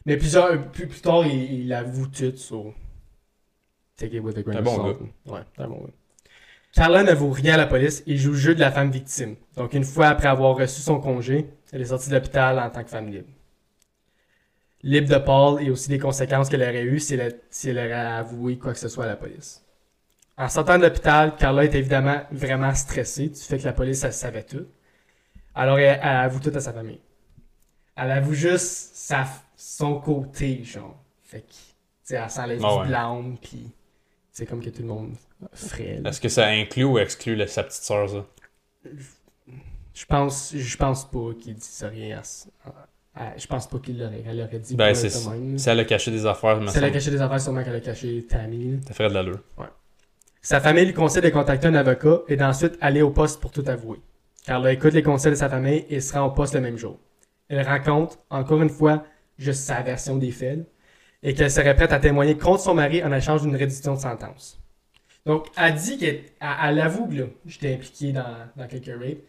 Mais 0.07 0.17
plusieurs, 0.17 0.71
plus, 0.71 0.87
plus 0.87 1.01
tard, 1.01 1.25
il, 1.27 1.65
il 1.65 1.73
avoue 1.73 2.07
tout, 2.07 2.35
so... 2.37 2.73
Take 3.97 4.15
it 4.15 4.23
with 4.23 4.37
a 4.37 4.41
grain 4.41 4.57
of 4.57 4.63
bon 4.63 4.75
salt. 4.75 5.01
Ouais, 5.25 5.41
un 5.57 5.67
bon 5.67 5.83
gars. 5.83 5.93
Carla 6.71 7.03
n'avoue 7.03 7.31
rien 7.31 7.55
à 7.55 7.57
la 7.57 7.65
police 7.65 8.03
et 8.07 8.15
joue 8.15 8.31
le 8.31 8.37
jeu 8.37 8.55
de 8.55 8.59
la 8.59 8.71
femme 8.71 8.89
victime. 8.89 9.35
Donc, 9.55 9.73
une 9.73 9.83
fois 9.83 10.07
après 10.07 10.27
avoir 10.29 10.55
reçu 10.55 10.81
son 10.81 10.99
congé, 10.99 11.49
elle 11.73 11.81
est 11.81 11.85
sortie 11.85 12.09
de 12.09 12.15
l'hôpital 12.15 12.57
en 12.57 12.69
tant 12.69 12.83
que 12.83 12.89
femme 12.89 13.09
libre. 13.09 13.27
Libre 14.81 15.09
de 15.09 15.17
Paul 15.17 15.61
et 15.61 15.71
aussi 15.71 15.89
des 15.89 15.99
conséquences 15.99 16.49
qu'elle 16.49 16.61
aurait 16.61 16.83
eues 16.83 16.99
si 16.99 17.15
elle, 17.15 17.41
si 17.49 17.69
elle 17.69 17.77
aurait 17.77 17.91
avoué 17.93 18.57
quoi 18.57 18.73
que 18.73 18.79
ce 18.79 18.87
soit 18.87 19.03
à 19.05 19.07
la 19.07 19.15
police. 19.17 19.65
En 20.37 20.47
sortant 20.47 20.77
de 20.77 20.83
l'hôpital, 20.83 21.35
Carla 21.35 21.65
est 21.65 21.75
évidemment 21.75 22.21
vraiment 22.31 22.73
stressée 22.75 23.27
du 23.27 23.41
fait 23.41 23.57
que 23.57 23.65
la 23.65 23.73
police 23.73 24.03
elle 24.03 24.13
savait 24.13 24.43
tout. 24.43 24.67
Alors, 25.55 25.79
elle, 25.79 25.99
elle 26.01 26.17
avoue 26.17 26.39
tout 26.39 26.55
à 26.55 26.61
sa 26.61 26.71
famille. 26.71 27.01
Elle 27.95 28.11
avoue 28.11 28.35
juste 28.35 28.91
sa, 28.93 29.25
son 29.57 29.99
côté, 29.99 30.63
genre. 30.63 31.03
Fait 31.23 31.41
que, 31.41 31.47
tu 31.51 31.55
sais, 32.03 32.15
elle 32.15 32.29
s'enlève 32.29 32.61
Ah 32.63 32.71
du 32.73 32.79
ouais. 32.81 32.87
blâme, 32.87 33.37
puis 33.41 33.69
c'est 34.31 34.45
comme 34.45 34.63
que 34.63 34.69
tout 34.69 34.83
le 34.83 34.87
monde 34.87 35.15
ferait. 35.53 35.99
là. 35.99 36.09
est-ce 36.11 36.21
que 36.21 36.29
ça 36.29 36.47
inclut 36.47 36.85
ou 36.85 36.97
exclut 36.99 37.35
la- 37.35 37.47
sa 37.47 37.63
petite 37.63 37.83
sœur, 37.83 38.07
ça? 38.09 38.25
Je 39.93 40.05
pense, 40.05 40.53
je 40.55 40.77
pense 40.77 41.05
pas 41.09 41.33
qu'il 41.39 41.55
dise 41.55 41.83
rien 41.89 42.17
à, 42.17 42.21
s- 42.21 42.49
à- 42.63 43.23
à- 43.23 43.37
Je 43.37 43.47
pense 43.47 43.67
pas 43.67 43.79
qu'il 43.79 43.97
l'aurait, 43.99 44.23
elle 44.27 44.41
aurait 44.41 44.59
dit. 44.59 44.75
Ben, 44.75 44.93
c'est. 44.93 45.09
Si 45.09 45.69
elle 45.69 45.79
a 45.79 45.85
caché 45.85 46.11
des 46.11 46.25
affaires, 46.25 46.61
Si 46.69 46.77
elle 46.77 46.83
a 46.85 46.91
caché 46.91 47.09
des 47.11 47.21
affaires, 47.21 47.41
sûrement 47.41 47.63
qu'elle 47.63 47.75
a 47.75 47.79
caché 47.81 48.25
Tammy. 48.29 48.79
ça 48.87 48.93
ferait 48.93 49.09
de 49.09 49.15
l'allure. 49.15 49.39
Sa 50.41 50.61
famille 50.61 50.85
lui 50.85 50.93
conseille 50.93 51.23
de 51.23 51.29
contacter 51.29 51.67
un 51.67 51.75
avocat 51.75 52.19
et 52.27 52.37
d'ensuite 52.37 52.77
aller 52.79 53.01
au 53.01 53.09
poste 53.09 53.41
pour 53.41 53.51
tout 53.51 53.63
avouer. 53.67 53.99
Carla 54.45 54.71
écoute 54.71 54.93
les 54.93 55.03
conseils 55.03 55.31
de 55.31 55.35
sa 55.35 55.49
famille 55.49 55.85
et 55.89 55.99
se 55.99 56.13
rend 56.13 56.27
au 56.27 56.31
poste 56.31 56.53
le 56.53 56.61
même 56.61 56.77
jour. 56.77 56.99
Elle 57.49 57.61
raconte, 57.65 58.19
encore 58.29 58.61
une 58.61 58.69
fois, 58.69 59.03
juste 59.37 59.61
sa 59.63 59.81
version 59.81 60.17
des 60.17 60.31
faits 60.31 60.67
et 61.23 61.33
qu'elle 61.33 61.51
serait 61.51 61.75
prête 61.75 61.91
à 61.93 61.99
témoigner 61.99 62.37
contre 62.37 62.61
son 62.63 62.75
mari 62.75 63.03
en 63.03 63.11
échange 63.13 63.43
d'une 63.43 63.55
réduction 63.55 63.95
de 63.95 63.99
sentence. 63.99 64.59
Donc, 65.25 65.47
elle 65.57 65.75
dit 65.75 65.97
qu'elle 65.97 66.23
elle- 66.41 66.79
avoue 66.81 67.07
que 67.07 67.15
j'étais 67.45 67.75
impliqué 67.75 68.13
dans, 68.13 68.49
dans 68.57 68.67
quelques 68.67 68.87
rapes. 68.87 69.19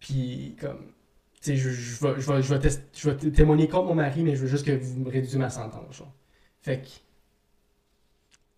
Puis, 0.00 0.56
comme, 0.60 0.92
tu 1.42 1.50
sais, 1.52 1.56
je, 1.56 1.70
je, 1.70 2.06
vais, 2.06 2.20
je, 2.20 2.32
vais, 2.32 2.42
je, 2.42 2.54
vais 2.54 2.60
test- 2.60 2.82
je 2.96 3.10
vais 3.10 3.16
t- 3.16 3.32
témoigner 3.32 3.68
contre 3.68 3.88
mon 3.88 3.94
mari, 3.94 4.22
mais 4.22 4.36
je 4.36 4.42
veux 4.42 4.46
juste 4.48 4.66
que 4.66 4.72
vous 4.72 5.00
me 5.00 5.10
réduisez 5.10 5.38
ma 5.38 5.50
sentence. 5.50 5.96
Genre. 5.96 6.12
Fait 6.62 6.80
que, 6.82 6.88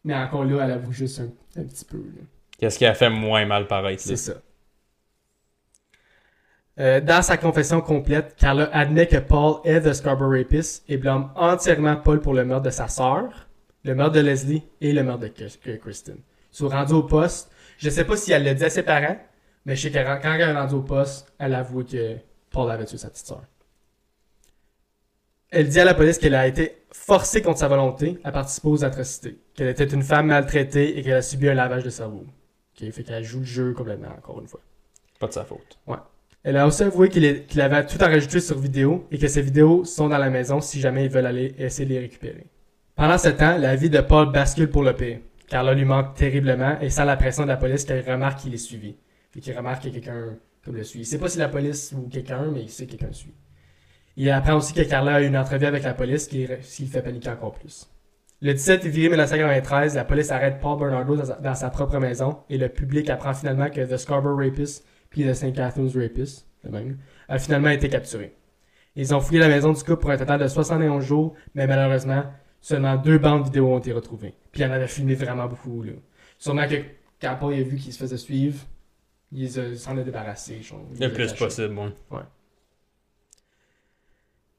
Mais 0.05 0.15
encore 0.15 0.45
là, 0.45 0.65
elle 0.65 0.73
avoue 0.73 0.91
juste 0.93 1.21
un, 1.21 1.31
un 1.61 1.65
petit 1.65 1.85
peu. 1.85 2.03
Qu'est-ce 2.59 2.79
qui 2.79 2.87
a 2.87 2.95
fait 2.95 3.11
moins 3.11 3.47
mal 3.47 3.67
là? 3.67 3.97
C'est 3.99 4.17
ça. 4.17 4.35
Euh, 6.81 7.01
dans 7.01 7.23
sa 7.23 7.37
confession 7.37 7.81
complète, 7.81 8.37
Carla 8.37 8.71
admet 8.73 9.09
que 9.09 9.17
Paul 9.17 9.57
est 9.65 9.81
The 9.81 9.93
Scarborough 9.93 10.39
Rapist 10.39 10.85
et 10.89 10.97
blâme 10.97 11.31
entièrement 11.35 11.97
Paul 11.97 12.21
pour 12.21 12.35
le 12.35 12.45
meurtre 12.45 12.67
de 12.67 12.71
sa 12.71 12.87
sœur, 12.87 13.49
le 13.83 13.95
meurtre 13.97 14.15
de 14.15 14.21
Leslie 14.21 14.63
et 14.81 14.93
le 14.93 15.03
meurtre 15.03 15.27
de 15.27 15.77
Kristen. 15.77 16.17
Ils 16.53 16.57
sont 16.57 16.69
rendus 16.69 16.93
au 16.93 17.03
poste. 17.03 17.51
Je 17.79 17.91
sais 17.91 18.05
pas 18.05 18.17
si 18.17 18.31
elle 18.31 18.45
l'a 18.45 18.55
dit 18.55 18.65
à 18.65 18.71
ses 18.71 18.85
parents, 18.85 19.17
mais 19.65 19.75
je 19.75 19.83
sais 19.83 19.91
que 19.91 19.99
quand 19.99 20.35
elle 20.35 20.41
est 20.41 20.53
rendue 20.53 20.75
au 20.75 20.83
poste, 20.83 21.33
elle 21.39 21.55
avoue 21.55 21.83
que 21.85 22.17
Paul 22.51 22.71
avait 22.71 22.85
tué 22.85 22.97
sa 22.97 23.11
petite 23.11 23.27
sœur. 23.27 23.43
Elle 25.51 25.69
dit 25.69 25.81
à 25.81 25.85
la 25.85 25.95
police 25.95 26.19
qu'elle 26.19 26.35
a 26.35 26.47
été 26.47 26.85
forcée 26.93 27.43
contre 27.43 27.59
sa 27.59 27.69
volonté 27.69 28.21
à 28.23 28.31
participer 28.31 28.69
aux 28.69 28.85
atrocités, 28.85 29.39
qu'elle 29.55 29.69
était 29.69 29.85
une 29.85 30.03
femme 30.03 30.27
maltraitée 30.27 30.99
et 30.99 31.03
qu'elle 31.03 31.15
a 31.15 31.23
subi 31.23 31.49
un 31.49 31.55
lavage 31.55 31.83
de 31.83 31.91
cerveau. 31.91 32.25
Ok, 32.81 32.91
fait 32.91 33.03
qu'elle 33.03 33.25
joue 33.25 33.41
le 33.41 33.45
jeu 33.45 33.73
complètement, 33.73 34.11
encore 34.17 34.41
une 34.41 34.47
fois. 34.47 34.61
Pas 35.19 35.27
de 35.27 35.33
sa 35.33 35.45
faute. 35.45 35.79
Elle 36.45 36.57
a 36.57 36.67
aussi 36.67 36.83
avoué 36.83 37.09
qu'il 37.09 37.61
avait 37.61 37.87
tout 37.87 38.03
enregistré 38.03 38.41
sur 38.41 38.59
vidéo 38.59 39.07
et 39.11 39.19
que 39.19 39.29
ces 39.29 39.43
vidéos 39.43 39.85
sont 39.85 40.09
dans 40.09 40.19
la 40.19 40.31
maison 40.31 40.61
si 40.61 40.81
jamais 40.81 41.05
ils 41.05 41.11
veulent 41.11 41.27
aller 41.27 41.55
essayer 41.59 41.87
de 41.87 41.95
les 41.95 42.01
récupérer. 42.01 42.47
Pendant 42.95 43.19
ce 43.19 43.29
temps, 43.29 43.59
la 43.59 43.77
vie 43.77 43.91
de 43.91 44.01
Paul 44.01 44.33
bascule 44.33 44.71
pour 44.71 44.83
le 44.83 44.93
pire. 44.93 45.19
Carla 45.49 45.75
lui 45.75 45.85
manque 45.85 46.15
terriblement 46.15 46.79
et 46.81 46.91
sans 46.91 47.05
la 47.05 47.17
pression 47.17 47.45
de 47.45 47.49
la 47.49 47.57
police 47.57 47.85
qu'elle 47.85 48.09
remarque 48.09 48.41
qu'il 48.41 48.55
est 48.55 48.59
suivi. 48.59 48.97
Fait 49.31 49.41
qu'il 49.41 49.57
remarque 49.57 49.85
que 49.85 49.89
quelqu'un 49.89 50.37
comme 50.65 50.77
le 50.77 50.85
suit. 50.85 51.01
Il 51.01 51.07
sait 51.07 51.19
pas 51.19 51.29
si 51.29 51.39
la 51.39 51.49
police 51.49 51.95
ou 51.97 52.09
quelqu'un, 52.09 52.51
mais 52.53 52.63
il 52.63 52.69
sait 52.69 52.87
que 52.87 52.93
quelqu'un 52.93 53.07
le 53.09 53.13
suit. 53.13 53.35
Il 54.17 54.29
apprend 54.31 54.57
aussi 54.57 54.75
que 54.75 54.83
Carla 54.83 55.17
a 55.17 55.23
eu 55.23 55.27
une 55.27 55.37
entrevue 55.37 55.67
avec 55.67 55.85
la 55.85 55.95
police 55.95 56.27
qui 56.27 56.47
qui 56.47 56.83
le 56.83 56.89
fait 56.89 57.03
paniquer 57.03 57.31
encore 57.31 57.53
plus. 57.53 57.89
Le 58.41 58.53
17 58.53 58.83
février 58.83 59.09
1993, 59.09 59.97
la 59.97 60.05
police 60.05 60.31
arrête 60.31 60.61
Paul 60.61 60.79
Bernardo 60.79 61.17
dans 61.17 61.25
sa, 61.25 61.35
dans 61.35 61.55
sa 61.55 61.71
propre 61.71 61.99
maison 61.99 62.39
et 62.49 62.59
le 62.59 62.69
public 62.69 63.11
apprend 63.11 63.35
finalement 63.35 63.69
que 63.69 63.81
The 63.81 63.97
Scarborough 63.97 64.39
Rapist 64.39 64.85
puis 65.19 65.29
The 65.29 65.35
St. 65.35 65.53
Catherine's 65.53 65.97
Rapist, 65.97 66.47
le 66.63 66.71
même, 66.71 66.99
a 67.29 67.39
finalement 67.39 67.71
été 67.71 67.89
capturé. 67.89 68.37
Ils 68.95 69.13
ont 69.15 69.21
fouillé 69.21 69.41
la 69.41 69.49
maison 69.49 69.73
du 69.73 69.83
couple 69.83 69.97
pour 69.97 70.11
un 70.11 70.17
total 70.17 70.41
de 70.41 70.47
71 70.47 71.05
jours, 71.05 71.35
mais 71.55 71.67
malheureusement, 71.67 72.25
seulement 72.61 72.97
deux 72.97 73.19
bandes 73.19 73.45
vidéo 73.45 73.75
ont 73.75 73.79
été 73.79 73.93
retrouvées. 73.93 74.35
Puis 74.53 74.63
il 74.63 74.65
en 74.65 74.71
avait 74.71 74.87
filmé 74.87 75.15
vraiment 75.15 75.47
beaucoup, 75.47 75.83
là. 75.83 75.93
Sûrement 76.39 76.69
que 76.69 76.77
quand 77.21 77.37
Paul 77.39 77.55
a 77.55 77.63
vu 77.63 77.77
qu'il 77.77 77.93
se 77.93 77.99
faisait 77.99 78.17
suivre, 78.17 78.61
il 79.33 79.51
s'en 79.51 79.97
a 79.99 80.03
débarrassé. 80.03 80.61
Le 81.01 81.13
plus 81.13 81.33
possible, 81.33 81.77
ouais. 81.77 82.21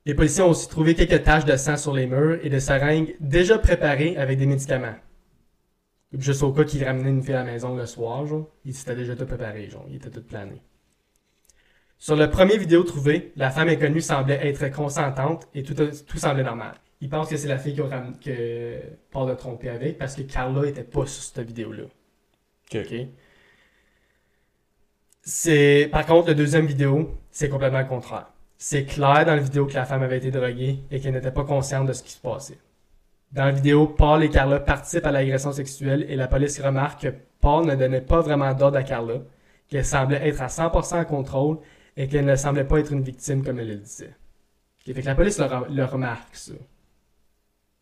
Les 0.05 0.13
policiers 0.13 0.43
ont 0.43 0.49
aussi 0.49 0.67
trouvé 0.67 0.95
quelques 0.95 1.23
taches 1.23 1.45
de 1.45 1.55
sang 1.55 1.77
sur 1.77 1.93
les 1.93 2.05
murs 2.05 2.39
et 2.43 2.49
des 2.49 2.59
seringues 2.59 3.15
déjà 3.21 3.59
préparées 3.59 4.17
avec 4.17 4.37
des 4.37 4.45
médicaments. 4.45 4.95
Juste 6.17 6.41
au 6.41 6.51
cas 6.51 6.63
qu'il 6.63 6.83
ramenait 6.83 7.09
une 7.09 7.21
fille 7.21 7.35
à 7.35 7.43
la 7.43 7.51
maison 7.51 7.75
le 7.75 7.85
soir, 7.85 8.25
genre, 8.25 8.49
il 8.65 8.73
s'était 8.73 8.95
déjà 8.95 9.15
tout 9.15 9.25
préparé, 9.25 9.69
genre, 9.69 9.85
il 9.89 9.97
était 9.97 10.09
tout 10.09 10.23
plané. 10.23 10.61
Sur 11.99 12.15
le 12.15 12.29
premier 12.29 12.57
vidéo 12.57 12.83
trouvé, 12.83 13.31
la 13.35 13.51
femme 13.51 13.67
inconnue 13.67 14.01
semblait 14.01 14.47
être 14.47 14.71
consentante 14.71 15.47
et 15.53 15.63
tout, 15.63 15.75
tout 15.75 16.17
semblait 16.17 16.43
normal. 16.43 16.73
Il 17.01 17.09
pense 17.09 17.29
que 17.29 17.37
c'est 17.37 17.47
la 17.47 17.57
fille 17.57 17.75
que, 17.75 17.83
que 18.23 18.81
Paul 19.11 19.29
a 19.29 19.35
trompé 19.35 19.69
avec 19.69 19.97
parce 19.97 20.15
que 20.15 20.21
Carla 20.21 20.67
était 20.67 20.83
pas 20.83 21.05
sur 21.05 21.23
cette 21.23 21.45
vidéo-là. 21.45 21.83
Ok. 21.83 22.77
Ok? 22.85 23.07
C'est 25.21 25.89
par 25.91 26.05
contre 26.05 26.29
le 26.29 26.35
deuxième 26.35 26.65
vidéo, 26.65 27.17
c'est 27.31 27.49
complètement 27.49 27.79
le 27.79 27.85
contraire. 27.85 28.31
C'est 28.57 28.85
clair 28.85 29.25
dans 29.25 29.35
la 29.35 29.41
vidéo 29.41 29.65
que 29.67 29.73
la 29.73 29.85
femme 29.85 30.03
avait 30.03 30.17
été 30.17 30.31
droguée 30.31 30.79
et 30.91 30.99
qu'elle 30.99 31.13
n'était 31.13 31.31
pas 31.31 31.43
consciente 31.45 31.87
de 31.87 31.93
ce 31.93 32.03
qui 32.03 32.11
se 32.11 32.19
passait. 32.19 32.57
Dans 33.31 33.45
la 33.45 33.51
vidéo, 33.51 33.87
Paul 33.87 34.23
et 34.23 34.29
Carla 34.29 34.59
participent 34.59 35.05
à 35.05 35.11
l'agression 35.11 35.51
sexuelle 35.51 36.05
et 36.09 36.15
la 36.15 36.27
police 36.27 36.59
remarque 36.59 37.01
que 37.03 37.13
Paul 37.41 37.65
ne 37.65 37.75
donnait 37.75 38.01
pas 38.01 38.21
vraiment 38.21 38.53
d'ordre 38.53 38.77
à 38.77 38.83
Carla, 38.83 39.21
qu'elle 39.67 39.85
semblait 39.85 40.27
être 40.27 40.41
à 40.41 40.47
100% 40.47 41.01
en 41.01 41.05
contrôle 41.05 41.59
et 41.95 42.07
qu'elle 42.07 42.25
ne 42.25 42.35
semblait 42.35 42.63
pas 42.63 42.79
être 42.79 42.91
une 42.91 43.03
victime 43.03 43.43
comme 43.43 43.59
elle 43.59 43.67
le 43.67 43.75
disait. 43.75 44.15
Fait 44.83 44.93
que 44.93 45.05
la 45.05 45.13
police 45.15 45.37
le, 45.37 45.45
re- 45.45 45.69
le 45.71 45.85
remarque, 45.85 46.35
ça. 46.35 46.53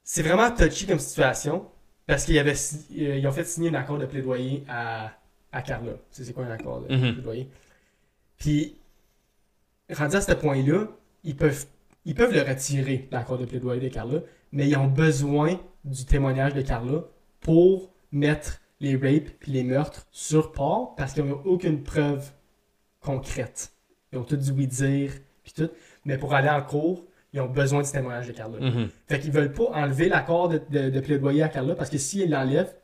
C'est 0.04 0.22
vraiment 0.22 0.52
touchy 0.52 0.86
comme 0.86 1.00
situation 1.00 1.66
parce 2.06 2.26
qu'ils 2.26 2.40
avaient 2.40 2.52
euh, 2.54 3.18
ils 3.18 3.28
ont 3.28 3.32
fait 3.32 3.46
signer 3.46 3.70
un 3.70 3.74
accord 3.76 3.98
de 3.98 4.06
plaidoyer 4.06 4.66
à, 4.68 5.12
à 5.54 5.62
Carla. 5.62 5.94
C'est 6.12 6.34
quoi 6.34 6.46
un 6.46 6.52
accord 6.52 6.82
de 6.82 6.94
Mhm. 6.94 7.14
plaidoyer? 7.14 7.50
Puis, 8.38 8.78
rendu 9.94 10.16
à 10.18 10.22
ce 10.22 10.34
point-là, 10.34 10.88
ils 11.24 11.36
peuvent, 11.36 11.66
ils 12.06 12.16
peuvent 12.16 12.34
le 12.34 12.42
retirer, 12.42 13.08
l'accord 13.12 13.38
de 13.38 13.46
plaidoyer 13.46 13.82
de 13.82 13.94
Carla, 13.94 14.20
mais 14.52 14.68
ils 14.68 14.78
ont 14.78 14.88
besoin 14.88 15.60
du 15.86 16.06
témoignage 16.06 16.54
de 16.54 16.62
Carla 16.62 17.04
pour 17.40 17.94
mettre 18.12 18.60
les 18.80 18.96
rapes 18.96 19.30
puis 19.40 19.52
les 19.52 19.64
meurtres 19.64 20.08
sur 20.12 20.52
Paul 20.52 20.88
parce 20.98 21.14
qu'ils 21.14 21.26
n'ont 21.26 21.42
aucune 21.46 21.84
preuve 21.84 22.32
concrète. 23.02 23.72
Ils 24.12 24.20
ont 24.20 24.24
tout 24.24 24.38
dit 24.38 24.52
oui 24.52 24.68
dire 24.68 25.12
puis 25.44 25.54
tout, 25.54 25.70
mais 26.06 26.18
pour 26.18 26.34
aller 26.34 26.50
en 26.50 26.62
cours, 26.62 27.04
ils 27.34 27.40
ont 27.42 27.48
besoin 27.48 27.82
du 27.84 27.92
témoignage 27.92 28.28
de 28.28 28.34
Carla. 28.34 28.60
Mhm. 28.60 28.90
Fait 29.08 29.20
qu'ils 29.20 29.32
veulent 29.32 29.54
pas 29.54 29.66
enlever 29.74 30.10
l'accord 30.10 30.50
de, 30.50 30.62
de, 30.70 30.90
de 30.90 31.00
plaidoyer 31.00 31.44
à 31.44 31.50
Carla 31.50 31.76
parce 31.76 31.90
que 31.90 31.98
s'ils 31.98 32.30
l'enlèvent, 32.30 32.76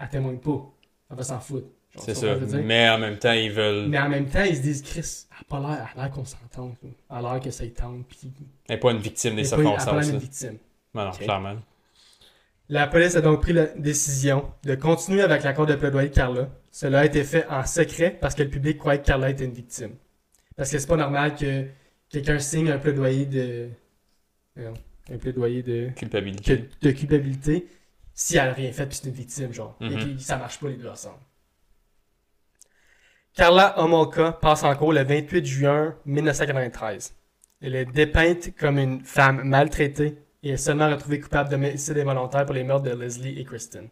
elle 0.00 0.08
témoigne 0.08 0.38
pas. 0.38 0.70
Elle 1.10 1.16
va 1.16 1.22
s'en 1.22 1.40
foutre. 1.40 1.66
C'est 1.96 2.14
ça. 2.14 2.36
Mais 2.62 2.88
en 2.90 2.98
même 2.98 3.18
temps, 3.18 3.32
ils 3.32 3.50
veulent. 3.50 3.88
Mais 3.88 3.98
en 3.98 4.08
même 4.08 4.26
temps, 4.26 4.44
ils 4.44 4.56
se 4.56 4.62
disent, 4.62 4.82
Chris, 4.82 5.26
elle 5.30 5.36
a 5.40 5.44
pas 5.48 5.90
l'air, 5.96 6.10
consentante. 6.10 6.76
là. 6.82 6.90
Elle 7.10 7.16
a 7.26 7.32
l'air 7.32 7.40
que 7.40 7.50
ça 7.50 7.64
y 7.64 7.72
tente. 7.72 8.04
Elle 8.22 8.30
n'est 8.68 8.76
pas 8.76 8.92
une 8.92 8.98
victime 8.98 9.34
des 9.34 9.42
pas- 9.48 9.56
elle 9.58 9.66
a 9.66 9.70
pas 9.72 9.78
circonstances. 9.80 10.12
là. 10.12 10.18
victime. 10.18 10.58
Ben 10.94 11.10
clairement. 11.12 11.56
La 12.70 12.86
police 12.86 13.16
a 13.16 13.20
donc 13.22 13.40
pris 13.40 13.52
la 13.54 13.66
décision 13.66 14.50
de 14.64 14.74
continuer 14.74 15.22
avec 15.22 15.42
l'accord 15.42 15.64
de 15.66 15.74
plaidoyer 15.74 16.10
de 16.10 16.14
Carla. 16.14 16.48
Cela 16.70 17.00
a 17.00 17.04
été 17.06 17.24
fait 17.24 17.46
en 17.48 17.64
secret 17.64 18.16
parce 18.20 18.34
que 18.34 18.42
le 18.42 18.50
public 18.50 18.78
croyait 18.78 19.00
que 19.00 19.06
Carla 19.06 19.30
était 19.30 19.44
une 19.44 19.52
victime. 19.52 19.96
Parce 20.56 20.70
que 20.70 20.78
c'est 20.78 20.86
pas 20.86 20.96
normal 20.96 21.34
que 21.34 21.66
quelqu'un 22.10 22.38
signe 22.38 22.70
un 22.70 22.78
plaidoyer 22.78 23.24
de. 23.26 23.68
non, 24.56 24.74
un 25.10 25.16
plaidoyer 25.16 25.62
de, 25.62 25.88
Culpabilité. 25.96 26.58
que- 26.58 26.86
de 26.86 26.90
culpabilité 26.92 27.68
si 28.12 28.36
elle 28.36 28.48
a 28.48 28.52
rien 28.52 28.72
fait 28.72 28.86
puis 28.86 28.96
c'est 29.00 29.08
une 29.08 29.14
victime, 29.14 29.52
genre. 29.54 29.76
Et 29.80 29.88
Mhm. 29.88 30.16
que 30.16 30.22
ça 30.22 30.36
marche 30.36 30.58
pas 30.58 30.68
les 30.68 30.76
deux 30.76 30.88
ensemble. 30.88 31.20
Carla 33.34 33.78
Homolka 33.78 34.32
passe 34.32 34.64
en 34.64 34.74
cours 34.74 34.92
le 34.92 35.04
28 35.04 35.46
juin 35.46 35.94
1993. 36.04 37.14
Elle 37.60 37.76
est 37.76 37.84
dépeinte 37.86 38.54
comme 38.58 38.78
une 38.78 39.00
femme 39.04 39.42
maltraitée 39.44 40.18
et 40.42 40.50
est 40.50 40.56
seulement 40.56 40.88
retrouvée 40.90 41.20
coupable 41.20 41.50
d'homicide 41.50 41.98
involontaire 41.98 42.44
pour 42.44 42.54
les 42.54 42.64
meurtres 42.64 42.84
de 42.84 42.90
Leslie 42.90 43.38
et 43.40 43.44
Kristen. 43.44 43.88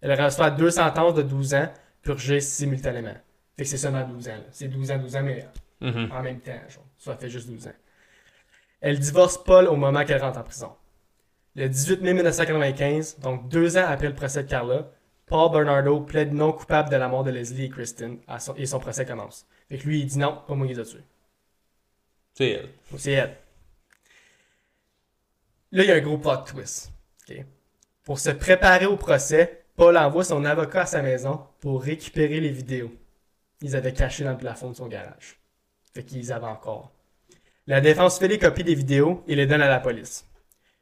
Elle 0.00 0.20
reçoit 0.20 0.50
deux 0.50 0.70
sentences 0.70 1.14
de 1.14 1.22
12 1.22 1.54
ans 1.54 1.68
purgées 2.02 2.40
simultanément. 2.40 3.14
Fait 3.56 3.62
que 3.62 3.68
c'est 3.68 3.76
seulement 3.78 4.06
12 4.06 4.28
ans. 4.28 4.44
C'est 4.50 4.68
12 4.68 4.90
ans, 4.90 4.98
12 4.98 5.16
ans, 5.16 5.22
mais 5.22 5.46
Mhm. 5.80 6.10
en 6.12 6.22
même 6.22 6.40
temps. 6.40 6.52
Genre. 6.68 6.84
Ça 6.98 7.16
fait 7.16 7.28
juste 7.30 7.48
12 7.48 7.66
ans. 7.68 7.74
Elle 8.80 8.98
divorce 8.98 9.42
Paul 9.42 9.66
au 9.68 9.76
moment 9.76 10.04
qu'elle 10.04 10.20
rentre 10.22 10.38
en 10.38 10.42
prison. 10.42 10.72
Le 11.54 11.68
18 11.68 12.02
mai 12.02 12.12
1995, 12.14 13.18
donc 13.18 13.48
deux 13.48 13.76
ans 13.78 13.86
après 13.88 14.08
le 14.08 14.14
procès 14.14 14.42
de 14.44 14.48
Carla, 14.48 14.90
Paul 15.26 15.50
Bernardo 15.50 16.00
plaide 16.00 16.32
non 16.34 16.52
coupable 16.52 16.90
de 16.90 16.96
la 16.96 17.08
mort 17.08 17.24
de 17.24 17.30
Leslie 17.30 17.64
et 17.64 17.68
Kristen 17.70 18.18
et 18.56 18.66
son 18.66 18.78
procès 18.78 19.04
commence. 19.06 19.46
Fait 19.68 19.78
que 19.78 19.86
lui, 19.86 20.00
il 20.00 20.06
dit 20.06 20.18
non, 20.18 20.40
pas 20.46 20.54
moi 20.54 20.66
qui 20.66 20.74
les 20.74 20.80
a 20.80 20.84
tués. 20.84 21.02
C'est 22.34 22.50
elle. 22.50 22.68
C'est 22.98 23.12
elle. 23.12 23.36
Là, 25.72 25.82
il 25.82 25.88
y 25.88 25.92
a 25.92 25.96
un 25.96 26.00
gros 26.00 26.18
plot 26.18 26.44
twist. 26.46 26.92
Pour 28.04 28.20
se 28.20 28.30
préparer 28.30 28.86
au 28.86 28.96
procès, 28.96 29.64
Paul 29.76 29.96
envoie 29.96 30.24
son 30.24 30.44
avocat 30.44 30.82
à 30.82 30.86
sa 30.86 31.02
maison 31.02 31.40
pour 31.60 31.82
récupérer 31.82 32.40
les 32.40 32.50
vidéos. 32.50 32.92
Ils 33.62 33.74
avaient 33.74 33.92
caché 33.92 34.22
dans 34.22 34.30
le 34.30 34.38
plafond 34.38 34.70
de 34.70 34.76
son 34.76 34.86
garage. 34.86 35.40
Fait 35.92 36.04
qu'ils 36.04 36.32
avaient 36.32 36.46
encore. 36.46 36.92
La 37.66 37.80
défense 37.80 38.18
fait 38.18 38.28
les 38.28 38.38
copies 38.38 38.62
des 38.62 38.74
vidéos 38.74 39.24
et 39.26 39.34
les 39.34 39.46
donne 39.46 39.62
à 39.62 39.68
la 39.68 39.80
police. 39.80 40.24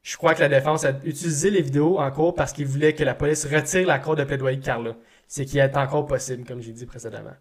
Je 0.03 0.19
crois 0.19 0.35
que 0.35 0.41
la 0.41 0.51
défense 0.51 0.85
a 0.85 0.91
utilisé 1.05 1.51
les 1.51 1.63
vidéos 1.63 1.99
en 1.99 2.11
cours 2.11 2.35
parce 2.35 2.53
qu'il 2.53 2.67
voulait 2.67 2.93
que 2.93 3.05
la 3.05 3.15
police 3.15 3.47
retire 3.47 3.87
l'accord 3.87 4.17
de 4.17 4.25
plaidoyer 4.25 4.59
de 4.59 4.65
Carla. 4.65 4.95
C'est 5.27 5.47
qui 5.47 5.59
est 5.59 5.77
encore 5.79 6.07
possible, 6.07 6.47
comme 6.47 6.61
j'ai 6.61 6.73
dit 6.73 6.85
précédemment. 6.85 7.35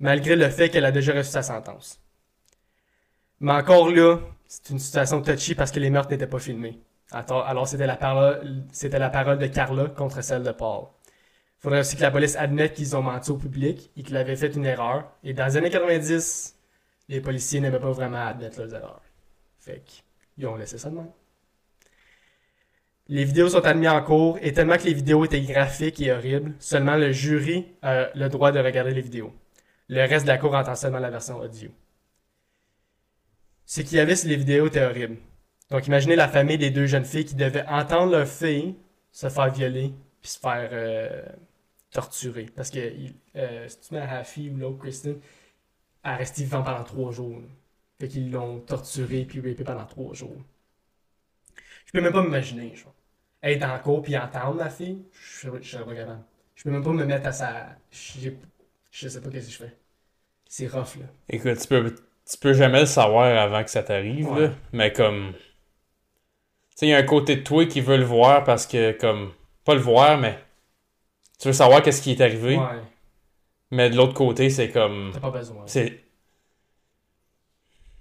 Malgré 0.00 0.34
le 0.34 0.50
fait 0.50 0.68
qu'elle 0.68 0.84
a 0.84 0.90
déjà 0.90 1.12
reçu 1.12 1.30
sa 1.30 1.42
sentence. 1.42 2.00
Mais 3.38 3.52
encore 3.52 3.88
là, 3.90 4.18
c'est 4.48 4.70
une 4.70 4.78
situation 4.78 5.22
touchy 5.22 5.54
parce 5.54 5.70
que 5.70 5.80
les 5.80 5.90
meurtres 5.90 6.10
n'étaient 6.10 6.26
pas 6.26 6.38
filmés. 6.38 6.80
Alors, 7.10 7.68
c'était 7.68 7.86
la 7.86 7.96
parole, 7.96 8.64
c'était 8.72 8.98
la 8.98 9.10
parole 9.10 9.38
de 9.38 9.46
Carla 9.46 9.88
contre 9.88 10.22
celle 10.22 10.42
de 10.42 10.52
Paul. 10.52 10.86
Il 11.58 11.62
faudrait 11.62 11.80
aussi 11.80 11.96
que 11.96 12.02
la 12.02 12.10
police 12.10 12.36
admette 12.36 12.74
qu'ils 12.74 12.96
ont 12.96 13.02
menti 13.02 13.30
au 13.30 13.36
public 13.36 13.90
et 13.96 14.02
qu'ils 14.02 14.16
avaient 14.16 14.36
fait 14.36 14.54
une 14.54 14.66
erreur. 14.66 15.10
Et 15.24 15.32
dans 15.32 15.46
les 15.46 15.56
années 15.56 15.70
90, 15.70 16.54
les 17.08 17.20
policiers 17.20 17.60
n'aimaient 17.60 17.80
pas 17.80 17.92
vraiment 17.92 18.26
admettre 18.26 18.60
leurs 18.60 18.74
erreurs. 18.74 19.02
Fait 19.58 19.82
qu'ils 19.84 20.46
ont 20.46 20.56
laissé 20.56 20.78
ça 20.78 20.90
de 20.90 20.96
même. 20.96 21.10
Les 23.08 23.24
vidéos 23.24 23.48
sont 23.50 23.64
admises 23.64 23.88
en 23.88 24.02
cours 24.02 24.38
et 24.42 24.52
tellement 24.52 24.76
que 24.76 24.82
les 24.82 24.94
vidéos 24.94 25.24
étaient 25.24 25.40
graphiques 25.40 26.00
et 26.00 26.10
horribles, 26.12 26.54
seulement 26.58 26.96
le 26.96 27.12
jury 27.12 27.66
a 27.80 28.08
le 28.14 28.28
droit 28.28 28.50
de 28.50 28.58
regarder 28.58 28.92
les 28.92 29.00
vidéos. 29.00 29.32
Le 29.88 30.00
reste 30.00 30.24
de 30.24 30.30
la 30.30 30.38
cour 30.38 30.54
entend 30.54 30.74
seulement 30.74 30.98
la 30.98 31.10
version 31.10 31.38
audio. 31.38 31.70
Ce 33.66 33.80
qu'il 33.82 33.98
y 33.98 34.00
avait 34.00 34.14
les 34.24 34.36
vidéos 34.36 34.68
horrible. 34.76 35.16
Donc 35.70 35.86
imaginez 35.86 36.16
la 36.16 36.28
famille 36.28 36.58
des 36.58 36.70
deux 36.70 36.86
jeunes 36.86 37.04
filles 37.04 37.24
qui 37.24 37.34
devaient 37.34 37.66
entendre 37.66 38.12
leur 38.12 38.28
fille 38.28 38.76
se 39.12 39.28
faire 39.28 39.50
violer 39.52 39.92
puis 40.22 40.30
se 40.30 40.38
faire 40.38 40.68
euh, 40.72 41.22
torturer. 41.90 42.46
Parce 42.54 42.70
que 42.70 42.78
si 43.68 43.80
tu 43.80 43.94
mets 43.94 44.00
Haffy 44.00 44.50
ou 44.50 44.56
l'autre, 44.56 44.78
Kristen, 44.78 45.18
elle 46.04 46.12
est 46.12 46.16
restée 46.16 46.44
vivante 46.44 46.66
pendant 46.66 46.84
trois 46.84 47.12
jours. 47.12 47.40
Fait 48.00 48.08
qu'ils 48.08 48.30
l'ont 48.30 48.60
torturé 48.60 49.24
puis 49.24 49.40
rapé 49.40 49.64
pendant 49.64 49.86
trois 49.86 50.14
jours. 50.14 50.36
Je 51.86 51.92
peux 51.92 52.00
même 52.00 52.12
pas 52.12 52.22
m'imaginer, 52.22 52.74
genre. 52.74 52.94
Être 53.42 53.66
le 53.66 53.82
cours 53.82 54.02
puis 54.02 54.16
entendre 54.16 54.54
ma 54.56 54.70
fille, 54.70 55.02
je 55.12 55.48
je 55.60 55.78
capable. 55.78 56.24
Je 56.54 56.64
peux 56.64 56.70
même 56.70 56.82
pas 56.82 56.92
me 56.92 57.04
mettre 57.04 57.26
à 57.26 57.32
sa. 57.32 57.76
j'ai- 57.90 58.38
Je 58.90 59.08
sais 59.08 59.20
pas 59.20 59.30
qu'est-ce 59.30 59.46
que 59.46 59.52
je 59.52 59.58
fais. 59.58 59.76
C'est 60.48 60.68
rough, 60.68 60.96
là. 61.00 61.06
Écoute, 61.28 61.58
tu 61.60 61.68
peux, 61.68 61.94
tu 62.30 62.36
peux 62.38 62.52
jamais 62.52 62.80
le 62.80 62.86
savoir 62.86 63.26
avant 63.38 63.62
que 63.62 63.70
ça 63.70 63.82
t'arrive, 63.82 64.30
Ouais. 64.32 64.40
là. 64.42 64.50
Mais 64.72 64.92
comme. 64.92 65.32
Tu 65.34 66.80
sais, 66.80 66.86
il 66.86 66.90
y 66.90 66.94
a 66.94 66.98
un 66.98 67.02
côté 67.04 67.36
de 67.36 67.42
toi 67.42 67.64
qui 67.66 67.80
veut 67.80 67.96
le 67.96 68.04
voir 68.04 68.44
parce 68.44 68.66
que, 68.66 68.92
comme. 68.92 69.32
Pas 69.64 69.74
le 69.74 69.80
voir, 69.80 70.18
mais. 70.18 70.38
Tu 71.40 71.48
veux 71.48 71.52
savoir 71.54 71.82
qu'est-ce 71.82 72.02
qui 72.02 72.12
est 72.12 72.20
arrivé. 72.20 72.56
Ouais, 72.56 72.64
Mais 73.70 73.90
de 73.90 73.96
l'autre 73.96 74.14
côté, 74.14 74.50
c'est 74.50 74.70
comme. 74.70 75.10
t'as 75.12 75.20
pas 75.20 75.30
besoin. 75.30 75.62
C'est. 75.66 76.02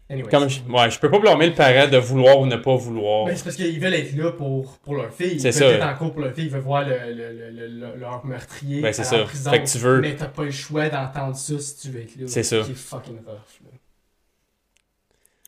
Anyway. 0.07 0.29
Comme 0.29 0.47
je, 0.47 0.61
ouais, 0.69 0.91
je 0.91 0.99
peux 0.99 1.09
pas 1.09 1.17
blâmer 1.17 1.47
le 1.47 1.55
parent 1.55 1.87
de 1.87 1.97
vouloir 1.97 2.37
ou 2.39 2.45
ne 2.45 2.57
pas 2.57 2.75
vouloir. 2.75 3.25
Ben, 3.25 3.35
c'est 3.35 3.43
parce 3.43 3.55
qu'ils 3.55 3.79
veulent 3.79 3.95
être 3.95 4.15
là 4.15 4.31
pour, 4.33 4.77
pour 4.77 4.93
leur 4.93 5.11
fille. 5.11 5.33
Ils 5.33 5.39
C'est 5.41 5.49
veulent 5.49 5.79
ça. 5.79 5.87
être 5.89 5.95
en 5.95 5.97
cours 5.97 6.11
pour 6.11 6.21
leur 6.21 6.31
fille. 6.35 6.45
Ils 6.45 6.51
veulent 6.51 6.61
voir 6.61 6.87
le, 6.87 6.95
le, 7.11 7.33
le, 7.33 7.49
le- 7.49 7.67
le- 7.67 7.95
leur 7.95 8.23
meurtrier 8.23 8.81
Ben, 8.81 8.93
c'est 8.93 9.03
ça. 9.03 9.23
prison. 9.23 9.49
Fait 9.49 9.63
que 9.63 9.67
tu 9.67 9.79
veux- 9.79 10.01
Mais 10.01 10.15
t'as 10.15 10.27
pas 10.27 10.43
le 10.43 10.51
choix 10.51 10.89
d'entendre 10.89 11.35
ça 11.35 11.57
si 11.57 11.77
tu 11.79 11.89
veux 11.89 12.01
être 12.01 12.15
là. 12.17 12.27
C'est 12.27 12.43
ça. 12.43 12.59
Qui 12.61 12.71
est 12.71 12.75
fucking 12.75 13.17
rough. 13.25 13.61
là. 13.63 13.74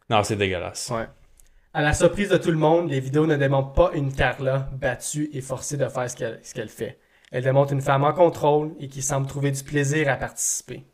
Non, 0.09 0.23
c'est 0.23 0.35
dégueulasse. 0.35 0.89
Ouais. 0.89 1.07
À 1.73 1.81
la 1.81 1.93
surprise 1.93 2.29
de 2.29 2.37
tout 2.37 2.51
le 2.51 2.57
monde, 2.57 2.89
les 2.89 2.99
vidéos 2.99 3.27
ne 3.27 3.35
démontrent 3.35 3.73
pas 3.73 3.91
une 3.93 4.13
Carla 4.13 4.69
battue 4.73 5.29
et 5.33 5.41
forcée 5.41 5.77
de 5.77 5.87
faire 5.87 6.09
ce 6.09 6.15
qu'elle 6.15 6.39
ce 6.43 6.53
qu'elle 6.53 6.69
fait. 6.69 6.97
Elles 7.31 7.43
démontrent 7.43 7.73
une 7.73 7.81
femme 7.81 8.03
en 8.03 8.13
contrôle 8.13 8.73
et 8.79 8.87
qui 8.87 9.01
semble 9.01 9.27
trouver 9.27 9.51
du 9.51 9.63
plaisir 9.63 10.09
à 10.09 10.15
participer. 10.15 10.85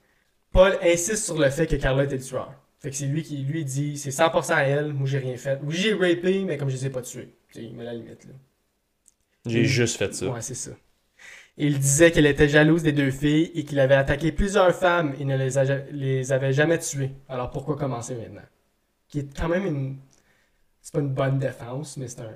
Paul 0.52 0.78
insiste 0.84 1.26
sur 1.26 1.38
le 1.40 1.50
fait 1.50 1.68
que 1.68 1.76
Carla 1.76 2.04
était 2.06 2.18
le 2.18 2.24
tueur. 2.24 2.54
Fait 2.80 2.90
que 2.90 2.96
c'est 2.96 3.06
lui 3.06 3.24
qui 3.24 3.38
lui 3.44 3.64
dit 3.64 3.98
c'est 3.98 4.10
100% 4.12 4.54
à 4.56 4.64
elle, 4.64 4.94
moi 4.94 5.08
j'ai 5.08 5.20
rien 5.20 5.38
fait. 5.38 5.60
Oui, 5.64 5.76
j'ai 5.76 5.94
rapé, 5.94 6.44
mais 6.44 6.58
comme 6.58 6.70
je 6.70 6.76
les 6.76 6.88
ai 6.88 6.90
pas 6.90 7.02
tués. 7.02 7.34
Il 7.56 7.76
met 7.76 7.84
la 7.86 7.94
limite 7.94 8.26
là. 8.26 8.34
J'ai 9.46 9.66
juste 9.66 9.98
fait 9.98 10.14
ça. 10.14 10.28
Ouais, 10.28 10.42
c'est 10.42 10.56
ça. 10.56 10.72
Il 11.58 11.78
disait 11.80 12.12
qu'elle 12.12 12.26
était 12.26 12.50
jalouse 12.50 12.82
des 12.84 12.92
deux 12.94 13.12
filles 13.12 13.52
et 13.54 13.64
qu'il 13.64 13.80
avait 13.80 13.96
attaqué 13.96 14.32
plusieurs 14.32 14.74
femmes 14.76 15.14
et 15.20 15.26
ne 15.26 15.38
les, 15.38 15.58
a- 15.58 15.78
les 15.92 16.32
avait 16.32 16.52
jamais 16.54 16.80
tuées. 16.80 17.12
Alors 17.30 17.52
pourquoi 17.52 17.78
commencer 17.78 18.16
maintenant? 18.16 18.42
Qui 19.14 19.20
est 19.20 19.38
quand 19.40 19.48
même 19.48 19.68
une. 19.68 19.98
C'est 20.82 20.92
pas 20.92 21.02
une 21.02 21.14
bonne 21.14 21.38
défense, 21.38 21.98
mais 21.98 22.08
c'est 22.08 22.22
un. 22.22 22.36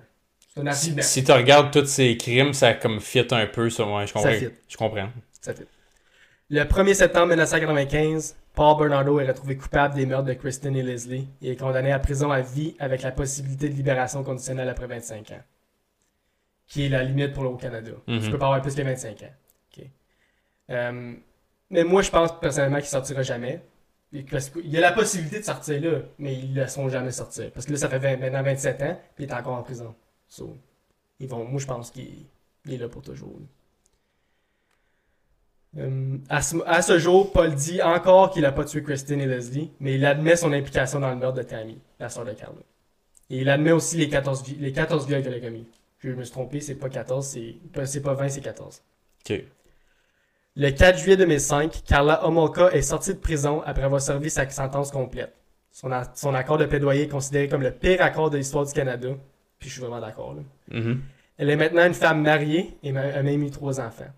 C'est 0.53 0.67
un 0.67 0.71
Si, 0.73 0.95
si 1.01 1.23
tu 1.23 1.31
regardes 1.31 1.71
tous 1.71 1.87
ces 1.87 2.15
crimes, 2.17 2.53
ça 2.53 2.75
comme 2.75 3.01
fit 3.01 3.25
un 3.31 3.47
peu, 3.47 3.71
ça. 3.71 3.83
Ouais, 3.83 4.05
je 4.05 4.13
comprends. 4.13 4.31
fit. 4.31 4.49
Je 4.67 4.77
comprends. 4.77 5.09
Ça 5.41 5.55
fait. 5.55 5.65
Le 6.51 6.61
1er 6.61 6.93
septembre 6.93 7.29
1995, 7.29 8.35
Paul 8.53 8.77
Bernardo 8.77 9.19
est 9.19 9.27
retrouvé 9.27 9.57
coupable 9.57 9.95
des 9.95 10.05
meurtres 10.05 10.27
de 10.27 10.33
Kristen 10.33 10.75
et 10.75 10.83
Leslie 10.83 11.27
et 11.41 11.53
est 11.53 11.55
condamné 11.55 11.91
à 11.91 11.97
prison 11.97 12.29
à 12.29 12.41
vie 12.41 12.75
avec 12.77 13.01
la 13.01 13.11
possibilité 13.11 13.69
de 13.69 13.73
libération 13.73 14.23
conditionnelle 14.23 14.69
après 14.69 14.85
25 14.85 15.31
ans. 15.31 15.41
Qui 16.67 16.85
est 16.85 16.89
la 16.89 17.01
limite 17.01 17.33
pour 17.33 17.41
le 17.41 17.49
Haut-Canada. 17.49 17.93
Mhm. 18.05 18.21
Tu 18.21 18.29
peux 18.29 18.37
pas 18.37 18.45
avoir 18.45 18.61
plus 18.61 18.75
que 18.75 18.83
25 18.83 19.23
ans. 19.23 19.33
Euh, 20.69 21.15
mais 21.71 21.83
moi, 21.83 22.03
je 22.03 22.11
pense 22.11 22.39
personnellement 22.39 22.77
qu'il 22.77 22.87
sortira 22.89 23.23
jamais. 23.23 23.63
Parce 24.31 24.49
qu'il 24.49 24.67
y 24.67 24.77
a 24.77 24.81
la 24.81 24.93
possibilité 24.93 25.39
de 25.39 25.43
sortir 25.45 25.81
là, 25.81 25.99
mais 26.17 26.33
ils 26.35 26.51
ne 26.51 26.61
laisseront 26.61 26.87
jamais 26.89 27.11
sortir. 27.11 27.51
Parce 27.51 27.65
que 27.65 27.71
là, 27.73 27.77
ça 27.77 27.89
fait 27.89 27.99
20 27.99 28.17
maintenant 28.17 28.41
27 28.43 28.81
ans, 28.81 28.99
puis 29.15 29.25
il 29.25 29.29
est 29.29 29.33
encore 29.33 29.55
en 29.55 29.63
prison. 29.63 29.93
So, 30.29 30.55
ils 31.19 31.27
vont, 31.27 31.43
moi, 31.45 31.59
je 31.59 31.65
pense 31.67 31.91
qu'il 31.91 32.25
il 32.65 32.73
est 32.73 32.77
là 32.77 32.87
pour 32.89 33.01
toujours. 33.01 33.37
Euh, 35.77 36.17
à, 36.29 36.41
ce, 36.41 36.97
jour, 36.97 37.31
Paul 37.31 37.53
dit 37.53 37.81
encore 37.81 38.31
qu'il 38.31 38.41
n'a 38.41 38.51
pas 38.51 38.65
tué 38.65 38.81
Christine 38.81 39.19
et 39.21 39.25
Leslie, 39.27 39.71
mais 39.79 39.95
il 39.95 40.05
admet 40.05 40.35
son 40.35 40.51
implication 40.53 40.99
dans 40.99 41.09
le 41.09 41.17
meurtre 41.17 41.37
de 41.37 41.43
Tammy, 41.43 41.77
la 41.99 42.09
soeur 42.09 42.25
de 42.25 42.31
Carla. 42.31 42.55
Et 43.29 43.39
il 43.41 43.49
admet 43.49 43.71
aussi 43.73 43.97
les 43.97 44.09
14, 44.09 44.43
vi- 44.43 44.55
les 44.57 44.71
14 44.71 45.05
viols 45.05 45.21
qu'elle 45.21 45.33
a 45.33 45.39
commis. 45.39 45.67
Je 45.99 46.09
me 46.11 46.23
suis 46.23 46.31
trompé, 46.31 46.61
c'est 46.61 46.75
pas 46.75 46.89
14, 46.89 47.27
c'est 47.27 48.01
pas 48.01 48.13
20, 48.13 48.29
c'est 48.29 48.41
14. 48.41 48.81
Ok. 49.29 49.43
Le 50.59 50.71
4 50.71 50.97
juillet 50.97 51.17
2005, 51.17 51.83
Carla 51.85 52.25
Homolka 52.25 52.71
est 52.71 52.81
sortie 52.81 53.13
de 53.13 53.19
prison 53.19 53.61
après 53.63 53.83
avoir 53.83 54.01
servi 54.01 54.31
sa 54.31 54.49
sentence 54.49 54.89
complète. 54.89 55.31
Son, 55.69 55.91
accord 56.33 56.57
de 56.57 56.65
plaidoyer 56.65 57.03
est 57.03 57.07
considéré 57.07 57.47
comme 57.47 57.61
le 57.61 57.69
pire 57.69 58.01
accord 58.01 58.31
de 58.31 58.37
l'histoire 58.37 58.65
du 58.65 58.73
Canada. 58.73 59.09
Puis 59.59 59.69
je 59.69 59.73
suis 59.75 59.81
vraiment 59.81 60.01
d'accord. 60.01 60.33
là. 60.33 60.41
Mhm. 60.71 61.01
Elle 61.37 61.51
est 61.51 61.55
maintenant 61.55 61.85
une 61.85 61.93
femme 61.93 62.23
mariée 62.23 62.75
et 62.81 62.89
a 62.89 63.21
même 63.21 63.43
eu 63.43 63.51
trois 63.51 63.79
enfants. 63.79 64.09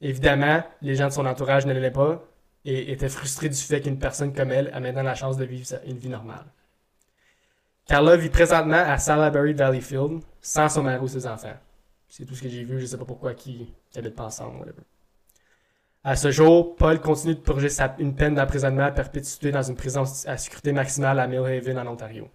Évidemment, 0.00 0.62
les 0.82 0.94
gens 0.94 1.08
de 1.08 1.12
son 1.12 1.26
entourage 1.26 1.66
ne 1.66 1.72
l'aimaient 1.72 1.90
pas 1.90 2.24
et 2.64 2.92
étaient 2.92 3.08
frustrés 3.08 3.48
du 3.48 3.56
fait 3.56 3.80
qu'une 3.80 3.98
personne 3.98 4.32
comme 4.32 4.52
elle 4.52 4.70
a 4.72 4.78
maintenant 4.78 5.02
la 5.02 5.16
chance 5.16 5.36
de 5.36 5.44
vivre 5.44 5.66
une 5.84 5.98
vie 5.98 6.10
normale. 6.10 6.46
Carla 7.86 8.16
vit 8.16 8.30
présentement 8.30 8.84
à 8.86 8.98
Salaberry 8.98 9.54
Valleyfield 9.54 10.20
sans 10.40 10.68
son 10.68 10.84
mari 10.84 11.02
ou 11.02 11.08
ses 11.08 11.26
enfants. 11.26 11.56
C'est 12.08 12.24
tout 12.24 12.36
ce 12.36 12.42
que 12.42 12.48
j'ai 12.48 12.62
vu, 12.62 12.80
je 12.80 12.86
sais 12.86 12.98
pas 12.98 13.04
pourquoi 13.04 13.34
qui, 13.34 13.74
qui 13.90 13.98
habitent 13.98 14.14
pas 14.14 14.26
ensemble, 14.26 14.60
whatever. 14.60 14.82
À 16.02 16.16
ce 16.16 16.30
jour, 16.30 16.76
Paul 16.76 16.98
continue 17.00 17.34
de 17.34 17.40
purger 17.40 17.68
sa- 17.68 17.94
une 17.98 18.14
peine 18.14 18.34
d'emprisonnement 18.34 18.84
à 18.84 18.90
perpétuité 18.90 19.52
dans 19.52 19.62
une 19.62 19.76
prison 19.76 20.04
à 20.26 20.36
sécurité 20.38 20.72
maximale 20.72 21.18
à 21.20 21.26
Millhaven 21.26 21.78
en 21.78 21.86
Ontario. 21.86 22.28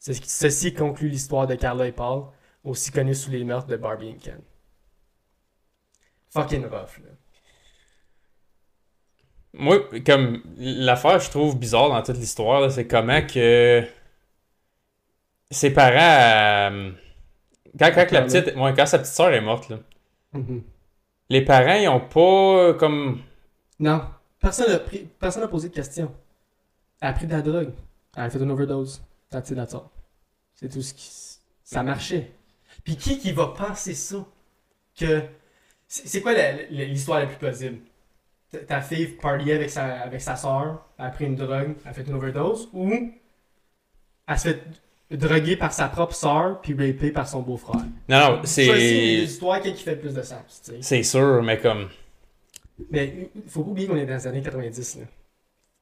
Ceci 0.00 0.74
conclut 0.74 1.08
l'histoire 1.08 1.46
de 1.46 1.54
Carla 1.54 1.86
et 1.86 1.92
Paul, 1.92 2.24
aussi 2.64 2.90
connus 2.90 3.14
sous 3.14 3.30
les 3.30 3.44
meurtres 3.44 3.68
de 3.68 3.76
Barbie 3.76 4.08
et 4.08 4.16
Ken. 4.16 4.40
Fucking 6.30 6.64
rough, 6.64 6.98
là. 7.04 7.10
Moi, 9.54 9.78
comme 10.04 10.42
l'affaire, 10.56 11.20
je 11.20 11.28
trouve 11.30 11.58
bizarre 11.58 11.90
dans 11.90 12.02
toute 12.02 12.16
l'histoire, 12.16 12.68
c'est 12.72 12.86
comment 12.88 13.20
que 13.24 13.86
ses 15.50 15.70
parents, 15.72 16.72
euh, 16.72 16.90
quand, 17.78 17.90
quand 17.94 18.10
la 18.12 18.22
petite, 18.22 18.56
ouais, 18.56 18.74
quand 18.74 18.86
sa 18.86 18.98
petite 18.98 19.12
soeur 19.12 19.32
est 19.34 19.42
morte, 19.42 19.68
là, 19.68 19.78
les 21.32 21.44
parents, 21.44 21.74
ils 21.74 21.88
ont 21.88 22.00
pas 22.00 22.74
comme, 22.74 23.20
Non, 23.78 24.04
personne 24.38 24.70
n'a 24.70 24.78
pris- 24.78 25.08
personne 25.18 25.42
n'a 25.42 25.48
posé 25.48 25.68
de 25.68 25.74
questions. 25.74 26.12
Elle 27.00 27.08
a 27.08 27.12
pris 27.14 27.26
de 27.26 27.32
la 27.32 27.42
drogue. 27.42 27.72
Elle 28.16 28.24
a 28.24 28.30
fait 28.30 28.38
une 28.38 28.50
overdose. 28.50 29.02
That's 29.30 29.50
it, 29.50 29.56
that's 29.56 29.74
all. 29.74 29.82
C'est 30.54 30.68
tout 30.68 30.82
ce 30.82 30.92
qui. 30.94 31.10
Ça 31.64 31.82
marchait. 31.82 32.30
Puis 32.84 32.96
qui 32.96 33.18
qui 33.18 33.32
va 33.32 33.46
penser 33.48 33.94
ça? 33.94 34.24
Que. 34.96 35.22
C'est 35.88 36.20
quoi 36.22 36.32
la- 36.32 36.52
la- 36.70 36.84
l'histoire 36.84 37.20
la 37.20 37.26
plus 37.26 37.36
plausible? 37.36 37.78
Ta- 38.68 38.82
fille 38.82 39.06
partiait 39.08 39.54
avec 39.54 39.70
sa, 39.70 39.84
avec 40.02 40.20
sa 40.20 40.36
soeur, 40.36 40.86
elle 40.98 41.06
a 41.06 41.10
pris 41.10 41.24
une 41.24 41.36
drogue, 41.36 41.74
elle 41.84 41.90
a 41.90 41.92
fait 41.94 42.02
une 42.02 42.14
overdose, 42.14 42.68
ou 42.74 42.90
elle 44.26 44.38
se 44.38 44.48
fait 44.48 44.62
droguer 45.16 45.56
par 45.56 45.72
sa 45.72 45.88
propre 45.88 46.14
soeur 46.14 46.60
puis 46.60 46.72
rapée 46.72 47.10
par 47.10 47.28
son 47.28 47.42
beau-frère. 47.42 47.82
non, 48.08 48.18
non, 48.18 48.36
Choisis 48.38 48.54
c'est, 48.54 49.16
l'histoire 49.20 49.60
qui 49.60 49.74
fait 49.74 49.94
le 49.94 50.00
plus 50.00 50.14
de 50.14 50.22
sens. 50.22 50.62
tu 50.64 50.72
sais. 50.72 50.78
c'est 50.82 51.02
sûr, 51.02 51.42
mais 51.42 51.58
comme, 51.58 51.88
Mais 52.90 53.30
il 53.34 53.50
faut 53.50 53.62
pas 53.62 53.70
oublier 53.70 53.88
qu'on 53.88 53.96
est 53.96 54.06
dans 54.06 54.14
les 54.14 54.26
années 54.26 54.42
90. 54.42 54.96
Là. 54.96 55.04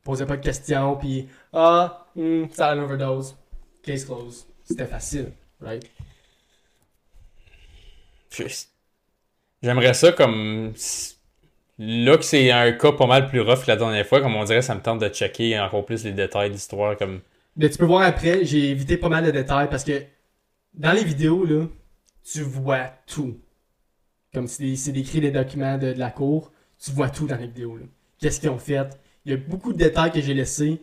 Posait 0.05 0.27
pas 0.27 0.37
de 0.37 0.43
questions, 0.43 0.97
puis 0.97 1.29
ah, 1.53 2.07
hmm, 2.17 2.45
ça 2.53 2.69
a 2.69 2.75
une 2.75 2.83
overdose. 2.83 3.37
Case 3.83 4.05
closed. 4.05 4.47
C'était 4.65 4.87
facile, 4.87 5.33
right? 5.61 5.85
j'aimerais 9.63 9.95
ça 9.95 10.13
comme, 10.13 10.73
là 11.79 12.17
que 12.17 12.25
c'est 12.25 12.51
un 12.51 12.73
cas 12.73 12.93
pas 12.93 13.07
mal 13.07 13.29
plus 13.29 13.41
rough 13.41 13.63
que 13.63 13.69
la 13.69 13.77
dernière 13.77 14.07
fois, 14.07 14.21
comme 14.21 14.37
on 14.37 14.45
dirait, 14.45 14.63
ça 14.63 14.75
me 14.75 14.81
tente 14.81 15.01
de 15.01 15.09
checker 15.09 15.59
encore 15.59 15.85
plus 15.85 16.05
les 16.05 16.13
détails 16.13 16.51
de 16.51 16.55
l'histoire, 16.55 16.97
comme, 16.97 17.21
Mais 17.61 17.69
tu 17.69 17.77
peux 17.77 17.85
voir 17.85 18.03
après, 18.03 18.45
j'ai 18.47 18.71
évité 18.71 18.97
pas 18.97 19.11
mal 19.11 19.23
de 19.25 19.31
détails 19.31 19.69
parce 19.69 19.85
que 19.85 20.03
dans 20.73 20.93
les 20.93 21.05
vidéos, 21.05 21.45
là, 21.45 21.67
tu 22.25 22.41
vois 22.41 22.87
tout. 23.07 23.39
Comme 24.33 24.47
c'est 24.49 24.93
décrit 24.93 25.21
des 25.21 25.31
documents 25.31 25.77
de, 25.77 25.93
de 25.93 25.99
la 25.99 26.11
cour, 26.11 26.53
tu 26.83 26.91
vois 26.93 27.11
tout 27.11 27.27
dans 27.27 27.37
les 27.37 27.49
vidéos. 27.49 27.79
Qu'est-ce 28.19 28.41
qu'ils 28.41 28.49
ont 28.49 28.59
fait? 28.59 28.89
Il 29.27 29.33
y 29.33 29.35
a 29.35 29.37
beaucoup 29.37 29.75
de 29.75 29.79
détails 29.79 30.11
que 30.11 30.23
j'ai 30.23 30.33
laissés 30.33 30.81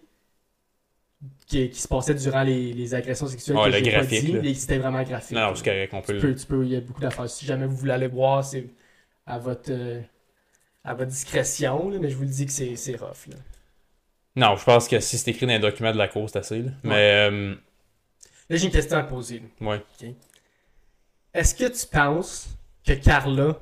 qui, 1.47 1.67
qui 1.71 1.82
se 1.82 1.88
passaient 1.88 2.13
durant 2.13 2.43
les, 2.43 2.73
les 2.73 2.93
agressions 2.93 3.25
sexuelles 3.25 3.57
Ouais, 3.57 3.71
que 3.71 3.78
le 3.78 3.82
pas 3.84 3.89
graphique, 3.89 4.41
dit, 4.41 4.53
c'était 4.55 4.78
vraiment 4.78 5.01
graphique. 5.01 5.36
non, 5.36 5.47
non, 5.47 5.55
c'est 5.55 5.63
correct, 5.65 5.93
on 5.95 6.01
peut 6.01 6.13
Tu 6.13 6.19
peux, 6.19 6.36
tu 6.36 6.45
peux, 6.45 6.63
il 6.63 6.71
y 6.73 6.75
a 6.75 6.82
beaucoup 6.82 7.01
d'affaires. 7.01 7.28
Si 7.28 7.45
jamais 7.45 7.65
vous 7.65 7.75
voulez 7.75 7.93
aller 7.93 8.07
voir, 8.07 8.45
c'est 8.45 8.67
à 9.25 9.39
votre, 9.39 9.71
euh, 9.71 9.99
à 10.84 10.93
votre 10.93 11.09
discrétion, 11.09 11.89
là, 11.89 11.97
mais 11.99 12.09
je 12.09 12.15
vous 12.15 12.23
le 12.23 12.30
dis 12.30 12.45
que 12.45 12.51
c'est 12.51 12.75
c'est 12.75 12.95
rough. 12.97 13.28
Là. 13.30 13.38
Non, 14.38 14.55
je 14.55 14.63
pense 14.63 14.88
que 14.88 14.99
si 15.01 15.17
c'est 15.17 15.31
écrit 15.31 15.45
dans 15.45 15.53
les 15.53 15.59
documents 15.59 15.91
de 15.91 15.97
la 15.97 16.07
cour, 16.07 16.29
c'est 16.29 16.39
assez, 16.39 16.61
là. 16.61 16.71
mais, 16.83 17.29
euh, 17.29 17.55
Là, 18.49 18.55
j'ai 18.55 18.65
une 18.67 18.71
question 18.71 18.97
à 18.97 19.03
te 19.03 19.09
poser. 19.09 19.41
là. 19.59 19.67
ouais. 19.67 19.81
Est-ce 21.33 21.53
que 21.53 21.65
tu 21.65 21.85
penses 21.88 22.47
que 22.85 22.93
Carla 22.93 23.59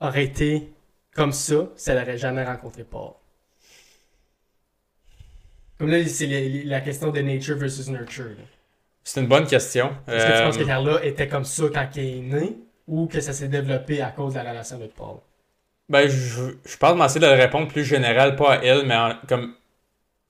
aurait 0.00 0.24
été 0.24 0.68
comme 1.14 1.32
ça 1.32 1.68
si 1.76 1.90
elle 1.90 1.98
n'aurait 1.98 2.18
jamais 2.18 2.44
rencontré 2.44 2.84
Paul? 2.84 3.12
Comme 5.78 5.90
là, 5.90 6.06
c'est 6.06 6.26
la, 6.64 6.80
question 6.82 7.10
de 7.10 7.20
nature 7.20 7.56
versus 7.56 7.88
nurture. 7.88 8.36
C'est 9.02 9.20
une 9.22 9.28
bonne 9.28 9.46
question. 9.46 9.96
Est-ce 10.06 10.26
que 10.26 10.30
tu 10.30 10.36
Euh, 10.36 10.44
penses 10.46 10.58
que 10.58 10.64
Carla 10.64 11.04
était 11.04 11.26
comme 11.26 11.44
ça 11.44 11.64
quand 11.72 11.88
elle 11.96 12.04
est 12.06 12.20
née? 12.20 12.56
ou 12.86 13.06
que 13.06 13.20
ça 13.20 13.32
s'est 13.32 13.46
développé 13.48 14.02
à 14.02 14.10
cause 14.10 14.34
de 14.34 14.40
la 14.40 14.50
relation 14.50 14.74
avec 14.76 14.94
Paul? 14.94 15.18
Ben, 15.88 16.08
je, 16.08 16.56
je 16.66 16.76
pense 16.76 17.14
de 17.14 17.20
le 17.20 17.32
répondre 17.34 17.68
plus 17.68 17.84
général, 17.84 18.34
pas 18.34 18.54
à 18.54 18.64
elle, 18.64 18.84
mais 18.84 18.96
en- 18.96 19.14
comme. 19.28 19.54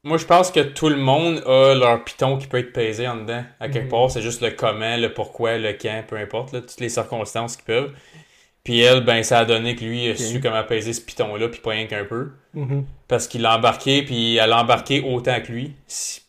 Moi, 0.02 0.16
je 0.16 0.24
pense 0.24 0.50
que 0.50 0.60
tout 0.60 0.88
le 0.88 0.96
monde 0.96 1.42
a 1.46 1.74
leur 1.74 2.02
piton 2.04 2.38
qui 2.38 2.46
peut 2.46 2.58
être 2.58 2.72
pesé 2.72 3.06
en 3.06 3.16
dedans. 3.16 3.44
À 3.60 3.68
quelque 3.68 3.84
Mhm. 3.84 3.90
part, 3.90 4.10
c'est 4.10 4.22
juste 4.22 4.40
le 4.40 4.50
comment, 4.50 4.96
le 4.96 5.12
pourquoi, 5.12 5.58
le 5.58 5.74
quand, 5.74 6.02
peu 6.08 6.16
importe, 6.16 6.52
là, 6.54 6.60
toutes 6.62 6.80
les 6.80 6.88
circonstances 6.88 7.56
qui 7.56 7.64
peuvent. 7.64 7.92
Puis 8.64 8.80
elle, 8.80 9.04
ben, 9.04 9.22
ça 9.22 9.40
a 9.40 9.44
donné 9.44 9.74
que 9.76 9.84
lui 9.84 10.08
a 10.10 10.16
su 10.16 10.40
comment 10.40 10.62
peser 10.64 10.92
ce 10.94 11.00
piton-là, 11.02 11.48
puis 11.48 11.60
pas 11.60 11.70
rien 11.70 11.86
qu'un 11.86 12.04
peu. 12.04 12.30
Mhm. 12.54 12.84
Parce 13.08 13.26
qu'il 13.28 13.42
l'a 13.42 13.56
embarqué, 13.56 14.02
puis 14.02 14.36
elle 14.36 14.52
a 14.52 14.62
embarqué 14.62 15.00
autant 15.02 15.38
que 15.40 15.52
lui. 15.52 15.72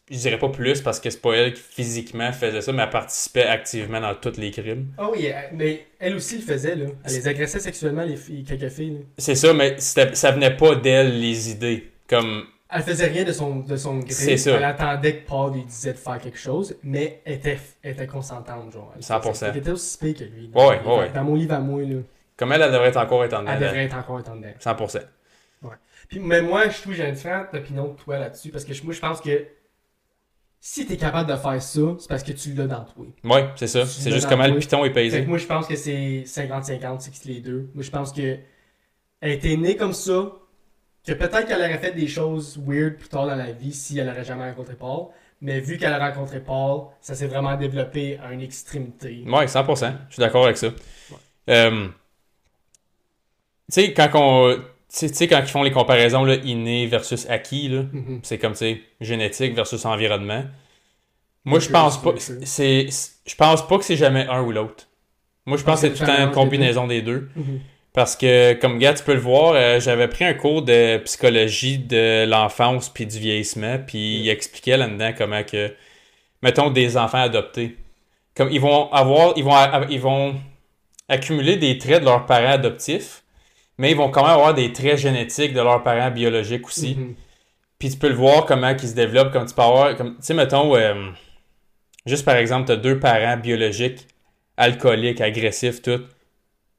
Je 0.09 0.17
dirais 0.17 0.37
pas 0.39 0.49
plus 0.49 0.81
parce 0.81 0.99
que 0.99 1.09
c'est 1.09 1.21
pas 1.21 1.33
elle 1.35 1.53
qui 1.53 1.61
physiquement 1.61 2.33
faisait 2.33 2.59
ça, 2.61 2.73
mais 2.73 2.83
elle 2.83 2.89
participait 2.89 3.43
activement 3.45 4.01
dans 4.01 4.13
tous 4.15 4.37
les 4.37 4.51
crimes. 4.51 4.87
Ah 4.97 5.09
oui, 5.09 5.27
euh, 5.27 5.39
mais 5.53 5.85
elle 5.99 6.15
aussi 6.15 6.35
le 6.37 6.41
faisait, 6.41 6.75
là. 6.75 6.87
Elle 7.05 7.13
les 7.13 7.27
agressait 7.29 7.59
sexuellement, 7.61 8.03
les 8.03 8.17
filles, 8.17 8.43
quelques 8.43 8.69
filles. 8.69 9.05
C'est 9.17 9.35
ça, 9.35 9.53
mais 9.53 9.75
ça 9.79 10.31
venait 10.31 10.55
pas 10.57 10.75
d'elle, 10.75 11.21
les 11.21 11.51
idées. 11.51 11.89
Comme, 12.09 12.43
Elle 12.73 12.83
faisait 12.83 13.07
rien 13.07 13.23
de 13.25 13.31
son, 13.33 13.57
de 13.57 13.75
son 13.75 13.97
gré. 13.99 14.11
C'est 14.11 14.37
ça. 14.37 14.51
Elle 14.55 14.63
attendait 14.63 15.17
que 15.17 15.27
Paul 15.27 15.53
lui 15.53 15.63
disait 15.63 15.91
de 15.93 15.97
faire 15.97 16.19
quelque 16.19 16.37
chose, 16.37 16.75
mais 16.83 17.21
elle 17.25 17.33
était, 17.33 17.59
elle 17.83 17.91
était 17.91 18.07
consentante, 18.07 18.71
genre. 18.71 18.93
Elle 18.95 19.01
100%. 19.01 19.49
Elle 19.49 19.57
était 19.57 19.71
aussi 19.71 19.97
pire 19.97 20.15
que 20.15 20.23
lui. 20.23 20.49
Ouais, 20.53 20.65
ouais, 20.67 20.81
Dans- 20.83 20.99
ouais. 20.99 21.09
Dans 21.09 21.23
mon 21.23 21.35
livre 21.35 21.53
à 21.55 21.59
moi, 21.59 21.81
là, 21.81 21.97
comme 22.37 22.51
elle, 22.53 22.61
elle 22.61 22.71
devrait 22.71 22.87
être 22.87 22.97
encore 22.97 23.23
dedans. 23.23 23.39
elle 23.41 23.59
là. 23.59 23.59
devrait 23.59 23.83
être 23.85 23.97
encore 23.97 24.19
étant 24.19 24.35
dedans. 24.35 24.53
100%. 24.59 24.99
Puis, 26.09 26.19
mais 26.19 26.41
moi, 26.41 26.67
je 26.67 26.81
trouve 26.81 26.93
que 26.93 26.97
j'ai 26.97 27.07
une 27.07 27.13
différente 27.15 27.47
opinion 27.53 27.93
que 27.93 28.01
toi 28.01 28.17
là-dessus, 28.19 28.49
parce 28.49 28.65
que 28.65 28.73
moi, 28.83 28.93
je 28.93 28.99
pense 28.99 29.21
que 29.21 29.45
si 30.59 30.85
t'es 30.85 30.97
capable 30.97 31.29
de 31.29 31.35
faire 31.35 31.61
ça, 31.61 31.81
c'est 31.99 32.07
parce 32.09 32.23
que 32.23 32.31
tu 32.33 32.53
l'as 32.53 32.67
dans 32.67 32.83
toi. 32.83 33.05
Ouais, 33.23 33.49
c'est 33.55 33.67
ça. 33.67 33.85
C'est 33.85 34.11
juste 34.11 34.27
comment 34.29 34.45
le 34.47 34.59
piton 34.59 34.83
est 34.85 34.91
pesé. 34.91 35.21
moi, 35.25 35.37
je 35.37 35.45
pense 35.45 35.67
que 35.67 35.75
c'est 35.75 36.23
50-50, 36.25 36.99
c'est 36.99 37.11
que 37.11 37.27
les 37.27 37.39
deux. 37.39 37.69
Moi, 37.73 37.83
je 37.83 37.91
pense 37.91 38.11
que 38.11 38.37
elle 39.21 39.31
était 39.31 39.55
née 39.55 39.75
comme 39.75 39.93
ça, 39.93 40.31
que 41.05 41.13
peut-être 41.13 41.47
qu'elle 41.47 41.59
aurait 41.59 41.77
fait 41.79 41.93
des 41.93 42.07
choses 42.07 42.59
weird 42.65 42.95
plus 42.97 43.09
tard 43.09 43.25
dans 43.27 43.35
la 43.35 43.51
vie 43.51 43.73
si 43.73 43.97
elle 43.99 44.09
aurait 44.09 44.23
jamais 44.23 44.49
rencontré 44.49 44.75
Paul. 44.75 45.07
Mais 45.43 45.59
vu 45.59 45.77
qu'elle 45.77 45.93
a 45.93 45.97
rencontré 46.09 46.39
Paul, 46.39 46.83
ça 47.01 47.15
s'est 47.15 47.25
vraiment 47.25 47.55
développé 47.57 48.19
à 48.23 48.31
une 48.31 48.41
extrémité. 48.41 49.23
Ouais, 49.25 49.47
100%. 49.47 49.93
Je 50.09 50.13
suis 50.13 50.19
d'accord 50.19 50.45
avec 50.45 50.57
ça. 50.57 50.67
Euh, 51.49 51.87
tu 51.87 51.91
sais, 53.69 53.93
quand 53.93 54.09
on. 54.13 54.55
Tu 54.93 55.07
sais- 55.07 55.27
quand 55.27 55.39
ils 55.39 55.47
font 55.47 55.63
les 55.63 55.71
comparaisons 55.71 56.25
là, 56.25 56.35
inné 56.35 56.85
versus 56.85 57.25
acquis, 57.29 57.69
Mhm. 57.69 58.19
c'est 58.23 58.37
comme, 58.37 58.51
tu 58.51 58.57
sais, 58.59 58.81
génétique 58.99 59.55
versus 59.55 59.85
environnement. 59.85 60.43
Moi, 61.45 61.59
je 61.59 61.69
pense 61.69 61.99
pas. 62.01 62.11
c'est 62.17 62.87
Je 63.25 63.35
pense 63.35 63.65
pas 63.67 63.77
que 63.77 63.85
c'est 63.85 63.95
jamais 63.95 64.27
un 64.27 64.41
ou 64.43 64.51
l'autre. 64.51 64.87
Moi, 65.45 65.57
je 65.57 65.63
pense 65.63 65.81
que 65.81 65.87
c'est 65.87 65.93
tout 65.93 66.01
le 66.01 66.07
temps 66.07 66.21
une 66.21 66.27
des 66.29 66.33
combinaison 66.35 66.87
des 66.87 67.01
deux. 67.01 67.29
Mhm. 67.35 67.59
Parce 67.93 68.15
que, 68.15 68.53
comme 68.53 68.79
gars, 68.79 68.93
tu 68.93 69.03
peux 69.03 69.13
le 69.13 69.19
voir, 69.19 69.53
euh, 69.53 69.79
j'avais 69.81 70.07
pris 70.07 70.23
un 70.23 70.33
cours 70.33 70.61
de 70.61 70.97
psychologie 70.99 71.77
de 71.77 72.25
l'enfance 72.25 72.87
puis 72.87 73.05
du 73.05 73.19
vieillissement, 73.19 73.79
puis 73.85 74.21
il 74.21 74.29
expliquait 74.29 74.77
là-dedans 74.77 75.11
comment 75.17 75.43
que, 75.43 75.73
mettons, 76.41 76.69
des 76.69 76.95
enfants 76.95 77.21
adoptés, 77.21 77.75
comme 78.35 78.49
ils 78.49 78.61
vont 78.61 78.89
avoir, 78.93 79.33
ils 79.35 79.43
vont, 79.43 79.55
ils 79.89 79.99
vont 79.99 80.35
accumuler 81.09 81.57
des 81.57 81.77
traits 81.77 81.99
de 81.99 82.05
leurs 82.05 82.25
parents 82.25 82.53
adoptifs, 82.53 83.23
mais 83.77 83.91
ils 83.91 83.97
vont 83.97 84.09
quand 84.09 84.21
même 84.21 84.31
avoir 84.31 84.53
des 84.53 84.71
traits 84.71 84.97
génétiques 84.97 85.53
de 85.53 85.59
leurs 85.59 85.83
parents 85.83 86.11
biologiques 86.11 86.65
aussi. 86.67 86.95
Mhm. 86.95 87.15
Puis 87.77 87.89
tu 87.89 87.97
peux 87.97 88.09
le 88.09 88.15
voir 88.15 88.45
comment 88.45 88.69
ils 88.69 88.87
se 88.87 88.93
développent, 88.93 89.33
comme 89.33 89.45
tu 89.45 89.53
peux 89.53 89.63
avoir, 89.63 89.95
comme, 89.97 90.15
tu 90.15 90.21
sais, 90.21 90.33
mettons, 90.33 90.75
euh, 90.75 91.09
juste 92.05 92.23
par 92.23 92.35
exemple, 92.35 92.67
tu 92.67 92.71
as 92.71 92.77
deux 92.77 92.99
parents 92.99 93.37
biologiques, 93.37 94.07
alcooliques, 94.55 95.19
agressifs, 95.19 95.81
tout, 95.81 96.01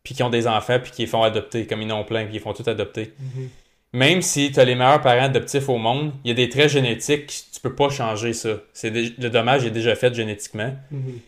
puis 0.02 0.14
qui 0.14 0.22
ont 0.22 0.30
des 0.30 0.46
enfants, 0.46 0.78
puis 0.82 0.90
qui 0.92 1.02
les 1.02 1.06
font 1.08 1.22
adopter, 1.22 1.66
comme 1.66 1.82
ils 1.82 1.92
en 1.92 2.00
ont 2.00 2.04
plein, 2.04 2.24
puis 2.26 2.34
ils 2.36 2.40
font 2.40 2.52
tout 2.52 2.68
adopter. 2.68 3.12
Mhm. 3.18 3.48
Même 3.94 4.22
si 4.22 4.50
tu 4.50 4.58
as 4.58 4.64
les 4.64 4.74
meilleurs 4.74 5.02
parents 5.02 5.24
adoptifs 5.24 5.68
au 5.68 5.76
monde, 5.78 6.12
il 6.24 6.28
y 6.28 6.30
a 6.32 6.34
des 6.34 6.48
traits 6.48 6.70
génétiques, 6.70 7.26
tu 7.52 7.60
peux 7.60 7.74
pas 7.74 7.90
changer 7.90 8.32
ça. 8.32 8.56
C'est 8.72 8.90
le 8.90 9.28
dommage 9.28 9.64
est 9.66 9.70
déjà 9.70 9.94
fait 9.94 10.12
génétiquement. 10.14 10.74
Mhm. 10.90 11.20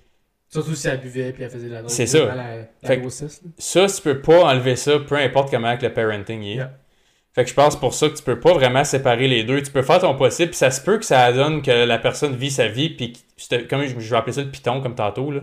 Surtout 0.49 0.75
si 0.75 0.87
elle 0.89 1.01
buvait 1.01 1.33
puis 1.33 1.43
elle 1.43 1.51
faisait 1.51 1.69
de 1.69 1.75
la. 1.75 1.89
C'est 1.89 2.07
ça. 2.07 2.25
La, 2.27 2.35
la 2.35 2.65
Fait 2.85 2.97
que- 2.97 3.01
grossesse. 3.03 3.43
Ça, 3.59 3.87
tu 3.87 4.01
peux 4.03 4.21
pas 4.21 4.45
enlever 4.45 4.77
ça, 4.77 4.99
peu 5.01 5.17
importe 5.17 5.51
comment 5.51 5.77
que 5.77 5.85
le 5.85 5.93
parenting 5.93 6.43
est. 6.43 6.55
Yeah. 6.55 6.73
Fait 7.35 7.43
que 7.43 7.51
je 7.51 7.55
pense 7.55 7.75
pour 7.79 7.93
ça 7.93 8.09
que 8.09 8.15
tu 8.17 8.23
peux 8.23 8.39
pas 8.39 8.53
vraiment 8.55 8.85
séparer 8.85 9.27
les 9.27 9.43
deux. 9.43 9.61
Tu 9.61 9.73
peux 9.73 9.83
faire 9.83 9.99
ton 9.99 10.15
possible, 10.15 10.51
puis 10.51 10.57
ça 10.59 10.71
se 10.71 10.81
peut 10.81 10.99
que 10.99 11.05
ça 11.05 11.33
donne 11.33 11.61
que 11.63 11.71
la 11.73 11.99
personne 11.99 12.37
vit 12.37 12.53
sa 12.53 12.69
vie, 12.69 12.89
puis 12.91 13.13
comme 13.69 13.85
je 13.85 13.95
vais 14.11 14.17
appeler 14.17 14.33
ça 14.33 14.43
le 14.43 14.51
piton, 14.51 14.81
comme 14.81 14.95
tantôt, 14.95 15.33
là. 15.33 15.41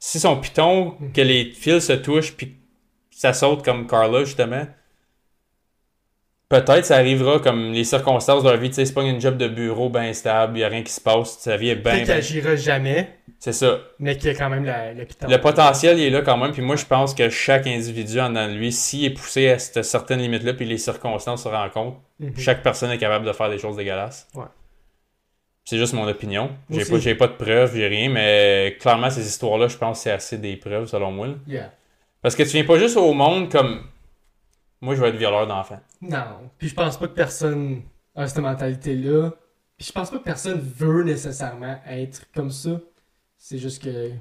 Si 0.00 0.18
son 0.18 0.38
piton, 0.38 0.96
Mhm. 0.98 1.12
que 1.12 1.20
les 1.20 1.44
fils 1.52 1.84
se 1.86 1.92
touchent, 1.92 2.32
puis 2.32 2.48
que 2.48 2.54
ça 3.16 3.32
saute 3.32 3.64
comme 3.64 3.86
Carla, 3.86 4.24
justement, 4.24 4.66
peut-être 6.48 6.84
ça 6.84 6.96
arrivera 6.96 7.38
comme 7.40 7.72
les 7.72 7.84
circonstances 7.84 8.42
de 8.44 8.48
leur 8.50 8.58
vie. 8.58 8.68
Tu 8.68 8.76
sais, 8.76 8.84
c'est 8.86 8.92
pas 8.94 9.02
une 9.02 9.20
job 9.20 9.36
de 9.36 9.48
bureau 9.48 9.88
bien 9.90 10.12
stable, 10.12 10.58
y 10.58 10.64
a 10.64 10.68
rien 10.68 10.82
qui 10.82 10.92
se 10.92 11.00
passe, 11.00 11.38
sa 11.38 11.56
vie 11.56 11.70
est 11.70 11.76
bien. 11.76 12.04
Peut-être 12.04 12.06
qu'elle 12.42 12.58
jamais, 12.58 13.08
C'est 13.38 13.52
ça. 13.52 13.80
mais 13.98 14.16
qu'il 14.16 14.30
y 14.32 14.34
a 14.34 14.38
quand 14.38 14.50
même 14.50 14.64
la, 14.64 14.92
le 14.92 15.36
potentiel, 15.38 15.98
il 15.98 16.04
est 16.04 16.10
là 16.10 16.22
quand 16.22 16.36
même. 16.36 16.52
Puis 16.52 16.62
moi, 16.62 16.76
je 16.76 16.84
pense 16.84 17.14
que 17.14 17.28
chaque 17.30 17.66
individu 17.66 18.20
en 18.20 18.28
dedans 18.28 18.48
de 18.48 18.54
lui, 18.54 18.70
s'il 18.72 19.04
est 19.04 19.10
poussé 19.10 19.48
à 19.50 19.58
cette 19.58 19.82
certaine 19.84 20.20
limite-là, 20.20 20.54
puis 20.54 20.66
les 20.66 20.78
circonstances 20.78 21.42
se 21.44 21.48
rencontrent, 21.48 22.00
Mhm. 22.20 22.36
chaque 22.38 22.62
personne 22.62 22.90
est 22.92 22.98
capable 22.98 23.26
de 23.26 23.32
faire 23.32 23.50
des 23.50 23.58
choses 23.58 23.76
dégueulasses. 23.76 24.28
Ouais. 24.34 24.44
C'est 25.64 25.78
juste 25.78 25.94
mon 25.94 26.06
opinion. 26.06 26.50
J'ai 26.70 26.84
pas, 27.14 27.26
pas 27.26 27.32
de 27.32 27.36
preuves, 27.42 27.74
j'ai 27.74 27.88
rien, 27.88 28.10
mais 28.10 28.76
clairement, 28.78 29.08
ces 29.10 29.26
histoires-là, 29.26 29.66
je 29.68 29.76
pense 29.78 29.96
que 29.98 30.02
c'est 30.04 30.10
assez 30.10 30.36
des 30.38 30.56
preuves, 30.56 30.86
selon 30.86 31.10
moi. 31.10 31.26
là. 31.28 31.34
Yeah. 31.48 31.72
Parce 32.24 32.34
que 32.34 32.42
tu 32.42 32.48
viens 32.48 32.64
pas 32.64 32.78
juste 32.78 32.96
au 32.96 33.12
monde 33.12 33.50
comme. 33.52 33.82
Moi, 34.80 34.94
je 34.94 35.00
vais 35.02 35.10
être 35.10 35.16
violeur 35.16 35.46
d'enfants. 35.46 35.80
Non. 36.00 36.50
Puis 36.56 36.70
je 36.70 36.74
pense 36.74 36.96
pas 36.98 37.06
que 37.06 37.12
personne 37.12 37.82
a 38.14 38.26
cette 38.26 38.38
mentalité-là. 38.42 39.30
Puis 39.76 39.86
je 39.88 39.92
pense 39.92 40.10
pas 40.10 40.18
que 40.18 40.24
personne 40.24 40.58
veut 40.58 41.04
nécessairement 41.04 41.78
être 41.86 42.24
comme 42.34 42.50
ça. 42.50 42.80
C'est 43.36 43.58
juste 43.58 43.82
que, 43.82 44.08
tu 44.08 44.14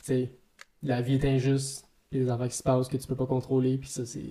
sais, 0.00 0.32
la 0.82 1.02
vie 1.02 1.16
est 1.16 1.24
injuste. 1.26 1.84
Il 2.10 2.18
y 2.18 2.20
a 2.22 2.24
des 2.24 2.30
enfants 2.30 2.48
qui 2.48 2.56
se 2.56 2.62
passent 2.62 2.88
que 2.88 2.96
tu 2.96 3.06
peux 3.06 3.14
pas 3.14 3.26
contrôler. 3.26 3.76
Puis 3.76 3.90
ça, 3.90 4.06
c'est. 4.06 4.24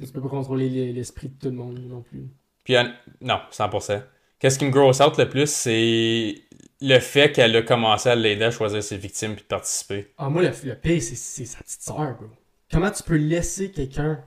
Tu 0.00 0.12
peux 0.12 0.20
pas 0.20 0.28
contrôler 0.28 0.68
l'e- 0.68 0.92
l'esprit 0.92 1.28
de 1.28 1.34
tout 1.38 1.46
le 1.48 1.54
monde 1.56 1.78
non 1.88 2.02
plus. 2.02 2.28
Puis, 2.64 2.76
en- 2.76 2.92
non, 3.20 3.38
100%. 3.52 4.02
Qu'est-ce 4.40 4.58
qui 4.58 4.64
me 4.64 4.70
grosse 4.72 5.00
out 5.00 5.16
le 5.16 5.28
plus, 5.28 5.48
c'est 5.48 6.34
le 6.80 6.98
fait 7.00 7.32
qu'elle 7.32 7.54
a 7.56 7.62
commencé 7.62 8.08
à 8.08 8.14
l'aider 8.14 8.44
à 8.44 8.50
choisir 8.50 8.82
ses 8.82 8.96
victimes 8.96 9.34
puis 9.34 9.42
de 9.42 9.48
participer. 9.48 10.12
Ah, 10.18 10.28
moi, 10.28 10.42
le, 10.42 10.50
le 10.64 10.74
pire, 10.74 11.02
c'est 11.02 11.44
sa 11.44 11.58
petite 11.58 11.82
soeur, 11.82 12.14
bro. 12.16 12.28
Comment 12.70 12.90
tu 12.90 13.02
peux 13.02 13.16
laisser 13.16 13.70
quelqu'un 13.70 14.22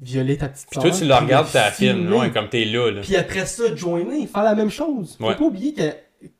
violer 0.00 0.36
ta 0.38 0.48
petite 0.48 0.68
Puis 0.70 0.80
soeur? 0.80 0.90
toi, 0.90 0.98
tu 0.98 1.04
la 1.06 1.20
regardes 1.20 1.50
ta 1.50 1.70
film, 1.70 2.12
ouais, 2.12 2.30
comme 2.30 2.48
t'es 2.48 2.64
là, 2.64 2.90
là. 2.90 3.00
Puis 3.02 3.16
après 3.16 3.46
ça, 3.46 3.74
joiner, 3.74 4.26
faire 4.26 4.44
la 4.44 4.54
même 4.54 4.70
chose. 4.70 5.16
Faut 5.18 5.26
Ouais. 5.26 5.36
pas 5.36 5.44
oublier 5.44 5.74
que 5.74 5.92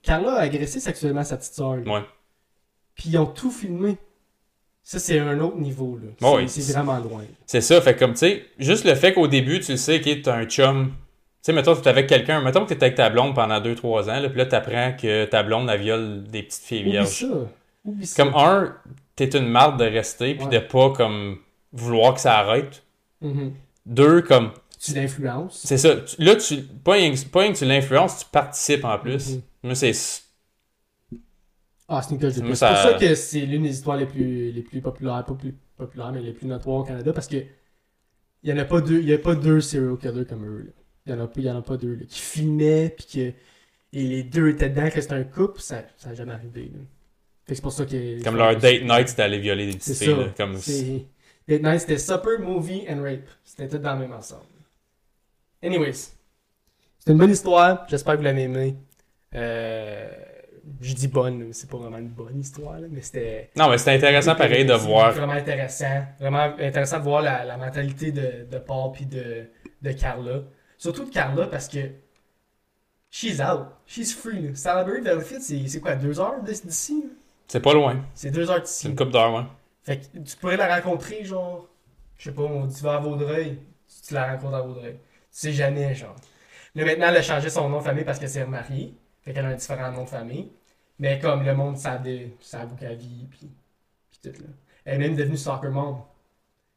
Carla 0.03 0.35
a 0.37 0.41
agressé 0.43 0.81
sexuellement 0.81 1.25
sa 1.25 1.37
petite 1.37 1.55
soeur. 1.55 1.79
Ouais. 1.87 2.03
Puis 2.95 3.11
ils 3.11 3.19
ont 3.19 3.27
tout 3.27 3.51
filmé. 3.51 3.97
Ça, 4.83 4.99
c'est 4.99 5.19
un 5.19 5.39
autre 5.41 5.59
niveau, 5.59 5.99
là. 6.21 6.47
C'est 6.47 6.73
vraiment 6.73 6.99
loin. 6.99 7.23
C'est 7.47 7.61
ça, 7.61 7.81
fait 7.83 7.95
comme, 7.97 8.13
tu 8.13 8.21
sais, 8.21 8.47
juste 8.59 8.85
le 8.87 8.95
fait 8.95 9.13
qu'au 9.13 9.29
début, 9.29 9.61
tu 9.61 9.73
le 9.73 9.77
sais 9.77 10.01
que 10.01 10.15
t'as 10.23 10.35
un 10.37 10.47
chum. 10.47 10.95
Tu 11.41 11.45
sais, 11.45 11.53
mettons, 11.53 11.75
t'es 11.77 11.89
avec 11.89 12.09
quelqu'un, 12.09 12.41
mettons 12.43 12.65
que 12.65 12.75
t'es 12.75 12.83
avec 12.83 12.97
ta 12.97 13.11
blonde 13.11 13.35
pendant 13.35 13.61
2-3 13.61 14.11
ans, 14.11 14.21
là, 14.21 14.29
puis 14.29 14.39
là, 14.39 14.47
t'apprends 14.47 14.93
que 15.01 15.25
ta 15.27 15.43
blonde, 15.45 15.71
elle 15.71 15.81
viole 15.81 16.25
des 16.25 16.43
petites 16.43 16.65
filles 16.65 16.81
Oublie 16.81 16.91
vierges. 16.93 17.09
ça. 17.09 17.27
Oublie 17.85 18.07
ça. 18.07 18.23
Comme 18.25 18.35
un, 18.35 18.75
t'es 19.15 19.29
une 19.39 19.49
marde 19.49 19.79
de 19.79 19.85
rester, 19.85 20.35
puis 20.35 20.47
Ouais. 20.47 20.51
de 20.51 20.59
pas, 20.67 20.91
comme, 20.91 21.39
vouloir 21.73 22.15
que 22.15 22.21
ça 22.21 22.37
arrête. 22.39 22.83
Mhm. 23.21 23.53
Deux, 23.87 24.21
comme, 24.23 24.51
Tu 24.81 24.95
l'influences. 24.95 25.61
c'est 25.65 25.79
ça, 25.79 25.97
tu- 25.97 26.21
là, 26.23 26.35
tu, 26.37 26.57
pas 26.63 26.93
rien, 26.95 27.13
que- 27.13 27.25
pas 27.29 27.41
rien 27.41 27.53
que 27.53 27.59
tu 27.59 27.65
l'influences, 27.65 28.19
tu 28.19 28.25
participes 28.31 28.85
en 28.85 28.99
plus. 28.99 29.35
Mhm. 29.37 29.43
Moi, 29.63 29.75
c'est, 29.77 29.93
Ah, 31.91 32.03
c'est 32.03 32.13
une 32.15 32.19
plus. 32.21 32.33
C'est 32.33 32.43
pour 32.43 32.55
ça- 32.57 32.97
que 33.01 33.15
c'est 33.15 33.41
l'une 33.41 33.63
des 33.63 33.71
histoires 33.71 33.97
les 33.97 34.05
plus, 34.07 34.51
les 34.53 34.63
plus 34.63 34.83
populaires, 34.83 35.25
pas 35.27 35.35
plus 35.35 35.55
populaires, 35.77 36.13
mais 36.13 36.21
les 36.21 36.33
plus 36.33 36.47
notoires 36.47 36.81
au 36.81 36.85
Canada, 36.85 37.13
parce 37.15 37.27
que 37.29 37.37
il 38.43 38.51
y 38.51 38.53
en 38.53 38.59
a 38.59 38.65
pas 38.67 38.81
deux, 38.83 38.99
il 39.01 39.09
y 39.09 39.15
a 39.15 39.19
pas 39.19 39.35
deux 39.35 39.61
serial 39.63 39.97
killers 39.97 40.27
comme 40.27 40.45
eux. 40.45 40.65
là. 40.67 40.73
Il 41.09 41.15
y 41.15 41.17
en 41.17 41.25
a 41.25 41.27
pas, 41.27 41.41
il 41.41 41.45
y 41.45 41.51
en 41.51 41.59
a 41.59 41.63
pas 41.63 41.77
deux 41.77 41.95
là, 41.95 42.05
qui 42.07 42.21
filmaient 42.21 42.91
puis 42.91 43.07
que 43.07 43.33
et 43.93 44.03
les 44.03 44.23
deux 44.23 44.51
étaient 44.51 44.69
dedans 44.69 44.91
que 44.91 45.01
c'était 45.01 45.15
un 45.15 45.25
couple, 45.25 45.61
ça, 45.61 45.83
ça 45.97 46.11
a 46.11 46.15
jamais 46.15 46.33
arrivé. 46.33 46.71
Là. 46.75 46.81
Fait 47.45 47.53
que 47.53 47.55
c'est 47.55 47.63
pour 47.63 47.73
ça 47.73 47.87
que 47.87 48.23
comme 48.23 48.37
leur 48.37 48.55
date 48.57 48.83
night, 48.83 49.09
c'était 49.09 49.23
aller 49.23 49.39
violer 49.39 49.73
des 49.73 49.81
ça. 49.81 50.05
là, 50.05 50.27
comme, 50.37 50.53
date 50.55 51.63
night, 51.63 51.81
c'était 51.81 51.97
supper, 51.97 52.39
movie 52.39 52.85
and 52.91 53.03
rape. 53.03 53.29
C'était 53.43 53.69
tout 53.69 53.79
dans 53.79 53.95
le 53.95 54.01
même 54.01 54.13
ensemble. 54.13 54.43
Anyways, 55.63 56.13
c'est 56.99 57.13
une 57.13 57.17
bonne 57.17 57.31
histoire. 57.31 57.87
J'espère 57.89 58.15
que 58.15 58.19
vous 58.19 58.25
l'avez 58.25 58.43
aimé. 58.43 58.77
Euh, 59.35 60.11
je 60.83 60.93
dis 60.93 61.09
bonne, 61.09 61.39
mais 61.39 61.53
c'est 61.55 61.71
pas 61.71 61.79
vraiment 61.79 61.97
une 61.97 62.09
bonne 62.09 62.39
histoire, 62.39 62.79
là, 62.79 62.87
mais 62.91 63.01
c'était. 63.01 63.49
Non, 63.57 63.71
mais 63.71 63.79
c'est 63.79 63.95
intéressant 63.95 64.35
pareil 64.35 64.67
de 64.67 64.75
voir. 64.75 65.13
Vraiment 65.13 65.33
intéressant. 65.33 66.05
Vraiment 66.21 66.55
intéressant 66.59 66.99
de 66.99 67.05
voir 67.05 67.23
la, 67.23 67.47
la 67.47 67.57
mentalité 67.57 68.13
de, 68.13 68.47
de 68.51 68.59
Paul 68.59 68.93
puis 68.93 69.07
de, 69.07 69.47
de 69.81 69.93
Carla. 69.93 70.43
Surtout 70.79 71.05
de 71.05 71.11
Carla 71.11 71.47
parce 71.49 71.69
que 71.69 71.79
she's 73.11 73.41
out. 73.41 73.67
She's 73.87 74.13
free. 74.15 74.55
Salaberry 74.57 75.01
Valleyfield, 75.03 75.43
c'est 75.43 75.67
c'est 75.69 75.81
quoi, 75.81 75.97
deux 75.97 76.19
heures 76.21 76.43
d'ici? 76.43 77.05
C'est 77.47 77.61
pas 77.61 77.75
loin. 77.75 78.05
C'est 78.15 78.31
deux 78.31 78.51
heures 78.51 78.67
C'est 78.67 78.89
d'ici. 78.89 78.89
une 78.89 78.97
coupe 78.97 79.11
d'heure, 79.11 79.35
ouais. 79.35 79.45
Fait 79.83 79.99
que 80.01 80.19
tu 80.19 80.37
pourrais 80.37 80.57
la 80.57 80.77
rencontrer, 80.77 81.25
genre. 81.25 81.69
Je 82.19 82.25
sais 82.31 82.35
pas, 82.35 82.43
on 82.43 82.69
tu 82.69 82.83
vas 82.83 82.97
à 82.97 82.99
Vaudreuil. 83.01 83.59
Tu 84.07 84.15
la 84.15 84.33
rencontres 84.33 84.55
à 84.57 84.63
Vaudreuil. 84.63 84.95
Tu 84.95 85.01
sais 85.31 85.53
jamais, 85.53 85.95
genre. 85.95 86.17
Là, 86.75 86.85
maintenant, 86.85 87.09
elle 87.09 87.17
a 87.19 87.23
changé 87.23 87.51
son 87.51 87.69
nom 87.69 87.79
de 87.79 87.85
famille 87.85 88.05
parce 88.05 88.19
qu'elle 88.19 88.31
s'est 88.31 88.43
remariée. 88.45 88.95
Fait 89.23 89.33
qu'elle 89.33 89.47
a 89.47 89.49
un 89.49 89.55
différent 89.57 89.93
nom 89.93 90.05
de 90.05 90.09
famille. 90.09 90.53
Mais 90.99 91.19
comme 91.21 91.45
le 91.45 91.55
monde 91.55 91.77
savait, 91.79 92.33
savait 92.41 92.77
qu'elle 92.77 92.97
vit, 92.99 93.27
puis, 93.31 93.51
puis 94.11 94.21
tout, 94.33 94.43
là. 94.43 94.49
Elle 94.85 94.95
est 94.97 95.09
même 95.09 95.17
devenue 95.17 95.37
soccer 95.37 95.71
mom. 95.71 96.03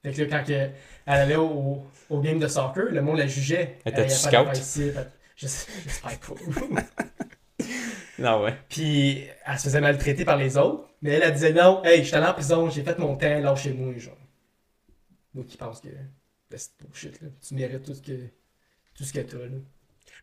Fait 0.04 0.12
que 0.14 0.22
là, 0.24 0.28
quand 0.28 0.50
elle 0.50 0.74
allait 1.06 1.36
au, 1.36 1.84
au 2.10 2.20
game 2.22 2.40
de 2.40 2.48
soccer, 2.48 2.86
le 2.92 3.02
monde 3.02 3.18
la 3.20 3.28
jugeait. 3.28 3.78
Était-tu 3.86 4.00
Elle, 4.00 4.00
a 4.00 4.04
pas 4.06 4.10
scout? 4.10 4.32
d'affaires 4.32 4.54
ici, 4.62 4.92
fait- 4.92 5.12
Je 5.36 5.48
sais, 5.48 5.68
j'espère 5.84 6.20
pas. 6.20 6.34
Non, 8.20 8.44
ouais. 8.44 8.56
Puis 8.70 9.24
elle 9.46 9.58
se 9.58 9.64
faisait 9.64 9.82
maltraiter 9.82 10.26
par 10.26 10.38
les 10.38 10.58
autres. 10.58 10.88
Mais 11.02 11.12
elle, 11.12 11.24
elle 11.24 11.34
disait 11.34 11.54
non, 11.54 11.84
hey, 11.84 12.00
je 12.04 12.08
suis 12.08 12.16
allé 12.16 12.28
en 12.28 12.34
prison, 12.34 12.70
j'ai 12.70 12.84
fait 12.84 12.98
mon 13.00 13.16
temps, 13.16 13.40
lâchez-moi, 13.40 13.98
genre. 13.98 14.18
Donc 15.34 15.52
ils 15.52 15.58
pensent 15.58 15.82
que 15.82 15.88
ben, 15.88 16.58
c'est 16.58 16.72
bullshit, 16.82 17.20
là. 17.22 17.30
Tu 17.48 17.56
mérites 17.56 17.84
tout 17.84 17.94
ce 17.96 18.02
que, 18.02 18.28
tout 18.96 19.04
ce 19.04 19.14
que 19.14 19.20
t'as, 19.22 19.38
là. 19.38 19.46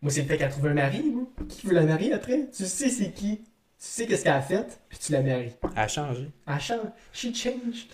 Moi, 0.01 0.13
c'est 0.13 0.23
le 0.23 0.29
fait 0.29 0.37
qu'elle 0.37 0.51
trouve 0.51 0.67
un 0.69 0.75
mari, 0.75 1.03
moi. 1.11 1.25
Qui 1.49 1.67
veut 1.67 1.75
la 1.75 1.83
marier 1.83 2.13
après? 2.13 2.49
Tu 2.57 2.65
sais 2.67 2.89
c'est 2.89 3.11
qui. 3.11 3.39
Tu 3.39 3.45
sais 3.79 4.07
qu'est-ce 4.07 4.23
qu'elle 4.23 4.33
a 4.35 4.43
fait, 4.43 4.81
puis 4.89 4.99
tu 4.99 5.11
la 5.13 5.23
maries. 5.23 5.55
Elle 5.75 5.79
a 5.83 5.89
changé. 5.89 6.31
Elle 6.47 6.61
change. 6.61 6.87
She 7.13 7.35
changed. 7.35 7.91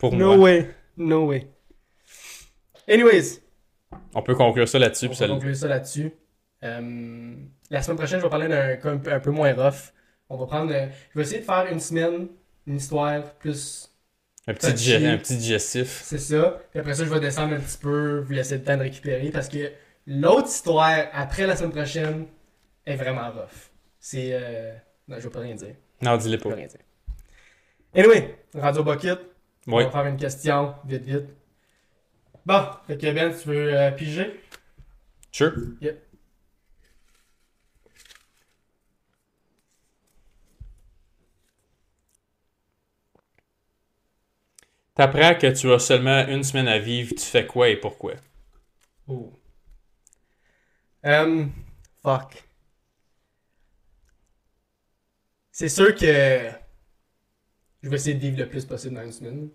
Pour 0.00 0.14
No 0.16 0.36
moi. 0.36 0.44
way. 0.44 0.74
No 0.96 1.26
way. 1.26 1.48
Anyways, 2.88 3.40
On 4.14 4.22
peut 4.22 4.34
conclure 4.34 4.68
ça 4.68 4.78
là-dessus. 4.78 5.08
on 5.08 5.12
ça- 5.14 5.28
conclure 5.28 5.56
ça 5.56 5.68
là-dessus. 5.68 6.12
Euh, 6.64 7.34
la 7.70 7.82
semaine 7.82 7.96
prochaine, 7.96 8.18
je 8.18 8.24
vais 8.24 8.30
parler 8.30 8.48
d'un 8.48 8.76
cas 8.76 8.90
un, 8.90 8.98
peu- 8.98 9.12
un 9.12 9.20
peu 9.20 9.30
moins 9.30 9.52
rough. 9.54 9.92
On 10.28 10.36
va 10.36 10.46
prendre. 10.46 10.72
euh, 10.72 10.86
je 11.12 11.18
vais 11.18 11.22
essayer 11.24 11.40
de 11.40 11.44
faire 11.44 11.66
une 11.70 11.80
semaine, 11.80 12.28
une 12.66 12.76
histoire 12.76 13.22
plus. 13.34 13.88
Un 14.48 14.54
petit, 14.54 14.94
un 14.94 15.18
petit 15.18 15.36
digestif. 15.36 16.00
C'est 16.04 16.18
ça. 16.18 16.60
Puis 16.70 16.80
après 16.80 16.94
ça, 16.94 17.04
je 17.04 17.10
vais 17.10 17.20
descendre 17.20 17.54
un 17.54 17.60
petit 17.60 17.78
peu, 17.78 18.18
vous 18.20 18.32
laisser 18.32 18.56
le 18.58 18.64
temps 18.64 18.76
de 18.76 18.82
récupérer 18.82 19.30
parce 19.30 19.48
que 19.48 19.70
l'autre 20.06 20.48
histoire, 20.48 21.06
après 21.12 21.46
la 21.46 21.54
semaine 21.54 21.70
prochaine, 21.70 22.26
est 22.84 22.96
vraiment 22.96 23.30
rough. 23.30 23.70
C'est. 24.00 24.30
Euh... 24.32 24.72
Non, 25.06 25.16
je 25.18 25.24
vais 25.24 25.30
pas 25.30 25.40
rien 25.40 25.54
dire. 25.54 25.74
Non, 26.00 26.16
dis-le 26.16 26.38
Je 26.38 26.42
vais 26.42 26.50
pas. 26.50 26.56
rien 26.56 26.66
dire. 26.66 26.80
Anyway, 27.94 28.36
Radio 28.54 28.82
Bucket. 28.82 29.18
On 29.70 29.76
Oui. 29.76 29.84
va 29.84 29.90
faire 29.90 30.06
une 30.06 30.16
question, 30.16 30.74
vite, 30.84 31.02
vite. 31.04 31.26
Bon, 32.46 32.66
fait 32.86 32.96
que 32.98 33.10
Ben, 33.12 33.32
tu 33.36 33.48
veux 33.48 33.74
euh, 33.74 33.90
piger? 33.90 34.40
Sure. 35.32 35.56
Yep. 35.80 36.02
T'apprends 44.94 45.34
que 45.34 45.48
tu 45.48 45.70
as 45.70 45.78
seulement 45.78 46.26
une 46.28 46.42
semaine 46.42 46.66
à 46.66 46.78
vivre, 46.78 47.10
tu 47.14 47.26
fais 47.26 47.46
quoi 47.46 47.68
et 47.68 47.76
pourquoi? 47.76 48.14
Oh. 49.08 49.38
Um, 51.04 51.52
fuck. 52.02 52.42
C'est 55.50 55.68
sûr 55.68 55.94
que 55.94 56.50
je 57.82 57.88
vais 57.88 57.96
essayer 57.96 58.14
de 58.14 58.20
vivre 58.20 58.38
le 58.38 58.48
plus 58.48 58.64
possible 58.64 58.94
dans 58.94 59.04
une 59.04 59.12
semaine. 59.12 59.48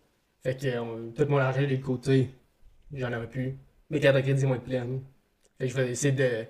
Fait 0.43 0.55
que 0.57 0.77
on- 0.79 1.11
tout 1.11 1.25
mon 1.29 1.37
argent 1.37 1.61
est 1.61 1.67
de 1.67 1.77
côté, 1.83 2.29
j'en 2.93 3.13
aurais 3.13 3.29
plus. 3.29 3.57
Mes 3.89 3.99
cartes 3.99 4.17
de 4.17 4.21
crédit 4.21 4.45
vont 4.45 4.55
être 4.55 4.63
pleines. 4.63 5.01
Fait 5.57 5.65
que 5.67 5.71
je 5.71 5.75
vais 5.77 5.91
essayer 5.91 6.11
de, 6.13 6.45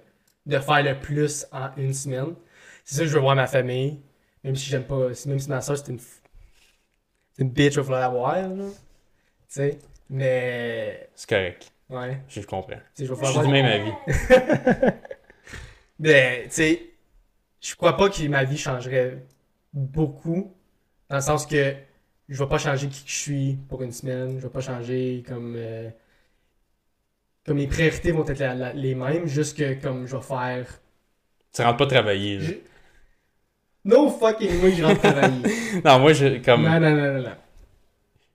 de 0.45 0.59
faire 0.59 0.83
le 0.83 0.99
plus 0.99 1.45
en 1.51 1.69
une 1.77 1.93
semaine. 1.93 2.35
C'est 2.83 2.95
sûr 2.95 3.03
que 3.05 3.09
je 3.09 3.15
veux 3.15 3.21
voir 3.21 3.35
ma 3.35 3.47
famille. 3.47 4.01
Même 4.43 4.55
si 4.55 4.69
j'aime 4.69 4.85
pas. 4.85 5.09
Même 5.27 5.39
si 5.39 5.49
ma 5.49 5.61
soeur 5.61 5.77
c'est 5.77 5.91
une, 5.91 5.99
c'est 5.99 6.21
une 7.43 7.49
bitch, 7.49 7.73
il 7.73 7.77
va 7.77 7.83
falloir 7.83 8.01
la 8.01 8.09
voir, 8.09 8.35
là. 8.55 8.65
Tu 8.69 8.73
sais. 9.49 9.79
Mais. 10.09 11.09
C'est 11.15 11.29
correct. 11.29 11.71
Ouais. 11.89 12.21
Je 12.27 12.41
comprends. 12.41 12.79
Je 12.97 13.03
vais 13.03 13.07
Je 13.07 13.13
falloir 13.15 13.43
suis 13.43 13.47
du 13.47 13.51
même 13.51 13.65
avis. 13.65 13.91
Mais, 15.99 16.43
tu 16.45 16.51
sais, 16.51 16.81
je 17.61 17.75
crois 17.75 17.97
pas 17.97 18.09
que 18.09 18.27
ma 18.27 18.43
vie 18.43 18.57
changerait 18.57 19.25
beaucoup. 19.73 20.53
Dans 21.09 21.15
le 21.17 21.21
sens 21.21 21.45
que 21.45 21.75
je 22.29 22.37
vais 22.43 22.49
pas 22.49 22.57
changer 22.57 22.87
qui 22.89 23.03
que 23.03 23.09
je 23.09 23.15
suis 23.15 23.57
pour 23.69 23.81
une 23.83 23.91
semaine. 23.91 24.37
Je 24.39 24.43
vais 24.43 24.49
pas 24.53 24.61
changer 24.61 25.23
comme. 25.27 25.55
euh, 25.57 25.89
comme 27.45 27.57
mes 27.57 27.67
priorités 27.67 28.11
vont 28.11 28.25
être 28.27 28.39
la- 28.39 28.53
la- 28.55 28.73
les 28.73 28.93
mêmes. 28.95 29.25
Juste 29.27 29.57
que 29.57 29.73
comme 29.81 30.05
je 30.05 30.15
vais 30.15 30.21
faire. 30.21 30.67
Tu 31.53 31.61
rentres 31.61 31.77
pas 31.77 31.87
travailler. 31.87 32.39
Je- 32.39 32.53
No 33.85 34.09
fucking 34.09 34.61
way, 34.61 34.73
je 34.75 34.83
rentre 34.83 34.99
travailler. 35.01 35.43
Non, 35.85 35.99
moi, 35.99 36.11
je, 36.13 36.37
comme, 36.43 36.63
non, 36.63 36.79
non, 36.79 36.91
non, 36.95 37.13
non, 37.13 37.21
non. 37.23 37.35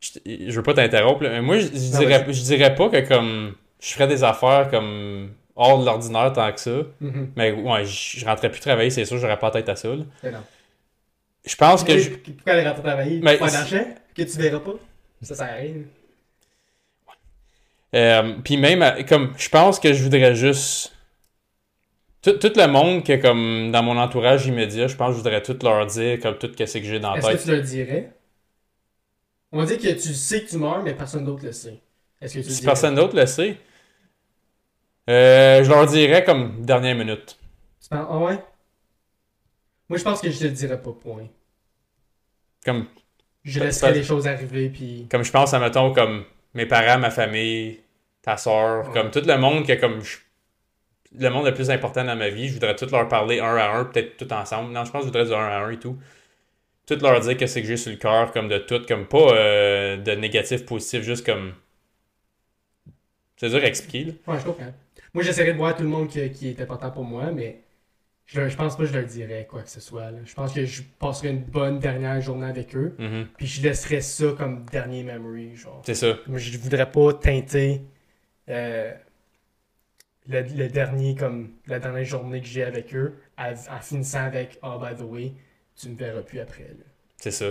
je, 0.01 0.19
je 0.49 0.57
veux 0.57 0.63
pas 0.63 0.75
t'interrompre, 0.75 1.21
mais 1.23 1.43
moi, 1.43 1.59
je, 1.59 1.67
je 1.67 1.93
Non, 1.93 1.99
dirais, 1.99 2.25
je 2.29 2.43
dirais 2.43 2.75
pas 2.75 2.89
que 2.89 3.07
comme, 3.07 3.55
je 3.81 3.93
ferais 3.93 4.09
des 4.09 4.25
affaires 4.25 4.69
comme 4.71 5.31
hors 5.55 5.79
de 5.81 5.85
l'ordinaire 5.85 6.33
tant 6.33 6.51
que 6.53 6.61
ça. 6.61 6.71
Mhm. 7.01 7.33
Mais 7.37 7.53
ouais, 7.53 7.85
je, 7.85 8.25
rentrerais 8.25 8.51
plus 8.51 8.61
travailler, 8.61 8.91
c'est 8.91 9.05
sûr, 9.05 9.19
j'aurais 9.19 9.39
pas 9.39 9.49
la 9.49 9.53
tête 9.53 9.69
à 9.69 9.77
ça. 9.77 9.89
là. 9.95 10.05
Je 11.45 11.57
pense 11.57 11.85
que 11.85 11.99
je, 11.99 12.11
Pourquoi 12.37 12.53
aller 12.53 12.69
rentrer 12.69 12.83
travailler? 12.83 13.21
Mais 13.21 13.39
Pour 13.39 13.39
faire 13.39 13.53
d'argent 13.53 13.85
que 14.15 14.23
tu 14.23 14.39
verras 14.39 14.61
pas? 14.61 14.75
Ça 15.23 15.45
à 15.45 15.55
rien. 15.55 15.75
Euh, 17.95 18.35
puis 18.43 18.57
même, 18.57 19.05
comme, 19.07 19.33
je 19.37 19.49
pense 19.49 19.79
que 19.79 19.93
je 19.93 20.03
voudrais 20.03 20.35
juste. 20.35 20.93
Tout, 22.21 22.33
tout 22.39 22.53
le 22.57 22.67
monde 22.67 23.05
que, 23.05 23.17
comme, 23.21 23.71
dans 23.73 23.83
mon 23.83 23.97
entourage 23.99 24.47
immédiat, 24.47 24.87
je 24.89 24.97
pense 24.97 25.09
que 25.09 25.13
je 25.15 25.19
voudrais 25.19 25.43
tout 25.43 25.57
leur 25.63 25.87
dire, 25.87 26.19
comme, 26.21 26.37
tout 26.39 26.51
ce 26.57 26.79
que 26.79 26.85
j'ai 26.85 26.99
dans 27.01 27.13
la 27.13 27.19
Est-ce 27.19 27.29
que 27.29 27.35
tête. 27.35 27.45
tu 27.45 27.49
le 27.51 27.63
dirais? 27.63 28.13
On 29.53 29.59
va 29.59 29.67
dire 29.67 29.79
que 29.79 29.93
tu 30.03 30.15
sais 30.15 30.43
que 30.45 30.51
tu 30.51 30.59
meurs, 30.59 30.83
mais 30.83 30.95
personne 30.97 31.25
d'autre 31.25 31.45
le 31.45 31.53
sait. 31.53 31.81
Est-ce 32.21 32.35
que 32.35 32.41
tu 32.45 32.51
le 32.51 32.55
Si 32.55 32.63
dirais? 32.63 32.73
personne 32.73 32.95
d'autre 32.95 33.17
le 33.17 33.27
sait, 33.27 33.59
euh, 35.11 35.65
je 35.65 35.69
leur 35.71 35.87
dirais, 35.87 36.25
comme, 36.25 36.65
dernière 36.65 36.95
minute. 36.97 37.39
Tu 37.81 37.89
penses- 37.89 38.07
Ah 38.11 38.19
ouais? 38.19 38.39
Moi, 39.93 39.99
je 39.99 40.05
pense 40.05 40.21
que 40.23 40.31
je 40.31 40.39
te 40.39 40.45
le 40.45 40.51
dirais 40.51 40.81
pas, 40.83 40.93
point. 40.93 41.29
Comme, 42.65 42.89
Je 43.45 43.61
laisserais 43.61 43.93
les 43.93 44.03
choses 44.03 44.27
arriver, 44.27 44.69
puis... 44.69 45.07
comme 45.11 45.23
je 45.23 45.31
pense 45.31 45.53
à, 45.55 45.59
mettons, 45.59 45.93
comme, 45.93 46.25
mes 46.55 46.67
parents, 46.67 46.99
ma 46.99 47.11
famille, 47.11 47.81
ta 48.23 48.37
soeur, 48.37 48.89
Ouais. 48.89 48.93
comme, 48.93 49.11
tout 49.11 49.23
le 49.25 49.37
monde 49.39 49.67
que, 49.67 49.75
comme, 49.75 50.01
je- 50.03 50.19
le 51.19 51.29
monde 51.31 51.47
le 51.47 51.55
plus 51.55 51.71
important 51.71 52.05
dans 52.05 52.17
ma 52.17 52.31
vie, 52.31 52.49
je 52.49 52.55
voudrais 52.55 52.77
tout 52.77 52.87
leur 52.91 53.09
parler 53.09 53.41
un 53.41 53.57
à 53.57 53.71
un, 53.77 53.85
peut-être 53.87 54.17
tout 54.19 54.33
ensemble. 54.33 54.73
Non, 54.73 54.85
je 54.85 54.93
pense 54.93 55.03
que 55.03 55.09
je 55.09 55.13
voudrais 55.13 55.27
du 55.27 55.35
un 55.35 55.39
à 55.47 55.59
un 55.65 55.71
et 55.71 55.79
tout. 55.79 55.99
Tout 56.87 56.97
leur 57.03 57.21
dire 57.21 57.37
que 57.39 57.47
c'est 57.47 57.63
que 57.63 57.69
j'ai 57.69 57.77
sur 57.79 57.93
le 57.93 57.99
cœur, 57.99 58.33
comme 58.33 58.49
de 58.49 58.59
tout, 58.59 58.83
comme 58.89 59.07
pas 59.07 59.35
euh, 59.35 59.97
de 59.99 60.13
négatif, 60.13 60.67
positif, 60.67 61.03
juste 61.03 61.27
comme. 61.27 61.55
C'est 63.37 63.51
dur 63.51 63.59
à 63.63 63.67
expliquer, 63.67 64.05
là. 64.07 64.13
Ouais, 64.27 64.39
je 64.39 64.45
comprends. 64.45 64.73
Moi, 65.15 65.23
j'essaierais 65.23 65.53
de 65.53 65.59
voir 65.59 65.77
tout 65.77 65.83
le 65.83 65.89
monde 65.89 66.09
qui, 66.09 66.31
qui 66.31 66.49
est 66.49 66.61
important 66.61 66.91
pour 66.91 67.05
moi, 67.05 67.31
mais 67.33 67.62
je, 68.27 68.49
je 68.49 68.57
pense 68.57 68.77
pas 68.77 68.85
que 68.85 68.89
je 68.89 68.95
leur 68.99 69.07
dirais 69.07 69.47
quoi 69.51 69.63
que 69.63 69.69
ce 69.71 69.81
soit. 69.81 70.11
là. 70.11 70.19
Je 70.25 70.35
pense 70.35 70.53
que 70.53 70.65
je 70.65 70.83
passerais 70.99 71.31
une 71.31 71.43
bonne 71.43 71.79
dernière 71.79 72.21
journée 72.21 72.47
avec 72.47 72.75
eux, 72.77 72.95
Mhm. 72.99 73.27
puis 73.37 73.47
je 73.47 73.63
laisserais 73.63 74.01
ça 74.01 74.27
comme 74.37 74.65
dernier 74.71 75.03
memory, 75.03 75.55
genre. 75.57 75.83
C'est 75.85 75.95
ça. 75.95 76.17
Je 76.33 76.59
voudrais 76.59 76.91
pas 76.91 77.13
teinter 77.15 77.83
euh, 78.49 78.93
le, 80.29 80.43
le 80.43 80.69
dernier, 80.69 81.15
comme 81.17 81.51
la 81.67 81.79
dernière 81.79 82.05
journée 82.05 82.41
que 82.41 82.47
j'ai 82.47 82.63
avec 82.63 82.95
eux, 82.95 83.15
en 83.39 83.81
finissant 83.81 84.25
avec 84.25 84.59
«Oh, 84.63 84.79
by 84.79 84.95
the 84.97 85.03
way, 85.07 85.33
tu 85.79 85.89
me 85.89 85.97
verras 85.97 86.23
plus 86.23 86.41
après.». 86.41 86.71
C'est 87.17 87.31
ça. 87.33 87.47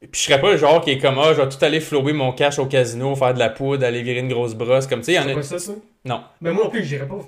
Puis 0.00 0.10
je 0.12 0.18
serais 0.26 0.40
pas 0.40 0.52
le 0.52 0.58
genre 0.58 0.80
qui 0.82 0.90
est 0.90 0.98
comme, 0.98 1.18
ah, 1.18 1.32
je 1.34 1.40
vais 1.40 1.48
tout 1.48 1.62
aller 1.64 1.80
flower 1.80 2.12
mon 2.12 2.32
cash 2.32 2.58
au 2.58 2.66
casino, 2.66 3.14
faire 3.16 3.32
de 3.34 3.38
la 3.38 3.48
poudre, 3.48 3.84
aller 3.86 4.02
virer 4.02 4.18
une 4.20 4.28
grosse 4.28 4.54
brosse, 4.54 4.86
comme, 4.86 5.00
tu 5.00 5.06
sais, 5.06 5.12
il 5.12 5.16
y 5.16 5.18
en 5.18 5.22
C'est 5.24 5.30
a. 5.30 5.34
pas 5.34 5.42
ça, 5.42 5.58
ça? 5.58 5.72
Non. 6.04 6.22
Mais 6.40 6.52
moi 6.52 6.64
non 6.64 6.70
plus, 6.70 6.84
j'irais 6.84 7.08
pas. 7.08 7.20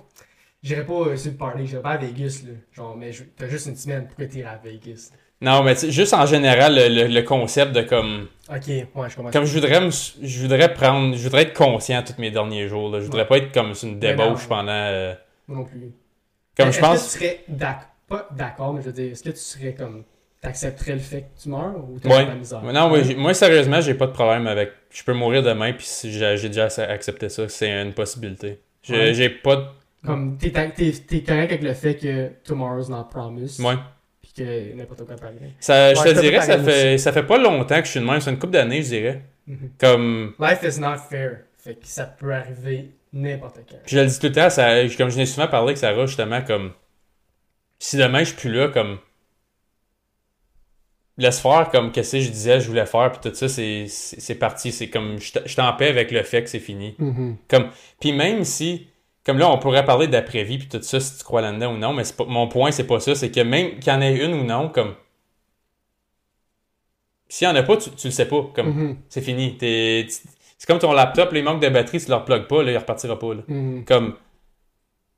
J'irais 0.66 0.84
pas 0.84 0.92
euh, 0.94 1.16
sur 1.16 1.30
le 1.30 1.36
party, 1.36 1.66
j'irais 1.66 1.82
pas 1.82 1.90
à 1.90 1.96
Vegas, 1.96 2.42
là. 2.44 2.52
Genre, 2.72 2.96
mais 2.96 3.10
t'as 3.36 3.46
juste 3.46 3.66
une 3.66 3.76
semaine, 3.76 4.06
pourquoi 4.06 4.26
t'irais 4.26 4.50
à 4.50 4.60
Vegas? 4.62 5.10
Non, 5.40 5.62
mais 5.62 5.74
juste 5.90 6.12
en 6.14 6.26
général, 6.26 6.74
le, 6.74 6.88
le- 6.88 7.08
le 7.14 7.22
concept 7.22 7.72
de 7.72 7.82
comme. 7.82 8.26
Ok, 8.50 8.66
ouais, 8.68 8.86
je 9.10 9.16
comprends. 9.16 9.30
Comme 9.30 9.44
je 9.44 9.52
voudrais 9.54 9.80
me, 9.80 9.90
je 9.90 10.40
voudrais 10.42 10.72
prendre, 10.74 11.14
je 11.16 11.22
voudrais 11.22 11.42
être 11.42 11.54
conscient 11.54 12.02
tous 12.02 12.18
mes 12.20 12.30
derniers 12.30 12.68
jours. 12.68 12.90
Là. 12.90 13.00
Je 13.00 13.04
voudrais 13.04 13.26
pas 13.28 13.36
être 13.38 13.52
comme 13.52 13.72
une 13.82 13.92
non. 13.92 13.96
débauche 13.98 14.48
pendant. 14.48 14.72
euh, 14.72 15.14
Moi 15.46 15.58
non 15.58 15.64
plus. 15.64 15.92
comme 16.56 16.72
je 16.72 16.80
pense. 16.80 16.98
que 16.98 17.04
tu 17.04 17.18
serais 17.18 17.44
d'accord, 17.48 17.88
pas 18.08 18.28
d'accord, 18.32 18.72
mais 18.74 18.80
je 18.80 18.86
veux 18.86 18.92
dire, 18.92 19.12
est-ce 19.12 19.22
que 19.22 19.30
tu 19.30 19.36
serais 19.36 19.74
comme. 19.74 20.04
T'accepterais 20.40 20.92
le 20.92 20.98
fait 21.00 21.22
que 21.22 21.42
tu 21.42 21.48
meurs 21.48 21.74
ou 21.88 21.98
t'as 21.98 22.08
Ouais. 22.08 22.24
de 22.24 22.28
la 22.30 22.34
misère? 22.34 22.62
Non, 22.62 22.90
ouais, 22.92 23.14
moi 23.14 23.34
sérieusement, 23.34 23.80
j'ai 23.80 23.94
pas 23.94 24.06
de 24.06 24.12
problème 24.12 24.46
avec. 24.46 24.70
Je 24.90 25.02
peux 25.02 25.12
mourir 25.14 25.42
demain, 25.42 25.72
puis 25.72 25.86
si 25.86 26.12
j'ai 26.12 26.48
déjà 26.48 26.66
accepté 26.88 27.28
ça, 27.28 27.48
c'est 27.48 27.70
une 27.70 27.92
possibilité. 27.94 28.60
J'ai 28.82 29.28
pas 29.30 29.56
de. 29.56 29.64
Comme, 30.06 30.38
t'es, 30.38 30.50
t'es, 30.50 30.92
t'es 30.92 31.22
correct 31.22 31.50
avec 31.52 31.62
le 31.62 31.74
fait 31.74 31.96
que 31.96 32.28
tomorrow's 32.44 32.88
not 32.88 33.04
promised. 33.10 33.60
Ouais. 33.64 33.74
Puis 34.22 34.32
que 34.36 34.74
n'importe 34.74 35.04
quoi 35.04 35.16
peut 35.16 35.26
arriver. 35.26 35.50
Ça, 35.60 35.94
je 35.94 36.00
Ouais, 36.00 36.14
te 36.14 36.20
dirais, 36.20 36.40
ça 36.40 36.58
fait, 36.58 36.98
ça 36.98 37.12
fait 37.12 37.22
pas 37.22 37.38
longtemps 37.38 37.78
que 37.80 37.86
je 37.86 37.90
suis 37.90 38.00
de 38.00 38.04
même. 38.04 38.20
C'est 38.20 38.30
une 38.30 38.38
couple 38.38 38.52
d'années, 38.54 38.82
je 38.82 38.88
dirais. 38.88 39.22
Mhm. 39.46 39.70
Comme. 39.78 40.34
Life 40.38 40.62
is 40.62 40.80
not 40.80 40.98
fair. 41.10 41.40
Fait 41.58 41.74
que 41.74 41.86
ça 41.86 42.04
peut 42.04 42.32
arriver 42.32 42.90
n'importe 43.12 43.56
quand. 43.68 43.76
Puis 43.84 43.96
je 43.96 44.00
le 44.00 44.06
dis 44.06 44.18
tout 44.18 44.26
le 44.26 44.32
temps, 44.32 44.50
ça, 44.50 44.86
comme 44.96 45.10
je 45.10 45.16
n'ai 45.16 45.26
souvent 45.26 45.48
parlé 45.48 45.68
avec 45.68 45.78
Sarah, 45.78 46.06
justement, 46.06 46.42
comme. 46.42 46.72
Si 47.78 47.96
demain 47.96 48.20
je 48.20 48.26
suis 48.26 48.36
plus 48.36 48.52
là, 48.52 48.68
comme. 48.68 48.98
laisse 51.18 51.40
faire 51.40 51.70
comme 51.70 51.92
qu'est-ce 51.92 52.16
que 52.16 52.22
je 52.22 52.30
disais, 52.30 52.60
je 52.60 52.68
voulais 52.68 52.86
faire, 52.86 53.10
puis 53.12 53.30
tout 53.30 53.34
ça, 53.34 53.48
c'est, 53.48 54.34
parti. 54.38 54.70
C'est 54.72 54.88
comme, 54.88 55.18
je 55.18 55.32
je 55.44 55.50
suis 55.50 55.60
en 55.62 55.72
paix 55.72 55.88
avec 55.88 56.10
le 56.10 56.22
fait 56.22 56.42
que 56.42 56.48
c'est 56.50 56.58
fini. 56.60 56.94
Mhm. 56.98 57.36
Comme, 57.48 57.70
puis 58.00 58.12
même 58.12 58.44
si, 58.44 58.88
comme 59.26 59.38
là, 59.38 59.50
on 59.50 59.58
pourrait 59.58 59.84
parler 59.84 60.06
d'après-vie, 60.06 60.58
puis 60.58 60.68
tout 60.68 60.80
ça, 60.82 61.00
si 61.00 61.18
tu 61.18 61.24
crois 61.24 61.40
là-dedans 61.42 61.74
ou 61.74 61.76
non, 61.76 61.92
mais 61.92 62.04
pas, 62.16 62.24
mon 62.26 62.46
point, 62.48 62.70
c'est 62.70 62.86
pas 62.86 63.00
ça. 63.00 63.14
C'est 63.16 63.30
que 63.32 63.40
même 63.40 63.78
qu'il 63.80 63.92
y 63.92 63.96
en 63.96 64.00
ait 64.00 64.16
une 64.24 64.32
ou 64.34 64.44
non, 64.44 64.68
comme, 64.68 64.94
s'il 67.28 67.46
y 67.48 67.50
en 67.50 67.54
a 67.56 67.62
pas, 67.62 67.76
tu, 67.76 67.90
tu 67.90 68.06
le 68.06 68.12
sais 68.12 68.26
pas. 68.28 68.42
Comme, 68.54 68.68
Mhm. 68.68 68.96
c'est 69.08 69.20
fini. 69.20 69.56
C'est 69.60 70.66
comme 70.66 70.78
ton 70.78 70.92
laptop, 70.92 71.32
les 71.32 71.42
manques 71.42 71.60
de 71.60 71.68
batterie, 71.68 72.00
tu 72.00 72.08
le 72.08 72.14
replugues 72.14 72.46
pas, 72.46 72.62
là, 72.62 72.70
il 72.72 72.78
repartira 72.78 73.18
pas. 73.18 73.34
Là. 73.34 73.42
Mhm. 73.48 73.84
Comme, 73.84 74.14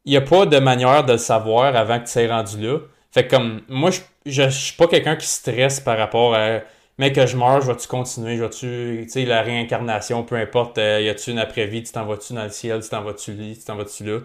il 0.05 0.13
n'y 0.13 0.17
a 0.17 0.23
pas 0.23 0.47
de 0.47 0.59
manière 0.59 1.05
de 1.05 1.13
le 1.13 1.19
savoir 1.19 1.77
avant 1.77 1.99
que 2.01 2.07
tu 2.07 2.13
sois 2.13 2.27
rendu 2.29 2.61
là. 2.67 2.79
Fait 3.11 3.27
que 3.27 3.37
comme, 3.37 3.61
moi, 3.69 3.91
je, 3.91 4.01
je, 4.27 4.45
je 4.45 4.49
suis 4.49 4.77
pas 4.77 4.87
quelqu'un 4.87 5.17
qui 5.17 5.27
stresse 5.27 5.81
par 5.81 5.99
rapport 5.99 6.35
à, 6.35 6.61
mais 6.99 7.13
que 7.13 7.27
je 7.27 7.37
meurs, 7.37 7.61
je 7.63 7.69
vais-tu 7.71 7.87
continuer, 7.89 8.37
je 8.37 8.43
vais-tu, 8.43 9.01
tu 9.05 9.09
sais, 9.11 9.25
la 9.25 9.43
réincarnation, 9.43 10.25
peu 10.25 10.37
importe, 10.37 10.79
euh, 10.79 11.01
y 11.01 11.09
a-tu 11.09 11.31
une 11.31 11.39
après-vie, 11.39 11.83
tu 11.83 11.93
t'en 11.93 12.05
vas-tu 12.05 12.35
dans 12.35 12.45
le 12.45 12.51
ciel, 12.51 12.83
tu 12.83 12.89
t'en 12.89 13.03
vas-tu 13.03 13.33
là, 13.35 13.55
tu 13.55 13.65
t'en 13.65 13.77
vas-tu 13.77 14.05
là? 14.05 14.19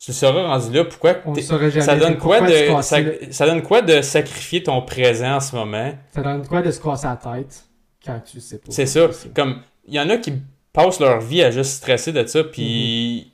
Tu 0.00 0.12
seras 0.14 0.32
rendu 0.32 0.72
là, 0.74 0.84
pourquoi 0.84 1.16
On 1.26 1.34
jamais. 1.34 1.70
ça 1.80 1.94
donne 1.94 2.16
quoi 2.16 2.40
de 2.40 2.52
ça, 2.82 2.98
ça 3.30 3.46
donne 3.46 3.62
quoi 3.62 3.82
de 3.82 4.00
sacrifier 4.00 4.62
ton 4.62 4.80
présent 4.82 5.36
en 5.36 5.40
ce 5.40 5.54
moment? 5.54 5.92
Ça 6.14 6.22
donne 6.22 6.46
quoi 6.46 6.62
de 6.62 6.70
se 6.70 6.80
casser 6.80 7.06
la 7.06 7.16
tête 7.16 7.64
quand 8.04 8.18
tu 8.20 8.40
sais 8.40 8.58
pas? 8.58 8.70
C'est 8.70 8.86
ça. 8.86 9.08
Comme, 9.34 9.60
il 9.86 9.94
y 9.94 10.00
en 10.00 10.08
a 10.08 10.16
qui 10.16 10.32
passent 10.72 11.00
leur 11.00 11.20
vie 11.20 11.42
à 11.42 11.50
juste 11.50 11.72
stresser 11.72 12.12
de 12.12 12.24
ça, 12.26 12.42
puis 12.44 13.30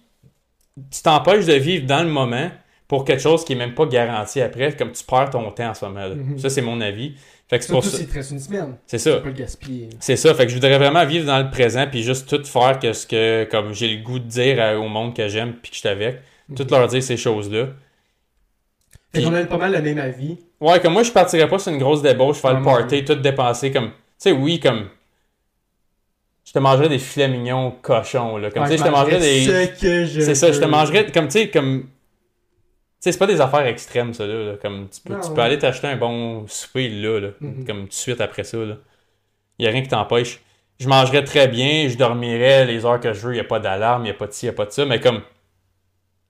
tu 0.91 1.03
t'empêches 1.03 1.47
de 1.47 1.55
vivre 1.55 1.87
dans 1.87 2.03
le 2.03 2.09
moment 2.11 2.51
pour 2.89 3.05
quelque 3.05 3.23
chose 3.23 3.45
qui 3.45 3.53
est 3.53 3.57
même 3.57 3.75
pas 3.75 3.87
garanti 3.87 4.41
après, 4.41 4.75
comme 4.77 4.93
tu 4.93 5.05
perds 5.05 5.31
ton 5.31 5.51
temps 5.53 5.71
en 5.71 5.75
ce 5.75 5.85
moment. 5.85 6.01
là. 6.07 6.15
Mhm. 6.17 6.39
Ça, 6.39 6.51
c'est 6.51 6.63
mon 6.63 6.81
avis. 6.81 7.15
Fait 7.49 7.59
que 7.61 7.65
c'est 7.65 7.73
pour 7.73 7.85
ça. 7.85 7.97
reste 8.13 8.31
une 8.33 8.41
semaine. 8.41 8.77
C'est 8.87 8.99
ça. 8.99 9.19
peux 9.19 9.29
le 9.29 9.35
gaspiller. 9.35 9.89
C'est 10.01 10.17
ça. 10.17 10.35
Fait 10.35 10.45
que 10.45 10.49
je 10.51 10.55
voudrais 10.57 10.79
vraiment 10.79 11.05
vivre 11.07 11.27
dans 11.27 11.39
le 11.39 11.49
présent, 11.51 11.87
puis 11.89 12.03
juste 12.03 12.29
tout 12.29 12.43
faire 12.45 12.79
que 12.81 12.93
ce 12.93 13.07
que, 13.07 13.45
comme 13.51 13.73
j'ai 13.73 13.97
le 13.97 14.03
goût 14.03 14.19
de 14.19 14.25
dire 14.27 14.61
à- 14.61 14.77
au 14.77 14.89
monde 14.89 15.15
que 15.15 15.29
j'aime, 15.29 15.53
puis 15.63 15.71
que 15.71 15.77
je 15.77 15.81
suis 15.81 15.89
avec, 15.89 16.21
tout 16.57 16.67
leur 16.71 16.89
dire 16.89 17.03
ces 17.03 17.17
choses-là. 17.17 17.69
Fait 19.15 19.23
qu'on 19.23 19.33
a 19.35 19.45
pas 19.45 19.59
mal 19.59 19.73
le 19.73 19.81
même 19.81 19.99
avis. 19.99 20.39
Ouais, 20.61 20.81
comme 20.81 20.93
moi, 20.95 21.03
je 21.05 21.13
partirais 21.13 21.49
pas 21.49 21.59
sur 21.59 21.71
une 21.73 21.79
grosse 21.79 22.03
débauche, 22.03 22.39
faire 22.39 22.59
le 22.59 22.65
party, 22.65 23.05
tout 23.05 23.15
dépenser, 23.15 23.71
comme, 23.71 23.89
tu 23.91 23.93
sais, 24.19 24.33
oui, 24.33 24.59
comme, 24.59 24.89
je 26.45 26.53
te 26.53 26.59
mangerais 26.59 26.89
des 26.89 26.99
filets 26.99 27.29
mignons 27.29 27.73
cochons, 27.83 28.37
là. 28.39 28.51
Comme, 28.51 28.63
Ouais, 28.65 28.69
tu 28.71 28.77
sais, 28.77 28.85
je 28.85 28.89
te 28.89 28.95
mangerais 28.95 29.21
des. 29.21 30.21
C'est 30.23 30.35
ça, 30.35 30.51
je 30.53 30.59
te 30.61 30.65
mangerais, 30.65 31.07
comme, 31.13 31.27
tu 31.27 31.33
sais, 31.33 31.49
comme. 31.51 31.89
Sais, 33.07 33.13
c'est 33.13 33.19
pas 33.19 33.27
des 33.29 33.41
affaires 33.41 33.65
extrêmes, 33.67 34.13
ça, 34.15 34.27
là. 34.27 34.35
là. 34.53 34.57
Comme, 34.61 34.89
tu 34.89 35.01
peux, 35.01 35.15
Non, 35.15 35.21
tu 35.21 35.29
ouais. 35.29 35.35
peux 35.35 35.41
aller 35.41 35.59
t'acheter 35.59 35.87
un 35.87 35.97
bon 35.97 36.45
souper, 36.49 36.89
là, 36.89 37.21
là. 37.21 37.29
Mhm. 37.41 37.65
Comme, 37.65 37.83
tout 37.83 37.89
de 37.89 37.93
suite 37.95 38.21
après 38.21 38.43
ça, 38.45 38.59
là. 38.59 38.79
Y 39.61 39.67
a 39.69 39.71
rien 39.71 39.83
qui 39.83 39.89
t'empêche. 39.89 40.41
Je 40.81 40.89
mangerais 40.89 41.25
très 41.25 41.49
bien, 41.49 41.89
je 41.89 41.97
dormirais 41.97 42.65
les 42.67 42.85
heures 42.85 43.01
que 43.01 43.13
je 43.13 43.29
veux, 43.29 43.37
y 43.37 43.41
a 43.41 43.45
pas 43.45 43.61
d'alarme, 43.61 44.07
y 44.07 44.11
a 44.11 44.15
pas 44.15 44.27
de 44.27 44.33
ci, 44.33 44.47
y 44.47 44.49
a 44.49 44.53
pas 44.53 44.67
de 44.67 44.73
ça, 44.73 44.85
mais 44.87 45.01
comme. 45.01 45.23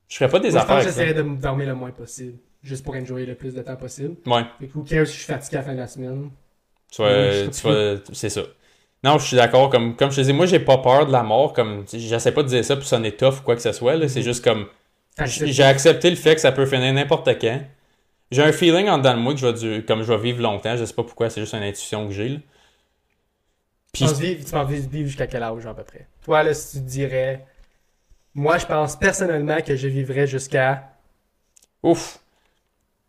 Je 0.09 0.17
ferais 0.17 0.31
pas 0.31 0.39
des 0.39 0.51
Moi, 0.51 0.59
je 0.61 0.65
affaires 0.65 0.77
pense 0.77 0.85
que 0.85 0.91
j'essaierais 0.91 1.15
de 1.15 1.23
dormir 1.23 1.67
le 1.69 1.75
moins 1.75 1.91
possible. 1.91 2.39
Juste 2.63 2.85
pour 2.85 2.95
enjoyer 2.95 3.27
le 3.27 3.35
plus 3.35 3.55
de 3.55 3.63
temps 3.63 3.77
possible. 3.77 4.17
Ouais. 4.27 4.43
Who 4.75 4.83
cares 4.83 5.07
si 5.07 5.15
je 5.15 5.19
suis 5.19 5.33
fatigué 5.33 5.57
à 5.57 5.61
la 5.61 5.65
fin 5.67 5.73
de 5.75 5.79
la 5.79 5.87
semaine. 5.87 6.31
Tu 6.93 7.03
vas, 7.03 7.09
Ouais, 7.09 7.49
tu 7.51 7.67
vas- 7.67 7.97
c'est 8.13 8.29
ça. 8.29 8.43
Non, 9.05 9.19
je 9.19 9.27
suis 9.27 9.37
d'accord. 9.37 9.71
Comme, 9.71 9.97
comme 9.97 10.11
je 10.11 10.17
te 10.17 10.21
dis, 10.23 10.33
moi, 10.33 10.47
j'ai 10.47 10.59
pas 10.61 10.79
peur 10.79 11.07
de 11.07 11.13
la 11.13 11.23
mort. 11.23 11.53
Comme, 11.53 11.85
j'essaie 11.93 12.33
pas 12.33 12.43
de 12.43 12.49
dire 12.49 12.65
ça 12.65 12.77
pour 12.77 12.85
sonner 12.85 13.13
tough 13.13 13.41
ou 13.41 13.43
quoi 13.45 13.55
que 13.57 13.63
ce 13.63 13.73
soit. 13.73 14.09
C'est 14.09 14.21
Mhm. 14.21 14.25
juste 14.25 14.45
comme, 14.45 14.67
j'ai 15.25 15.63
accepté 15.65 16.11
le 16.11 16.17
fait 16.17 16.35
que 16.35 16.41
ça 16.41 16.53
peut 16.53 16.67
finir 16.67 16.93
n'importe 16.93 17.29
quand. 17.41 17.61
J'ai 18.31 18.43
un 18.43 18.53
feeling 18.53 18.89
en 18.89 18.99
dedans 18.99 19.15
de 19.15 19.21
moi 19.21 19.35
que 19.35 19.41
je 19.41 19.47
vais, 19.47 19.53
du- 19.79 19.85
comme 19.85 20.03
je 20.03 20.13
vais 20.13 20.19
vivre 20.21 20.43
longtemps. 20.43 20.77
Je 20.77 20.85
sais 20.85 20.95
pas 20.95 21.05
pourquoi, 21.05 21.31
c'est 21.31 21.41
juste 21.41 21.55
une 21.55 21.63
intuition 21.63 22.07
que 22.09 22.13
j'ai. 22.13 22.41
Puis, 23.93 24.05
tu 24.05 24.05
penses 24.05 24.69
vivre 24.69 24.89
vivre 24.91 25.07
jusqu'à 25.07 25.27
quel 25.27 25.43
âge 25.43 25.65
à 25.67 25.73
peu 25.73 25.85
près? 25.85 26.07
Toi, 26.25 26.43
là, 26.43 26.53
si 26.55 26.79
tu 26.79 26.85
te 26.85 26.89
dirais. 26.91 27.47
Moi, 28.35 28.59
je 28.59 28.67
pense 28.67 28.97
personnellement 28.97 29.61
que 29.63 29.77
je 29.77 29.89
vivrais 29.89 30.27
jusqu'à. 30.27 30.91
ouf. 31.83 32.19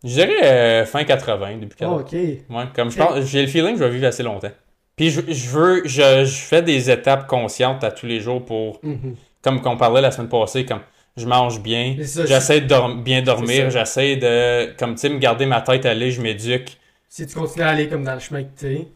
Je 0.03 0.09
dirais 0.09 0.43
euh, 0.43 0.85
fin 0.85 1.03
80, 1.03 1.57
début 1.57 1.75
80. 1.75 1.91
Oh, 1.97 1.99
ok. 2.01 2.11
Ouais, 2.13 2.65
comme 2.73 2.91
je 2.91 2.97
pense, 2.97 3.25
j'ai 3.25 3.41
le 3.41 3.47
feeling 3.47 3.73
que 3.73 3.79
je 3.79 3.83
vais 3.83 3.89
vivre 3.89 4.07
assez 4.07 4.23
longtemps. 4.23 4.51
Puis 4.95 5.09
je, 5.09 5.21
je 5.27 5.49
veux, 5.49 5.81
je, 5.85 6.23
je 6.23 6.35
fais 6.41 6.61
des 6.61 6.89
étapes 6.89 7.27
conscientes 7.27 7.83
à 7.83 7.91
tous 7.91 8.05
les 8.05 8.19
jours 8.21 8.45
pour 8.45 8.79
Mhm. 8.83 9.15
comme 9.41 9.61
qu'on 9.61 9.75
parlait 9.75 10.01
la 10.01 10.11
semaine 10.11 10.29
passée, 10.29 10.65
comme 10.65 10.81
je 11.17 11.25
mange 11.25 11.59
bien, 11.61 11.95
j'essaie 11.97 12.61
de 12.61 12.67
dorm- 12.67 13.03
bien 13.03 13.21
dormir, 13.21 13.69
j'essaie 13.71 14.15
de, 14.15 14.73
comme 14.77 14.93
tu 14.95 15.01
sais, 15.01 15.09
me 15.09 15.17
garder 15.19 15.45
ma 15.45 15.61
tête 15.61 15.85
allée, 15.85 16.11
je 16.11 16.21
m'éduque. 16.21 16.77
Si 17.09 17.25
tu 17.25 17.35
continues 17.35 17.65
à 17.65 17.69
aller 17.69 17.87
comme 17.89 18.03
dans 18.03 18.13
le 18.13 18.19
chemin 18.19 18.43
que 18.43 18.57
t'es, 18.59 18.87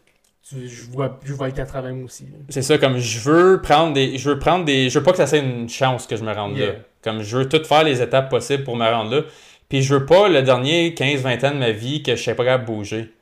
tu, 0.48 0.68
je, 0.68 0.84
vois, 0.92 1.20
je 1.24 1.34
vois 1.34 1.48
le 1.48 1.54
80 1.54 1.94
moi 1.94 2.06
aussi. 2.06 2.28
C'est 2.50 2.62
ça, 2.62 2.78
comme 2.78 2.98
je 2.98 3.20
veux 3.20 3.62
prendre 3.62 3.94
des, 3.94 4.18
je 4.18 4.30
veux 4.30 4.40
prendre 4.40 4.66
des, 4.66 4.90
je 4.90 5.00
veux 5.00 5.04
pas 5.04 5.12
que 5.12 5.18
ça 5.18 5.28
soit 5.28 5.40
une 5.40 5.68
chance 5.70 6.08
que 6.08 6.16
je 6.16 6.24
me 6.24 6.32
rende 6.34 6.58
là. 6.58 6.74
Comme 7.04 7.24
je 7.24 7.38
veux 7.38 7.50
tout 7.50 7.64
faire 7.64 7.84
les 7.84 8.02
étapes 8.02 8.30
possibles 8.30 8.64
pour 8.64 8.76
me 8.76 8.86
rendre 8.88 9.16
là. 9.16 9.22
Puis 9.70 9.82
je 9.82 9.96
veux 9.96 10.06
pas 10.06 10.28
le 10.28 10.44
dernier 10.44 10.94
15-20 10.94 11.46
ans 11.48 11.52
de 11.52 11.58
ma 11.58 11.72
vie 11.72 12.04
que 12.04 12.16
je 12.16 12.22
sais 12.22 12.36
pas 12.36 12.44
capable 12.44 12.66
de 12.66 12.72
bouger. 12.76 13.14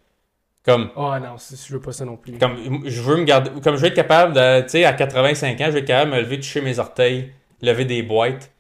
Comme, 0.66 0.90
Oh 0.98 1.14
non, 1.22 1.36
je 1.38 1.74
veux 1.74 1.80
pas 1.80 1.94
ça 1.94 2.04
non 2.04 2.18
plus. 2.18 2.38
comme 2.38 2.58
je 2.86 3.02
veux 3.02 3.16
me 3.18 3.24
garder, 3.24 3.50
comme 3.64 3.76
je 3.78 3.82
veux 3.82 3.88
être 3.88 3.94
capable 3.94 4.34
de, 4.34 4.62
tu 4.64 4.70
sais, 4.70 4.84
à 4.86 4.92
85 4.94 5.62
ans, 5.62 5.66
je 5.68 5.72
vais 5.72 5.80
être 5.80 5.86
capable 5.86 6.12
de 6.12 6.16
me 6.18 6.22
lever, 6.22 6.38
toucher 6.40 6.62
mes 6.62 6.80
orteils, 6.80 7.32
lever 7.62 7.86
des 7.86 8.04
boîtes. 8.04 8.52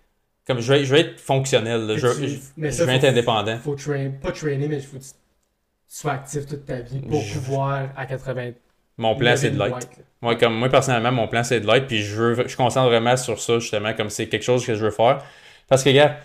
Comme 0.49 0.59
je 0.61 0.73
vais, 0.73 0.83
je 0.83 0.91
vais 0.95 1.01
être 1.01 1.19
fonctionnel, 1.19 1.85
là. 1.85 1.95
Je, 1.95 2.07
tu- 2.07 2.27
je- 2.27 2.39
mais 2.57 2.71
je 2.71 2.77
ça, 2.77 2.85
vais 2.85 2.93
faut- 2.99 3.05
être 3.05 3.11
indépendant. 3.11 3.57
Faut 3.59 3.75
train, 3.75 4.09
pas 4.19 4.31
trainer, 4.31 4.67
mais 4.67 4.77
il 4.77 4.81
faut 4.81 4.97
que 4.97 5.03
tu, 5.03 5.09
sois 5.87 6.13
actif 6.13 6.47
toute 6.47 6.65
ta 6.65 6.79
vie 6.81 6.99
pour 7.01 7.21
Je- 7.21 7.35
pouvoir 7.35 7.89
à 7.95 8.05
80 8.07 8.53
Mon 8.97 9.15
plan, 9.15 9.35
c'est 9.37 9.51
de 9.51 9.57
boîte, 9.57 9.71
là. 9.95 10.03
Moi, 10.23 10.35
comme 10.35 10.55
moi, 10.55 10.67
personnellement, 10.69 11.11
mon 11.11 11.27
plan, 11.27 11.43
c'est 11.43 11.59
de 11.61 11.67
l'être, 11.67 11.85
puis 11.85 12.01
je 12.01 12.15
veux, 12.15 12.47
je 12.47 12.57
concentre 12.57 12.87
vraiment 12.89 13.15
sur 13.15 13.39
ça, 13.39 13.59
justement, 13.59 13.93
comme 13.93 14.09
c'est 14.09 14.27
quelque 14.27 14.41
chose 14.43 14.65
que 14.65 14.73
je 14.73 14.83
veux 14.83 14.91
faire. 14.91 15.23
Parce 15.67 15.83
que, 15.83 15.91
gars, 15.91 16.17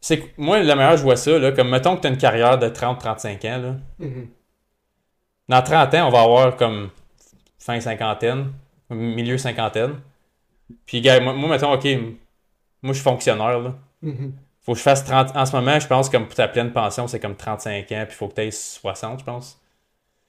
c'est 0.00 0.22
moi, 0.38 0.60
la 0.62 0.74
meilleure, 0.74 0.96
je 0.96 1.02
vois 1.02 1.16
ça, 1.16 1.38
là, 1.38 1.52
comme 1.52 1.68
mettons 1.68 1.96
que 1.96 2.00
tu 2.00 2.06
as 2.06 2.10
une 2.10 2.16
carrière 2.16 2.58
de 2.58 2.68
30-35 2.70 3.44
ans, 3.44 3.58
là. 3.58 3.76
Mhm. 3.98 4.26
Dans 5.50 5.62
30 5.62 5.94
ans, 5.94 6.08
on 6.08 6.10
va 6.10 6.22
avoir 6.22 6.56
comme 6.56 6.88
fin 7.58 7.78
cinquantaine, 7.78 8.52
milieu 8.88 9.36
cinquantaine. 9.36 10.00
Puis, 10.86 11.02
gars, 11.02 11.20
moi, 11.20 11.34
moi, 11.34 11.50
mettons, 11.50 11.72
OK, 11.74 11.86
moi, 12.82 12.92
je 12.92 12.98
suis 13.00 13.04
fonctionnaire, 13.04 13.60
là. 13.60 13.74
Mhm. 14.02 14.32
Faut 14.62 14.72
que 14.72 14.78
je 14.78 14.82
fasse 14.82 15.04
30. 15.04 15.34
En 15.36 15.46
ce 15.46 15.56
moment, 15.56 15.78
je 15.80 15.86
pense 15.86 16.08
comme 16.10 16.26
pour 16.26 16.34
ta 16.34 16.46
pleine 16.48 16.72
pension, 16.72 17.06
c'est 17.06 17.18
comme 17.20 17.34
35 17.36 17.90
ans, 17.92 18.04
puis 18.06 18.16
faut 18.16 18.28
que 18.28 18.34
tu 18.34 18.40
aies 18.42 18.50
60, 18.50 19.20
je 19.20 19.24
pense. 19.24 19.58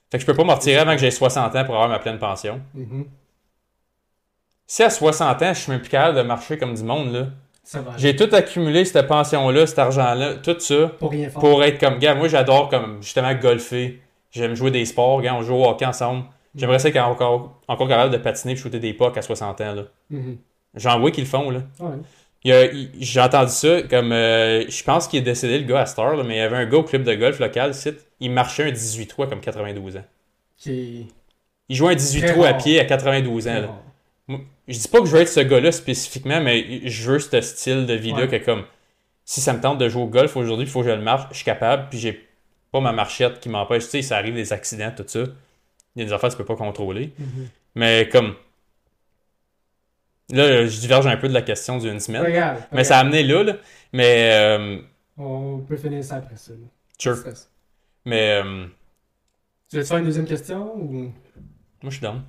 Fait 0.10 0.18
que 0.18 0.22
je 0.22 0.26
peux 0.26 0.34
pas 0.36 0.44
me 0.44 0.52
retirer 0.52 0.78
avant 0.78 0.92
que 0.94 0.98
j'ai 1.00 1.12
60 1.12 1.56
ans 1.56 1.66
pour 1.66 1.76
avoir 1.76 1.90
ma 1.90 2.00
pleine 2.00 2.18
pension. 2.20 2.62
Mhm. 2.74 3.06
Si 4.68 4.84
à 4.84 4.90
60 4.90 5.42
ans, 5.42 5.54
je 5.54 5.60
suis 5.60 5.72
même 5.72 5.82
plus 5.82 5.90
capable 5.90 6.18
de 6.18 6.24
marcher 6.24 6.58
comme 6.58 6.74
du 6.74 6.84
monde, 6.84 7.12
là. 7.12 7.28
J'ai 7.98 8.16
tout 8.16 8.28
accumulé, 8.34 8.84
cette 8.86 9.08
pension-là, 9.08 9.68
cet 9.68 9.80
argent-là, 9.80 10.36
tout 10.36 10.60
ça, 10.60 10.88
Pour 11.00 11.12
rien 11.12 11.30
faire. 11.30 11.40
pour 11.40 11.64
être 11.64 11.80
comme, 11.80 12.00
gars, 12.00 12.16
moi 12.16 12.28
j'adore 12.28 12.70
comme 12.70 13.02
justement 13.04 13.34
golfer. 13.36 14.02
J'aime 14.32 14.56
jouer 14.56 14.72
des 14.72 14.84
sports, 14.86 15.22
gars, 15.22 15.36
on 15.36 15.42
joue 15.42 15.56
au 15.56 15.66
hockey 15.66 15.86
ensemble. 15.86 16.24
J'aimerais 16.56 16.80
ça 16.80 16.92
qu'on 16.92 17.02
encore, 17.02 17.62
encore 17.68 17.88
capable 17.88 18.12
de 18.12 18.18
patiner 18.18 18.54
et 18.54 18.56
shooter 18.56 18.80
des 18.80 18.94
pucks 18.94 19.16
à 19.18 19.22
60 19.22 19.62
ans, 19.62 19.76
là. 19.76 19.84
Mhm. 20.10 20.38
J'en 20.76 21.00
vois 21.00 21.12
qu'ils 21.12 21.26
le 21.26 21.30
font, 21.30 21.50
là. 21.52 21.62
Ouais. 21.80 21.98
J'ai 22.44 23.20
entendu 23.22 23.52
ça 23.52 23.82
comme. 23.84 24.12
euh, 24.12 24.66
je 24.68 24.84
pense 24.84 25.08
qu'il 25.08 25.20
est 25.20 25.24
décédé 25.24 25.60
le 25.60 25.66
gars 25.66 25.82
à 25.82 25.86
Star, 25.86 26.16
là, 26.16 26.24
mais 26.24 26.36
il 26.36 26.40
y 26.40 26.42
avait 26.42 26.58
un 26.58 26.66
gars 26.66 26.78
au 26.78 26.84
club 26.84 27.04
de 27.04 27.14
golf 27.14 27.40
local, 27.40 27.72
il 28.20 28.32
marchait 28.32 28.64
un 28.64 28.72
18 28.72 29.08
trous 29.08 29.24
à 29.24 29.28
comme 29.28 29.42
92 29.42 29.98
ans. 29.98 30.04
Il 31.70 31.76
jouait 31.76 31.94
un 31.94 31.96
18 31.96 32.22
Très 32.22 32.32
trous 32.34 32.44
à 32.44 32.54
pied 32.54 32.80
à 32.80 32.86
92 32.86 33.48
ans. 33.48 33.54
là. 33.62 34.38
Je 34.68 34.78
dis 34.80 34.88
pas 34.88 35.00
que 35.00 35.06
je 35.06 35.12
veux 35.12 35.22
être 35.22 35.28
ce 35.30 35.40
gars-là 35.42 35.72
spécifiquement, 35.72 36.40
mais 36.42 36.82
je 36.88 37.12
veux 37.12 37.20
ce 37.20 37.42
style 37.42 37.86
de 37.86 37.94
vie-là 37.94 38.26
Ouais. 38.26 38.40
que 38.40 38.46
comme 38.46 38.64
si 39.26 39.42
ça 39.42 39.54
me 39.54 39.60
tente 39.62 39.78
de 39.78 39.90
jouer 39.90 40.04
au 40.04 40.08
golf 40.08 40.36
aujourd'hui, 40.38 40.66
il 40.66 40.70
faut 40.70 40.82
que 40.82 40.88
je 40.88 40.92
le 40.92 41.02
marche, 41.02 41.28
je 41.32 41.36
suis 41.38 41.46
capable, 41.46 41.88
puis 41.90 42.00
j'ai 42.00 42.28
pas 42.72 42.80
ma 42.80 42.92
marchette 42.92 43.40
qui 43.40 43.50
m'empêche. 43.50 43.84
Tu 43.84 43.90
sais, 43.90 44.02
ça 44.02 44.18
arrive 44.18 44.34
des 44.36 44.54
accidents, 44.54 44.92
tout 44.96 45.04
ça. 45.08 45.20
Il 45.96 46.00
y 46.00 46.02
a 46.04 46.06
des 46.06 46.14
affaires 46.14 46.30
que 46.30 46.36
tu 46.36 46.38
peux 46.38 46.46
pas 46.46 46.56
contrôler. 46.56 47.12
Mhm. 47.20 47.48
Mais 47.76 48.08
comme. 48.10 48.36
Là, 50.32 50.66
je 50.66 50.80
diverge 50.80 51.08
un 51.08 51.18
peu 51.18 51.28
de 51.28 51.34
la 51.34 51.42
question 51.42 51.78
d'une 51.78 52.00
semaine. 52.00 52.24
Regarde. 52.24 52.60
Mais 52.72 52.84
ça 52.84 52.98
a 52.98 53.02
amené 53.02 53.24
là, 53.24 53.44
là. 53.44 53.54
Mais. 53.94 54.32
euh, 54.34 54.80
On 55.18 55.60
peut 55.60 55.78
finir 55.78 56.04
ça 56.04 56.16
après 56.18 56.38
ça. 56.38 56.54
là. 56.54 56.68
sure. 56.98 57.18
Mais. 58.06 58.42
euh, 58.44 58.66
Tu 59.70 59.78
veux 59.78 59.84
te 59.84 59.88
faire 59.88 59.98
une 59.98 60.06
deuxième 60.06 60.26
question 60.26 60.76
ou? 60.76 60.92
moi, 60.94 61.12
je 61.84 61.90
suis 61.90 62.02
down. 62.02 62.22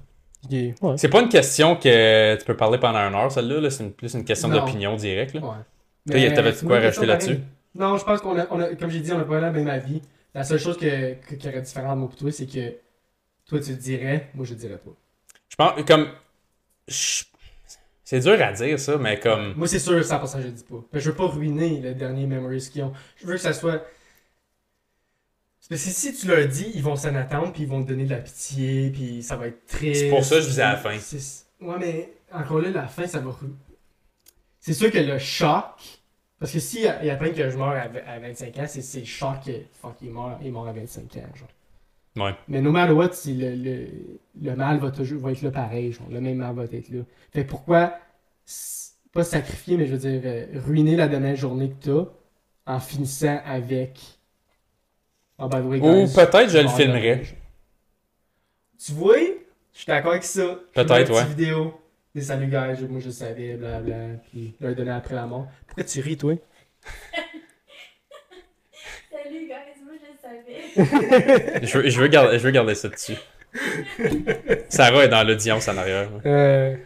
Ouais. 0.51 0.97
C'est 0.97 1.09
pas 1.09 1.21
une 1.23 1.29
question 1.29 1.77
que 1.77 2.35
tu 2.37 2.45
peux 2.45 2.57
parler 2.57 2.79
pendant 2.79 2.99
une 2.99 3.15
heure, 3.15 3.31
celle-là. 3.31 3.61
là. 3.61 3.71
C'est 3.71 3.85
une- 3.85 3.93
plus 3.93 4.13
une 4.15 4.25
question 4.25 4.49
Non. 4.49 4.59
d'opinion 4.59 4.97
directe. 4.97 5.35
Là. 5.35 5.41
Ouais. 5.41 6.31
T'avais-tu 6.35 6.59
c'est 6.59 6.67
quoi 6.67 6.81
rajouter 6.81 7.07
là-dessus? 7.07 7.39
Non, 7.77 7.97
je 7.97 8.05
pense 8.05 8.21
qu'on 8.21 8.37
a, 8.39 8.47
on 8.51 8.61
a- 8.61 8.75
comme 8.75 8.91
j'ai 8.91 9.01
dit, 9.01 9.13
on 9.13 9.21
a 9.21 9.25
pas 9.25 9.41
la 9.41 9.51
même 9.53 9.69
avis. 9.69 10.03
La 10.35 10.43
seule 10.45 10.59
chose 10.59 10.77
que, 10.77 11.15
que- 11.15 11.35
qui 11.37 11.47
aurait 11.49 11.61
différent 11.63 11.95
de 11.95 12.01
moi 12.01 12.11
et 12.13 12.17
toi, 12.19 12.33
c'est 12.33 12.47
que 12.47 12.75
toi 13.47 13.61
tu 13.61 13.71
le 13.71 13.77
dirais, 13.77 14.31
moi 14.35 14.45
je 14.45 14.51
le 14.55 14.59
dirais 14.59 14.79
pas. 14.79 14.91
Je 15.49 15.57
pense, 15.57 15.83
comme. 15.87 16.09
je- 16.89 17.25
C'est 18.13 18.21
dur 18.21 18.43
à 18.43 18.53
dire, 18.53 18.79
ça, 18.79 18.99
mais 18.99 19.19
comme. 19.19 19.55
Moi 19.55 19.67
c'est 19.67 19.79
sûr, 19.79 19.99
100% 19.99 20.43
je 20.43 20.47
le 20.49 20.53
dis 20.53 20.65
pas. 20.65 20.85
Mais 20.93 21.01
je 21.01 21.09
veux 21.09 21.17
pas 21.17 21.29
ruiner 21.29 21.81
le 21.81 21.95
dernier 21.95 22.27
Memories 22.27 22.69
qu'ils 22.71 22.83
ont. 22.83 22.93
Je 23.17 23.27
veux 23.27 23.33
que 23.37 23.41
ça 23.41 23.55
soit. 23.55 23.87
Parce 25.71 25.83
que 25.83 25.89
si 25.91 26.13
tu 26.13 26.27
leur 26.27 26.47
dis, 26.47 26.71
ils 26.75 26.83
vont 26.83 26.95
s'en 26.95 27.15
attendre, 27.15 27.55
puis 27.55 27.63
ils 27.63 27.69
vont 27.71 27.83
te 27.83 27.89
donner 27.89 28.05
de 28.05 28.11
la 28.11 28.19
pitié, 28.19 28.91
puis 28.91 29.23
ça 29.23 29.37
va 29.37 29.47
être 29.47 29.65
triste. 29.65 30.03
C'est 30.03 30.09
pour 30.11 30.23
ça 30.27 30.35
que 30.37 30.43
je 30.43 30.47
disais 30.49 30.61
à 30.61 30.73
la 30.73 30.77
fin. 30.77 30.99
Ouais, 31.63 31.77
mais 31.81 32.13
encore 32.31 32.61
là, 32.61 32.69
la 32.69 32.87
fin, 32.87 33.07
ça 33.07 33.21
va. 33.21 33.35
C'est 34.61 34.75
sûr 34.75 34.91
que 34.91 34.99
le 34.99 35.19
choc. 35.19 35.65
Parce 36.39 36.53
que 36.53 36.59
si 36.59 36.83
il 36.83 37.09
apprennent 37.09 37.33
que 37.33 37.49
je 37.49 37.57
meurs 37.57 37.69
à, 37.71 37.89
v- 37.89 38.03
à 38.07 38.19
25 38.19 38.59
ans, 38.59 38.67
c'est 38.69 38.99
le 39.01 39.07
choc 39.07 39.37
que 39.47 39.53
fuck, 39.81 39.95
il 40.03 40.11
mort, 40.11 40.39
il 40.45 40.53
mort 40.53 40.69
à 40.69 40.73
25 40.73 41.17
ans. 41.17 41.31
Genre. 41.35 41.49
Ouais. 42.17 42.35
Mais 42.49 42.61
no 42.61 42.71
matter 42.71 42.93
what, 42.93 43.13
c'est 43.13 43.33
le, 43.33 43.55
le, 43.55 43.87
le 44.41 44.57
mal 44.57 44.79
va 44.79 44.91
toujours 44.91 45.21
va 45.23 45.33
être 45.33 45.43
là 45.43 45.51
pareil. 45.51 45.93
Genre. 45.93 46.09
Le 46.11 46.21
même 46.21 46.37
mal 46.37 46.55
va 46.55 46.65
être 46.65 46.91
là. 46.91 47.03
Fait 47.33 47.45
pourquoi 47.45 47.95
pas 49.13 49.25
sacrifier, 49.25 49.77
mais 49.77 49.87
je 49.87 49.95
veux 49.95 49.99
dire, 50.11 50.21
euh, 50.25 50.47
ruiner 50.67 50.97
la 50.97 51.09
dernière 51.09 51.37
journée 51.37 51.71
que 51.71 51.85
t'as 51.85 52.05
en 52.67 52.81
finissant 52.81 53.41
avec. 53.45 54.01
By 55.39 55.49
the 55.49 55.65
way, 55.65 55.81
Ou 55.81 56.07
peut-être 56.07 56.51
je 56.51 56.59
le 56.59 56.69
filmerais. 56.69 57.23
Tu 58.79 58.93
vois, 58.93 59.17
je 59.73 59.79
suis 59.79 59.87
d'accord 59.87 60.13
avec 60.13 60.25
ça. 60.25 60.43
Je 60.43 60.83
Peut-être, 60.83 60.89
ferais 60.89 61.01
une 61.01 61.07
petite 61.07 61.17
ouais. 61.17 61.29
vidéo. 61.29 61.81
Des 62.15 62.21
salut, 62.21 62.47
guys, 62.47 62.87
moi 62.89 63.01
je 63.01 63.11
savais, 63.11 63.55
blablabla. 63.55 64.19
Puis 64.31 64.55
leur 64.61 64.75
donner 64.75 64.91
après 64.91 65.15
la 65.15 65.27
mort. 65.27 65.49
Pourquoi 65.67 65.85
tu 65.85 66.01
ris, 66.01 66.17
toi 66.17 66.35
Salut, 69.11 69.47
guys, 69.47 69.83
moi 69.83 69.95
je 70.77 71.79
veux, 71.79 71.89
je 71.89 72.01
veux, 72.01 72.07
garder, 72.09 72.39
je 72.39 72.45
veux 72.45 72.51
garder 72.51 72.75
ça 72.75 72.89
dessus. 72.89 73.17
Sarah 74.69 75.05
est 75.05 75.09
dans 75.09 75.27
l'audience 75.27 75.69
en 75.69 75.77
arrière. 75.77 76.09
Euh. 76.27 76.77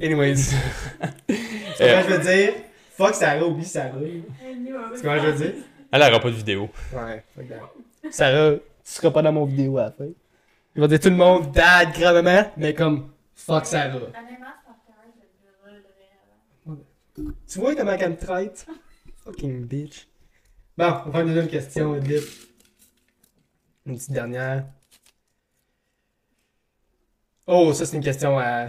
Anyways. 0.00 0.36
C'est 0.36 1.80
Euh, 1.80 2.02
je 2.02 2.14
veux 2.14 2.18
dire 2.18 2.54
Fuck 2.96 3.14
Sarah, 3.14 3.46
oublie 3.46 3.64
Sarah. 3.64 3.92
C'est 4.00 4.96
C'est 4.96 5.02
comment 5.02 5.18
je 5.18 5.26
veux 5.26 5.32
dire? 5.46 5.54
Elle 5.90 6.00
n'aura 6.00 6.20
pas 6.20 6.30
de 6.30 6.34
vidéo. 6.34 6.68
Ouais, 6.92 7.22
fuck 7.34 7.48
that. 7.48 8.10
Sarah, 8.10 8.56
tu 8.56 8.60
seras 8.84 9.10
pas 9.10 9.22
dans 9.22 9.32
mon 9.32 9.44
vidéo 9.44 9.78
à 9.78 9.84
la 9.84 9.90
fin. 9.92 10.04
Il 10.74 10.80
va 10.80 10.88
dire 10.88 11.00
tout 11.00 11.10
le 11.10 11.16
monde, 11.16 11.52
dad, 11.52 11.92
grand-maman, 11.92 12.50
mais 12.56 12.74
comme 12.74 13.10
fuck 13.34 13.66
Sarah. 13.66 13.98
Tu 17.48 17.58
vois 17.58 17.74
comment 17.74 17.92
elle 17.92 18.10
me 18.10 18.16
traite? 18.16 18.66
Fucking 19.24 19.66
bitch. 19.66 20.08
Bon, 20.76 20.84
on 20.84 21.10
va 21.10 21.12
faire 21.12 21.20
une 21.20 21.26
deuxième 21.28 21.48
question, 21.48 21.96
Edith. 21.96 22.48
Une 23.86 23.96
petite 23.96 24.12
dernière. 24.12 24.64
Oh, 27.46 27.72
ça 27.72 27.84
c'est 27.86 27.96
une 27.96 28.02
question 28.04 28.38
à, 28.38 28.68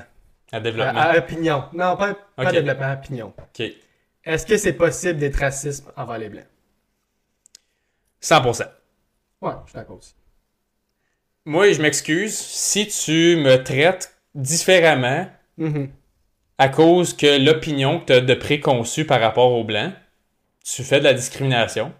À 0.52 0.60
développement. 0.60 1.00
à 1.00 1.18
opinion. 1.18 1.64
Non, 1.74 1.96
pas, 1.96 2.16
développement, 2.52 2.86
à 2.88 2.94
opinion. 2.96 3.34
Ok. 3.38 3.66
Est-ce 4.26 4.46
que 4.46 4.58
c'est 4.58 4.74
possible 4.74 5.20
d'être 5.20 5.36
raciste 5.38 5.86
envers 5.96 6.18
les 6.18 6.30
Blancs? 6.30 6.46
100%. 8.22 8.64
Ouais, 9.42 9.52
je 9.66 9.70
suis 9.72 9.76
d'accord 9.78 9.98
aussi. 9.98 10.16
Moi, 11.46 11.72
je 11.74 11.82
m'excuse 11.82 12.36
si 12.38 12.88
tu 12.88 13.36
me 13.38 13.58
traites 13.64 14.16
différemment 14.34 15.28
Mhm. 15.58 15.90
à 16.58 16.70
cause 16.70 17.14
que 17.16 17.44
l'opinion 17.44 18.00
que 18.00 18.06
tu 18.06 18.14
as 18.14 18.22
de 18.22 18.34
préconçue 18.34 19.06
par 19.06 19.20
rapport 19.22 19.52
aux 19.52 19.64
Blancs, 19.66 19.94
tu 20.64 20.84
fais 20.84 21.00
de 21.00 21.04
la 21.04 21.14
discrimination. 21.14 21.94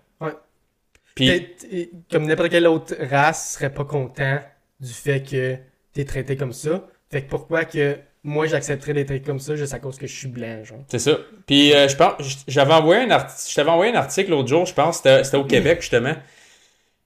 Puis, 1.16 1.28
t'es- 1.60 1.90
Comme 2.12 2.26
n'importe 2.26 2.50
quelle 2.50 2.68
autre 2.68 2.96
race 3.00 3.54
serait 3.54 3.74
pas 3.74 3.86
content 3.86 4.40
du 4.80 4.92
fait 4.94 5.22
que 5.24 5.56
t'es 5.94 6.06
traité 6.06 6.36
comme 6.36 6.54
ça. 6.54 6.88
Fait 7.12 7.22
que 7.24 7.30
pourquoi 7.30 7.66
que 7.66 7.98
moi 8.24 8.48
j'accepterais 8.48 8.94
d'être 8.94 9.08
traité 9.08 9.26
comme 9.26 9.40
ça 9.40 9.56
juste 9.56 9.74
à 9.74 9.80
cause 9.80 9.98
que 9.98 10.08
je 10.08 10.16
suis 10.16 10.28
blanc, 10.28 10.64
genre? 10.64 10.80
c'est 10.90 11.00
ça. 11.00 11.18
Puis, 11.46 11.74
euh, 11.74 11.88
je 11.88 11.96
pense, 11.96 12.14
j'avais 12.48 12.74
envoyé 12.74 13.04
un 13.04 13.12
article, 13.12 13.50
je 13.52 13.56
t'avais 13.56 13.70
envoyé 13.70 13.92
un 13.94 13.96
article 13.98 14.32
l'autre 14.32 14.48
jour, 14.50 14.66
je 14.66 14.74
pense, 14.74 14.98
c'était 15.04 15.36
au 15.38 15.44
Québec, 15.46 15.82
justement. 15.82 16.16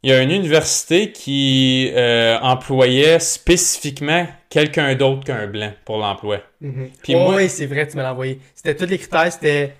Il 0.03 0.12
y 0.12 0.14
a 0.14 0.22
une 0.22 0.32
université 0.32 1.12
qui 1.12 1.91
euh, 1.95 2.38
employait 2.39 3.20
spécifiquement 3.20 4.28
quelqu'un 4.49 4.93
d'autre 4.95 5.24
qu'un 5.26 5.47
blanc 5.47 5.74
pour 5.86 5.97
l'emploi. 5.97 6.39
Puis 6.62 7.16
Oh, 7.16 7.20
moi- 7.20 7.36
oui, 7.38 7.49
c'est 7.49 7.66
vrai, 7.66 7.88
tu 7.88 7.97
me 7.97 8.03
l'as 8.03 8.12
envoyé. 8.14 8.39
C'était 8.55 8.76
tous 8.76 8.86
les 8.86 8.97
critères, 8.99 9.32
c'était. 9.34 9.74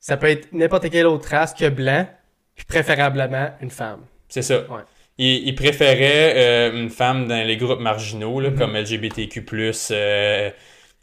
Ça 0.00 0.16
peut 0.16 0.26
être 0.28 0.48
n'importe 0.52 0.90
quelle 0.90 1.06
autre 1.06 1.28
race 1.28 1.54
que 1.54 1.68
blanc, 1.68 2.06
puis 2.66 2.66
préférablement 2.66 3.50
une 3.60 3.70
femme. 3.70 4.00
C'est 4.28 4.42
ça. 4.42 4.60
Ouais. 4.70 4.82
Il, 5.18 5.48
il 5.48 5.54
préférait 5.54 6.34
euh, 6.36 6.72
une 6.82 6.90
femme 6.90 7.26
dans 7.26 7.46
les 7.46 7.56
groupes 7.56 7.80
marginaux, 7.80 8.40
là, 8.40 8.50
Mhm. 8.50 8.58
comme 8.58 8.76
LGBTQ+, 8.76 9.44
euh, 9.90 10.50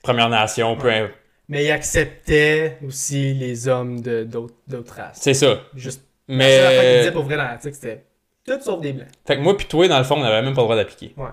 Première 0.03 0.29
Nation, 0.29 0.75
peu 0.77 0.87
Ouais. 0.87 0.99
importe. 0.99 1.15
Mais 1.49 1.65
il 1.65 1.71
acceptait 1.71 2.77
aussi 2.85 3.33
les 3.33 3.67
hommes 3.67 4.01
de 4.01 4.23
d'autres 4.23 4.95
races. 4.95 5.19
C'est 5.21 5.33
ça. 5.33 5.61
Juste. 5.75 6.03
La 6.27 6.45
seule 6.45 6.65
affaire 6.65 6.81
qu'il 6.81 6.89
Mais... 6.89 6.97
disait 6.99 7.11
pour 7.13 7.23
vrai 7.23 7.37
dans 7.37 7.43
l'article, 7.43 7.75
c'était 7.75 8.03
tout 8.45 8.59
sauf 8.61 8.81
des 8.81 8.91
blancs. 8.93 9.07
Fait 9.25 9.37
que 9.37 9.41
moi 9.41 9.55
pis 9.55 9.65
toi, 9.65 9.87
dans 9.87 9.97
le 9.97 10.03
fond, 10.03 10.15
on 10.15 10.21
n'avait 10.21 10.41
même 10.41 10.53
pas 10.53 10.61
le 10.61 10.65
droit 10.65 10.75
d'appliquer. 10.75 11.13
Ouais. 11.15 11.29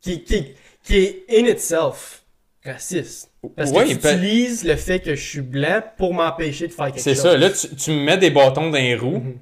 Qui, 0.00 0.22
qui, 0.22 0.54
qui 0.84 0.96
est 0.96 1.24
in 1.30 1.46
itself 1.46 2.22
raciste. 2.66 3.30
Parce 3.56 3.70
Ouais, 3.70 3.84
que 3.84 3.88
tu 3.90 3.96
ben- 3.98 4.16
utilises 4.18 4.64
le 4.64 4.76
fait 4.76 5.00
que 5.00 5.14
je 5.14 5.22
suis 5.22 5.40
blanc 5.40 5.82
pour 5.96 6.14
m'empêcher 6.14 6.66
de 6.66 6.72
faire 6.72 6.86
quelque 6.92 7.00
C'est 7.00 7.14
chose. 7.14 7.22
ça. 7.22 7.36
Là, 7.36 7.50
tu, 7.50 7.74
tu 7.76 7.90
me 7.92 8.00
mets 8.02 8.18
des 8.18 8.30
bâtons 8.30 8.70
dans 8.70 8.76
les 8.78 8.96
roues 8.96 9.18
Mhm, 9.18 9.38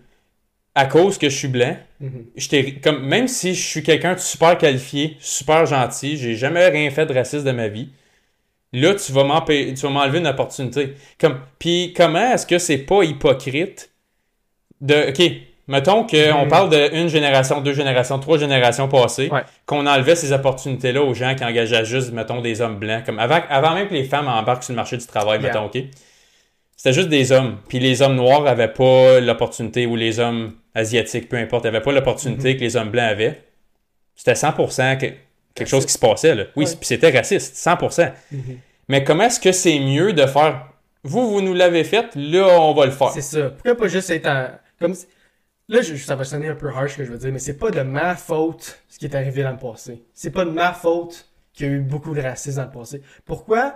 à 0.74 0.86
cause 0.86 1.18
que 1.18 1.28
je 1.28 1.36
suis 1.36 1.48
blanc. 1.48 1.76
mhm. 2.00 2.26
Comme, 2.82 3.06
même 3.06 3.28
si 3.28 3.54
je 3.54 3.62
suis 3.66 3.82
quelqu'un 3.82 4.14
de 4.14 4.20
super 4.20 4.58
qualifié, 4.58 5.16
super 5.20 5.66
gentil, 5.66 6.16
j'ai 6.16 6.34
jamais 6.36 6.66
rien 6.68 6.90
fait 6.90 7.06
de 7.06 7.14
raciste 7.14 7.44
de 7.44 7.52
ma 7.52 7.68
vie, 7.68 7.90
là, 8.72 8.94
tu 8.94 9.12
vas 9.12 9.24
m'empê- 9.24 9.74
tu 9.74 9.82
vas 9.82 9.90
m'enlever 9.90 10.18
une 10.18 10.26
opportunité. 10.26 10.94
Comme, 11.18 11.40
puis 11.58 11.92
comment 11.96 12.32
est-ce 12.34 12.46
que 12.46 12.58
c'est 12.58 12.78
pas 12.78 13.04
hypocrite 13.04 13.92
de, 14.80 15.10
ok, 15.10 15.32
mettons 15.66 16.06
qu'on 16.06 16.46
parle 16.48 16.90
d'une 16.90 17.08
génération, 17.08 17.60
deux 17.60 17.72
générations, 17.72 18.18
trois 18.18 18.38
générations 18.38 18.88
passées, 18.88 19.28
Ouais. 19.30 19.42
qu'on 19.66 19.86
enlevait 19.86 20.14
ces 20.16 20.32
opportunités-là 20.32 21.02
aux 21.02 21.14
gens 21.14 21.34
qui 21.34 21.44
engageaient 21.44 21.84
juste, 21.84 22.12
mettons, 22.12 22.40
des 22.40 22.60
hommes 22.60 22.76
blancs, 22.78 23.04
comme 23.04 23.18
avant, 23.18 23.40
avant 23.48 23.74
même 23.74 23.88
que 23.88 23.94
les 23.94 24.04
femmes 24.04 24.28
embarquent 24.28 24.62
sur 24.64 24.72
le 24.72 24.76
marché 24.76 24.96
du 24.96 25.06
travail, 25.06 25.40
Yeah. 25.40 25.48
mettons, 25.52 25.64
ok? 25.66 25.78
C'était 26.76 26.92
juste 26.92 27.08
des 27.08 27.32
hommes. 27.32 27.56
Puis 27.68 27.78
les 27.78 28.02
hommes 28.02 28.16
noirs 28.16 28.46
avaient 28.46 28.68
pas 28.72 29.20
l'opportunité, 29.20 29.86
ou 29.86 29.96
les 29.96 30.20
hommes 30.20 30.52
asiatiques, 30.74 31.28
peu 31.28 31.36
importe, 31.36 31.64
avaient 31.66 31.80
pas 31.80 31.92
l'opportunité 31.92 32.50
Mhm. 32.52 32.56
que 32.56 32.60
les 32.60 32.76
hommes 32.76 32.90
blancs 32.90 33.10
avaient. 33.10 33.40
C'était 34.16 34.34
100% 34.34 34.96
que- 34.96 35.06
quelque 35.54 35.68
chose 35.68 35.86
qui 35.86 35.92
se 35.92 35.98
passait, 35.98 36.34
là. 36.34 36.44
Oui, 36.56 36.64
Ouais. 36.66 36.70
puis 36.72 36.86
c'était 36.86 37.10
raciste, 37.10 37.56
100%. 37.56 38.12
Mhm. 38.32 38.58
Mais 38.88 39.02
comment 39.02 39.24
est-ce 39.24 39.40
que 39.40 39.52
c'est 39.52 39.78
mieux 39.78 40.12
de 40.12 40.26
faire, 40.26 40.66
vous, 41.04 41.30
vous 41.30 41.40
nous 41.40 41.54
l'avez 41.54 41.84
fait, 41.84 42.06
là, 42.16 42.60
on 42.60 42.74
va 42.74 42.84
le 42.86 42.92
faire? 42.92 43.10
C'est 43.10 43.22
ça. 43.22 43.50
Pourquoi 43.50 43.76
pas 43.76 43.88
juste 43.88 44.10
être. 44.10 44.28
Comme... 44.80 44.94
Là, 45.68 45.80
je- 45.80 45.94
ça 45.96 46.14
va 46.14 46.24
sonner 46.24 46.48
un 46.48 46.54
peu 46.54 46.68
harsh 46.68 46.92
ce 46.92 46.96
que 46.98 47.04
je 47.04 47.12
veux 47.12 47.18
dire, 47.18 47.32
mais 47.32 47.38
c'est 47.38 47.56
pas 47.58 47.70
de 47.70 47.80
ma 47.80 48.14
faute 48.16 48.80
ce 48.88 48.98
qui 48.98 49.06
est 49.06 49.14
arrivé 49.14 49.42
dans 49.42 49.52
le 49.52 49.56
passé. 49.56 50.02
C'est 50.12 50.30
pas 50.30 50.44
de 50.44 50.50
ma 50.50 50.72
faute 50.72 51.28
qu'il 51.54 51.66
y 51.66 51.68
a 51.70 51.72
eu 51.72 51.80
beaucoup 51.80 52.14
de 52.14 52.20
racisme 52.20 52.58
dans 52.58 52.64
le 52.66 52.70
passé. 52.70 53.00
Pourquoi 53.24 53.74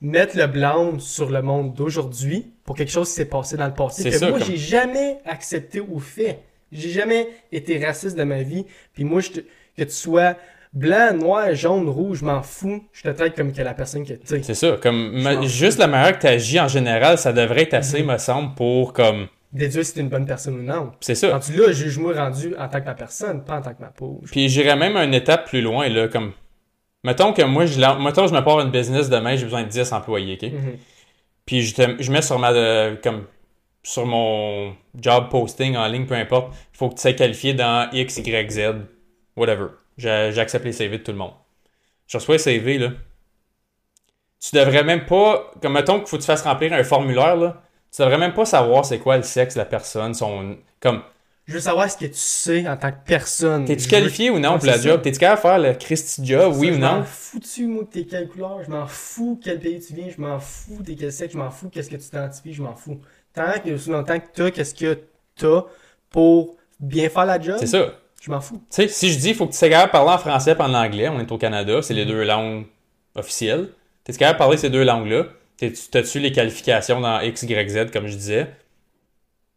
mettre 0.00 0.36
le 0.36 0.46
blâme 0.46 1.00
sur 1.00 1.30
le 1.30 1.42
monde 1.42 1.74
d'aujourd'hui 1.74 2.52
pour 2.64 2.76
quelque 2.76 2.92
chose 2.92 3.08
qui 3.08 3.14
s'est 3.14 3.24
passé 3.24 3.56
dans 3.56 3.66
le 3.66 3.74
passé 3.74 4.02
C'est 4.02 4.10
que 4.10 4.18
ça, 4.18 4.28
moi 4.28 4.38
comme- 4.38 4.46
j'ai 4.46 4.56
jamais 4.56 5.18
accepté 5.24 5.80
ou 5.80 5.98
fait? 5.98 6.40
J'ai 6.70 6.90
jamais 6.90 7.28
été 7.52 7.84
raciste 7.84 8.16
de 8.16 8.24
ma 8.24 8.42
vie. 8.42 8.66
Puis 8.92 9.04
moi, 9.04 9.20
je 9.20 9.30
te- 9.30 9.40
que 9.40 9.82
tu 9.84 9.90
sois 9.90 10.36
blanc, 10.72 11.14
noir, 11.14 11.54
jaune, 11.54 11.88
rouge, 11.88 12.18
je 12.18 12.24
m'en 12.24 12.42
fous. 12.42 12.84
Je 12.92 13.02
te 13.02 13.08
traite 13.08 13.34
comme 13.36 13.52
que 13.52 13.62
la 13.62 13.74
personne 13.74 14.04
que 14.04 14.12
tu. 14.14 14.42
C'est 14.42 14.54
ça. 14.54 14.76
Comme, 14.82 15.20
ma- 15.22 15.42
juste 15.42 15.78
la 15.78 15.86
manière 15.86 16.16
que 16.16 16.20
tu 16.22 16.26
agis 16.26 16.60
en 16.60 16.68
général, 16.68 17.16
ça 17.18 17.32
devrait 17.32 17.62
être 17.62 17.74
assez, 17.74 18.02
Mhm. 18.02 18.12
me 18.12 18.18
semble, 18.18 18.54
pour 18.54 18.92
comme. 18.92 19.28
Déduire 19.54 19.84
si 19.86 19.94
t'es 19.94 20.00
une 20.00 20.08
bonne 20.08 20.26
personne 20.26 20.58
ou 20.58 20.62
non. 20.62 20.92
C'est 21.00 21.14
ça. 21.14 21.30
Rendu 21.30 21.56
là, 21.56 21.72
juge-moi 21.72 22.12
rendu 22.14 22.54
en 22.58 22.68
tant 22.68 22.80
que 22.80 22.86
ma 22.86 22.94
personne, 22.94 23.44
pas 23.44 23.58
en 23.58 23.62
tant 23.62 23.72
que 23.72 23.80
ma 23.80 23.88
peau. 23.88 24.20
Puis 24.30 24.48
j'irais 24.48 24.76
même 24.76 24.96
une 24.96 25.14
étape 25.14 25.46
plus 25.46 25.62
loin, 25.62 25.88
là, 25.88 26.08
comme. 26.08 26.32
Mettons 27.04 27.32
que 27.32 27.42
moi, 27.42 27.64
je, 27.66 27.78
mettons, 28.02 28.26
je 28.26 28.32
me 28.34 28.40
pars 28.40 28.60
une 28.60 28.70
business 28.70 29.08
demain, 29.08 29.36
j'ai 29.36 29.44
besoin 29.44 29.62
de 29.62 29.68
10 29.68 29.92
employés, 29.92 30.38
OK? 30.42 30.50
Mhm. 30.52 30.78
Puis 31.46 31.62
je, 31.62 31.74
te- 31.74 32.02
je 32.02 32.10
mets 32.12 32.22
sur 32.22 32.38
ma. 32.38 32.52
euh, 32.52 32.96
comme. 33.02 33.26
Sur 33.86 34.06
mon 34.06 34.74
job 34.98 35.28
posting 35.30 35.76
en 35.76 35.86
ligne, 35.88 36.06
peu 36.06 36.14
importe, 36.14 36.54
il 36.72 36.76
faut 36.78 36.88
que 36.88 36.94
tu 36.94 37.02
sois 37.02 37.12
qualifié 37.12 37.52
dans 37.52 37.90
X, 37.92 38.16
Y, 38.16 38.50
Z, 38.50 38.60
whatever. 39.36 39.66
J'a- 39.98 40.30
J'accepte 40.30 40.64
les 40.64 40.72
CV 40.72 40.98
de 40.98 41.02
tout 41.02 41.12
le 41.12 41.18
monde. 41.18 41.32
Je 42.06 42.16
reçois 42.16 42.36
les 42.36 42.38
CV, 42.38 42.78
là. 42.78 42.92
Tu 44.40 44.56
devrais 44.56 44.84
même 44.84 45.06
pas. 45.06 45.50
Comme 45.62 45.74
mettons 45.74 45.98
qu'il 45.98 46.08
faut 46.08 46.16
que 46.16 46.22
tu 46.22 46.26
fasses 46.26 46.42
remplir 46.42 46.72
un 46.72 46.84
formulaire, 46.84 47.36
là. 47.36 47.62
Tu 47.94 48.02
devrais 48.02 48.18
même 48.18 48.34
pas 48.34 48.44
savoir 48.44 48.84
c'est 48.84 48.98
quoi 48.98 49.16
le 49.16 49.22
sexe 49.22 49.54
de 49.54 49.60
la 49.60 49.64
personne, 49.66 50.14
son. 50.14 50.56
Comme. 50.80 51.02
Je 51.46 51.52
veux 51.54 51.60
savoir 51.60 51.90
ce 51.90 51.96
que 51.98 52.06
tu 52.06 52.14
sais 52.14 52.66
en 52.66 52.76
tant 52.76 52.90
que 52.90 52.96
personne. 53.06 53.66
T'es-tu 53.66 53.84
Je 53.84 53.88
qualifié 53.88 54.30
ou 54.30 54.38
non 54.38 54.52
Ouais, 54.54 54.58
pour 54.58 54.66
la 54.66 54.78
job? 54.80 55.02
T'es-tu 55.02 55.18
capable 55.18 55.36
de 55.36 55.42
faire 55.42 55.72
le 55.72 55.78
Christy 55.78 56.24
job, 56.26 56.54
oui 56.56 56.68
Ça, 56.68 56.72
ou 56.72 56.76
Je 56.76 56.80
non? 56.80 56.92
m'en 56.96 57.02
fous-tu, 57.04 57.66
moi, 57.66 57.82
de 57.84 57.88
t'es 57.88 58.04
quelle 58.04 58.28
couleur. 58.28 58.64
Je 58.64 58.70
m'en 58.70 58.86
fous 58.86 59.38
quel 59.44 59.60
pays 59.60 59.78
tu 59.78 59.92
viens. 59.94 60.08
Je 60.08 60.20
m'en 60.20 60.40
fous 60.40 60.82
t'es 60.84 60.94
quel 60.96 61.12
sexe. 61.12 61.34
Je 61.34 61.38
m'en 61.38 61.50
fous 61.50 61.68
qu'est-ce 61.68 61.90
que 61.90 61.96
tu 61.96 62.02
t'identifies. 62.08 62.54
Je 62.54 62.62
m'en 62.62 62.74
fous. 62.74 62.98
Tant 63.34 63.44
que, 63.62 63.90
longtemps 63.90 64.18
que 64.18 64.26
t'as 64.34 64.50
qu'est-ce 64.50 64.74
que 64.74 64.98
t'as 65.36 65.62
pour 66.10 66.56
bien 66.80 67.08
faire 67.08 67.26
la 67.26 67.40
job, 67.40 67.56
C'est 67.60 67.66
ça. 67.66 67.86
je 68.22 68.30
m'en 68.30 68.40
fous. 68.40 68.56
Tu 68.70 68.76
sais, 68.76 68.88
si 68.88 69.12
je 69.12 69.18
dis, 69.18 69.28
il 69.30 69.34
faut 69.34 69.46
que 69.46 69.52
tu 69.52 69.58
sois 69.58 69.68
capable 69.68 69.88
de 69.90 69.92
parler 69.92 70.10
en 70.12 70.18
français 70.18 70.52
et 70.58 70.62
en 70.62 70.72
anglais, 70.74 71.08
on 71.08 71.20
est 71.20 71.30
au 71.30 71.38
Canada, 71.38 71.82
c'est 71.82 71.94
les 71.94 72.06
deux 72.06 72.24
langues 72.24 72.64
officielles. 73.14 73.68
T'es 74.02 74.12
capable 74.14 74.36
de 74.36 74.38
parler 74.38 74.56
ces 74.56 74.70
deux 74.70 74.82
langues-là? 74.84 75.24
T'as-tu 75.58 76.18
les 76.18 76.32
qualifications 76.32 77.00
dans 77.00 77.20
X, 77.20 77.42
Y, 77.42 77.68
Z, 77.70 77.90
comme 77.92 78.06
je 78.06 78.16
disais? 78.16 78.50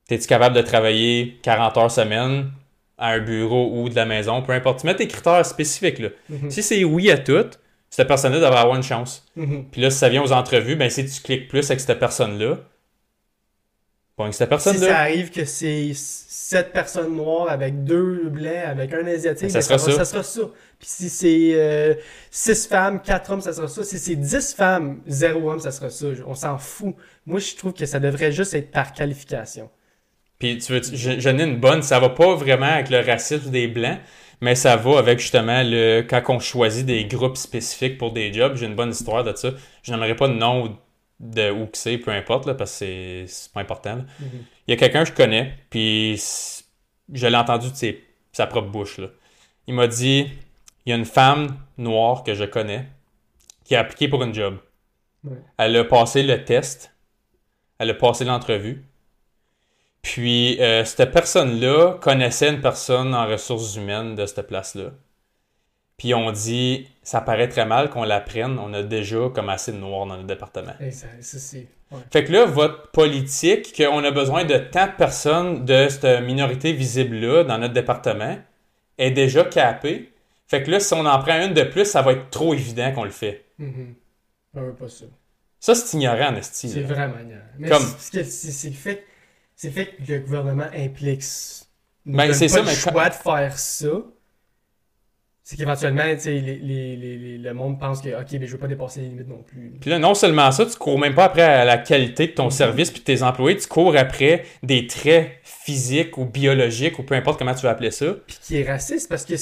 T'es-tu 0.07 0.27
capable 0.27 0.55
de 0.55 0.61
travailler 0.61 1.37
40 1.41 1.77
heures 1.77 1.91
semaine? 1.91 2.51
à 2.97 3.09
un 3.11 3.19
bureau 3.19 3.71
ou 3.73 3.89
de 3.89 3.95
la 3.95 4.05
maison, 4.05 4.41
peu 4.41 4.53
importe. 4.53 4.81
Tu 4.81 4.87
mets 4.87 4.95
tes 4.95 5.07
critères 5.07 5.45
spécifiques. 5.45 5.99
Là. 5.99 6.09
Mhm. 6.29 6.49
Si 6.49 6.63
c'est 6.63 6.83
oui 6.83 7.11
à 7.11 7.17
tout, 7.17 7.45
cette 7.89 8.07
personne-là 8.07 8.39
devrait 8.39 8.59
avoir 8.59 8.75
une 8.75 8.83
chance. 8.83 9.25
Mhm. 9.35 9.65
Puis 9.71 9.81
là, 9.81 9.89
si 9.89 9.97
ça 9.97 10.09
vient 10.09 10.23
aux 10.23 10.31
entrevues, 10.31 10.75
ben 10.75 10.89
si 10.89 11.05
tu 11.05 11.21
cliques 11.21 11.47
plus 11.47 11.69
avec 11.69 11.79
cette 11.79 11.99
personne-là, 11.99 12.57
bon, 14.17 14.23
avec 14.23 14.33
cette 14.33 14.49
Si 14.57 14.59
ça 14.59 14.71
personne-là, 14.71 14.99
arrive 14.99 15.31
que 15.31 15.45
c'est 15.45 15.91
sept 16.49 16.71
personnes 16.71 17.15
noires 17.17 17.49
avec 17.49 17.83
deux 17.83 18.29
blancs, 18.29 18.65
avec 18.65 18.93
un 18.93 19.05
asiatique, 19.05 19.51
Ça 19.51 19.57
ben, 19.59 19.61
sera 19.61 19.77
ça. 19.79 19.91
ça 19.91 20.05
sera 20.05 20.23
ça. 20.23 20.41
Puis 20.79 20.87
si 20.87 21.09
c'est 21.09 21.51
euh, 21.55 21.93
six 22.31 22.65
femmes, 22.67 23.01
quatre 23.01 23.31
hommes, 23.31 23.41
ça 23.41 23.51
sera 23.51 23.67
ça. 23.67 23.83
Si 23.83 23.99
c'est 23.99 24.15
dix 24.15 24.53
femmes, 24.53 25.01
zéro 25.07 25.51
homme, 25.51 25.59
ça 25.59 25.71
sera 25.71 25.89
ça. 25.89 26.07
On 26.25 26.35
s'en 26.35 26.57
fout. 26.57 26.95
Moi, 27.25 27.39
je 27.41 27.55
trouve 27.55 27.73
que 27.73 27.85
ça 27.85 27.99
devrait 27.99 28.31
juste 28.31 28.53
être 28.53 28.71
par 28.71 28.93
qualification. 28.93 29.69
Puis 30.39 30.57
tu 30.59 30.71
veux, 30.71 30.81
je- 30.83 31.19
j'en 31.19 31.37
ai 31.37 31.43
une 31.43 31.59
bonne, 31.59 31.81
ça 31.81 31.99
va 31.99 32.09
pas 32.09 32.35
vraiment 32.35 32.67
avec 32.67 32.89
le 32.91 32.99
racisme 33.01 33.49
des 33.51 33.67
blancs, 33.67 33.99
mais 34.39 34.55
ça 34.55 34.77
va 34.77 34.99
avec 34.99 35.19
justement 35.19 35.63
le 35.65 36.01
quand 36.03 36.21
on 36.29 36.39
choisit 36.39 36.85
des 36.85 37.03
groupes 37.05 37.35
spécifiques 37.37 37.97
pour 37.97 38.13
des 38.13 38.31
jobs. 38.31 38.55
J'ai 38.55 38.67
une 38.67 38.75
bonne 38.75 38.91
histoire 38.91 39.23
de 39.25 39.35
ça. 39.35 39.49
Je 39.83 39.91
n'aimerais 39.91 40.15
pas 40.15 40.27
de 40.29 40.33
nom 40.35 40.77
de 41.19 41.51
où 41.51 41.65
que 41.65 41.77
c'est, 41.77 41.97
peu 41.97 42.11
importe, 42.11 42.45
là, 42.45 42.53
parce 42.53 42.79
que 42.79 43.25
c'est- 43.27 43.51
pas 43.51 43.59
important. 43.61 43.95
là. 43.97 44.03
Il 44.67 44.71
y 44.71 44.73
a 44.73 44.77
quelqu'un 44.77 45.03
que 45.03 45.09
je 45.09 45.13
connais, 45.15 45.53
puis 45.69 46.21
je 47.13 47.27
l'ai 47.27 47.37
entendu 47.37 47.71
de 47.71 47.75
ses- 47.75 48.03
sa 48.31 48.47
propre 48.47 48.69
bouche. 48.69 48.97
Là. 48.97 49.07
Il 49.67 49.73
m'a 49.73 49.87
dit 49.87 50.29
il 50.85 50.89
y 50.89 50.93
a 50.93 50.95
une 50.95 51.05
femme 51.05 51.57
noire 51.77 52.23
que 52.23 52.33
je 52.33 52.43
connais 52.45 52.85
qui 53.65 53.75
a 53.75 53.81
appliqué 53.81 54.07
pour 54.07 54.23
une 54.23 54.33
job. 54.33 54.57
Ouais. 55.23 55.37
Elle 55.57 55.75
a 55.77 55.83
passé 55.83 56.23
le 56.23 56.43
test, 56.45 56.93
elle 57.79 57.89
a 57.89 57.93
passé 57.93 58.23
l'entrevue. 58.25 58.83
Puis, 60.01 60.61
euh, 60.61 60.85
cette 60.85 61.11
personne-là 61.11 61.95
connaissait 62.01 62.49
une 62.49 62.61
personne 62.61 63.13
en 63.13 63.27
ressources 63.27 63.75
humaines 63.75 64.15
de 64.15 64.25
cette 64.25 64.47
place-là. 64.47 64.91
Puis, 65.97 66.13
on 66.13 66.31
dit, 66.31 66.87
ça 67.03 67.19
paraît 67.19 67.49
très 67.49 67.65
mal 67.65 67.89
qu'on 67.89 68.03
la 68.03 68.21
prenne. 68.21 68.57
On 68.59 68.73
a 68.73 68.83
déjà 68.83 69.29
comme 69.33 69.49
assez 69.49 69.73
de 69.73 69.77
noirs 69.77 70.05
dans 70.05 70.15
le 70.15 70.23
département. 70.23 70.73
Ça, 70.91 71.07
ça, 71.19 71.39
c'est. 71.39 71.67
Ouais. 71.91 71.99
Fait 72.11 72.23
que 72.23 72.31
là, 72.31 72.45
votre 72.45 72.91
politique, 72.91 73.75
qu'on 73.75 74.03
a 74.03 74.11
besoin 74.11 74.45
de 74.45 74.57
tant 74.57 74.87
de 74.87 74.91
personnes 74.91 75.65
de 75.65 75.87
cette 75.89 76.21
minorité 76.23 76.73
visible-là 76.73 77.43
dans 77.43 77.57
notre 77.57 77.73
département, 77.73 78.37
est 78.97 79.11
déjà 79.11 79.43
capée. 79.43 80.11
Fait 80.47 80.63
que 80.63 80.71
là, 80.71 80.79
si 80.79 80.93
on 80.93 81.05
en 81.05 81.19
prend 81.19 81.41
une 81.45 81.53
de 81.53 81.63
plus, 81.63 81.85
ça 81.85 82.01
va 82.01 82.13
être 82.13 82.29
trop 82.29 82.53
évident 82.53 82.91
qu'on 82.93 83.03
le 83.03 83.09
fait. 83.11 83.45
Veut 83.59 84.73
pas 84.73 84.87
ça. 84.89 85.05
Ça, 85.59 85.75
c'est 85.75 85.97
ignorant, 85.97 86.35
Esti. 86.35 86.69
C'est 86.69 86.81
vraiment 86.81 87.19
ignorant. 87.21 87.41
Mais 87.57 87.69
Comme- 87.69 87.83
c'est- 87.99 88.23
fait, 88.71 89.05
fait 89.55 89.85
que 89.87 90.11
le 90.13 90.19
gouvernement 90.19 90.67
implique. 90.75 91.23
Ben, 92.05 92.33
c'est 92.33 92.47
ça, 92.47 92.59
le 92.59 92.65
mais 92.65 92.75
choix 92.75 93.09
de 93.09 93.13
faire 93.15 93.57
ça. 93.59 93.87
C'est 95.49 95.55
qu'éventuellement, 95.55 96.03
les, 96.03 96.41
les, 96.41 96.95
les, 96.97 97.37
le 97.37 97.53
monde 97.53 97.79
pense 97.79 98.01
que, 98.01 98.09
ok, 98.09 98.33
mais 98.33 98.47
je 98.47 98.51
veux 98.51 98.57
pas 98.57 98.67
dépasser 98.67 98.99
les 98.99 99.07
limites 99.07 99.29
non 99.29 99.43
plus. 99.43 99.71
Puis 99.79 99.89
là, 99.89 99.97
non 99.97 100.13
seulement 100.13 100.51
ça, 100.51 100.65
tu 100.65 100.75
cours 100.77 100.99
même 100.99 101.15
pas 101.15 101.23
après 101.23 101.41
à 101.41 101.63
la 101.63 101.77
qualité 101.77 102.27
de 102.27 102.31
ton 102.33 102.47
Mhm. 102.47 102.51
service 102.51 102.91
puis 102.91 102.99
de 102.99 103.05
tes 103.05 103.23
employés, 103.23 103.55
tu 103.55 103.65
cours 103.65 103.95
après 103.95 104.43
des 104.61 104.87
traits 104.87 105.39
physiques 105.43 106.17
ou 106.17 106.25
biologiques 106.25 106.99
ou 106.99 107.03
peu 107.03 107.15
importe 107.15 107.39
comment 107.39 107.55
tu 107.55 107.61
veux 107.61 107.69
appeler 107.69 107.91
ça. 107.91 108.07
Puis 108.27 108.37
qui 108.41 108.57
est 108.57 108.69
raciste 108.69 109.07
parce 109.07 109.23
que 109.23 109.35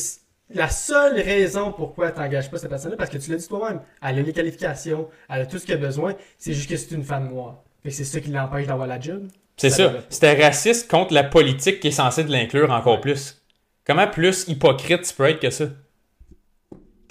la 0.54 0.70
seule 0.70 1.16
raison 1.20 1.72
pourquoi 1.76 2.12
tu 2.12 2.20
n'engages 2.20 2.52
pas 2.52 2.60
cette 2.60 2.70
personne-là, 2.70 2.98
parce 2.98 3.10
que 3.10 3.18
tu 3.18 3.32
l'as 3.32 3.38
dit 3.38 3.48
toi-même, 3.48 3.82
elle 4.04 4.20
a 4.20 4.22
les 4.22 4.32
qualifications, 4.32 5.08
elle 5.28 5.42
a 5.42 5.46
tout 5.48 5.58
ce 5.58 5.66
qu'elle 5.66 5.78
a 5.78 5.88
besoin, 5.88 6.14
c'est 6.38 6.54
juste 6.54 6.70
que 6.70 6.78
c'est 6.78 6.94
une 6.94 7.04
femme 7.04 7.30
noire. 7.30 7.64
Fait 7.82 7.90
que 7.90 7.96
c'est 7.96 8.04
ça 8.04 8.20
qui 8.20 8.30
l'empêche 8.30 8.68
d'avoir 8.68 8.86
la 8.86 9.00
job. 9.00 9.24
C'est 9.58 9.72
Ça 9.72 9.92
ça. 9.92 9.94
C'était 10.10 10.40
raciste 10.40 10.88
contre 10.88 11.16
la 11.16 11.24
politique 11.24 11.80
qui 11.80 11.88
est 11.88 11.92
censée 11.92 12.24
de 12.24 12.32
l'inclure 12.32 12.70
encore 12.70 13.02
plus. 13.02 13.42
Comment 13.88 14.06
plus 14.08 14.48
hypocrite 14.48 15.02
tu 15.02 15.14
peux 15.16 15.28
être 15.28 15.40
que 15.40 15.50
ça? 15.50 15.66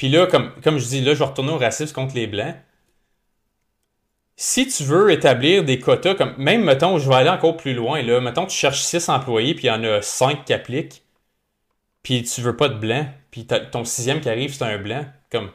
Puis 0.05 0.13
là, 0.13 0.27
comme, 0.27 0.53
comme 0.61 0.77
je 0.77 0.87
dis, 0.87 1.01
là, 1.01 1.15
je 1.15 1.21
vais 1.21 1.25
retourner 1.25 1.53
au 1.53 1.57
racisme 1.57 1.95
contre 1.95 2.15
les 2.15 2.27
Blancs. 2.27 2.55
Si 4.37 4.69
tu 4.69 4.85
veux 4.85 5.11
établir 5.11 5.65
des 5.65 5.79
quotas, 5.79 6.15
comme 6.15 6.37
même, 6.37 6.63
mettons, 6.63 6.99
je 6.99 7.09
vais 7.09 7.15
aller 7.15 7.31
encore 7.31 7.57
plus 7.57 7.73
loin, 7.73 8.03
là, 8.03 8.21
mettons, 8.21 8.45
tu 8.45 8.55
cherches 8.55 8.83
6 8.83 9.09
employés, 9.09 9.55
puis 9.55 9.65
il 9.65 9.69
y 9.69 9.71
en 9.71 9.83
a 9.83 10.03
5 10.03 10.45
qui 10.45 10.53
appliquent, 10.53 11.03
puis 12.03 12.23
tu 12.23 12.43
veux 12.43 12.55
pas 12.55 12.69
de 12.69 12.75
blanc, 12.75 13.07
puis 13.31 13.47
ton 13.47 13.87
sixième 13.87 14.21
qui 14.21 14.29
arrive, 14.29 14.53
c'est 14.53 14.65
un 14.65 14.77
blanc, 14.77 15.07
comme, 15.33 15.51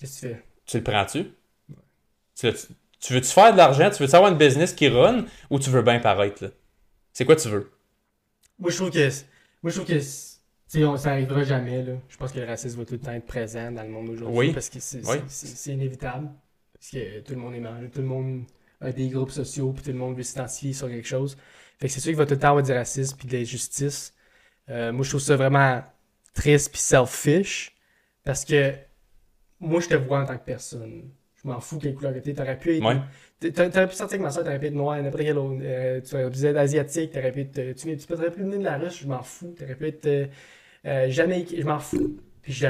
Qu'est-ce 0.00 0.22
que 0.22 0.28
tu 0.28 0.32
fais? 0.32 0.44
tu 0.64 0.76
le 0.78 0.82
prends-tu? 0.82 1.34
Tu, 2.40 3.12
veux-tu 3.12 3.28
faire 3.28 3.52
de 3.52 3.58
l'argent? 3.58 3.90
Tu 3.90 4.02
veux-tu 4.02 4.16
avoir 4.16 4.32
une 4.32 4.38
business 4.38 4.72
qui 4.72 4.88
run, 4.88 5.26
ou 5.50 5.58
tu 5.58 5.68
veux 5.68 5.82
bien 5.82 6.00
paraître, 6.00 6.44
là? 6.44 6.50
C'est 7.12 7.26
quoi 7.26 7.36
tu 7.36 7.50
veux? 7.50 7.70
Moi, 8.58 8.70
je 8.70 8.76
trouve 8.76 8.90
que. 8.90 9.10
Moi, 9.62 9.70
je 9.70 9.74
trouve 9.74 9.86
que. 9.86 10.00
Tu 10.72 10.84
on- 10.84 10.96
ça 10.96 11.12
arrivera 11.12 11.44
jamais, 11.44 11.82
là. 11.82 11.92
Je 12.08 12.16
pense 12.16 12.32
que 12.32 12.40
le 12.40 12.46
racisme 12.46 12.78
va 12.78 12.84
tout 12.84 12.94
le 12.94 13.00
temps 13.00 13.12
être 13.12 13.26
présent 13.26 13.70
dans 13.70 13.82
le 13.82 13.88
monde 13.90 14.08
aujourd'hui. 14.08 14.38
Oui. 14.38 14.52
Parce 14.52 14.68
que 14.70 14.80
c'est 14.80 15.02
Oui. 15.06 15.72
inévitable. 15.72 16.30
Parce 16.74 16.90
que 16.90 17.20
tout 17.20 17.34
le 17.34 17.38
monde 17.40 17.54
est 17.54 17.60
mal. 17.60 17.90
Tout 17.90 18.00
le 18.00 18.06
monde 18.06 18.44
a 18.80 18.90
des 18.90 19.08
groupes 19.08 19.30
sociaux, 19.30 19.72
puis 19.72 19.84
tout 19.84 19.92
le 19.92 19.98
monde 19.98 20.16
veut 20.16 20.22
s'identifier 20.22 20.72
sur 20.72 20.88
quelque 20.88 21.06
chose. 21.06 21.36
Fait 21.78 21.86
que 21.86 21.92
c'est 21.92 22.00
sûr 22.00 22.10
qu'il 22.10 22.16
va 22.18 22.26
tout 22.26 22.34
le 22.34 22.40
temps 22.40 22.48
avoir 22.48 22.64
du 22.64 22.72
racisme, 22.72 23.16
puis 23.16 23.28
de 23.28 23.36
l'injustice. 23.36 24.14
Euh, 24.70 24.92
moi, 24.92 25.04
je 25.04 25.10
trouve 25.10 25.20
ça 25.20 25.36
vraiment 25.36 25.82
triste, 26.34 26.70
puis 26.72 26.80
selfish. 26.80 27.76
Parce 28.24 28.44
que 28.44 28.72
moi, 29.60 29.80
je 29.80 29.88
te 29.88 29.94
vois 29.94 30.22
en 30.22 30.26
tant 30.26 30.36
que 30.38 30.44
personne. 30.44 31.10
Je 31.42 31.48
m'en 31.48 31.60
fous 31.60 31.78
quelle 31.78 31.94
couleur 31.94 32.14
que 32.14 32.20
t'es. 32.20 32.34
T'aurais 32.34 32.58
pu 32.58 32.76
être. 32.76 32.84
Ouais. 32.84 33.50
t'a- 33.50 33.68
T'aurais 33.68 33.88
pu 33.88 33.94
sortir 33.94 34.14
avec 34.14 34.20
ma 34.22 34.30
soeur, 34.30 34.44
t'aurais 34.44 34.60
pu 34.60 34.66
être 34.66 34.74
noir, 34.74 34.96
n'importe 35.02 35.22
quel 35.24 35.36
autre. 35.38 35.58
euh, 35.62 36.00
tu 36.00 36.14
aurais 36.14 36.30
pu 36.30 36.44
être 36.44 36.56
asiatique, 36.56 37.10
t'aurais 37.12 37.32
pu 37.32 37.40
être. 37.40 37.58
euh, 37.58 37.74
Tu, 37.74 37.96
tu 37.96 38.12
aurais 38.12 38.30
pu 38.30 38.42
venir 38.42 38.58
de 38.60 38.64
la 38.64 38.78
Russe, 38.78 39.00
je 39.02 39.06
m'en 39.08 39.22
fous. 39.22 39.54
T'aurais 39.58 39.74
pu 39.74 39.86
être. 39.88 40.30
Euh, 40.86 41.08
Jamaïcain, 41.10 41.56
je 41.58 41.66
m'en 41.66 41.78
fous. 41.78 42.18
Puis 42.42 42.52
je 42.52 42.66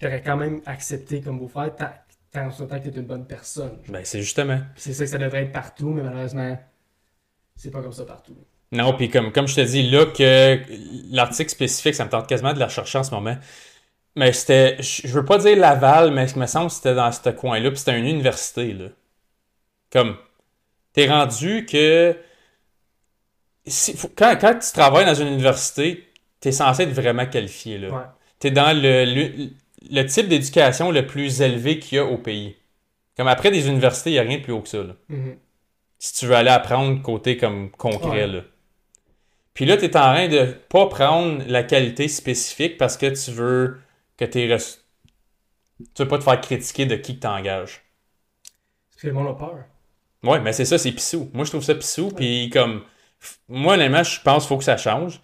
t'aurais 0.00 0.22
quand 0.24 0.36
même 0.36 0.60
accepté 0.64 1.20
comme 1.20 1.38
beau-frère, 1.38 1.74
tant, 1.76 1.90
que 2.32 2.88
t'es 2.88 2.96
une 2.96 3.06
bonne 3.06 3.26
personne. 3.26 3.78
Ben, 3.88 4.02
c'est 4.04 4.22
justement. 4.22 4.60
C'est 4.76 4.94
ça 4.94 5.04
que 5.04 5.10
ça 5.10 5.18
devrait 5.18 5.42
être 5.44 5.52
partout, 5.52 5.90
mais 5.90 6.02
malheureusement, 6.02 6.58
c'est 7.54 7.70
pas 7.70 7.82
comme 7.82 7.92
ça 7.92 8.04
partout. 8.04 8.36
Non, 8.72 8.94
puis 8.96 9.10
comme, 9.10 9.32
comme 9.32 9.48
je 9.48 9.56
te 9.56 9.60
dis, 9.60 9.90
là, 9.90 10.06
que 10.06 10.60
l'article 11.12 11.50
spécifique, 11.50 11.94
ça 11.94 12.04
me 12.04 12.10
tente 12.10 12.28
quasiment 12.28 12.54
de 12.54 12.58
la 12.58 12.66
rechercher 12.66 12.98
en 12.98 13.02
ce 13.02 13.10
moment. 13.10 13.36
Mais 14.16 14.32
c'était, 14.32 14.80
je 14.80 15.08
veux 15.08 15.24
pas 15.24 15.38
dire 15.38 15.56
Laval, 15.56 16.12
mais 16.12 16.28
il 16.30 16.38
me 16.38 16.46
semble 16.46 16.68
que 16.68 16.74
c'était 16.74 16.94
dans 16.94 17.10
ce 17.12 17.30
coin-là, 17.30 17.70
puis 17.70 17.78
c'était 17.78 17.98
une 17.98 18.06
université, 18.06 18.72
là. 18.72 18.88
Comme, 19.92 20.16
t'es 20.92 21.08
rendu 21.08 21.66
que, 21.66 22.16
si, 23.66 23.96
quand, 24.16 24.36
quand 24.40 24.58
tu 24.58 24.72
travailles 24.72 25.06
dans 25.06 25.14
une 25.14 25.28
université, 25.28 26.09
t'es 26.40 26.52
censé 26.52 26.84
être 26.84 26.90
vraiment 26.92 27.26
qualifié, 27.26 27.78
là. 27.78 27.88
Ouais. 27.90 28.04
T'es 28.38 28.50
dans 28.50 28.72
le, 28.76 29.04
le, 29.04 29.50
le 29.90 30.06
type 30.06 30.28
d'éducation 30.28 30.90
le 30.90 31.06
plus 31.06 31.40
élevé 31.42 31.78
qu'il 31.78 31.96
y 31.96 31.98
a 31.98 32.04
au 32.04 32.16
pays. 32.18 32.56
Comme 33.16 33.28
après 33.28 33.50
des 33.50 33.68
universités, 33.68 34.10
il 34.10 34.14
n'y 34.14 34.18
a 34.18 34.22
rien 34.22 34.38
de 34.38 34.42
plus 34.42 34.52
haut 34.52 34.62
que 34.62 34.68
ça, 34.68 34.82
là 34.82 34.94
Mhm. 35.08 35.36
si 35.98 36.14
tu 36.14 36.26
veux 36.26 36.34
aller 36.34 36.50
apprendre 36.50 37.02
côté 37.02 37.36
comme 37.36 37.70
concret. 37.70 38.22
Ouais. 38.22 38.26
Là. 38.26 38.40
Puis 39.52 39.66
là, 39.66 39.76
tu 39.76 39.84
es 39.84 39.96
en 39.96 40.00
train 40.14 40.28
de 40.28 40.54
pas 40.68 40.86
prendre 40.86 41.42
la 41.46 41.62
qualité 41.62 42.08
spécifique 42.08 42.78
parce 42.78 42.96
que 42.96 43.06
tu 43.06 43.30
veux 43.32 43.78
que 44.16 44.24
tes 44.24 44.48
Tu 45.94 46.02
veux 46.02 46.08
pas 46.08 46.18
te 46.18 46.24
faire 46.24 46.40
critiquer 46.40 46.86
de 46.86 46.96
qui 46.96 47.16
que 47.16 47.20
t'engages. 47.20 47.82
Parce 48.90 49.02
que 49.02 49.06
le 49.08 49.12
monde 49.12 49.28
a 49.28 49.34
peur. 49.34 49.64
Ouais, 50.22 50.40
mais 50.40 50.52
c'est 50.52 50.64
ça, 50.66 50.78
c'est 50.78 50.92
pissou. 50.92 51.30
Moi, 51.32 51.44
je 51.44 51.50
trouve 51.50 51.62
ça 51.64 51.74
pissou. 51.74 52.08
Puis 52.10 52.50
comme. 52.50 52.84
Moi, 53.48 53.74
honnêtement, 53.74 54.02
je 54.02 54.20
pense 54.22 54.44
qu'il 54.44 54.48
faut 54.48 54.58
que 54.58 54.64
ça 54.64 54.76
change. 54.78 55.20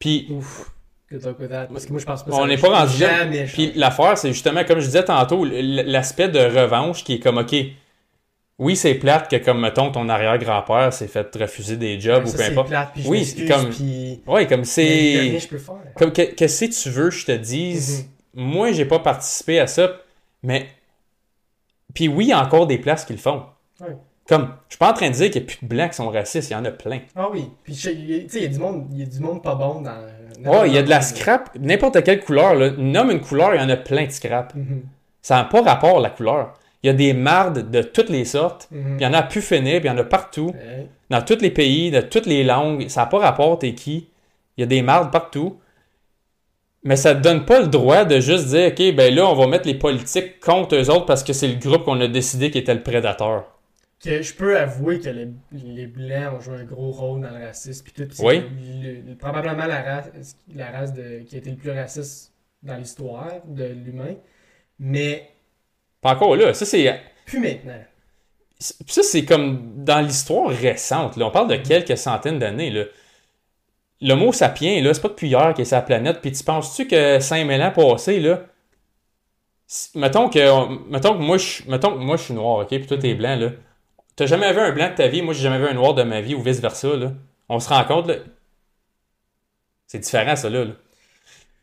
Puis 0.00 0.26
Ouf. 0.30 0.72
Good 1.12 1.24
luck 1.24 1.38
with 1.40 1.50
that. 1.50 1.66
Parce 1.66 1.86
que 1.86 1.90
moi, 1.92 2.00
je 2.00 2.06
pense 2.06 2.24
pas 2.24 2.32
On 2.32 2.46
n'est 2.46 2.56
pas 2.56 2.68
rendu 2.68 2.96
jamais 2.96 3.44
Puis 3.44 3.72
l'affaire, 3.74 4.16
c'est 4.16 4.32
justement, 4.32 4.64
comme 4.64 4.78
je 4.80 4.86
disais 4.86 5.04
tantôt, 5.04 5.44
l'aspect 5.44 6.28
de 6.28 6.38
revanche 6.38 7.02
qui 7.04 7.14
est 7.14 7.18
comme, 7.20 7.38
OK, 7.38 7.54
oui, 8.58 8.76
c'est 8.76 8.94
plate 8.94 9.28
que, 9.30 9.36
comme, 9.36 9.60
mettons, 9.60 9.90
ton 9.90 10.08
arrière-grand-père 10.08 10.92
s'est 10.92 11.08
fait 11.08 11.34
refuser 11.34 11.76
des 11.76 11.98
jobs 11.98 12.26
ou 12.26 12.32
peu 12.32 12.42
importe. 12.42 12.68
plate, 12.68 12.90
puis 12.92 13.02
je 13.02 13.08
Oui, 13.08 13.46
comme- 13.48 13.70
puis... 13.70 14.20
Ouais, 14.26 14.46
comme 14.46 14.64
c'est. 14.64 15.38
Comme, 15.96 16.12
que- 16.12 16.34
qu'est-ce 16.34 16.66
que 16.66 16.82
tu 16.82 16.90
veux, 16.90 17.10
je 17.10 17.24
te 17.24 17.32
dise. 17.32 18.06
Moi, 18.34 18.72
j'ai 18.72 18.84
pas 18.84 18.98
participé 18.98 19.58
à 19.60 19.66
ça, 19.66 20.00
mais. 20.42 20.68
Puis 21.94 22.06
oui, 22.06 22.26
il 22.26 22.28
y 22.28 22.32
a 22.32 22.40
encore 22.40 22.66
des 22.66 22.78
places 22.78 23.04
qui 23.04 23.14
le 23.14 23.18
font. 23.18 23.44
Ouais. 23.80 23.96
Comme, 24.30 24.54
je 24.68 24.74
suis 24.74 24.78
pas 24.78 24.92
en 24.92 24.94
train 24.94 25.10
de 25.10 25.14
dire 25.14 25.28
qu'il 25.28 25.42
y 25.42 25.44
a 25.44 25.46
plus 25.48 25.58
de 25.60 25.66
blancs 25.66 25.90
qui 25.90 25.96
sont 25.96 26.08
racistes, 26.08 26.50
il 26.50 26.52
y 26.52 26.56
en 26.56 26.64
a 26.64 26.70
plein. 26.70 27.00
Ah 27.16 27.26
oui. 27.32 27.48
Puis, 27.64 27.74
tu 27.74 27.80
sais, 27.80 27.92
il 27.92 28.42
y 28.42 28.44
a 28.44 28.48
du 28.48 28.58
monde, 28.60 28.86
il 28.92 29.00
y 29.00 29.02
a 29.02 29.06
du 29.06 29.18
monde 29.18 29.42
pas 29.42 29.56
bon 29.56 29.80
dans... 29.80 29.90
Ouais, 30.48 30.68
il 30.68 30.72
y 30.72 30.78
a 30.78 30.82
de 30.84 30.88
la 30.88 31.00
scrap, 31.00 31.50
n'importe 31.58 32.00
quelle 32.04 32.20
couleur, 32.20 32.54
là. 32.54 32.70
Nomme 32.78 33.10
une 33.10 33.20
couleur, 33.20 33.56
il 33.56 33.60
y 33.60 33.64
en 33.64 33.68
a 33.68 33.76
plein 33.76 34.06
de 34.06 34.12
scrap. 34.12 34.54
Mhm. 34.54 34.84
Ça 35.20 35.34
n'a 35.34 35.44
pas 35.44 35.62
rapport 35.62 35.98
à 35.98 36.00
la 36.00 36.10
couleur. 36.10 36.54
Il 36.84 36.86
y 36.86 36.90
a 36.90 36.92
des 36.92 37.12
mardes 37.12 37.72
de 37.72 37.82
toutes 37.82 38.08
les 38.08 38.24
sortes. 38.24 38.68
Mhm. 38.70 38.84
Puis 38.84 38.94
il 39.00 39.02
y 39.02 39.06
en 39.06 39.14
a 39.14 39.22
plus 39.24 39.42
finir, 39.42 39.80
puis 39.80 39.88
il 39.88 39.92
y 39.92 39.94
en 39.94 39.98
a 39.98 40.04
partout. 40.04 40.52
Ouais. 40.54 40.86
Dans 41.10 41.22
tous 41.22 41.40
les 41.40 41.50
pays, 41.50 41.90
de 41.90 42.00
toutes 42.00 42.26
les 42.26 42.44
langues. 42.44 42.88
Ça 42.88 43.00
n'a 43.00 43.06
pas 43.06 43.18
rapport, 43.18 43.58
t'es 43.58 43.74
qui. 43.74 44.10
Il 44.56 44.60
y 44.60 44.62
a 44.62 44.66
des 44.66 44.82
mardes 44.82 45.10
partout. 45.10 45.58
Mais 46.84 46.94
ça 46.94 47.16
te 47.16 47.20
donne 47.20 47.44
pas 47.44 47.60
le 47.60 47.66
droit 47.66 48.04
de 48.04 48.20
juste 48.20 48.46
dire, 48.46 48.68
OK, 48.68 48.94
ben 48.94 49.12
là, 49.12 49.26
on 49.26 49.34
va 49.34 49.48
mettre 49.48 49.66
les 49.66 49.74
politiques 49.74 50.38
contre 50.38 50.76
eux 50.76 50.88
autres 50.88 51.06
parce 51.06 51.24
que 51.24 51.32
c'est 51.32 51.48
le 51.48 51.56
groupe 51.56 51.84
qu'on 51.84 52.00
a 52.00 52.06
décidé 52.06 52.52
qui 52.52 52.58
était 52.58 52.74
le 52.74 52.84
prédateur. 52.84 53.44
Que 54.02 54.22
je 54.22 54.32
peux 54.34 54.58
avouer 54.58 54.98
que 55.00 55.10
les, 55.10 55.28
les 55.52 55.86
Blancs 55.86 56.34
ont 56.36 56.40
joué 56.40 56.56
un 56.56 56.64
gros 56.64 56.90
rôle 56.90 57.20
dans 57.20 57.30
le 57.36 57.44
racisme. 57.44 57.84
Puis 57.84 57.92
tout, 57.92 58.08
Oui. 58.24 58.42
le- 58.82 59.10
le- 59.10 59.16
probablement 59.16 59.66
la 59.66 59.82
race, 59.82 60.36
la 60.54 60.70
race 60.70 60.92
de, 60.94 61.20
qui 61.20 61.34
a 61.34 61.38
été 61.38 61.50
le 61.50 61.56
plus 61.56 61.70
raciste 61.70 62.32
dans 62.62 62.76
l'histoire 62.76 63.30
de 63.46 63.64
l'humain. 63.64 64.14
Mais 64.78 65.30
Pas 66.00 66.12
encore 66.14 66.34
là. 66.36 66.54
Ça, 66.54 66.64
c'est. 66.64 66.98
plus 67.26 67.40
maintenant. 67.40 67.82
Ça, 68.58 69.02
c'est 69.02 69.24
comme 69.24 69.84
dans 69.84 70.00
l'histoire 70.00 70.48
récente. 70.50 71.16
Là. 71.16 71.26
On 71.26 71.30
parle 71.30 71.48
de 71.48 71.56
quelques 71.56 71.96
centaines 71.98 72.38
d'années. 72.38 72.70
Là. 72.70 72.84
L'homo 74.02 74.32
sapiens, 74.32 74.82
là, 74.82 74.94
c'est 74.94 75.00
pas 75.02 75.08
depuis 75.08 75.28
hier 75.28 75.52
qu'il 75.54 75.62
est 75.62 75.66
sur 75.66 75.76
la 75.76 75.82
planète. 75.82 76.20
Puis 76.22 76.32
tu 76.32 76.42
penses-tu 76.42 76.86
que 76.86 77.20
5000 77.20 77.60
ans 77.62 77.70
passés, 77.70 78.18
là, 78.20 78.40
mettons 79.94 80.28
que, 80.28 80.88
mettons 80.90 81.14
que 81.18 81.22
moi, 81.22 81.36
je, 81.38 81.62
mettons 81.68 81.92
que 81.92 81.98
moi, 81.98 82.16
je 82.16 82.22
suis 82.24 82.34
noir, 82.34 82.58
ok, 82.60 82.68
puis 82.68 82.86
toi, 82.86 82.96
t'es 82.98 83.14
blanc, 83.14 83.36
là. 83.36 83.50
T'as 84.20 84.26
jamais 84.26 84.52
vu 84.52 84.60
un 84.60 84.72
blanc 84.72 84.90
de 84.90 84.94
ta 84.96 85.08
vie, 85.08 85.22
moi, 85.22 85.32
j'ai 85.32 85.40
jamais 85.40 85.58
vu 85.58 85.66
un 85.66 85.72
noir 85.72 85.94
de 85.94 86.02
ma 86.02 86.20
vie, 86.20 86.34
ou 86.34 86.42
vice-versa. 86.42 86.88
On 87.48 87.58
se 87.58 87.70
rend 87.70 87.82
compte, 87.84 88.06
là. 88.06 88.16
C'est 89.86 90.00
différent, 90.00 90.36
ça, 90.36 90.50
là. 90.50 90.66
là. 90.66 90.72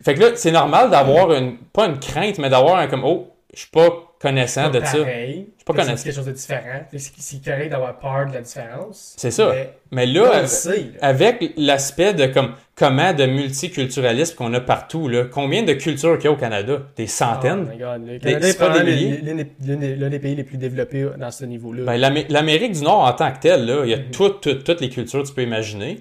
Fait 0.03 0.15
que 0.15 0.21
là, 0.21 0.35
c'est 0.35 0.49
normal 0.49 0.89
d'avoir 0.89 1.33
une, 1.33 1.59
pas 1.59 1.85
une 1.85 1.99
crainte, 1.99 2.39
mais 2.39 2.49
d'avoir 2.49 2.77
un 2.77 2.87
comme, 2.87 3.03
oh, 3.03 3.31
je 3.53 3.59
suis 3.59 3.69
pas 3.69 4.06
connaissant 4.19 4.69
de 4.69 4.79
ça. 4.83 4.97
pareil. 4.97 5.49
pas 5.65 5.73
que 5.73 5.79
c'est 5.81 5.85
connaissant. 5.85 6.03
quelque 6.05 6.15
chose 6.15 6.25
de 6.25 6.31
différent. 6.31 6.79
C'est 6.97 7.43
correct 7.43 7.69
d'avoir 7.69 7.99
peur 7.99 8.25
de 8.27 8.33
la 8.33 8.41
différence. 8.41 9.13
C'est 9.17 9.31
ça. 9.31 9.51
Mais 9.53 9.73
Mais 9.91 10.05
là, 10.07 10.29
avec- 10.37 10.49
sait. 10.49 10.77
là. 10.77 10.83
avec 11.01 11.53
l'aspect 11.57 12.13
de 12.13 12.25
comme 12.27 12.53
comment 12.75 13.13
de 13.13 13.25
multiculturalisme 13.25 14.35
qu'on 14.35 14.53
a 14.53 14.59
partout, 14.61 15.07
là, 15.07 15.25
combien 15.25 15.63
de 15.63 15.73
cultures 15.73 16.15
qu'il 16.17 16.25
y 16.25 16.27
a 16.27 16.31
au 16.31 16.35
Canada? 16.37 16.81
Des 16.95 17.03
Oh 17.03 17.07
centaines? 17.07 17.67
my 17.69 17.77
God, 17.77 18.01
Le 18.07 18.13
Des- 18.13 18.19
Canada 18.19 18.39
c'est 18.47 18.49
est 18.49 18.57
pas 18.59 18.65
probablement 18.69 18.97
des 18.97 19.05
milliers? 19.05 19.95
l'un 19.97 20.09
des- 20.09 20.19
pays 20.19 20.35
les 20.35 20.43
plus 20.43 20.57
développés 20.57 21.07
dans 21.17 21.31
ce 21.31 21.45
niveau-là. 21.45 21.83
Ben, 21.83 21.97
l'Amé- 21.97 22.25
L'Amérique 22.29 22.71
du 22.73 22.81
Nord 22.83 23.01
en 23.05 23.13
tant 23.13 23.31
que 23.31 23.39
telle, 23.39 23.65
là, 23.65 23.81
il 23.83 23.89
y 23.89 23.93
a 23.93 23.97
Mhm. 23.97 24.11
toutes, 24.11 24.41
toutes, 24.41 24.63
toutes 24.63 24.81
les 24.81 24.89
cultures 24.89 25.21
que 25.23 25.27
tu 25.27 25.33
peux 25.33 25.43
imaginer. 25.43 25.99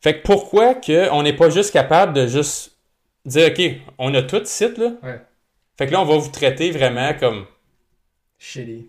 Fait 0.00 0.14
que 0.14 0.22
pourquoi 0.22 0.74
que 0.74 1.10
on 1.10 1.22
n'est 1.22 1.32
pas 1.32 1.50
juste 1.50 1.72
capable 1.72 2.12
de 2.12 2.26
juste 2.26 2.72
dire, 3.26 3.48
OK, 3.50 3.72
on 3.98 4.14
a 4.14 4.22
tout 4.22 4.40
site, 4.44 4.78
là? 4.78 4.92
Ouais. 5.02 5.20
Fait 5.78 5.86
que 5.86 5.92
là, 5.92 6.00
on 6.00 6.04
va 6.04 6.16
vous 6.16 6.30
traiter 6.30 6.70
vraiment 6.72 7.14
comme 7.14 7.46
Shitty. 8.38 8.88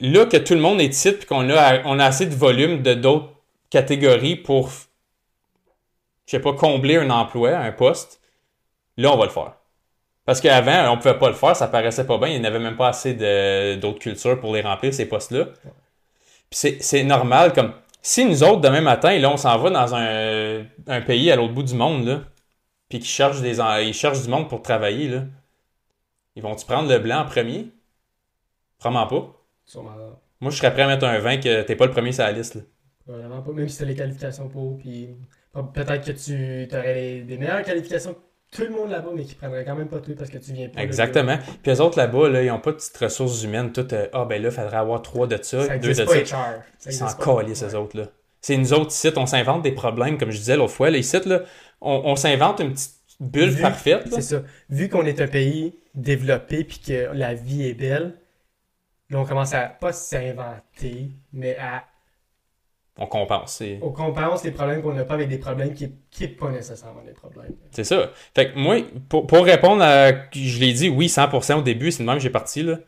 là 0.00 0.26
que 0.26 0.36
tout 0.36 0.54
le 0.54 0.60
monde 0.60 0.80
est 0.80 0.90
titre 0.90 1.18
puis 1.18 1.26
qu'on 1.26 1.48
a, 1.50 1.82
on 1.84 1.98
a 1.98 2.04
assez 2.06 2.26
de 2.26 2.34
volume 2.34 2.82
de 2.82 2.94
d'autres 2.94 3.30
catégories 3.70 4.36
pour, 4.36 4.70
je 4.70 6.30
sais 6.32 6.40
pas, 6.40 6.52
combler 6.54 6.96
un 6.96 7.10
emploi, 7.10 7.56
un 7.56 7.72
poste, 7.72 8.20
là, 8.96 9.12
on 9.12 9.16
va 9.18 9.24
le 9.26 9.30
faire. 9.30 9.54
Parce 10.24 10.40
qu'avant, 10.40 10.92
on 10.92 10.96
pouvait 10.98 11.18
pas 11.18 11.28
le 11.28 11.34
faire, 11.34 11.56
ça 11.56 11.68
paraissait 11.68 12.06
pas 12.06 12.18
bien, 12.18 12.28
il 12.28 12.40
n'y 12.40 12.46
avait 12.46 12.58
même 12.58 12.76
pas 12.76 12.88
assez 12.88 13.14
de- 13.14 13.76
d'autres 13.76 13.98
cultures 13.98 14.38
pour 14.40 14.54
les 14.54 14.60
remplir, 14.60 14.92
ces 14.92 15.06
postes-là. 15.08 15.46
Puis 16.50 16.58
c'est 16.58 16.82
c'est 16.82 17.04
normal, 17.04 17.52
comme, 17.52 17.72
si 18.02 18.24
nous 18.24 18.42
autres, 18.42 18.60
demain 18.60 18.80
matin, 18.82 19.18
là, 19.18 19.30
on 19.30 19.36
s'en 19.36 19.58
va 19.58 19.70
dans 19.70 19.94
un, 19.94 20.64
un 20.86 21.00
pays 21.02 21.30
à 21.30 21.36
l'autre 21.36 21.54
bout 21.54 21.62
du 21.62 21.74
monde, 21.74 22.06
là, 22.06 22.20
puis 22.88 22.98
qu'ils 22.98 23.04
cherchent, 23.08 23.40
des, 23.40 23.60
en- 23.60 23.76
ils 23.76 23.94
cherchent 23.94 24.22
du 24.22 24.28
monde 24.28 24.48
pour 24.48 24.62
travailler, 24.62 25.08
là, 25.08 25.24
ils 26.36 26.42
vont-tu 26.42 26.64
prendre 26.66 26.88
le 26.88 26.98
blanc 26.98 27.20
en 27.20 27.24
premier? 27.26 27.68
Probablement 28.78 29.06
pas. 29.06 29.34
Sûrement. 29.66 29.94
Moi, 30.40 30.50
je 30.50 30.56
serais 30.56 30.72
prêt 30.72 30.82
à 30.82 30.86
mettre 30.86 31.04
un 31.04 31.18
20 31.18 31.38
que 31.38 31.62
t'es 31.62 31.74
pas 31.76 31.86
le 31.86 31.92
premier 31.92 32.12
sur 32.12 32.24
la 32.24 32.32
liste. 32.32 32.54
là. 32.54 32.60
Vraiment 33.06 33.42
pas. 33.42 33.52
Même 33.52 33.68
si 33.68 33.78
t'as 33.78 33.84
les 33.86 33.94
qualifications 33.94 34.48
pour, 34.48 34.78
puis 34.78 35.08
peut-être 35.74 36.04
que 36.04 36.12
tu 36.12 36.68
aurais 36.76 36.94
les- 36.94 37.20
des 37.22 37.38
meilleures 37.38 37.62
qualifications 37.62 38.14
que 38.14 38.18
tout 38.56 38.62
le 38.62 38.70
monde 38.70 38.90
là-bas, 38.90 39.10
mais 39.14 39.24
qui 39.24 39.34
prendraient 39.34 39.64
quand 39.64 39.74
même 39.74 39.88
pas 39.88 39.98
tout 40.00 40.14
parce 40.14 40.30
que 40.30 40.38
tu 40.38 40.52
viens 40.52 40.68
pas. 40.68 40.80
Exactement. 40.82 41.38
Puis 41.62 41.72
eux 41.72 41.80
autres 41.80 41.98
là-bas, 41.98 42.28
là, 42.28 42.42
ils 42.42 42.50
ont 42.50 42.60
pas 42.60 42.70
de 42.72 42.76
petites 42.76 42.96
ressources 42.96 43.42
humaines. 43.42 43.72
Tout, 43.72 43.92
euh, 43.92 44.08
ah 44.12 44.24
ben 44.24 44.40
là, 44.42 44.50
faudrait 44.50 44.76
avoir 44.76 45.02
trois 45.02 45.26
de 45.26 45.34
là. 45.36 45.42
ça, 45.42 45.64
Ça 45.66 45.78
deux 45.78 45.92
de 45.92 46.04
pas, 46.04 46.24
ça. 46.24 46.36
HR. 46.36 46.62
Ils 46.86 46.92
s'en 46.92 47.06
Ouais. 47.34 47.54
ces 47.54 47.74
autres 47.74 47.96
là. 47.98 48.04
C'est 48.40 48.56
nous 48.56 48.72
autres 48.72 48.92
sites, 48.92 49.18
on 49.18 49.26
s'invente 49.26 49.62
des 49.62 49.72
problèmes, 49.72 50.16
comme 50.16 50.30
je 50.30 50.38
disais 50.38 50.56
l'autre 50.56 50.72
fois, 50.72 50.90
les 50.90 51.02
sites 51.02 51.26
là, 51.26 51.40
on, 51.80 52.02
on 52.04 52.16
s'invente 52.16 52.60
une 52.60 52.72
petite 52.72 52.94
bulle 53.20 53.50
Vu- 53.50 53.62
parfaite. 53.62 54.06
C'est 54.10 54.20
ça. 54.22 54.42
Vu 54.70 54.88
qu'on 54.88 55.04
est 55.06 55.20
un 55.20 55.26
pays 55.28 55.74
développé 55.94 56.64
puis 56.64 56.78
que 56.86 57.10
la 57.12 57.34
vie 57.34 57.66
est 57.68 57.74
belle, 57.74 58.14
là, 59.10 59.18
on 59.18 59.24
commence 59.24 59.54
à 59.54 59.62
pas 59.68 59.92
s'inventer, 59.92 61.10
mais 61.32 61.56
à 61.58 61.84
On 63.00 63.06
compense. 63.06 63.62
On 63.82 63.90
compense 63.92 64.44
les 64.44 64.50
problèmes 64.50 64.82
qu'on 64.82 64.92
n'a 64.92 65.04
pas 65.04 65.14
avec 65.14 65.28
des 65.28 65.38
problèmes 65.38 65.72
qui 65.74 65.92
qui 66.10 66.24
est 66.24 66.28
pas 66.28 66.50
nécessairement 66.50 67.02
des 67.04 67.12
problèmes. 67.12 67.54
c'est 67.70 67.84
ça. 67.84 68.10
Fait 68.34 68.52
que 68.52 68.58
moi, 68.58 68.76
pour, 69.08 69.26
pour 69.26 69.44
répondre 69.44 69.82
à. 69.82 70.10
Je 70.32 70.58
l'ai 70.58 70.72
dit, 70.72 70.88
oui, 70.88 71.06
100% 71.06 71.54
au 71.58 71.62
début, 71.62 71.90
c'est 71.92 72.02
de 72.02 72.06
même 72.08 72.16
que 72.16 72.22
j'ai 72.22 72.30
parti 72.30 72.62
là. 72.62 72.78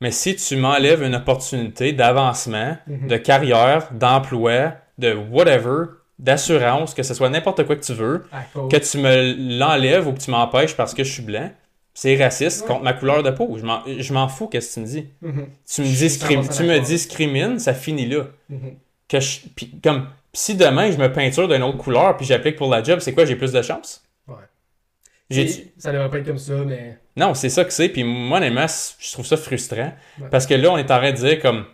Mais 0.00 0.12
si 0.12 0.36
tu 0.36 0.56
m'enlèves 0.56 1.02
une 1.02 1.16
opportunité 1.16 1.92
d'avancement, 1.92 2.76
Mhm. 2.86 3.08
de 3.08 3.16
carrière, 3.16 3.92
d'emploi, 3.92 4.74
de 4.98 5.12
whatever, 5.14 5.86
d'assurance, 6.18 6.94
que 6.94 7.02
ce 7.02 7.14
soit 7.14 7.28
n'importe 7.30 7.64
quoi 7.64 7.76
que 7.76 7.84
tu 7.84 7.92
veux, 7.94 8.24
que 8.70 8.76
tu 8.76 8.98
me 8.98 9.58
l'enlèves 9.58 10.06
ou 10.08 10.12
que 10.12 10.18
tu 10.20 10.30
m'empêches 10.30 10.76
parce 10.76 10.94
que 10.94 11.04
je 11.04 11.12
suis 11.12 11.22
blanc, 11.22 11.50
c'est 11.94 12.16
raciste 12.22 12.62
Ouais. 12.62 12.68
contre 12.68 12.82
ma 12.84 12.92
couleur 12.92 13.22
de 13.22 13.30
peau. 13.30 13.56
Je 13.58 14.12
m'en, 14.12 14.28
fous, 14.28 14.46
qu'est-ce 14.48 14.68
que 14.68 14.74
tu 14.74 14.80
me 14.80 14.86
dis? 14.86 15.06
Mhm. 15.20 15.46
Tu 15.68 15.80
me, 15.80 15.86
Je 15.86 15.92
suis 15.92 16.06
discrim- 16.08 16.42
100% 16.42 16.56
tu 16.56 16.62
me 16.64 16.68
d'accord. 16.68 16.84
discrimines, 16.86 17.58
ça 17.58 17.74
finit 17.74 18.06
là. 18.06 18.24
Mhm. 18.48 18.76
Que 19.08 19.20
je, 19.20 19.40
pis 19.56 19.70
comme, 19.82 20.08
si 20.32 20.54
demain 20.54 20.90
je 20.90 20.98
me 20.98 21.10
peinture 21.12 21.48
d'une 21.48 21.62
autre 21.62 21.78
couleur 21.78 22.16
puis 22.16 22.26
j'applique 22.26 22.56
pour 22.56 22.70
la 22.70 22.82
job, 22.82 22.98
c'est 23.00 23.14
quoi, 23.14 23.24
j'ai 23.24 23.36
plus 23.36 23.52
de 23.52 23.62
chance? 23.62 24.04
Ouais. 24.28 25.46
Ça 25.78 25.92
devrait 25.92 26.08
pas 26.10 26.18
être 26.18 26.26
comme 26.26 26.38
ça, 26.38 26.54
mais. 26.64 26.98
Non, 27.16 27.34
c'est 27.34 27.48
ça 27.50 27.64
que 27.64 27.72
c'est. 27.72 27.88
Puis 27.88 28.04
moi, 28.04 28.38
honnêtement, 28.38 28.66
je 28.98 29.12
trouve 29.12 29.26
ça 29.26 29.36
frustrant. 29.36 29.92
Ouais. 30.20 30.28
Parce 30.30 30.46
que 30.46 30.54
là, 30.54 30.70
on 30.70 30.78
est 30.78 30.90
en 30.90 30.98
train 30.98 31.10
de 31.12 31.16
dire 31.16 31.40
comme, 31.40 31.64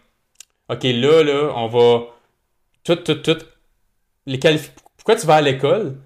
OK, 0.68 0.82
là, 0.84 1.22
là, 1.22 1.52
on 1.54 1.68
va... 1.68 2.04
Tout, 2.82 2.96
tout, 2.96 3.14
tout... 3.16 3.38
Les 4.26 4.38
qualif... 4.38 4.72
Pourquoi 4.96 5.16
tu 5.16 5.26
vas 5.26 5.36
à 5.36 5.40
l'école? 5.40 5.96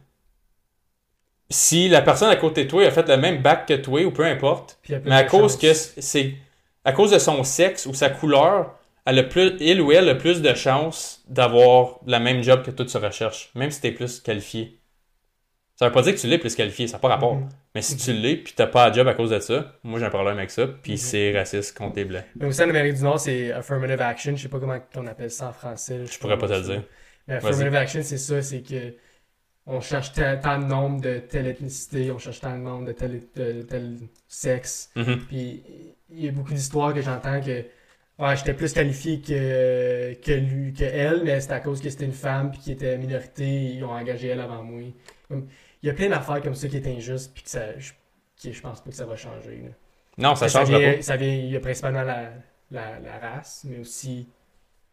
Si 1.50 1.88
la 1.88 2.02
personne 2.02 2.28
à 2.28 2.36
côté 2.36 2.64
de 2.64 2.70
toi 2.70 2.84
a 2.86 2.90
fait 2.90 3.08
le 3.08 3.16
même 3.16 3.40
bac 3.40 3.66
que 3.66 3.74
toi 3.74 4.02
ou 4.04 4.10
peu 4.10 4.24
importe, 4.24 4.78
mais 4.88 5.12
à 5.14 5.24
cause 5.24 5.52
chance. 5.52 5.56
que 5.56 5.72
c'est... 6.02 6.34
À 6.84 6.92
cause 6.92 7.10
de 7.10 7.18
son 7.18 7.42
sexe 7.42 7.86
ou 7.86 7.94
sa 7.94 8.10
couleur, 8.10 8.74
elle 9.06 9.18
a 9.18 9.22
plus, 9.22 9.56
il 9.60 9.80
ou 9.80 9.92
elle 9.92 10.08
a 10.08 10.14
plus 10.14 10.42
de 10.42 10.54
chances 10.54 11.22
d'avoir 11.28 12.00
la 12.06 12.18
même 12.18 12.42
job 12.42 12.62
que 12.62 12.70
toi 12.70 12.84
tu 12.84 12.96
recherches, 12.98 13.50
même 13.54 13.70
si 13.70 13.80
t'es 13.80 13.92
plus 13.92 14.20
qualifié. 14.20 14.78
Ça 15.76 15.86
veut 15.86 15.92
pas 15.92 16.02
dire 16.02 16.14
que 16.14 16.18
tu 16.18 16.26
l'es 16.26 16.38
plus 16.38 16.54
qualifié, 16.56 16.86
ça 16.88 16.94
n'a 16.94 16.98
pas 16.98 17.08
rapport. 17.08 17.36
Mhm. 17.36 17.48
Mais 17.74 17.82
si 17.82 17.96
tu 17.96 18.12
l'es 18.12 18.36
puis 18.36 18.52
t'as 18.54 18.66
pas 18.66 18.90
de 18.90 18.96
job 18.96 19.06
à 19.08 19.14
cause 19.14 19.30
de 19.30 19.38
ça, 19.38 19.74
moi 19.84 19.98
j'ai 20.00 20.06
un 20.06 20.10
problème 20.10 20.36
avec 20.38 20.50
ça, 20.50 20.66
puis 20.66 20.92
Mhm. 20.92 20.98
c'est 20.98 21.38
raciste 21.38 21.76
contre 21.78 21.96
les 21.96 22.04
blancs. 22.04 22.24
Mais 22.36 22.46
aussi 22.46 22.62
en 22.62 22.68
Amérique 22.68 22.94
du 22.94 23.02
Nord, 23.02 23.20
c'est 23.20 23.52
affirmative 23.52 24.00
action. 24.02 24.36
Je 24.36 24.42
sais 24.42 24.48
pas 24.48 24.58
comment 24.60 24.78
on 24.96 25.06
appelle 25.06 25.30
ça 25.30 25.48
en 25.48 25.52
français. 25.52 26.04
Je 26.04 26.18
pourrais 26.18 26.36
pas 26.38 26.48
te 26.48 26.54
le 26.54 26.62
dire. 26.62 26.82
Mais 27.28 27.34
affirmative 27.34 27.74
action, 27.76 28.02
c'est 28.02 28.18
ça, 28.18 28.42
c'est 28.42 28.62
que 28.62 28.94
on 29.66 29.80
cherche 29.80 30.12
tel- 30.12 30.40
tant 30.40 30.58
de 30.58 30.64
nombre 30.64 31.00
de 31.02 31.18
telle 31.18 31.46
ethnicité, 31.46 32.10
on 32.10 32.18
cherche 32.18 32.40
tant 32.40 32.56
de 32.56 32.62
nombre 32.62 32.86
de 32.86 32.92
tel, 32.92 33.20
de 33.36 33.62
tel 33.62 33.98
sexe. 34.28 34.90
Mhm. 34.96 35.26
Puis 35.28 35.62
il 36.10 36.24
y 36.24 36.28
a 36.28 36.32
beaucoup 36.32 36.54
d'histoires 36.54 36.94
que 36.94 37.02
j'entends 37.02 37.40
que 37.40 37.64
ouais, 38.18 38.36
j'étais 38.36 38.54
plus 38.54 38.72
qualifié 38.72 39.20
que, 39.20 40.14
que 40.14 40.32
lui, 40.32 40.72
que 40.72 40.84
elle, 40.84 41.22
mais 41.24 41.40
c'est 41.40 41.52
à 41.52 41.60
cause 41.60 41.80
que 41.82 41.90
c'était 41.90 42.06
une 42.06 42.12
femme 42.12 42.50
puis 42.50 42.60
qui 42.60 42.72
était 42.72 42.96
minorité, 42.98 43.46
ils 43.74 43.84
ont 43.84 43.92
engagé 43.92 44.28
elle 44.28 44.40
avant 44.40 44.62
moi. 44.64 44.82
Il 45.30 45.86
y 45.86 45.90
a 45.90 45.94
plein 45.94 46.08
d'affaires 46.08 46.42
comme 46.42 46.54
ça 46.54 46.68
qui 46.68 46.76
est 46.76 46.86
injuste 46.88 47.32
puis 47.34 47.42
que 47.44 47.50
ça 47.50 47.78
je, 47.78 47.92
qui, 48.36 48.52
je 48.52 48.60
pense 48.62 48.80
pas 48.82 48.90
que 48.90 48.96
ça 48.96 49.06
va 49.06 49.16
changer. 49.16 49.62
là. 49.64 49.70
Non, 50.18 50.34
ça 50.34 50.48
ça 50.48 50.60
change 50.60 50.70
vient, 50.70 50.94
pas. 50.96 51.02
ça 51.02 51.16
vient, 51.16 51.32
il 51.34 51.50
y 51.50 51.56
a 51.56 51.60
principalement 51.60 52.02
la, 52.02 52.32
la, 52.70 52.98
la 53.00 53.18
race, 53.18 53.64
mais 53.68 53.78
aussi 53.78 54.28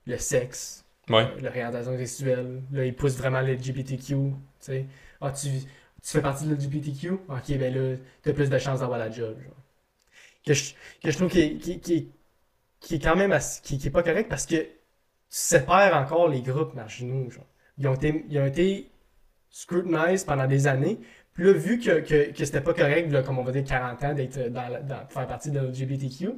le 0.07 0.17
sexe, 0.17 0.84
Ouais. 1.09 1.27
l'orientation 1.41 1.97
sexuelle. 1.97 2.63
Là, 2.71 2.85
ils 2.85 2.95
poussent 2.95 3.17
vraiment 3.17 3.41
le 3.41 3.53
LGBTQ. 3.53 4.13
Tu 4.15 4.33
sais, 4.59 4.85
ah, 5.21 5.31
tu, 5.31 5.49
tu 5.49 5.67
fais 6.11 6.21
partie 6.21 6.45
de 6.45 6.51
l'LGBTQ? 6.55 7.11
Ok, 7.29 7.57
ben 7.59 7.73
là, 7.73 7.97
t'as 8.23 8.33
plus 8.33 8.49
de 8.49 8.57
chances 8.57 8.79
d'avoir 8.79 8.99
la 8.99 9.11
job. 9.11 9.37
Genre. 9.41 9.53
Que, 10.45 10.53
je, 10.53 10.73
que 11.03 11.11
je 11.11 11.17
trouve 11.17 11.29
qui 11.29 11.39
est, 11.41 11.57
qui, 11.57 11.79
qui, 11.79 12.11
qui 12.79 12.95
est 12.95 12.99
quand 12.99 13.15
même 13.15 13.37
qui, 13.63 13.75
est 13.75 13.91
pas 13.91 14.03
correct 14.03 14.29
parce 14.29 14.45
que 14.45 14.55
tu 14.57 14.67
sépares 15.29 15.95
encore 15.95 16.29
les 16.29 16.41
groupes 16.41 16.73
marginaux. 16.75 17.29
Genre. 17.29 17.45
Ils, 17.77 17.87
ont 17.87 17.95
été, 17.95 18.25
ils 18.29 18.39
ont 18.39 18.45
été 18.45 18.91
pendant 20.25 20.47
des 20.47 20.67
années. 20.67 20.99
Puis 21.33 21.43
là, 21.45 21.53
vu 21.53 21.79
que, 21.79 21.99
que, 22.01 22.31
que 22.31 22.45
c'était 22.45 22.61
pas 22.61 22.73
correct, 22.73 23.11
comme 23.25 23.39
on 23.39 23.43
va 23.43 23.51
dire 23.51 23.63
40 23.65 24.03
ans, 24.03 24.13
d'être 24.13 24.49
dans, 24.49 24.85
dans- 24.87 25.07
faire 25.09 25.27
partie 25.27 25.51
de 25.51 25.59
l'LGBTQ, 25.59 26.29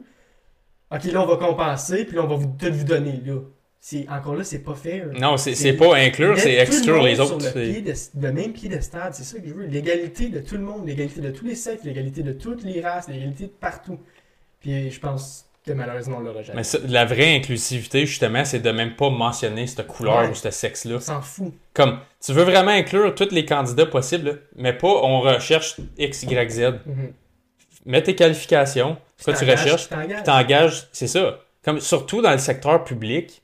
ok, 0.91 1.03
là, 1.05 1.21
on 1.21 1.25
va 1.27 1.37
compenser, 1.37 2.05
puis 2.05 2.15
là, 2.15 2.23
on 2.23 2.27
va 2.27 2.35
vous, 2.35 2.55
tout 2.59 2.71
vous 2.73 2.83
donner, 2.83 3.21
là. 3.25 3.39
C'est, 3.79 4.05
encore 4.09 4.35
là, 4.35 4.43
c'est 4.43 4.59
pas 4.63 4.75
fair. 4.75 5.07
Non, 5.17 5.37
c'est 5.37 5.73
pas 5.73 5.95
inclure, 5.95 6.37
c'est 6.37 6.53
le 6.55 6.59
exclure 6.59 7.01
les 7.03 7.15
sur 7.15 7.25
autres. 7.25 7.37
le, 7.45 7.51
c'est- 7.51 7.71
pied 7.71 7.81
de, 7.81 7.93
le 8.27 8.33
même 8.33 8.51
pied 8.51 8.67
de 8.69 8.79
stade, 8.81 9.13
c'est 9.13 9.23
ça 9.23 9.39
que 9.39 9.47
je 9.47 9.53
veux. 9.53 9.65
L'égalité 9.65 10.27
de 10.27 10.39
tout 10.39 10.55
le 10.55 10.63
monde, 10.63 10.85
l'égalité 10.87 11.21
de 11.21 11.31
tous 11.31 11.45
les 11.45 11.55
sexes, 11.55 11.83
l'égalité 11.85 12.21
de 12.23 12.33
toutes 12.33 12.63
les 12.63 12.81
races, 12.81 13.07
l'égalité 13.07 13.43
de 13.45 13.49
partout. 13.51 13.99
Puis 14.59 14.91
je 14.91 14.99
pense 14.99 15.45
que 15.65 15.71
malheureusement, 15.71 16.17
on 16.17 16.21
l'aura 16.21 16.41
jamais. 16.41 16.57
Mais 16.57 16.63
ça, 16.63 16.79
la 16.87 17.05
vraie 17.05 17.35
inclusivité, 17.35 18.05
justement, 18.05 18.43
c'est 18.43 18.59
de 18.59 18.71
même 18.71 18.95
pas 18.95 19.09
mentionner 19.09 19.67
cette 19.67 19.85
couleur 19.87 20.19
Ouais. 20.23 20.29
ou 20.29 20.33
ce 20.35 20.49
sexe-là. 20.49 20.95
On 20.95 20.99
s'en 20.99 21.21
fout. 21.21 21.53
Comme, 21.73 21.99
tu 22.25 22.33
veux 22.33 22.43
vraiment 22.43 22.71
inclure 22.71 23.13
tous 23.15 23.31
les 23.31 23.45
candidats 23.45 23.85
possibles, 23.85 24.41
mais 24.55 24.73
pas 24.73 24.87
on 24.87 25.21
recherche 25.21 25.77
X, 25.97 26.23
Y, 26.23 26.49
Z. 26.51 26.61
Mhm. 26.85 27.13
Mets 27.85 28.03
tes 28.03 28.15
qualifications, 28.15 28.97
ce 29.17 29.31
que 29.31 29.37
tu 29.37 29.49
recherches, 29.49 29.87
t'engages, 30.25 30.89
c'est 30.91 31.07
ça. 31.07 31.39
Comme 31.63 31.79
surtout 31.79 32.21
dans 32.21 32.31
le 32.31 32.37
secteur 32.37 32.83
public, 32.83 33.41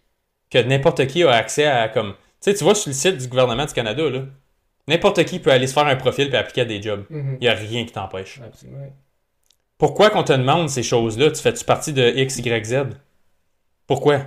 que 0.53 0.67
n'importe 0.67 1.07
qui 1.07 1.23
a 1.23 1.31
accès 1.31 1.65
à 1.65 1.89
comme. 1.89 2.13
Tu 2.13 2.51
sais, 2.51 2.53
tu 2.53 2.63
vois 2.63 2.75
sur 2.75 2.89
le 2.89 2.93
site 2.93 3.17
du 3.17 3.27
gouvernement 3.27 3.65
du 3.65 3.73
Canada, 3.73 4.09
là. 4.09 4.23
N'importe 4.87 5.23
qui 5.23 5.39
peut 5.39 5.51
aller 5.51 5.67
se 5.67 5.73
faire 5.73 5.87
un 5.87 5.95
profil 5.95 6.29
et 6.33 6.35
appliquer 6.37 6.61
à 6.61 6.65
des 6.65 6.81
jobs. 6.81 7.05
Mhm. 7.09 7.37
Il 7.39 7.43
n'y 7.43 7.47
a 7.47 7.53
rien 7.53 7.85
qui 7.85 7.93
t'empêche. 7.93 8.41
Absolument. 8.43 8.93
Pourquoi 9.77 10.09
qu'on 10.09 10.23
te 10.23 10.33
demande 10.33 10.69
ces 10.69 10.83
choses-là? 10.83 11.31
Tu 11.31 11.41
fais-tu 11.41 11.63
partie 11.63 11.93
de 11.93 12.05
X, 12.17 12.37
Y, 12.39 12.65
Z? 12.65 12.75
Pourquoi? 13.87 14.25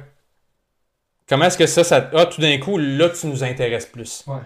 Comment 1.28 1.46
est-ce 1.46 1.58
que 1.58 1.66
ça, 1.66 1.84
ça... 1.84 2.10
Ah, 2.14 2.26
tout 2.26 2.40
d'un 2.40 2.56
coup, 2.58 2.78
là, 2.78 3.10
tu 3.10 3.26
nous 3.26 3.44
intéresses 3.44 3.86
plus? 3.86 4.24
Ouais. 4.26 4.40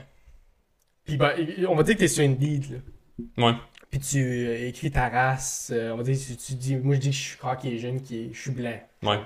Puis 1.05 1.17
ben, 1.17 1.33
on 1.69 1.75
va 1.77 1.83
dire 1.83 1.95
que 1.95 2.01
t'es 2.01 2.09
sur 2.09 2.25
Indeed, 2.25 2.73
là. 2.73 3.47
Ouais. 3.47 3.55
Puis 3.91 4.01
tu 4.01 4.19
euh, 4.19 4.69
écris 4.69 4.91
ta 4.91 5.09
race. 5.09 5.71
euh, 5.73 5.91
on 5.93 5.97
va 5.97 6.03
dire, 6.03 6.17
tu, 6.17 6.37
tu 6.37 6.55
dis, 6.55 6.77
moi 6.77 6.95
je 6.95 7.01
dis 7.01 7.11
que 7.11 7.17
je 7.17 7.21
suis 7.21 7.39
caucasian, 7.39 7.99
qui 7.99 8.19
est, 8.19 8.31
je 8.33 8.41
suis 8.41 8.51
blanc. 8.51 8.81
Ouais. 9.03 9.21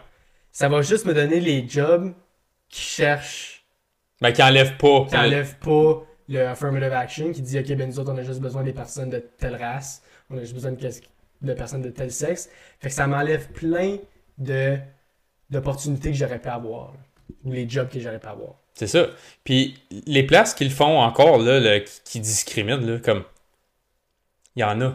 Ça 0.52 0.68
va 0.68 0.82
juste 0.82 1.04
me 1.04 1.14
donner 1.14 1.40
les 1.40 1.68
jobs 1.68 2.14
qui 2.68 2.80
cherchent, 2.80 3.64
Ben, 4.20 4.32
qui 4.32 4.42
enlève 4.42 4.76
pas. 4.76 5.06
qui 5.08 5.16
enlèvent 5.16 5.58
pas 5.58 6.02
le 6.28 6.46
affirmative 6.46 6.92
action, 6.92 7.32
qui 7.32 7.42
dit, 7.42 7.58
ok, 7.58 7.66
ben 7.76 7.88
nous 7.88 7.98
autres, 7.98 8.12
on 8.12 8.16
a 8.16 8.22
juste 8.22 8.40
besoin 8.40 8.62
des 8.62 8.72
personnes 8.72 9.10
de 9.10 9.18
telle 9.18 9.56
race, 9.56 10.02
on 10.30 10.36
a 10.38 10.40
juste 10.40 10.54
besoin 10.54 10.72
de, 10.72 11.52
personnes 11.54 11.82
de 11.82 11.90
tel 11.90 12.10
sexe. 12.10 12.48
Fait 12.80 12.88
que 12.88 12.94
ça 12.94 13.06
m'enlève 13.06 13.48
plein 13.52 13.98
de 14.38 14.78
d'opportunités 15.50 16.10
que 16.10 16.16
j'aurais 16.16 16.40
pu 16.40 16.48
avoir. 16.48 16.94
Ou 17.44 17.52
les 17.52 17.68
jobs 17.68 17.88
que 17.88 18.00
j'aurais 18.00 18.18
pu 18.18 18.26
avoir. 18.26 18.54
C'est 18.72 18.86
ça. 18.86 19.08
Puis 19.44 19.76
les 20.06 20.24
places 20.24 20.54
qu'ils 20.54 20.70
font 20.72 20.98
encore, 21.00 21.38
là, 21.38 21.60
là, 21.60 21.80
qui, 21.80 22.00
qui 22.04 22.20
discriminent, 22.20 22.80
là, 22.84 22.98
comme. 22.98 23.24
Il 24.56 24.60
y 24.60 24.64
en 24.64 24.80
a. 24.80 24.94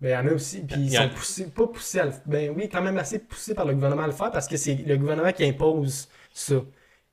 Mais 0.00 0.08
il 0.08 0.12
y 0.12 0.16
en 0.16 0.26
a 0.26 0.32
aussi, 0.32 0.60
puis 0.62 0.80
ils 0.80 0.98
en- 0.98 1.02
sont 1.02 1.08
poussés, 1.10 1.46
pas 1.50 1.66
poussés 1.66 2.00
à 2.00 2.06
le 2.06 2.12
Ben 2.26 2.50
oui, 2.56 2.68
quand 2.68 2.82
même 2.82 2.98
assez 2.98 3.18
poussés 3.20 3.54
par 3.54 3.64
le 3.66 3.74
gouvernement 3.74 4.02
à 4.02 4.06
le 4.08 4.12
faire 4.12 4.30
parce 4.32 4.48
que 4.48 4.56
c'est 4.56 4.74
le 4.74 4.96
gouvernement 4.96 5.32
qui 5.32 5.44
impose 5.44 6.08
ça. 6.32 6.54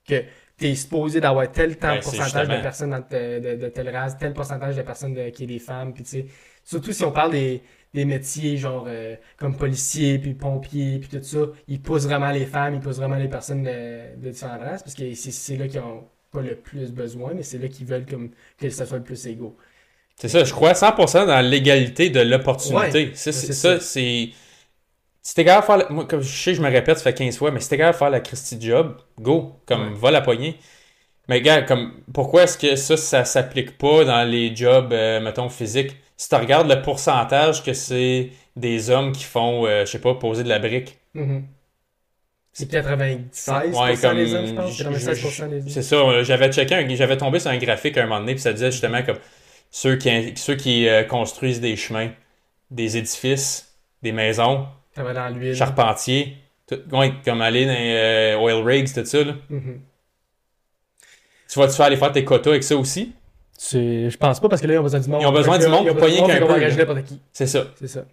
Que 0.09 0.23
tu 0.57 0.67
es 0.67 0.75
supposé 0.75 1.21
d'avoir 1.21 1.49
tel 1.51 1.77
temps 1.77 1.87
Ben, 1.95 2.01
pourcentage 2.01 2.47
de 2.47 2.61
personnes 2.61 2.89
dans 2.91 3.01
te- 3.01 3.39
de, 3.39 3.55
de 3.61 3.69
telle 3.69 3.89
race, 3.89 4.17
tel 4.17 4.33
pourcentage 4.33 4.75
de 4.75 4.81
personnes 4.81 5.13
de- 5.13 5.29
qui 5.29 5.43
est 5.43 5.47
des 5.47 5.59
femmes, 5.59 5.93
puis 5.93 6.03
tu 6.03 6.09
sais. 6.09 6.25
Surtout 6.63 6.91
si 6.91 7.03
on 7.03 7.11
parle 7.11 7.31
des, 7.31 7.61
des 7.93 8.05
métiers 8.05 8.57
genre 8.57 8.85
euh, 8.87 9.15
comme 9.37 9.55
policier, 9.55 10.19
puis 10.19 10.33
pompier, 10.33 10.99
puis 10.99 11.09
tout 11.09 11.23
ça, 11.23 11.39
ils 11.67 11.81
poussent 11.81 12.05
vraiment 12.05 12.31
les 12.31 12.45
femmes, 12.45 12.75
ils 12.75 12.81
poussent 12.81 12.97
vraiment 12.97 13.15
les 13.15 13.29
personnes 13.29 13.63
de, 13.63 14.15
de 14.17 14.29
différentes 14.31 14.61
races 14.61 14.83
parce 14.83 14.95
que 14.95 15.13
c'est 15.15 15.31
c'est 15.31 15.55
là 15.57 15.67
qu'ils 15.67 15.79
ont 15.79 16.03
pas 16.31 16.41
le 16.41 16.55
plus 16.55 16.91
besoin, 16.91 17.33
mais 17.33 17.43
c'est 17.43 17.57
là 17.57 17.67
qu'ils 17.69 17.87
veulent 17.87 18.05
comme 18.05 18.29
que 18.57 18.69
ça 18.69 18.85
soit 18.85 18.97
le 18.99 19.03
plus 19.03 19.25
égaux. 19.27 19.57
C'est 20.15 20.27
ça, 20.27 20.43
je 20.43 20.51
crois 20.53 20.73
100% 20.75 21.25
dans 21.27 21.41
l'égalité 21.41 22.09
de 22.09 22.19
l'opportunité. 22.19 23.05
Ouais, 23.09 23.15
Ça, 23.15 23.31
c'est 23.31 23.47
c'est 23.47 23.53
ça, 23.53 23.79
ça. 23.79 23.79
c'est. 23.79 24.29
Si 25.21 25.35
t'es 25.35 25.45
capable 25.45 25.61
de 25.63 25.65
faire. 25.67 25.77
la- 25.77 25.89
Moi, 25.95 26.05
comme 26.05 26.21
je 26.21 26.27
sais, 26.43 26.53
je 26.55 26.61
me 26.61 26.69
répète, 26.69 26.97
ça 26.97 27.03
fait 27.03 27.13
15 27.13 27.37
fois, 27.37 27.51
mais 27.51 27.59
si 27.59 27.69
t'es 27.69 27.77
capable 27.77 27.93
de 27.95 27.99
faire 27.99 28.09
la 28.09 28.19
Christie 28.21 28.57
Job, 28.59 28.97
go. 29.19 29.59
Comme, 29.65 29.89
Ouais. 29.93 29.99
va 29.99 30.11
la 30.11 30.21
poignée. 30.21 30.57
Mais 31.27 31.41
gars, 31.41 31.61
comme, 31.61 31.93
pourquoi 32.13 32.43
est-ce 32.43 32.57
que 32.57 32.75
ça, 32.75 32.97
ça 32.97 33.25
s'applique 33.25 33.77
pas 33.77 34.03
dans 34.05 34.23
les 34.27 34.55
jobs, 34.55 34.91
euh, 34.93 35.19
mettons, 35.19 35.49
physiques? 35.49 35.95
Si 36.17 36.27
tu 36.29 36.35
regardes 36.35 36.67
le 36.69 36.81
pourcentage 36.81 37.63
que 37.63 37.73
c'est 37.73 38.31
des 38.55 38.89
hommes 38.89 39.11
qui 39.11 39.23
font, 39.23 39.65
euh, 39.67 39.85
je 39.85 39.91
sais 39.91 40.01
pas, 40.01 40.15
poser 40.15 40.43
de 40.43 40.49
la 40.49 40.59
brique. 40.59 40.97
Mhm. 41.13 41.45
C'est 42.51 42.67
96% 42.69 43.81
Ouais, 43.83 43.95
comme- 43.95 44.15
des 44.17 44.33
hommes, 44.33 44.45
je 44.47 44.53
pense. 44.53 44.71
je- 44.73 44.83
96% 44.83 45.47
des 45.47 45.61
hommes. 45.61 45.69
C'est 45.69 45.81
ça, 45.83 46.23
j'avais 46.23 46.51
checké, 46.51 46.95
j'avais 46.95 47.17
tombé 47.17 47.39
sur 47.39 47.51
un 47.51 47.57
graphique 47.57 47.95
à 47.97 48.01
un 48.03 48.07
moment 48.07 48.19
donné, 48.21 48.33
puis 48.33 48.41
ça 48.41 48.51
disait 48.51 48.71
justement 48.71 49.03
comme 49.03 49.19
ceux 49.69 49.95
qui, 49.97 50.33
ceux 50.35 50.55
qui 50.55 50.87
euh, 50.87 51.03
construisent 51.03 51.61
des 51.61 51.75
chemins, 51.75 52.09
des 52.71 52.97
édifices, 52.97 53.75
des 54.01 54.11
maisons, 54.11 54.67
Ça 54.95 55.03
va 55.03 55.13
dans 55.13 55.29
l'huile. 55.29 55.55
tout- 56.67 56.79
ouais, 56.95 57.13
comme 57.23 57.41
aller 57.41 57.65
dans 57.65 57.71
les 57.73 57.93
euh, 58.35 58.37
oil 58.39 58.63
rigs, 58.65 58.93
tout 58.93 59.05
ça. 59.05 59.23
Là. 59.23 59.33
Mhm. 59.49 59.81
Tu 61.51 61.57
vas-tu 61.59 61.73
faire 61.75 61.85
aller 61.87 61.97
faire 61.97 62.11
tes 62.11 62.23
quotas 62.23 62.51
avec 62.51 62.63
ça 62.63 62.75
aussi? 62.77 63.13
C'est- 63.57 64.09
Je 64.09 64.17
pense 64.17 64.39
pas 64.39 64.49
parce 64.49 64.61
que 64.61 64.67
là, 64.67 64.75
ils 64.75 64.77
ont 64.77 64.83
besoin 64.83 64.99
du 64.99 65.09
monde. 65.09 65.21
Ils 65.21 65.25
ont 65.27 65.31
besoin 65.31 65.57
du 65.57 65.67
monde, 65.67 65.85
du 65.85 65.91
monde, 66.21 66.29
qu'un 66.29 66.39
peu. 66.45 66.53
C'est 67.33 67.47
ça. 67.47 67.65
C'est 67.75 67.87
ça. 67.87 68.05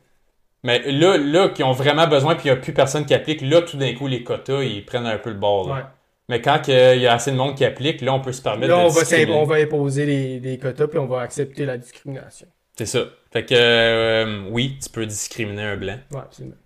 Mais 0.65 0.91
là, 0.91 1.17
là, 1.19 1.49
qui 1.51 1.63
ont 1.63 1.73
vraiment 1.73 2.09
besoin, 2.09 2.35
puis 2.35 2.49
il 2.49 2.53
n'y 2.53 2.59
a 2.59 2.61
plus 2.61 2.73
personne 2.73 3.05
qui 3.05 3.15
applique, 3.15 3.41
là, 3.43 3.63
tout 3.63 3.77
d'un 3.77 3.95
coup, 3.95 4.09
les 4.09 4.25
quotas, 4.25 4.63
ils 4.63 4.85
prennent 4.85 5.07
un 5.07 5.19
peu 5.19 5.31
le 5.31 5.37
bord. 5.37 5.69
Ouais. 5.69 5.83
Mais 6.29 6.41
quand 6.41 6.61
que 6.65 6.97
il 6.97 7.03
y 7.03 7.07
a 7.07 7.13
assez 7.15 7.31
de 7.31 7.37
monde 7.37 7.55
qui 7.55 7.65
applique, 7.65 8.01
là, 8.01 8.13
on 8.15 8.21
peut 8.21 8.33
se 8.33 8.43
permettre 8.43 8.73
Là, 8.73 8.83
de 8.83 8.87
on 8.87 8.89
va, 8.89 9.33
on 9.33 9.45
va 9.45 9.57
imposer 9.57 10.41
des 10.41 10.59
quotas 10.59 10.89
puis 10.89 10.99
on 10.99 11.07
va 11.07 11.21
accepter 11.21 11.65
la 11.67 11.79
discrimination. 11.79 12.49
C'est 12.77 12.87
ça. 12.87 13.05
Fait 13.33 13.45
que, 13.45 13.55
euh, 13.55 14.43
oui, 14.51 14.77
tu 14.83 14.89
peux 14.91 15.07
discriminer 15.07 15.63
un 15.63 15.77
blanc. 15.77 15.99
Ouais, 16.11 16.19
absolument. 16.19 16.57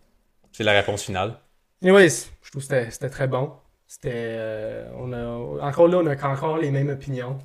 C'est 0.61 0.65
la 0.65 0.73
réponse 0.73 1.05
finale. 1.05 1.37
Anyways, 1.83 2.27
je 2.43 2.51
trouve 2.51 2.69
que 2.69 2.91
c'était- 2.91 3.09
très 3.09 3.27
bon. 3.27 3.53
C'était. 3.87 4.11
euh, 4.13 4.91
on 4.99 5.11
a, 5.15 5.67
encore 5.67 5.89
là, 5.89 5.97
on 6.03 6.07
a 6.07 6.29
encore 6.29 6.59
les 6.59 6.71
mêmes 6.71 6.91
opinions. 6.91 7.39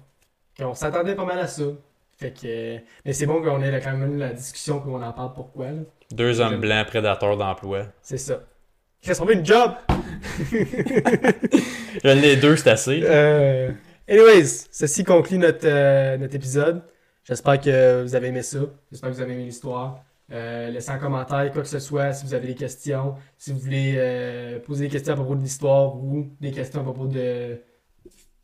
On 0.60 0.74
s'attendait 0.74 1.16
pas 1.16 1.24
mal 1.24 1.40
à 1.40 1.48
ça. 1.48 1.64
Fait 2.18 2.34
que, 2.34 2.78
mais 3.06 3.14
c'est 3.14 3.26
bon 3.26 3.42
qu'on 3.42 3.62
ait 3.62 3.80
quand 3.80 3.96
même 3.96 4.18
la 4.18 4.34
discussion 4.34 4.82
qu'on 4.82 5.02
en 5.02 5.14
parle 5.14 5.32
pourquoi. 5.34 5.68
là. 5.68 5.80
Deux 6.12 6.42
hommes 6.42 6.60
blancs 6.60 6.88
prédateurs 6.88 7.38
d'emploi. 7.38 7.86
C'est 8.02 8.18
ça. 8.18 8.42
Chris, 9.02 9.14
on 9.22 9.26
veut 9.26 9.36
une 9.36 9.46
job! 9.46 9.72
Les 12.04 12.36
deux, 12.36 12.58
c'est 12.58 12.70
assez. 12.70 13.00
Euh, 13.02 13.72
anyways, 14.10 14.66
ceci 14.72 15.06
conclut 15.06 15.38
notre, 15.38 15.66
euh, 15.66 16.18
notre 16.18 16.36
épisode. 16.36 16.82
J'espère 17.24 17.62
que 17.62 18.02
vous 18.04 18.14
avez 18.14 18.28
aimé 18.28 18.42
ça. 18.42 18.58
J'espère 18.92 19.10
que 19.10 19.16
vous 19.16 19.22
avez 19.22 19.34
aimé 19.36 19.46
l'histoire. 19.46 20.04
Euh, 20.32 20.70
laissez 20.72 20.90
un 20.90 20.98
commentaire, 20.98 21.52
quoi 21.52 21.62
que 21.62 21.68
ce 21.68 21.78
soit, 21.80 22.12
si 22.14 22.26
vous 22.26 22.34
avez 22.34 22.48
des 22.48 22.56
questions, 22.56 23.14
si 23.38 23.52
vous 23.54 23.60
voulez 23.60 23.94
euh, 23.96 24.60
poser 24.60 24.86
des 24.86 24.90
questions 24.92 25.14
à 25.14 25.16
propos 25.16 25.36
de 25.36 25.42
l'histoire 25.44 25.96
ou 25.96 26.28
des 26.42 26.52
questions 26.52 26.80
à 26.82 26.84
propos 26.84 27.06
de, 27.08 27.60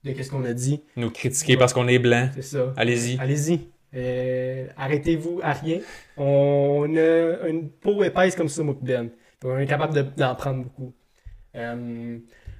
de 0.03 0.11
qu'est-ce 0.11 0.29
qu'on 0.29 0.45
a 0.45 0.53
dit. 0.53 0.83
Nous 0.95 1.09
critiquer 1.09 1.57
parce 1.57 1.73
qu'on 1.73 1.87
est 1.87 1.97
blanc. 1.99 2.29
C'est 2.35 2.43
ça. 2.43 2.73
Allez-y. 2.77 3.17
Allez-y. 3.19 3.61
Euh, 3.95 4.67
Arrêtez-vous 4.77 5.39
à 5.41 5.53
rien. 5.53 5.79
On 6.17 6.87
a 6.95 7.47
une 7.47 7.69
peau 7.71 8.03
épaisse 8.03 8.35
comme 8.35 8.47
ça, 8.49 8.61
moi 8.63 8.75
Ben. 8.81 9.09
On 9.43 9.57
est 9.57 9.65
capable 9.65 9.93
de- 9.95 10.05
d'en 10.15 10.35
prendre 10.35 10.63
beaucoup. 10.63 10.93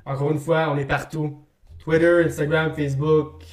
Encore 0.05 0.31
une 0.31 0.39
fois, 0.39 0.69
on 0.71 0.77
est 0.77 0.85
partout. 0.85 1.45
Twitter, 1.79 2.23
Instagram, 2.25 2.73
Facebook. 2.75 3.43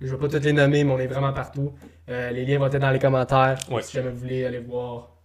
Je 0.00 0.06
vais 0.06 0.16
pas 0.18 0.28
toutes 0.28 0.44
les 0.44 0.52
nommer, 0.52 0.84
mais 0.84 0.92
on 0.92 0.98
est 0.98 1.06
vraiment 1.06 1.32
partout. 1.32 1.72
Euh, 2.08 2.30
les 2.30 2.44
liens 2.46 2.58
vont 2.58 2.66
être 2.66 2.78
dans 2.78 2.90
les 2.90 2.98
commentaires. 2.98 3.58
Ouais. 3.70 3.82
Si 3.82 3.92
jamais 3.92 4.10
vous 4.10 4.18
voulez 4.18 4.44
aller 4.44 4.58
voir, 4.60 5.17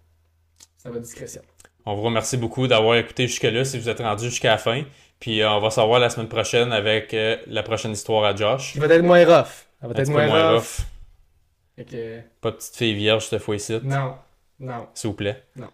ça 0.83 0.89
va 0.91 0.99
discrétion. 0.99 1.41
On 1.85 1.95
vous 1.95 2.01
remercie 2.03 2.37
beaucoup 2.37 2.67
d'avoir 2.67 2.95
écouté 2.97 3.27
jusque-là 3.27 3.63
si 3.65 3.79
vous 3.79 3.89
êtes 3.89 3.99
rendu 3.99 4.25
jusqu'à 4.25 4.51
la 4.51 4.57
fin. 4.57 4.83
Puis 5.19 5.41
euh, 5.41 5.49
on 5.51 5.59
va 5.59 5.69
savoir 5.69 5.99
la 5.99 6.09
semaine 6.09 6.27
prochaine 6.29 6.71
avec 6.73 7.13
euh, 7.13 7.37
la 7.47 7.63
prochaine 7.63 7.91
histoire 7.91 8.25
à 8.25 8.35
Josh. 8.35 8.75
Il 8.75 8.81
va 8.81 8.87
être 8.93 9.01
moins 9.03 9.23
rough. 9.25 9.65
Ça 9.81 9.87
va 9.87 9.93
Un 9.95 10.01
être 10.01 10.09
moins, 10.09 10.27
moins 10.27 10.51
rough. 10.51 10.59
rough. 10.59 10.85
Fait 11.77 11.85
que, 11.85 12.19
Pas 12.41 12.51
de 12.51 12.55
petite 12.57 12.75
fille 12.75 12.93
vierge 12.93 13.25
cette 13.27 13.41
fois-ci, 13.41 13.79
non, 13.83 14.15
non. 14.59 14.87
s'il 14.93 15.09
vous 15.09 15.15
plaît. 15.15 15.41
Non. 15.55 15.69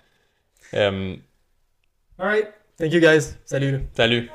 Euh, 0.76 1.16
Alright. 2.18 2.48
Thank 2.78 2.94
you 2.94 3.02
guys. 3.02 3.36
Salut. 3.46 3.82
salut. 3.96 4.30